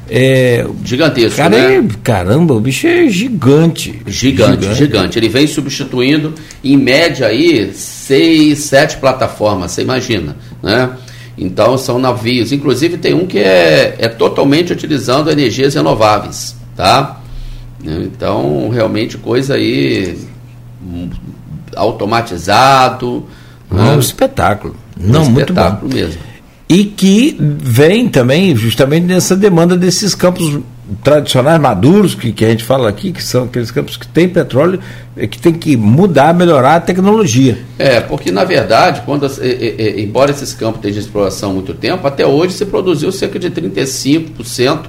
é, 0.09 0.66
Gigantesco, 0.84 1.36
cara, 1.36 1.51
né? 1.51 1.76
É, 1.76 1.84
caramba, 2.02 2.55
o 2.55 2.60
bicho 2.60 2.86
é 2.86 3.09
gigante. 3.09 4.02
Gigante, 4.06 4.62
gigante. 4.62 4.74
gigante. 4.74 5.18
Ele 5.18 5.28
vem 5.28 5.47
substituindo, 5.47 6.34
em 6.62 6.76
média, 6.76 7.28
aí, 7.28 7.72
seis, 7.72 8.59
sete 8.59 8.97
plataformas, 8.98 9.70
você 9.70 9.82
imagina, 9.82 10.36
né? 10.62 10.90
Então, 11.39 11.78
são 11.78 11.98
navios. 11.98 12.52
Inclusive, 12.52 12.98
tem 12.98 13.14
um 13.14 13.26
que 13.26 13.39
é, 13.39 13.97
é 13.98 14.09
totalmente 14.09 14.72
utilizando 14.72 15.30
energias 15.30 15.74
renováveis, 15.74 16.56
tá? 16.76 17.22
Então, 17.82 18.68
realmente, 18.68 19.16
coisa 19.16 19.55
aí 19.55 20.18
hum, 20.84 21.09
automatizado. 21.74 23.24
Um 23.70 23.76
né? 23.76 23.98
espetáculo. 23.98 24.76
Não, 25.02 25.20
um 25.22 25.38
espetáculo 25.38 25.80
muito 25.82 25.94
bom. 25.94 25.94
mesmo 25.94 26.32
e 26.72 26.84
que 26.84 27.36
vem 27.38 28.08
também 28.08 28.56
justamente 28.56 29.04
nessa 29.04 29.36
demanda 29.36 29.76
desses 29.76 30.14
campos 30.14 30.58
tradicionais 31.04 31.60
maduros 31.60 32.14
que, 32.14 32.32
que 32.32 32.46
a 32.46 32.48
gente 32.48 32.64
fala 32.64 32.88
aqui, 32.88 33.12
que 33.12 33.22
são 33.22 33.44
aqueles 33.44 33.70
campos 33.70 33.98
que 33.98 34.08
têm 34.08 34.26
petróleo, 34.26 34.80
que 35.30 35.38
tem 35.38 35.52
que 35.52 35.76
mudar, 35.76 36.32
melhorar 36.32 36.76
a 36.76 36.80
tecnologia. 36.80 37.58
É, 37.78 38.00
porque 38.00 38.30
na 38.30 38.44
verdade, 38.44 39.02
quando, 39.04 39.30
embora 39.98 40.30
esses 40.30 40.54
campos 40.54 40.80
tenham 40.80 40.98
exploração 40.98 41.50
há 41.50 41.52
muito 41.52 41.74
tempo, 41.74 42.06
até 42.06 42.26
hoje 42.26 42.54
se 42.54 42.64
produziu 42.64 43.12
cerca 43.12 43.38
de 43.38 43.50
35% 43.50 44.84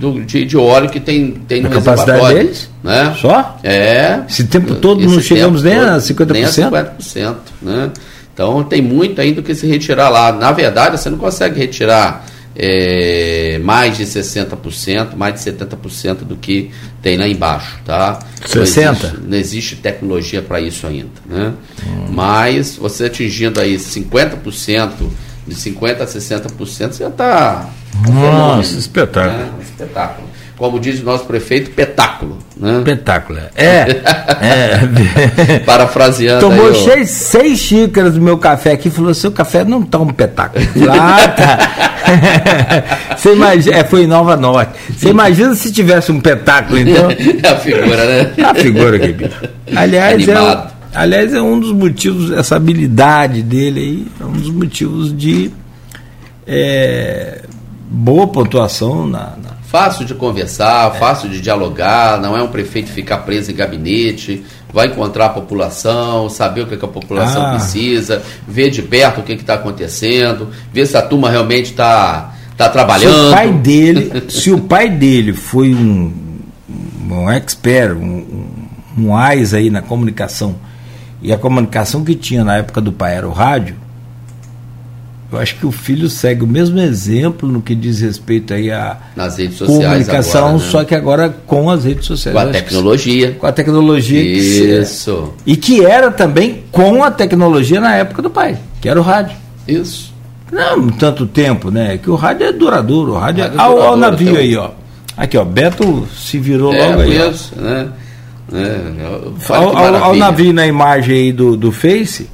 do, 0.00 0.24
de, 0.24 0.44
de 0.44 0.56
óleo 0.56 0.90
que 0.90 0.98
tem, 0.98 1.34
tem 1.46 1.62
no 1.62 1.68
a 1.68 1.70
capacidade 1.70 2.34
deles? 2.34 2.68
Né? 2.82 3.14
Só? 3.20 3.60
É. 3.62 4.22
Esse 4.28 4.42
tempo 4.44 4.74
todo 4.74 5.00
não 5.00 5.20
chegamos 5.20 5.62
nem 5.62 5.76
a 5.76 5.98
50%? 5.98 6.32
Nem 6.32 6.44
a 6.44 6.48
50%. 6.48 7.36
Né? 7.62 7.90
Então 8.42 8.64
tem 8.64 8.82
muito 8.82 9.20
ainda 9.20 9.40
que 9.40 9.54
se 9.54 9.68
retirar 9.68 10.08
lá. 10.08 10.32
Na 10.32 10.50
verdade, 10.50 11.00
você 11.00 11.08
não 11.08 11.16
consegue 11.16 11.56
retirar 11.56 12.26
é, 12.56 13.60
mais 13.62 13.96
de 13.96 14.04
60%, 14.04 15.14
mais 15.14 15.34
de 15.34 15.48
70% 15.48 16.24
do 16.24 16.34
que 16.34 16.72
tem 17.00 17.16
lá 17.16 17.28
embaixo, 17.28 17.78
tá? 17.84 18.18
60%? 18.44 18.56
Não 18.56 18.62
existe, 18.62 19.20
não 19.28 19.38
existe 19.38 19.76
tecnologia 19.76 20.42
para 20.42 20.60
isso 20.60 20.88
ainda, 20.88 21.08
né? 21.24 21.52
Hum. 21.86 22.06
Mas 22.10 22.74
você 22.74 23.04
atingindo 23.04 23.60
aí 23.60 23.76
50%, 23.76 24.90
de 25.46 25.54
50% 25.54 26.00
a 26.00 26.06
60%, 26.06 26.48
você 26.56 27.04
já 27.04 27.08
está... 27.08 27.70
Nossa, 28.08 28.76
espetáculo. 28.76 29.38
Né? 29.38 29.52
Espetáculo 29.62 30.31
como 30.62 30.78
diz 30.78 31.00
o 31.00 31.04
nosso 31.04 31.24
prefeito, 31.24 31.72
petáculo. 31.72 32.38
Né? 32.56 32.82
Petáculo. 32.84 33.40
É. 33.56 34.00
é. 34.40 35.58
Parafraseando. 35.66 36.38
Tomou 36.38 36.68
aí, 36.68 36.74
seis, 36.76 37.10
seis 37.10 37.58
xícaras 37.58 38.14
do 38.14 38.20
meu 38.20 38.38
café 38.38 38.70
aqui 38.70 38.86
e 38.86 38.90
falou: 38.92 39.12
seu 39.12 39.32
café 39.32 39.64
não 39.64 39.82
está 39.82 39.98
um 39.98 40.06
petáculo. 40.06 40.64
Ah, 40.88 41.28
tá. 41.28 43.16
Você 43.16 43.32
imagina, 43.32 43.76
é, 43.76 43.82
foi 43.82 44.04
em 44.04 44.06
Nova 44.06 44.36
Norte. 44.36 44.78
Você 44.96 45.08
imagina 45.08 45.52
se 45.56 45.72
tivesse 45.72 46.12
um 46.12 46.20
petáculo, 46.20 46.78
então. 46.78 47.10
É 47.10 47.48
a 47.48 47.56
figura, 47.56 48.06
né? 48.06 48.32
A 48.44 48.54
figura 48.54 48.96
aqui, 48.98 49.12
bicho. 49.12 49.40
Aliás, 49.74 50.28
é, 50.28 50.34
aliás, 50.94 51.34
é 51.34 51.42
um 51.42 51.58
dos 51.58 51.72
motivos, 51.72 52.30
essa 52.30 52.54
habilidade 52.54 53.42
dele 53.42 53.80
aí, 53.80 54.06
é 54.20 54.24
um 54.24 54.32
dos 54.32 54.50
motivos 54.50 55.16
de 55.16 55.50
é, 56.46 57.40
boa 57.90 58.28
pontuação 58.28 59.08
na, 59.08 59.34
na 59.42 59.51
fácil 59.72 60.04
de 60.04 60.14
conversar, 60.14 60.94
é. 60.94 60.98
fácil 60.98 61.30
de 61.30 61.40
dialogar, 61.40 62.20
não 62.20 62.36
é 62.36 62.42
um 62.42 62.48
prefeito 62.48 62.90
ficar 62.90 63.18
preso 63.18 63.50
em 63.50 63.54
gabinete, 63.54 64.44
vai 64.70 64.88
encontrar 64.88 65.26
a 65.26 65.28
população, 65.30 66.28
saber 66.28 66.60
o 66.60 66.66
que, 66.66 66.76
que 66.76 66.84
a 66.84 66.88
população 66.88 67.46
ah. 67.46 67.50
precisa, 67.52 68.22
ver 68.46 68.68
de 68.68 68.82
perto 68.82 69.22
o 69.22 69.24
que 69.24 69.32
está 69.32 69.54
acontecendo, 69.54 70.50
ver 70.70 70.84
se 70.84 70.94
a 70.94 71.00
turma 71.00 71.30
realmente 71.30 71.70
está 71.70 72.34
tá 72.54 72.68
trabalhando. 72.68 73.14
Se 73.14 73.28
o 73.28 73.30
pai 73.30 73.50
dele, 73.50 74.22
se 74.28 74.50
o 74.50 74.60
pai 74.60 74.90
dele 74.90 75.32
foi 75.32 75.74
um, 75.74 76.12
um 77.10 77.30
expert, 77.30 77.96
um, 77.96 78.44
um 78.98 79.16
AIS 79.16 79.54
aí 79.54 79.70
na 79.70 79.80
comunicação, 79.80 80.54
e 81.22 81.32
a 81.32 81.38
comunicação 81.38 82.04
que 82.04 82.14
tinha 82.14 82.44
na 82.44 82.58
época 82.58 82.78
do 82.78 82.92
pai 82.92 83.14
era 83.16 83.26
o 83.26 83.32
rádio, 83.32 83.76
eu 85.32 85.38
acho 85.38 85.56
que 85.56 85.64
o 85.64 85.72
filho 85.72 86.10
segue 86.10 86.44
o 86.44 86.46
mesmo 86.46 86.78
exemplo 86.78 87.48
no 87.48 87.62
que 87.62 87.74
diz 87.74 88.00
respeito 88.00 88.52
aí 88.52 88.70
a 88.70 88.98
nas 89.16 89.38
redes 89.38 89.56
sociais 89.56 89.82
comunicação, 89.82 90.40
agora, 90.40 90.58
né? 90.58 90.70
só 90.70 90.84
que 90.84 90.94
agora 90.94 91.34
com 91.46 91.70
as 91.70 91.84
redes 91.84 92.04
sociais. 92.04 92.36
Com 92.36 92.42
a 92.42 92.52
tecnologia. 92.52 93.28
Que, 93.28 93.38
com 93.38 93.46
a 93.46 93.52
tecnologia. 93.52 94.22
Isso. 94.22 95.32
Que, 95.44 95.52
e 95.52 95.56
que 95.56 95.84
era 95.84 96.10
também 96.10 96.64
com 96.70 97.02
a 97.02 97.10
tecnologia 97.10 97.80
na 97.80 97.96
época 97.96 98.20
do 98.20 98.28
pai, 98.28 98.58
que 98.80 98.88
era 98.88 99.00
o 99.00 99.02
rádio. 99.02 99.36
Isso. 99.66 100.12
Não 100.52 100.90
tanto 100.90 101.26
tempo, 101.26 101.70
né? 101.70 101.96
Que 101.96 102.10
o 102.10 102.14
rádio 102.14 102.46
é 102.48 102.52
duradouro. 102.52 103.12
O 103.12 103.18
rádio, 103.18 103.44
o 103.44 103.56
rádio 103.56 103.82
é, 103.82 103.86
é 103.86 103.90
o 103.90 103.96
navio 103.96 104.36
aí, 104.36 104.54
ó. 104.54 104.70
Aqui, 105.16 105.38
ó. 105.38 105.44
Beto 105.44 106.06
se 106.14 106.38
virou 106.38 106.74
é, 106.74 106.88
logo 106.88 107.00
aí. 107.00 107.30
Isso, 107.30 107.54
né? 107.56 107.88
É, 108.52 109.54
ao, 109.54 109.76
ao, 109.76 109.94
ao 109.96 110.14
navio 110.14 110.52
na 110.52 110.66
imagem 110.66 111.16
aí 111.16 111.32
do, 111.32 111.56
do 111.56 111.72
Face 111.72 112.28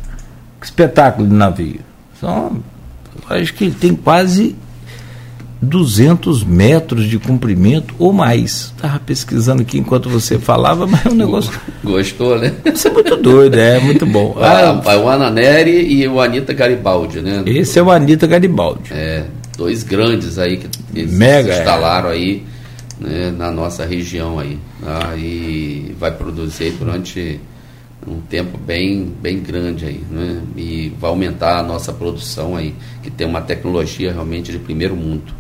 Que 0.59 0.67
espetáculo 0.67 1.29
de 1.29 1.35
navio. 1.35 1.81
São, 2.21 2.57
acho 3.29 3.55
que 3.55 3.65
ele 3.65 3.75
tem 3.75 3.95
quase 3.95 4.57
200 5.61 6.45
metros 6.45 7.05
de 7.05 7.19
comprimento 7.19 7.95
ou 7.99 8.13
mais. 8.13 8.73
Estava 8.77 8.99
pesquisando 9.01 9.63
aqui 9.63 9.79
enquanto 9.79 10.09
você 10.09 10.39
falava, 10.39 10.87
mas 10.87 11.05
é 11.07 11.09
um 11.11 11.15
negócio. 11.15 11.53
Gostou, 11.83 12.39
né? 12.39 12.53
Isso 12.65 12.89
é 12.89 12.91
muito 12.93 13.17
doido, 13.17 13.59
é 13.59 13.81
muito 13.81 14.07
bom. 14.07 14.37
Ah, 14.41 14.81
ah, 14.85 14.97
o 14.97 15.09
Ananeri 15.09 15.93
e 15.93 16.07
o 16.07 16.21
Anitta 16.21 16.53
Garibaldi, 16.53 17.21
né? 17.21 17.43
Esse 17.47 17.79
é 17.79 17.83
o 17.83 17.91
Anitta 17.91 18.27
Garibaldi. 18.27 18.93
É, 18.93 19.25
dois 19.57 19.83
grandes 19.83 20.39
aí 20.39 20.59
que 20.59 21.07
Mega, 21.07 21.53
se 21.53 21.59
instalaram 21.59 22.11
é. 22.11 22.13
aí 22.13 22.45
né, 23.01 23.33
na 23.37 23.51
nossa 23.51 23.85
região 23.85 24.39
aí. 24.39 24.59
Tá? 24.83 25.15
E 25.17 25.95
vai 25.99 26.13
produzir 26.13 26.71
durante 26.79 27.41
um 28.09 28.21
tempo 28.21 28.59
bem, 28.59 29.13
bem 29.21 29.41
grande 29.41 29.85
aí, 29.85 30.03
né? 30.11 30.41
E 30.57 30.93
vai 31.01 31.11
aumentar 31.11 31.59
a 31.59 31.63
nossa 31.63 31.93
produção 31.93 32.57
aí, 32.57 32.75
que 33.03 33.11
tem 33.11 33.27
uma 33.27 33.41
tecnologia 33.41 34.13
realmente 34.13 34.51
de 34.51 34.59
primeiro 34.59 34.97
mundo. 34.97 35.33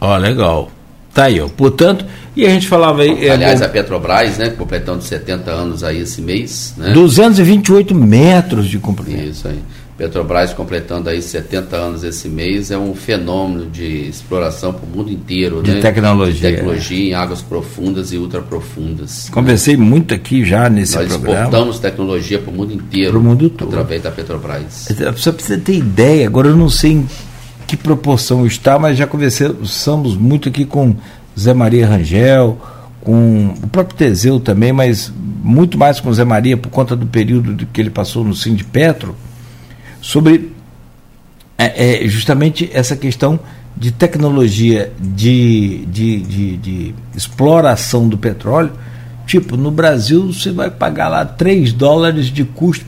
Ó, 0.00 0.14
oh, 0.14 0.16
legal. 0.18 0.70
Tá 1.12 1.24
aí, 1.24 1.40
ó. 1.40 1.48
Portanto, 1.48 2.04
e 2.36 2.44
a 2.44 2.50
gente 2.50 2.68
falava 2.68 3.00
aí. 3.00 3.26
É 3.26 3.30
Aliás, 3.30 3.62
é, 3.62 3.64
a 3.64 3.68
Petrobras, 3.68 4.36
né, 4.36 4.50
completando 4.50 5.02
70 5.02 5.50
anos 5.50 5.82
aí 5.82 6.00
esse 6.00 6.20
mês, 6.20 6.74
né? 6.76 6.92
228 6.92 7.94
metros 7.94 8.68
de 8.68 8.78
comprimento. 8.78 9.30
Isso 9.30 9.48
aí. 9.48 9.58
Petrobras 9.96 10.52
completando 10.52 11.08
aí 11.08 11.22
70 11.22 11.74
anos 11.74 12.04
esse 12.04 12.28
mês 12.28 12.70
é 12.70 12.76
um 12.76 12.94
fenômeno 12.94 13.70
de 13.70 14.06
exploração 14.08 14.72
para 14.72 14.84
o 14.84 14.88
mundo 14.88 15.10
inteiro, 15.10 15.62
de 15.62 15.72
né? 15.72 15.80
tecnologia. 15.80 16.50
De 16.50 16.56
tecnologia 16.56 17.08
em 17.10 17.14
águas 17.14 17.40
profundas 17.40 18.12
e 18.12 18.18
ultraprofundas. 18.18 19.30
Conversei 19.30 19.74
né? 19.74 19.82
muito 19.82 20.12
aqui 20.12 20.44
já 20.44 20.68
nesse 20.68 20.96
Nós 20.96 21.06
programa. 21.06 21.34
Nós 21.34 21.44
exportamos 21.44 21.78
tecnologia 21.78 22.38
para 22.38 22.50
o 22.50 22.54
mundo 22.54 22.74
inteiro. 22.74 23.10
Para 23.12 23.18
o 23.18 23.22
mundo 23.22 23.48
todo. 23.48 23.68
Através 23.68 24.02
da 24.02 24.10
Petrobras. 24.10 24.88
Só 25.16 25.32
para 25.32 25.42
você 25.42 25.56
ter 25.56 25.76
ideia, 25.76 26.26
agora 26.26 26.48
eu 26.48 26.56
não 26.56 26.68
sei 26.68 26.92
em 26.92 27.08
que 27.66 27.76
proporção 27.76 28.46
está, 28.46 28.78
mas 28.78 28.98
já 28.98 29.06
conversamos 29.06 30.14
muito 30.14 30.50
aqui 30.50 30.66
com 30.66 30.94
Zé 31.38 31.54
Maria 31.54 31.86
Rangel, 31.86 32.60
com 33.00 33.54
o 33.62 33.66
próprio 33.68 33.96
Teseu 33.96 34.38
também, 34.38 34.74
mas 34.74 35.10
muito 35.42 35.78
mais 35.78 36.00
com 36.00 36.12
Zé 36.12 36.24
Maria 36.24 36.56
por 36.56 36.68
conta 36.68 36.94
do 36.94 37.06
período 37.06 37.66
que 37.72 37.80
ele 37.80 37.90
passou 37.90 38.22
no 38.22 38.34
Sim 38.34 38.54
de 38.54 38.62
Petro, 38.62 39.16
sobre 40.06 40.52
é, 41.58 42.04
é, 42.04 42.08
justamente 42.08 42.70
essa 42.72 42.94
questão 42.94 43.40
de 43.76 43.90
tecnologia 43.90 44.92
de, 45.00 45.84
de, 45.86 46.20
de, 46.20 46.56
de, 46.58 46.94
exploração 47.14 48.08
do 48.08 48.16
petróleo. 48.16 48.72
Tipo, 49.26 49.56
no 49.56 49.68
Brasil 49.68 50.32
você 50.32 50.52
vai 50.52 50.70
pagar 50.70 51.08
lá 51.08 51.24
3 51.24 51.72
dólares 51.72 52.26
de 52.26 52.44
custo 52.44 52.86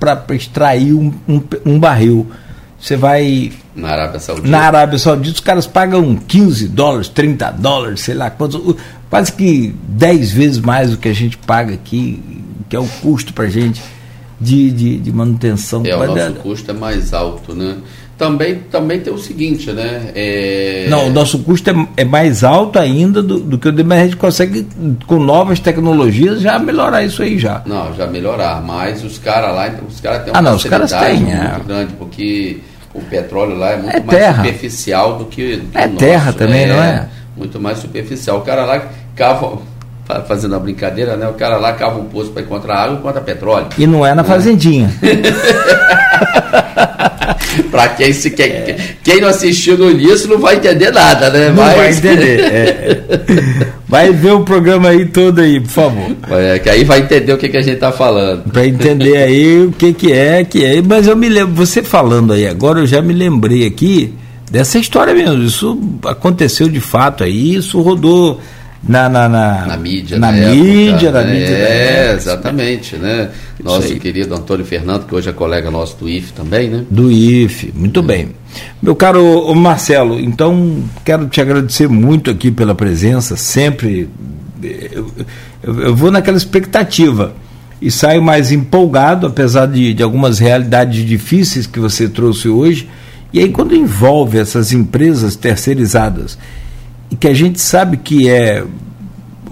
para 0.00 0.34
extrair 0.34 0.92
um, 0.92 1.14
um, 1.28 1.40
um 1.64 1.78
barril. 1.78 2.28
Você 2.80 2.96
vai 2.96 3.52
na 3.74 3.90
Arábia 3.90 4.18
Saudita. 4.18 4.48
Na 4.48 4.60
Arábia 4.62 4.98
Saudita, 4.98 5.34
os 5.34 5.40
caras 5.40 5.66
pagam 5.66 6.16
15 6.16 6.66
dólares, 6.68 7.08
30 7.08 7.52
dólares, 7.52 8.00
sei 8.00 8.16
lá 8.16 8.30
quantos, 8.30 8.74
quase 9.08 9.32
que 9.32 9.72
10 9.90 10.32
vezes 10.32 10.58
mais 10.58 10.90
do 10.90 10.96
que 10.96 11.08
a 11.08 11.14
gente 11.14 11.38
paga 11.38 11.74
aqui, 11.74 12.20
que 12.68 12.74
é 12.74 12.80
o 12.80 12.88
custo 13.00 13.32
para 13.32 13.44
a 13.44 13.48
gente 13.50 13.80
de, 14.40 14.70
de, 14.70 14.98
de, 14.98 15.12
manutenção. 15.12 15.82
É, 15.84 15.96
o 15.96 16.06
nosso 16.06 16.32
custo 16.34 16.70
é 16.70 16.74
mais 16.74 17.12
alto, 17.12 17.54
né? 17.54 17.76
Também, 18.16 18.56
também 18.68 18.98
tem 18.98 19.12
o 19.12 19.18
seguinte, 19.18 19.70
né? 19.70 20.10
É... 20.12 20.86
Não, 20.90 21.06
o 21.06 21.10
nosso 21.10 21.38
custo 21.38 21.70
é, 21.70 21.88
é 21.98 22.04
mais 22.04 22.42
alto 22.42 22.76
ainda 22.76 23.22
do, 23.22 23.38
do 23.38 23.58
que 23.58 23.68
o 23.68 23.72
demais. 23.72 24.00
A 24.00 24.04
gente 24.06 24.16
consegue, 24.16 24.66
com 25.06 25.20
novas 25.20 25.60
tecnologias, 25.60 26.40
já 26.40 26.58
melhorar 26.58 27.04
isso 27.04 27.22
aí 27.22 27.38
já. 27.38 27.62
Não, 27.64 27.94
já 27.94 28.08
melhorar. 28.08 28.60
Mas 28.60 29.04
os 29.04 29.18
caras 29.18 29.54
lá, 29.54 29.72
os 29.88 30.00
caras 30.00 30.24
têm 30.24 30.32
uma 30.32 30.38
ah, 30.38 30.42
não, 30.42 30.56
os 30.56 30.64
caras 30.64 30.90
têm, 30.90 31.20
muito 31.20 31.32
é. 31.32 31.60
grande, 31.64 31.92
porque 31.92 32.58
o 32.92 33.00
petróleo 33.02 33.56
lá 33.56 33.70
é 33.70 33.76
muito 33.76 33.96
é 33.96 34.00
mais 34.00 34.36
superficial 34.36 35.18
do 35.18 35.24
que, 35.26 35.56
do 35.58 35.66
que 35.68 35.78
é 35.78 35.88
terra 35.88 36.32
também, 36.32 36.66
não 36.66 36.82
é? 36.82 37.08
Muito 37.36 37.60
mais 37.60 37.78
superficial. 37.78 38.38
O 38.38 38.42
cara 38.42 38.64
lá 38.64 38.88
cava, 39.14 39.58
fazendo 40.26 40.54
a 40.56 40.58
brincadeira, 40.58 41.16
né? 41.16 41.28
O 41.28 41.34
cara 41.34 41.56
lá 41.58 41.72
cava 41.72 41.98
um 41.98 42.04
poço 42.04 42.30
para 42.30 42.42
encontrar 42.42 42.84
água 42.84 42.96
e 42.96 42.98
encontra 42.98 43.20
petróleo. 43.20 43.68
E 43.76 43.86
não 43.86 44.04
é 44.06 44.14
na 44.14 44.24
fazendinha. 44.24 44.90
para 47.70 47.88
quem 47.88 48.12
se 48.12 48.30
quem, 48.30 48.46
é. 48.46 48.76
quem 49.02 49.20
não 49.20 49.28
assistiu 49.28 49.76
no 49.76 49.90
início 49.90 50.28
não 50.28 50.38
vai 50.38 50.56
entender 50.56 50.90
nada, 50.90 51.30
né? 51.30 51.48
Não 51.48 51.56
Mas... 51.56 51.76
vai 51.76 51.92
entender. 51.92 52.38
É. 52.48 53.78
Vai 53.86 54.12
ver 54.12 54.32
o 54.32 54.40
programa 54.40 54.90
aí 54.90 55.06
todo 55.06 55.40
aí, 55.40 55.60
por 55.60 55.70
favor. 55.70 56.16
É, 56.30 56.58
que 56.58 56.68
aí 56.68 56.84
vai 56.84 57.00
entender 57.00 57.32
o 57.32 57.38
que, 57.38 57.48
que 57.48 57.56
a 57.56 57.62
gente 57.62 57.74
está 57.74 57.90
falando. 57.90 58.50
Para 58.50 58.66
entender 58.66 59.16
aí 59.16 59.64
o 59.64 59.72
que, 59.72 59.92
que 59.92 60.12
é, 60.12 60.44
que 60.44 60.64
é. 60.64 60.80
Mas 60.82 61.06
eu 61.06 61.16
me 61.16 61.28
lembro, 61.28 61.54
você 61.54 61.82
falando 61.82 62.32
aí 62.32 62.46
agora, 62.46 62.80
eu 62.80 62.86
já 62.86 63.00
me 63.00 63.14
lembrei 63.14 63.66
aqui 63.66 64.14
dessa 64.50 64.78
história 64.78 65.14
mesmo. 65.14 65.42
Isso 65.42 65.78
aconteceu 66.04 66.68
de 66.68 66.80
fato 66.80 67.24
aí, 67.24 67.54
isso 67.54 67.80
rodou 67.80 68.40
na, 68.82 69.08
na, 69.08 69.28
na, 69.28 69.66
na 69.66 69.76
mídia, 69.76 70.18
na, 70.18 70.30
mídia, 70.30 71.08
época, 71.08 71.12
na 71.12 71.24
mídia. 71.24 71.56
É, 71.56 72.14
exatamente, 72.14 72.96
né? 72.96 73.30
Nosso 73.62 73.94
querido 73.96 74.34
Antônio 74.34 74.64
Fernando, 74.64 75.04
que 75.06 75.14
hoje 75.14 75.28
é 75.28 75.32
colega 75.32 75.70
nosso 75.70 75.96
do 75.96 76.08
IFE 76.08 76.32
também, 76.32 76.70
né? 76.70 76.84
Do 76.88 77.10
IFE, 77.10 77.72
muito 77.74 78.00
é. 78.00 78.02
bem. 78.02 78.28
Meu 78.80 78.94
caro 78.94 79.52
Marcelo, 79.54 80.20
então 80.20 80.84
quero 81.04 81.26
te 81.26 81.40
agradecer 81.40 81.88
muito 81.88 82.30
aqui 82.30 82.50
pela 82.50 82.74
presença, 82.74 83.36
sempre. 83.36 84.08
Eu, 84.62 85.10
eu, 85.62 85.80
eu 85.80 85.96
vou 85.96 86.10
naquela 86.10 86.36
expectativa 86.36 87.34
e 87.82 87.90
saio 87.90 88.22
mais 88.22 88.52
empolgado, 88.52 89.26
apesar 89.26 89.66
de, 89.66 89.92
de 89.92 90.02
algumas 90.02 90.38
realidades 90.38 91.04
difíceis 91.04 91.66
que 91.66 91.80
você 91.80 92.08
trouxe 92.08 92.48
hoje. 92.48 92.88
E 93.32 93.40
aí, 93.40 93.50
quando 93.50 93.74
envolve 93.74 94.38
essas 94.38 94.72
empresas 94.72 95.36
terceirizadas 95.36 96.38
que 97.18 97.26
a 97.26 97.34
gente 97.34 97.60
sabe 97.60 97.96
que 97.96 98.28
é 98.28 98.64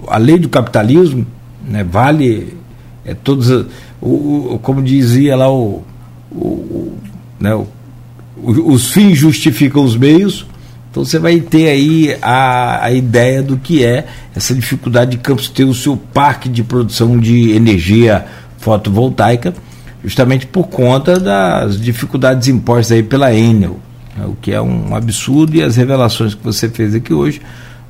a 0.07 0.17
lei 0.17 0.39
do 0.39 0.49
capitalismo, 0.49 1.25
né, 1.67 1.83
vale 1.83 2.55
é 3.05 3.13
todos 3.13 3.49
o, 4.01 4.53
o, 4.53 4.59
como 4.61 4.81
dizia 4.81 5.35
lá 5.35 5.51
o, 5.51 5.83
o, 6.31 6.97
né, 7.39 7.53
o, 7.55 7.67
os 8.37 8.91
fins 8.91 9.17
justificam 9.17 9.83
os 9.83 9.95
meios. 9.95 10.45
Então 10.89 11.03
você 11.03 11.19
vai 11.19 11.39
ter 11.39 11.69
aí 11.69 12.17
a, 12.21 12.85
a 12.85 12.91
ideia 12.91 13.43
do 13.43 13.57
que 13.57 13.83
é 13.83 14.05
essa 14.35 14.53
dificuldade 14.53 15.11
de 15.11 15.17
Campos 15.17 15.49
ter 15.49 15.63
o 15.63 15.73
seu 15.73 15.97
parque 15.97 16.49
de 16.49 16.63
produção 16.63 17.19
de 17.19 17.51
energia 17.51 18.25
fotovoltaica, 18.57 19.53
justamente 20.03 20.47
por 20.47 20.67
conta 20.67 21.19
das 21.19 21.79
dificuldades 21.79 22.47
impostas 22.47 22.93
aí 22.93 23.03
pela 23.03 23.33
Enel 23.33 23.79
o 24.25 24.35
que 24.41 24.51
é 24.51 24.61
um 24.61 24.95
absurdo, 24.95 25.55
e 25.55 25.63
as 25.63 25.75
revelações 25.75 26.33
que 26.33 26.43
você 26.43 26.69
fez 26.69 26.95
aqui 26.95 27.13
hoje 27.13 27.41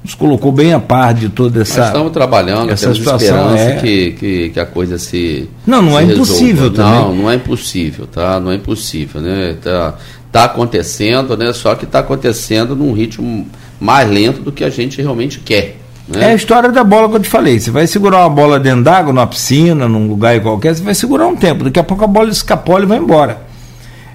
nos 0.04 0.16
colocou 0.16 0.52
bem 0.52 0.74
a 0.74 0.80
par 0.80 1.14
de 1.14 1.30
toda 1.30 1.62
essa. 1.62 1.80
Nós 1.80 1.88
estamos 1.88 2.12
trabalhando, 2.12 2.72
essa 2.72 2.94
situação 2.94 3.56
é... 3.56 3.76
que, 3.76 4.12
que, 4.12 4.50
que, 4.50 4.60
a 4.60 4.66
coisa 4.66 4.98
se. 4.98 5.50
Não, 5.66 5.82
não 5.82 5.92
se 5.92 5.98
é 5.98 6.04
impossível 6.04 6.70
resolva. 6.70 6.76
também. 6.76 7.00
Não, 7.00 7.16
não 7.16 7.32
é 7.32 7.36
impossível, 7.36 8.08
tá? 8.08 8.40
Não 8.40 8.52
é 8.52 8.56
impossível, 8.56 9.22
né? 9.22 9.56
Tá, 9.62 9.96
tá 10.32 10.44
acontecendo, 10.46 11.36
né? 11.36 11.52
Só 11.54 11.76
que 11.76 11.86
está 11.86 12.00
acontecendo 12.00 12.76
num 12.76 12.94
ritmo 12.94 13.48
mais 13.80 14.10
lento 14.10 14.42
do 14.42 14.52
que 14.52 14.64
a 14.64 14.70
gente 14.70 15.02
realmente 15.02 15.40
quer. 15.40 15.78
Né? 16.08 16.24
É 16.24 16.32
a 16.32 16.36
história 16.36 16.72
da 16.72 16.86
bola 16.86 17.10
que 17.10 17.18
eu 17.18 17.20
te 17.20 17.30
falei. 17.30 17.60
Você 17.60 17.70
vai 17.70 17.86
segurar 17.86 18.20
uma 18.20 18.30
bola 18.30 18.60
dentro 18.60 18.84
d'água, 18.84 19.12
numa 19.12 19.28
piscina, 19.28 19.90
num 19.90 20.08
lugar 20.08 20.40
qualquer, 20.40 20.74
você 20.74 20.84
vai 20.84 20.96
segurar 20.96 21.28
um 21.28 21.36
tempo. 21.36 21.66
Daqui 21.66 21.80
a 21.80 21.84
pouco 21.84 22.06
a 22.06 22.08
bola 22.08 22.30
escapola 22.30 22.84
e 22.84 22.88
vai 22.88 22.98
embora 22.98 23.47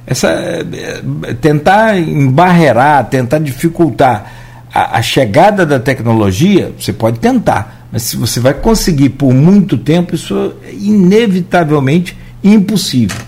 essa, 0.06 0.28
é, 0.28 1.02
tentar 1.40 1.98
embarrear, 1.98 3.04
tentar 3.08 3.38
dificultar 3.38 4.32
a, 4.72 4.98
a, 4.98 5.02
chegada 5.02 5.64
da 5.64 5.78
tecnologia, 5.78 6.72
você 6.78 6.92
pode 6.92 7.18
tentar, 7.18 7.86
mas 7.92 8.02
se 8.02 8.16
você 8.16 8.40
vai 8.40 8.54
conseguir 8.54 9.10
por 9.10 9.32
muito 9.32 9.76
tempo, 9.76 10.14
isso 10.14 10.54
é 10.64 10.72
inevitavelmente 10.72 12.16
impossível. 12.42 13.20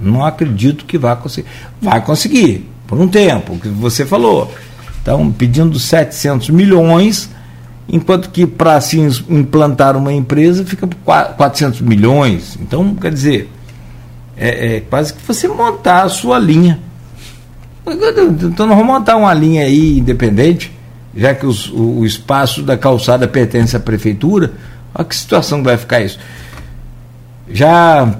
Não 0.00 0.24
acredito 0.24 0.84
que 0.84 0.96
vá 0.96 1.16
conseguir. 1.16 1.48
Vai 1.80 2.02
conseguir, 2.02 2.66
por 2.86 2.98
um 2.98 3.08
tempo, 3.08 3.54
o 3.54 3.58
que 3.58 3.68
você 3.68 4.06
falou. 4.06 4.52
Estão 4.96 5.30
pedindo 5.32 5.78
700 5.78 6.50
milhões, 6.50 7.30
enquanto 7.88 8.30
que 8.30 8.46
para 8.46 8.80
se 8.80 8.98
implantar 9.28 9.96
uma 9.96 10.12
empresa 10.12 10.64
fica 10.64 10.86
por 10.86 10.96
400 10.98 11.80
milhões. 11.80 12.58
Então, 12.60 12.94
quer 12.94 13.12
dizer, 13.12 13.50
é, 14.40 14.76
é 14.76 14.80
quase 14.80 15.12
que 15.12 15.22
você 15.22 15.46
montar 15.46 16.04
a 16.04 16.08
sua 16.08 16.38
linha. 16.38 16.80
Então 17.86 18.66
nós 18.66 18.76
vamos 18.76 18.86
montar 18.86 19.16
uma 19.16 19.34
linha 19.34 19.64
aí 19.64 19.98
independente, 19.98 20.72
já 21.14 21.34
que 21.34 21.44
os, 21.44 21.68
o, 21.68 21.98
o, 21.98 22.06
espaço 22.06 22.62
da 22.62 22.76
calçada 22.76 23.28
pertence 23.28 23.76
à 23.76 23.80
prefeitura. 23.80 24.52
Olha 24.94 25.04
que 25.04 25.14
situação 25.14 25.62
vai 25.62 25.76
ficar 25.76 26.00
isso. 26.00 26.18
Já. 27.50 28.14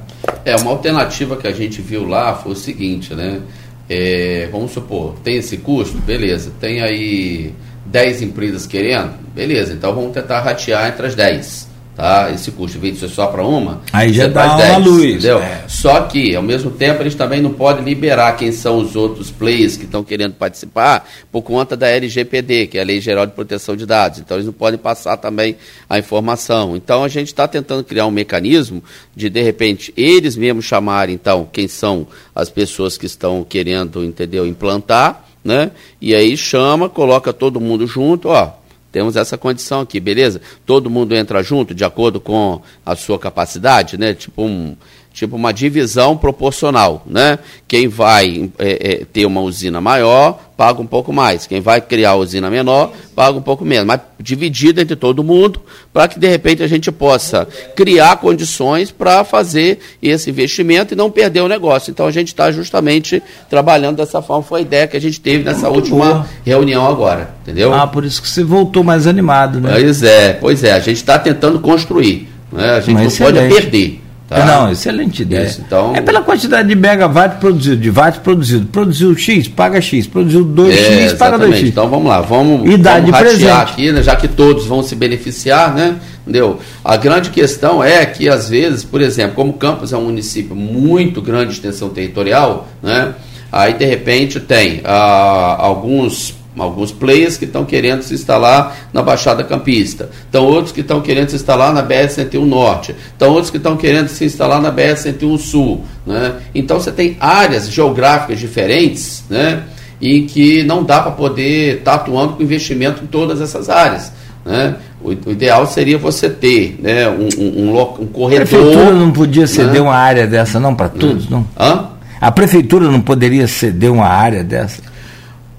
É, 0.44 0.54
uma 0.56 0.72
alternativa 0.72 1.36
que 1.36 1.46
a 1.46 1.52
gente 1.52 1.80
viu 1.80 2.06
lá 2.06 2.34
foi 2.34 2.52
o 2.52 2.56
seguinte, 2.56 3.14
né? 3.14 3.40
É, 3.88 4.48
vamos 4.52 4.72
supor, 4.72 5.14
tem 5.24 5.36
esse 5.36 5.56
custo? 5.56 5.98
Beleza. 5.98 6.52
Tem 6.60 6.80
aí 6.82 7.54
10 7.86 8.22
empresas 8.22 8.66
querendo? 8.66 9.12
Beleza, 9.34 9.72
então 9.72 9.94
vamos 9.94 10.12
tentar 10.12 10.40
ratear 10.40 10.88
entre 10.88 11.06
as 11.06 11.14
10 11.14 11.69
tá? 12.00 12.30
Esse 12.32 12.50
custo, 12.50 12.78
de 12.78 12.96
ser 12.96 13.08
só 13.08 13.26
para 13.26 13.44
uma, 13.44 13.82
aí 13.92 14.10
já 14.12 14.26
dá 14.26 14.56
uma 14.56 14.76
luz. 14.78 15.16
Entendeu? 15.16 15.38
É. 15.38 15.64
Só 15.68 16.00
que, 16.02 16.34
ao 16.34 16.42
mesmo 16.42 16.70
tempo, 16.70 17.02
eles 17.02 17.14
também 17.14 17.42
não 17.42 17.52
podem 17.52 17.84
liberar 17.84 18.36
quem 18.36 18.50
são 18.50 18.78
os 18.78 18.96
outros 18.96 19.30
players 19.30 19.76
que 19.76 19.84
estão 19.84 20.02
querendo 20.02 20.32
participar 20.32 21.06
por 21.30 21.42
conta 21.42 21.76
da 21.76 21.88
LGPD, 21.88 22.68
que 22.68 22.78
é 22.78 22.80
a 22.80 22.84
Lei 22.84 23.00
Geral 23.00 23.26
de 23.26 23.32
Proteção 23.32 23.76
de 23.76 23.84
Dados. 23.84 24.18
Então, 24.18 24.38
eles 24.38 24.46
não 24.46 24.52
podem 24.52 24.78
passar 24.78 25.18
também 25.18 25.56
a 25.88 25.98
informação. 25.98 26.74
Então, 26.74 27.04
a 27.04 27.08
gente 27.08 27.26
está 27.26 27.46
tentando 27.46 27.84
criar 27.84 28.06
um 28.06 28.10
mecanismo 28.10 28.82
de, 29.14 29.28
de 29.28 29.42
repente, 29.42 29.92
eles 29.94 30.36
mesmos 30.36 30.64
chamarem, 30.64 31.14
então, 31.14 31.46
quem 31.52 31.68
são 31.68 32.06
as 32.34 32.48
pessoas 32.48 32.96
que 32.96 33.04
estão 33.04 33.44
querendo, 33.44 34.02
entendeu, 34.02 34.46
implantar, 34.46 35.26
né? 35.44 35.70
E 36.00 36.14
aí 36.14 36.36
chama, 36.36 36.88
coloca 36.88 37.32
todo 37.32 37.60
mundo 37.60 37.86
junto, 37.86 38.28
ó, 38.28 38.59
temos 38.92 39.16
essa 39.16 39.38
condição 39.38 39.80
aqui, 39.80 40.00
beleza? 40.00 40.40
Todo 40.66 40.90
mundo 40.90 41.14
entra 41.14 41.42
junto 41.42 41.74
de 41.74 41.84
acordo 41.84 42.20
com 42.20 42.60
a 42.84 42.96
sua 42.96 43.18
capacidade, 43.18 43.96
né? 43.96 44.14
Tipo 44.14 44.42
um, 44.42 44.76
tipo 45.20 45.36
uma 45.36 45.52
divisão 45.52 46.16
proporcional, 46.16 47.02
né? 47.06 47.38
Quem 47.68 47.88
vai 47.88 48.50
é, 48.58 48.92
é, 48.92 49.04
ter 49.04 49.26
uma 49.26 49.42
usina 49.42 49.78
maior 49.78 50.40
paga 50.56 50.80
um 50.80 50.86
pouco 50.86 51.12
mais, 51.12 51.46
quem 51.46 51.60
vai 51.60 51.80
criar 51.80 52.10
a 52.10 52.16
usina 52.16 52.50
menor 52.50 52.92
paga 53.14 53.36
um 53.36 53.42
pouco 53.42 53.64
menos, 53.64 53.86
mas 53.86 54.00
dividida 54.18 54.80
entre 54.82 54.96
todo 54.96 55.24
mundo 55.24 55.60
para 55.92 56.08
que 56.08 56.18
de 56.18 56.26
repente 56.26 56.62
a 56.62 56.66
gente 56.66 56.90
possa 56.90 57.46
criar 57.74 58.16
condições 58.16 58.90
para 58.90 59.24
fazer 59.24 59.78
esse 60.02 60.30
investimento 60.30 60.94
e 60.94 60.96
não 60.96 61.10
perder 61.10 61.40
o 61.40 61.48
negócio. 61.48 61.90
Então 61.90 62.06
a 62.06 62.10
gente 62.10 62.28
está 62.28 62.50
justamente 62.50 63.22
trabalhando 63.48 63.96
dessa 63.96 64.22
forma, 64.22 64.42
foi 64.42 64.60
a 64.60 64.62
ideia 64.62 64.86
que 64.86 64.96
a 64.96 65.00
gente 65.00 65.20
teve 65.20 65.44
nessa 65.44 65.68
Muito 65.68 65.94
última 65.94 66.14
boa. 66.14 66.26
reunião 66.44 66.86
agora, 66.86 67.34
entendeu? 67.42 67.74
Ah, 67.74 67.86
por 67.86 68.04
isso 68.04 68.22
que 68.22 68.28
você 68.28 68.42
voltou 68.42 68.82
mais 68.82 69.06
animado, 69.06 69.60
né? 69.60 69.72
Pois 69.72 70.02
é, 70.02 70.32
pois 70.32 70.64
é, 70.64 70.72
a 70.72 70.80
gente 70.80 70.96
está 70.96 71.18
tentando 71.18 71.60
construir, 71.60 72.28
né? 72.50 72.70
a 72.70 72.80
gente 72.80 72.94
mas 72.94 73.18
não 73.18 73.26
pode 73.26 73.48
perder. 73.48 73.99
Tá? 74.30 74.46
Não, 74.46 74.70
excelente 74.70 75.22
ideia. 75.22 75.44
Isso, 75.44 75.60
então... 75.66 75.92
É 75.92 76.00
pela 76.00 76.22
quantidade 76.22 76.68
de 76.68 76.76
megawatt 76.76 77.40
produzido, 77.40 77.78
de 77.78 77.90
watt 77.90 78.20
produzido. 78.20 78.64
Produziu 78.66 79.16
X, 79.16 79.48
paga 79.48 79.80
X. 79.80 80.06
Produziu 80.06 80.46
2X, 80.46 80.70
é, 80.70 81.14
paga 81.16 81.36
2X. 81.36 81.66
Então 81.66 81.90
vamos 81.90 82.06
lá, 82.06 82.20
vamos, 82.20 82.72
e 82.72 82.76
dá 82.76 82.92
vamos 82.92 83.06
de 83.06 83.18
presente. 83.18 83.50
aqui, 83.50 83.90
né, 83.90 84.04
já 84.04 84.14
que 84.14 84.28
todos 84.28 84.66
vão 84.66 84.84
se 84.84 84.94
beneficiar, 84.94 85.74
né? 85.74 85.96
Entendeu? 86.22 86.60
A 86.84 86.96
grande 86.96 87.30
questão 87.30 87.82
é 87.82 88.06
que, 88.06 88.28
às 88.28 88.48
vezes, 88.48 88.84
por 88.84 89.00
exemplo, 89.00 89.34
como 89.34 89.54
Campos 89.54 89.92
é 89.92 89.96
um 89.96 90.04
município 90.04 90.54
muito 90.54 91.20
grande 91.20 91.46
de 91.46 91.54
extensão 91.54 91.88
territorial, 91.88 92.68
né? 92.80 93.14
Aí, 93.50 93.74
de 93.74 93.84
repente, 93.84 94.38
tem 94.38 94.80
ah, 94.84 95.56
alguns 95.58 96.36
alguns 96.58 96.90
players 96.90 97.36
que 97.36 97.44
estão 97.44 97.64
querendo 97.64 98.02
se 98.02 98.14
instalar 98.14 98.76
na 98.92 99.02
Baixada 99.02 99.44
Campista, 99.44 100.10
estão 100.24 100.44
outros 100.44 100.72
que 100.72 100.80
estão 100.80 101.00
querendo 101.00 101.28
se 101.28 101.36
instalar 101.36 101.72
na 101.72 101.82
BR-101 101.82 102.44
Norte, 102.44 102.94
estão 103.12 103.30
outros 103.30 103.50
que 103.50 103.56
estão 103.56 103.76
querendo 103.76 104.08
se 104.08 104.24
instalar 104.24 104.60
na 104.60 104.72
BR-101 104.72 105.38
Sul. 105.38 105.84
Né? 106.06 106.34
Então 106.54 106.80
você 106.80 106.90
tem 106.90 107.16
áreas 107.20 107.70
geográficas 107.70 108.38
diferentes 108.38 109.24
né? 109.30 109.62
e 110.00 110.22
que 110.22 110.62
não 110.64 110.82
dá 110.82 111.00
para 111.00 111.12
poder 111.12 111.78
estar 111.78 111.92
tá 111.92 111.96
atuando 111.98 112.34
com 112.34 112.42
investimento 112.42 113.04
em 113.04 113.06
todas 113.06 113.40
essas 113.40 113.68
áreas. 113.68 114.12
Né? 114.44 114.74
O, 115.02 115.12
ideal 115.12 115.66
seria 115.66 115.98
você 115.98 116.28
ter 116.28 116.78
né, 116.82 117.08
um, 117.08 117.28
um, 117.38 117.70
um, 117.70 117.80
um 117.80 118.06
corredor. 118.06 118.42
A 118.42 118.46
prefeitura 118.46 118.90
não 118.92 119.10
podia 119.10 119.46
ceder 119.46 119.74
né? 119.74 119.80
uma 119.80 119.94
área 119.94 120.26
dessa, 120.26 120.58
não, 120.58 120.74
para 120.74 120.88
todos, 120.88 121.28
não? 121.28 121.46
Hã? 121.58 121.90
A 122.20 122.30
prefeitura 122.30 122.90
não 122.90 123.00
poderia 123.00 123.46
ceder 123.46 123.90
uma 123.90 124.06
área 124.06 124.44
dessa? 124.44 124.89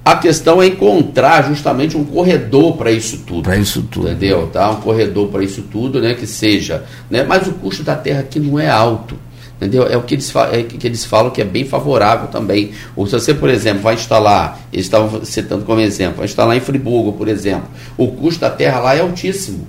A 0.04 0.16
questão 0.16 0.62
é 0.62 0.68
encontrar 0.68 1.48
justamente 1.48 1.96
um 1.96 2.04
corredor 2.04 2.76
para 2.76 2.92
isso 2.92 3.20
tudo. 3.20 3.44
Para 3.44 3.58
isso 3.58 3.84
tudo. 3.84 4.10
Entendeu? 4.10 4.48
Tá? 4.48 4.72
Um 4.72 4.82
corredor 4.82 5.28
para 5.30 5.44
isso 5.44 5.62
tudo, 5.64 6.02
né? 6.02 6.16
Que 6.16 6.26
seja. 6.26 6.84
Né? 7.10 7.24
Mas 7.24 7.48
o 7.48 7.54
custo 7.54 7.84
da 7.84 7.96
terra 7.96 8.22
aqui 8.22 8.40
não 8.40 8.60
é 8.60 8.68
alto. 8.68 9.16
Entendeu? 9.58 9.86
É 9.86 9.96
o 9.96 10.02
que 10.02 10.16
eles, 10.16 10.34
é 10.52 10.64
que 10.64 10.88
eles 10.88 11.06
falam 11.06 11.30
que 11.30 11.40
é 11.40 11.46
bem 11.46 11.66
favorável 11.66 12.30
também. 12.30 12.72
Ou 12.96 13.06
se 13.06 13.14
você, 13.14 13.32
por 13.32 13.48
exemplo, 13.48 13.84
vai 13.84 13.94
instalar, 13.94 14.60
eles 14.74 14.88
estavam 14.88 15.24
citando 15.24 15.64
como 15.66 15.80
exemplo, 15.80 16.18
vai 16.18 16.26
instalar 16.26 16.58
em 16.58 16.60
Friburgo, 16.60 17.14
por 17.14 17.28
exemplo, 17.28 17.70
o 17.96 18.08
custo 18.08 18.42
da 18.42 18.50
terra 18.50 18.80
lá 18.80 18.96
é 18.96 19.02
altíssimo. 19.02 19.68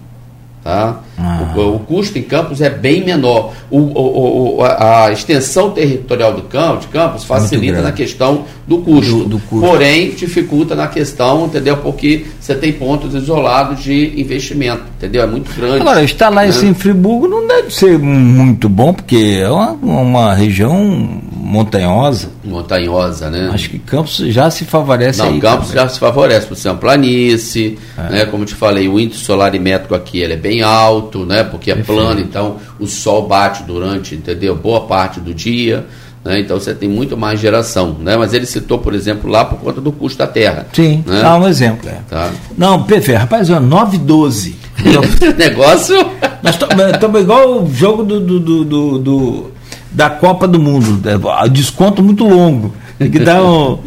Tá? 0.63 1.01
Ah. 1.19 1.55
O, 1.57 1.75
o, 1.75 1.79
custo 1.81 2.17
em 2.17 2.23
campos 2.23 2.61
é 2.61 2.71
bem 2.71 3.05
menor. 3.05 3.53
O, 3.69 3.79
o, 3.79 4.63
a, 4.63 5.11
extensão 5.11 5.73
territorial 5.73 6.35
do 6.35 6.43
campo, 6.43 6.83
de 6.83 6.87
campos 6.87 7.25
facilita 7.25 7.83
na 7.83 7.91
questão 7.91 8.45
do 8.65 8.79
custo, 8.79 9.17
do, 9.17 9.25
do 9.25 9.39
custo, 9.41 9.67
Porém, 9.67 10.11
dificulta 10.11 10.77
na 10.77 10.87
questão, 10.87 11.47
entendeu? 11.47 11.79
Porque 11.79 12.27
você 12.41 12.55
tem 12.55 12.73
pontos 12.73 13.13
isolados 13.13 13.83
de 13.83 14.21
investimento, 14.21 14.83
entendeu? 14.97 15.23
É 15.23 15.27
muito 15.27 15.53
grande. 15.53 15.81
Agora, 15.81 16.05
instalar 16.05 16.45
né? 16.45 16.51
isso 16.51 16.65
em 16.65 16.75
Friburgo 16.75 17.27
não 17.27 17.45
deve 17.45 17.75
ser 17.75 17.99
muito 17.99 18.69
bom, 18.69 18.95
porque 18.95 19.41
é 19.43 19.51
uma, 19.51 19.73
uma 19.73 20.35
região 20.35 21.21
montanhosa. 21.53 22.31
Montanhosa, 22.43 23.29
né? 23.29 23.51
Acho 23.53 23.69
que 23.69 23.79
Campos 23.79 24.17
já 24.17 24.51
se 24.51 24.65
favorece 24.65 25.19
Não, 25.19 25.27
aí 25.27 25.41
Campos 25.41 25.69
também. 25.69 25.83
já 25.83 25.89
se 25.89 25.99
favorece, 26.01 26.47
por 26.47 26.57
ser 26.57 26.71
uma 26.71 26.79
planície, 26.79 27.79
é. 27.99 28.11
né? 28.11 28.25
Como 28.25 28.47
te 28.47 28.55
falei, 28.55 28.89
o 28.89 28.99
índice 28.99 29.23
solarimétrico 29.23 29.95
aqui 29.95 30.21
ele 30.21 30.33
é 30.33 30.37
bem 30.37 30.63
alto, 30.63 31.27
né? 31.27 31.45
Porque 31.45 31.71
é 31.71 31.75
Perfeito. 31.75 32.01
plano, 32.01 32.21
então 32.21 32.57
o 32.81 32.87
sol 32.87 33.29
bate 33.29 33.65
durante, 33.65 34.15
entendeu? 34.15 34.57
Boa 34.57 34.87
parte 34.87 35.21
do 35.21 35.35
dia. 35.35 35.87
Né? 36.25 36.41
Então 36.41 36.59
você 36.59 36.73
tem 36.73 36.89
muito 36.89 37.17
mais 37.17 37.39
geração. 37.39 37.97
Né? 38.01 38.17
Mas 38.17 38.33
ele 38.33 38.47
citou, 38.47 38.79
por 38.79 38.95
exemplo, 38.95 39.31
lá 39.31 39.45
por 39.45 39.59
conta 39.59 39.81
do 39.81 39.93
custo 39.93 40.19
da 40.19 40.27
terra. 40.27 40.67
Sim, 40.73 41.05
né? 41.07 41.21
dá 41.21 41.37
um 41.37 41.47
exemplo. 41.47 41.89
É. 41.89 41.99
Tá. 42.09 42.31
Não, 42.57 42.83
PV, 42.85 43.15
rapaz, 43.15 43.51
é 43.51 43.55
9,12. 43.55 44.55
Negócio. 45.37 45.97
Nós 46.43 46.57
estamos 46.95 47.21
igual 47.21 47.63
o 47.63 47.75
jogo 47.75 48.05
do, 48.05 48.21
do, 48.21 48.65
do, 48.65 48.99
do 48.99 49.52
da 49.93 50.11
Copa 50.11 50.49
do 50.49 50.59
Mundo. 50.59 51.01
É, 51.09 51.49
desconto 51.49 52.03
muito 52.03 52.27
longo. 52.27 52.75
Tem 52.99 53.11
que 53.11 53.19
dar 53.19 53.43
um, 53.43 53.79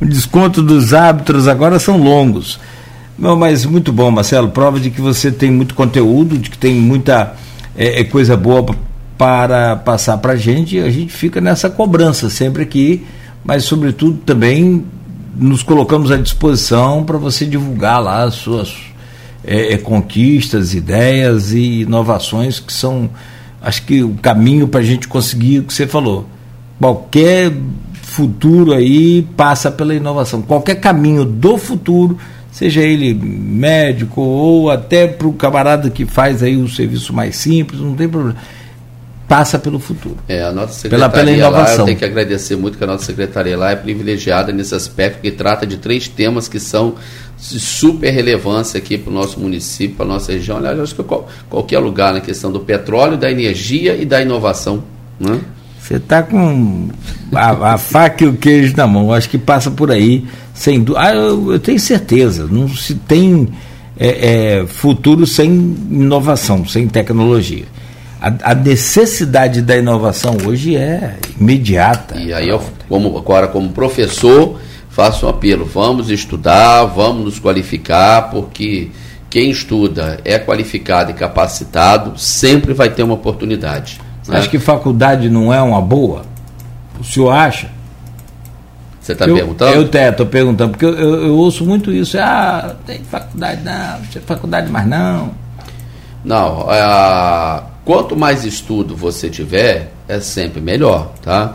um 0.00 0.06
desconto 0.06 0.62
dos 0.62 0.92
árbitros 0.92 1.46
agora 1.46 1.78
são 1.78 1.96
longos. 1.96 2.58
Não, 3.18 3.36
mas 3.36 3.64
muito 3.64 3.92
bom, 3.92 4.10
Marcelo. 4.10 4.48
Prova 4.48 4.80
de 4.80 4.90
que 4.90 5.00
você 5.00 5.30
tem 5.30 5.50
muito 5.50 5.74
conteúdo, 5.74 6.38
de 6.38 6.50
que 6.50 6.58
tem 6.58 6.74
muita 6.74 7.34
é, 7.76 8.00
é 8.00 8.04
coisa 8.04 8.36
boa 8.36 8.74
para 9.16 9.76
passar 9.76 10.18
para 10.18 10.32
a 10.32 10.36
gente. 10.36 10.78
A 10.80 10.90
gente 10.90 11.12
fica 11.12 11.40
nessa 11.40 11.70
cobrança 11.70 12.28
sempre 12.28 12.62
aqui, 12.62 13.06
mas 13.44 13.64
sobretudo 13.64 14.18
também 14.18 14.84
nos 15.36 15.62
colocamos 15.62 16.10
à 16.10 16.16
disposição 16.16 17.04
para 17.04 17.18
você 17.18 17.46
divulgar 17.46 18.02
lá 18.02 18.24
as 18.24 18.34
suas 18.34 18.74
é, 19.44 19.74
é, 19.74 19.78
conquistas, 19.78 20.74
ideias 20.74 21.52
e 21.52 21.82
inovações 21.82 22.60
que 22.60 22.72
são 22.72 23.10
acho 23.62 23.84
que 23.84 24.02
o 24.02 24.14
caminho 24.14 24.66
para 24.66 24.80
a 24.80 24.84
gente 24.84 25.06
conseguir 25.06 25.60
o 25.60 25.62
que 25.62 25.72
você 25.72 25.86
falou. 25.86 26.26
Qualquer 26.78 27.52
futuro 28.12 28.72
aí 28.72 29.22
passa 29.36 29.70
pela 29.70 29.94
inovação. 29.94 30.42
Qualquer 30.42 30.74
caminho 30.76 31.24
do 31.24 31.56
futuro, 31.56 32.18
seja 32.50 32.82
ele 32.82 33.14
médico 33.14 34.20
ou 34.20 34.70
até 34.70 35.06
para 35.06 35.26
o 35.26 35.32
camarada 35.32 35.88
que 35.88 36.04
faz 36.04 36.42
aí 36.42 36.56
o 36.56 36.68
serviço 36.68 37.12
mais 37.12 37.36
simples, 37.36 37.80
não 37.80 37.94
tem 37.94 38.08
problema. 38.08 38.36
Passa 39.26 39.58
pelo 39.58 39.78
futuro. 39.78 40.18
É, 40.28 40.42
a 40.42 40.52
nossa 40.52 40.74
secretaria 40.74 41.08
pela, 41.08 41.24
pela 41.24 41.30
inovação. 41.30 41.76
lá, 41.76 41.82
eu 41.82 41.84
tenho 41.86 41.98
que 41.98 42.04
agradecer 42.04 42.54
muito 42.54 42.76
que 42.76 42.84
a 42.84 42.86
nossa 42.86 43.06
secretaria 43.06 43.56
lá 43.56 43.70
é 43.70 43.76
privilegiada 43.76 44.52
nesse 44.52 44.74
aspecto, 44.74 45.22
que 45.22 45.30
trata 45.30 45.66
de 45.66 45.78
três 45.78 46.06
temas 46.06 46.48
que 46.48 46.60
são 46.60 46.96
de 47.50 47.58
super 47.58 48.10
relevância 48.10 48.78
aqui 48.78 48.96
para 48.96 49.10
o 49.10 49.14
nosso 49.14 49.40
município, 49.40 49.96
para 49.96 50.06
a 50.06 50.08
nossa 50.08 50.32
região. 50.32 50.58
Aliás, 50.58 50.78
acho 50.78 50.94
que 50.94 51.04
qualquer 51.50 51.78
lugar 51.80 52.12
na 52.12 52.20
questão 52.20 52.52
do 52.52 52.60
petróleo, 52.60 53.16
da 53.16 53.30
energia 53.30 53.96
e 53.96 54.04
da 54.04 54.22
inovação. 54.22 54.84
Né? 55.18 55.40
Você 55.80 55.96
está 55.96 56.22
com 56.22 56.88
a, 57.34 57.74
a, 57.74 57.78
faca 57.78 58.24
e 58.24 58.28
o 58.28 58.34
queijo 58.34 58.76
na 58.76 58.86
mão. 58.86 59.12
Acho 59.12 59.28
que 59.28 59.38
passa 59.38 59.70
por 59.70 59.90
aí, 59.90 60.24
sem 60.54 60.80
dúvida. 60.80 61.04
Ah, 61.04 61.14
eu, 61.14 61.52
eu, 61.52 61.58
tenho 61.58 61.80
certeza. 61.80 62.46
Não 62.48 62.68
se 62.68 62.94
tem 62.94 63.48
é, 63.98 64.60
é, 64.60 64.66
futuro 64.66 65.26
sem 65.26 65.50
inovação, 65.50 66.64
sem 66.66 66.86
tecnologia. 66.86 67.64
A, 68.20 68.52
a, 68.52 68.54
necessidade 68.54 69.60
da 69.60 69.76
inovação 69.76 70.36
hoje 70.46 70.76
é 70.76 71.16
imediata. 71.40 72.16
E 72.16 72.32
aí, 72.32 72.48
eu, 72.48 72.62
como, 72.88 73.18
agora, 73.18 73.48
como 73.48 73.70
professor 73.70 74.60
faço 74.92 75.26
um 75.26 75.28
apelo: 75.28 75.64
vamos 75.64 76.10
estudar, 76.10 76.84
vamos 76.84 77.24
nos 77.24 77.38
qualificar, 77.40 78.30
porque 78.30 78.90
quem 79.28 79.50
estuda 79.50 80.20
é 80.24 80.38
qualificado 80.38 81.10
e 81.10 81.14
capacitado 81.14 82.18
sempre 82.18 82.72
vai 82.72 82.90
ter 82.90 83.02
uma 83.02 83.14
oportunidade. 83.14 84.00
Né? 84.28 84.38
Acho 84.38 84.50
que 84.50 84.58
faculdade 84.58 85.28
não 85.28 85.52
é 85.52 85.60
uma 85.60 85.80
boa? 85.80 86.22
O 87.00 87.02
senhor 87.02 87.30
acha? 87.30 87.70
Você 89.00 89.14
está 89.14 89.24
perguntando? 89.24 89.72
Eu 89.72 90.10
estou 90.10 90.26
perguntando, 90.26 90.70
porque 90.70 90.84
eu, 90.84 90.94
eu, 90.94 91.26
eu, 91.26 91.34
ouço 91.34 91.64
muito 91.64 91.90
isso. 91.90 92.16
Ah, 92.20 92.76
tem 92.86 93.02
faculdade 93.02 93.62
não, 93.64 94.00
tem 94.12 94.22
faculdade 94.22 94.70
mais 94.70 94.86
não. 94.86 95.30
Não, 96.24 96.70
é, 96.70 97.62
quanto 97.84 98.14
mais 98.14 98.44
estudo 98.44 98.94
você 98.94 99.28
tiver, 99.28 99.92
é 100.06 100.20
sempre 100.20 100.60
melhor, 100.60 101.10
tá? 101.20 101.54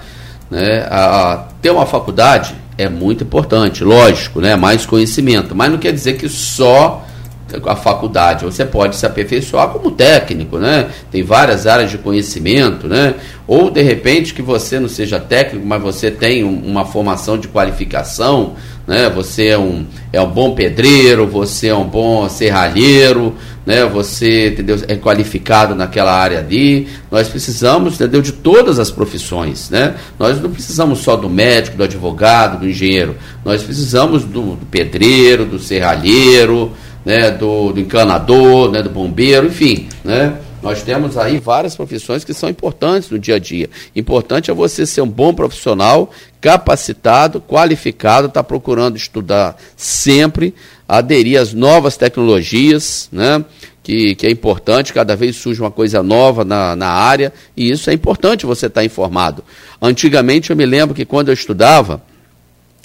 Né? 0.52 0.86
A, 0.92 1.46
ter 1.62 1.70
uma 1.72 1.86
faculdade 1.86 2.54
é 2.78 2.88
muito 2.88 3.24
importante, 3.24 3.84
lógico, 3.84 4.40
né? 4.40 4.56
Mais 4.56 4.86
conhecimento, 4.86 5.56
mas 5.56 5.72
não 5.72 5.78
quer 5.78 5.92
dizer 5.92 6.18
que 6.18 6.30
só 6.30 7.07
a 7.66 7.76
faculdade, 7.76 8.46
você 8.46 8.66
pode 8.66 8.96
se 8.96 9.06
aperfeiçoar 9.06 9.70
como 9.70 9.92
técnico, 9.92 10.58
né? 10.58 10.90
Tem 11.12 11.24
várias 11.24 11.66
áreas 11.66 11.92
de 11.92 11.98
conhecimento, 11.98 12.88
né? 12.88 13.16
Ou 13.48 13.70
de 13.70 13.82
repente 13.82 14.34
que 14.34 14.42
você 14.42 14.80
não 14.80 14.90
seja 14.90 15.20
técnico, 15.20 15.66
mas 15.66 15.82
você 15.82 16.12
tem 16.12 16.44
uma 16.44 16.86
formação 16.86 17.38
de 17.38 17.48
qualificação, 17.48 18.56
né? 18.86 19.10
Você 19.10 19.48
é 19.48 19.58
um, 19.58 19.86
é 20.12 20.22
um 20.22 20.30
bom 20.30 20.54
pedreiro, 20.54 21.28
você 21.28 21.68
é 21.68 21.76
um 21.76 21.86
bom 21.86 22.28
serralheiro, 22.30 23.36
né? 23.66 23.86
Você 23.86 24.48
entendeu, 24.48 24.78
é 24.88 24.96
qualificado 24.96 25.76
naquela 25.76 26.14
área 26.14 26.40
ali. 26.40 26.88
Nós 27.12 27.28
precisamos 27.28 27.96
entendeu, 27.96 28.22
de 28.22 28.32
todas 28.32 28.80
as 28.80 28.90
profissões. 28.90 29.70
Né? 29.70 29.96
Nós 30.18 30.42
não 30.42 30.50
precisamos 30.50 31.00
só 31.00 31.18
do 31.18 31.30
médico, 31.30 31.76
do 31.76 31.84
advogado, 31.84 32.60
do 32.62 32.70
engenheiro. 32.70 33.18
Nós 33.44 33.62
precisamos 33.62 34.24
do, 34.24 34.56
do 34.56 34.66
pedreiro, 34.66 35.46
do 35.46 35.60
serralheiro, 35.60 36.72
né? 37.08 37.32
do, 37.32 37.72
do 37.72 37.80
encanador, 37.80 38.70
né? 38.70 38.84
do 38.84 38.90
bombeiro, 38.90 39.48
enfim. 39.48 39.88
Né? 40.04 40.38
Nós 40.62 40.84
temos 40.84 41.18
aí 41.18 41.40
várias 41.40 41.74
profissões 41.74 42.26
que 42.26 42.34
são 42.34 42.50
importantes 42.50 43.10
no 43.10 43.18
dia 43.18 43.36
a 43.36 43.40
dia. 43.40 43.70
Importante 43.96 44.52
é 44.52 44.54
você 44.54 44.86
ser 44.86 45.00
um 45.00 45.08
bom 45.08 45.34
profissional, 45.34 46.12
capacitado, 46.42 47.40
qualificado, 47.40 48.28
está 48.28 48.44
procurando 48.44 48.98
estudar 48.98 49.56
sempre, 49.78 50.54
aderir 50.86 51.40
às 51.40 51.54
novas 51.54 51.96
tecnologias, 51.96 53.08
né? 53.10 53.44
Que, 53.82 54.16
que 54.16 54.28
é 54.28 54.30
importante, 54.30 54.92
cada 54.92 55.16
vez 55.16 55.38
surge 55.38 55.62
uma 55.62 55.72
coisa 55.72 56.04
nova 56.04 56.44
na, 56.44 56.76
na 56.76 56.90
área, 56.90 57.32
e 57.56 57.72
isso 57.72 57.90
é 57.90 57.94
importante 57.94 58.46
você 58.46 58.66
estar 58.66 58.82
tá 58.82 58.86
informado. 58.86 59.42
Antigamente 59.82 60.50
eu 60.50 60.58
me 60.58 60.66
lembro 60.66 60.94
que 60.94 61.06
quando 61.06 61.30
eu 61.30 61.34
estudava, 61.34 62.02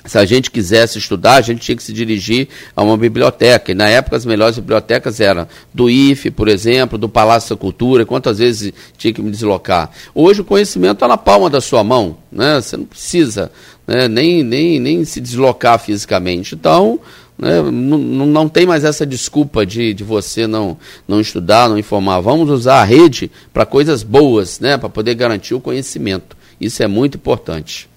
se 0.04 0.18
a 0.18 0.24
gente 0.24 0.50
quisesse 0.50 0.98
estudar, 0.98 1.36
a 1.36 1.40
gente 1.40 1.60
tinha 1.60 1.76
que 1.76 1.82
se 1.82 1.92
dirigir 1.92 2.48
a 2.74 2.82
uma 2.82 2.96
biblioteca. 2.96 3.70
E 3.70 3.74
na 3.74 3.88
época 3.88 4.16
as 4.16 4.26
melhores 4.26 4.56
bibliotecas 4.56 5.20
eram 5.20 5.46
do 5.72 5.88
IFE, 5.88 6.30
por 6.30 6.48
exemplo, 6.48 6.98
do 6.98 7.08
Palácio 7.08 7.54
da 7.54 7.60
Cultura, 7.60 8.04
quantas 8.04 8.38
vezes 8.38 8.72
tinha 8.98 9.12
que 9.12 9.22
me 9.22 9.30
deslocar. 9.30 9.90
Hoje 10.14 10.40
o 10.40 10.44
conhecimento 10.44 10.94
está 10.94 11.08
na 11.08 11.16
palma 11.16 11.48
da 11.48 11.60
sua 11.60 11.84
mão, 11.84 12.16
né? 12.30 12.60
você 12.60 12.76
não 12.76 12.84
precisa 12.84 13.52
né? 13.86 14.08
nem, 14.08 14.42
nem, 14.42 14.80
nem 14.80 15.04
se 15.04 15.20
deslocar 15.20 15.78
fisicamente. 15.78 16.56
Então, 16.56 16.98
né? 17.38 17.62
não, 17.62 17.98
não 17.98 18.48
tem 18.48 18.66
mais 18.66 18.82
essa 18.82 19.06
desculpa 19.06 19.64
de, 19.64 19.94
de 19.94 20.02
você 20.02 20.48
não, 20.48 20.76
não 21.06 21.20
estudar, 21.20 21.68
não 21.68 21.78
informar. 21.78 22.20
Vamos 22.20 22.50
usar 22.50 22.80
a 22.80 22.84
rede 22.84 23.30
para 23.52 23.64
coisas 23.64 24.02
boas, 24.02 24.58
né? 24.58 24.76
para 24.76 24.88
poder 24.88 25.14
garantir 25.14 25.54
o 25.54 25.60
conhecimento. 25.60 26.36
Isso 26.60 26.82
é 26.82 26.88
muito 26.88 27.16
importante. 27.16 27.91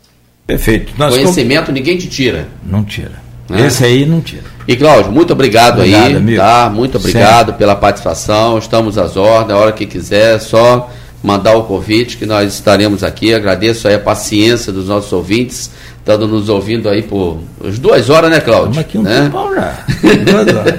Perfeito. 0.45 0.93
Nós 0.97 1.13
Conhecimento 1.13 1.71
ninguém 1.71 1.97
te 1.97 2.07
tira. 2.07 2.47
Não 2.63 2.83
tira. 2.83 3.23
Né? 3.49 3.65
Esse 3.65 3.83
aí 3.83 4.05
não 4.05 4.21
tira. 4.21 4.43
E 4.67 4.75
Cláudio, 4.75 5.11
muito 5.11 5.33
obrigado, 5.33 5.79
obrigado 5.79 6.07
aí, 6.07 6.15
amigo. 6.15 6.37
tá? 6.37 6.71
Muito 6.73 6.97
obrigado 6.97 7.47
Sempre. 7.47 7.59
pela 7.59 7.75
participação. 7.75 8.57
Estamos 8.57 8.97
às 8.97 9.15
ordens, 9.15 9.51
a 9.51 9.59
hora 9.59 9.71
que 9.71 9.85
quiser, 9.85 10.39
só 10.39 10.89
mandar 11.23 11.55
o 11.55 11.63
convite 11.63 12.17
que 12.17 12.25
nós 12.25 12.53
estaremos 12.53 13.03
aqui. 13.03 13.33
Agradeço 13.33 13.87
aí 13.87 13.95
a 13.95 13.99
paciência 13.99 14.71
dos 14.71 14.87
nossos 14.87 15.11
ouvintes 15.13 15.71
estando 16.05 16.27
nos 16.27 16.49
ouvindo 16.49 16.87
aí 16.87 17.01
por 17.01 17.39
duas 17.79 18.11
horas, 18.11 18.29
né, 18.29 18.39
Cláudio? 18.39 18.79
Aqui 18.79 18.95
um 18.95 19.01
né? 19.01 19.23
tempão 19.23 19.51
já. 19.55 19.73
Duas 20.23 20.55
horas. 20.55 20.73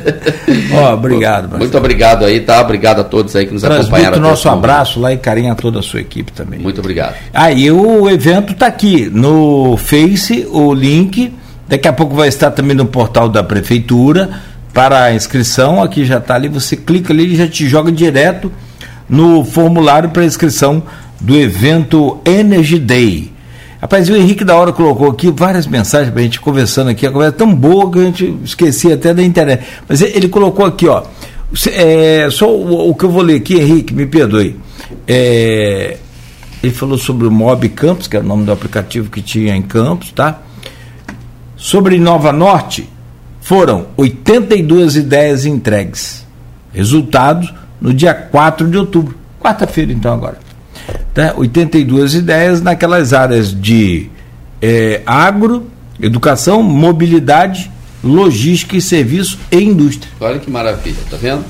Ó, 0.72 0.94
obrigado. 0.94 1.58
Muito 1.58 1.76
obrigado 1.76 2.24
aí, 2.24 2.38
tá? 2.38 2.60
Obrigado 2.60 3.00
a 3.00 3.04
todos 3.04 3.34
aí 3.34 3.44
que 3.44 3.52
nos 3.52 3.62
Transmito 3.62 3.88
acompanharam. 3.88 4.20
nosso 4.20 4.48
abraço 4.48 5.00
lá 5.00 5.12
e 5.12 5.16
carinho 5.16 5.50
a 5.50 5.56
toda 5.56 5.80
a 5.80 5.82
sua 5.82 6.00
equipe 6.00 6.30
também. 6.30 6.60
Muito 6.60 6.78
obrigado. 6.78 7.16
Aí 7.34 7.68
o 7.72 8.08
evento 8.08 8.52
está 8.52 8.68
aqui 8.68 9.10
no 9.12 9.76
Face, 9.76 10.46
o 10.52 10.72
link. 10.72 11.34
Daqui 11.66 11.88
a 11.88 11.92
pouco 11.92 12.14
vai 12.14 12.28
estar 12.28 12.52
também 12.52 12.76
no 12.76 12.86
portal 12.86 13.28
da 13.28 13.42
Prefeitura 13.42 14.30
para 14.72 15.02
a 15.02 15.12
inscrição. 15.12 15.82
Aqui 15.82 16.04
já 16.04 16.18
está 16.18 16.36
ali, 16.36 16.46
você 16.46 16.76
clica 16.76 17.12
ali 17.12 17.34
e 17.34 17.36
já 17.36 17.48
te 17.48 17.68
joga 17.68 17.90
direto 17.90 18.52
no 19.08 19.44
formulário 19.44 20.10
para 20.10 20.24
inscrição 20.24 20.84
do 21.20 21.36
evento 21.36 22.20
Energy 22.24 22.78
Day 22.78 23.35
Rapaz, 23.80 24.08
o 24.08 24.16
Henrique 24.16 24.42
da 24.42 24.56
hora 24.56 24.72
colocou 24.72 25.10
aqui 25.10 25.30
várias 25.30 25.66
mensagens 25.66 26.10
para 26.10 26.20
a 26.20 26.24
gente 26.24 26.40
conversando 26.40 26.88
aqui, 26.90 27.06
a 27.06 27.10
conversa 27.10 27.34
é 27.34 27.38
tão 27.38 27.54
boa 27.54 27.90
que 27.90 27.98
a 27.98 28.04
gente 28.04 28.38
esquecia 28.42 28.94
até 28.94 29.12
da 29.12 29.22
internet. 29.22 29.64
Mas 29.86 30.00
ele 30.00 30.28
colocou 30.28 30.64
aqui, 30.64 30.88
ó. 30.88 31.02
É, 31.72 32.28
só 32.30 32.50
o, 32.50 32.90
o, 32.90 32.94
que 32.94 33.04
eu 33.04 33.10
vou 33.10 33.22
ler 33.22 33.36
aqui, 33.36 33.54
Henrique, 33.56 33.94
me 33.94 34.06
perdoe. 34.06 34.58
É, 35.06 35.98
ele 36.62 36.72
falou 36.72 36.96
sobre 36.96 37.26
o 37.26 37.30
Mob 37.30 37.68
Campos, 37.68 38.08
que 38.08 38.16
era 38.16 38.24
o 38.24 38.28
nome 38.28 38.44
do 38.44 38.52
aplicativo 38.52 39.10
que 39.10 39.20
tinha 39.20 39.54
em 39.54 39.62
Campos, 39.62 40.10
tá? 40.10 40.40
Sobre 41.54 41.98
Nova 41.98 42.32
Norte, 42.32 42.88
foram 43.40 43.86
82 43.96 44.96
ideias 44.96 45.44
entregues. 45.44 46.26
Resultados 46.72 47.52
no 47.80 47.92
dia 47.92 48.14
4 48.14 48.68
de 48.68 48.78
outubro. 48.78 49.14
Quarta-feira, 49.38 49.92
então, 49.92 50.14
agora 50.14 50.45
né, 51.16 51.32
82 51.34 52.14
ideias 52.14 52.60
naquelas 52.60 53.12
áreas 53.12 53.52
de 53.58 54.08
é, 54.60 55.00
agro, 55.06 55.66
educação, 56.00 56.62
mobilidade, 56.62 57.70
logística 58.04 58.76
e 58.76 58.80
serviço 58.80 59.38
e 59.50 59.58
indústria. 59.58 60.12
Olha 60.20 60.38
que 60.38 60.50
maravilha, 60.50 60.98
tá 61.10 61.16
vendo? 61.16 61.44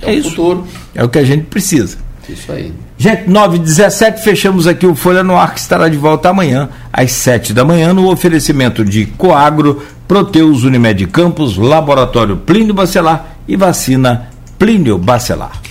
É, 0.00 0.12
é 0.12 0.14
o 0.14 0.18
isso. 0.18 0.30
futuro. 0.30 0.66
É 0.94 1.04
o 1.04 1.08
que 1.08 1.18
a 1.18 1.24
gente 1.24 1.44
precisa. 1.44 1.98
Isso 2.28 2.50
aí. 2.50 2.72
Gente, 2.98 3.28
9 3.28 3.58
17 3.58 4.22
fechamos 4.22 4.66
aqui 4.66 4.86
o 4.86 4.94
Folha 4.94 5.22
no 5.22 5.36
Ar, 5.36 5.52
que 5.54 5.60
estará 5.60 5.88
de 5.88 5.96
volta 5.96 6.30
amanhã, 6.30 6.68
às 6.92 7.12
7 7.12 7.52
da 7.52 7.64
manhã, 7.64 7.92
no 7.92 8.10
oferecimento 8.10 8.84
de 8.84 9.06
Coagro, 9.06 9.82
Proteus 10.08 10.64
Unimed 10.64 11.06
Campos, 11.08 11.56
Laboratório 11.56 12.36
Plínio 12.36 12.74
Bacelar 12.74 13.36
e 13.46 13.56
Vacina 13.56 14.28
Plínio 14.58 14.98
Bacelar. 14.98 15.65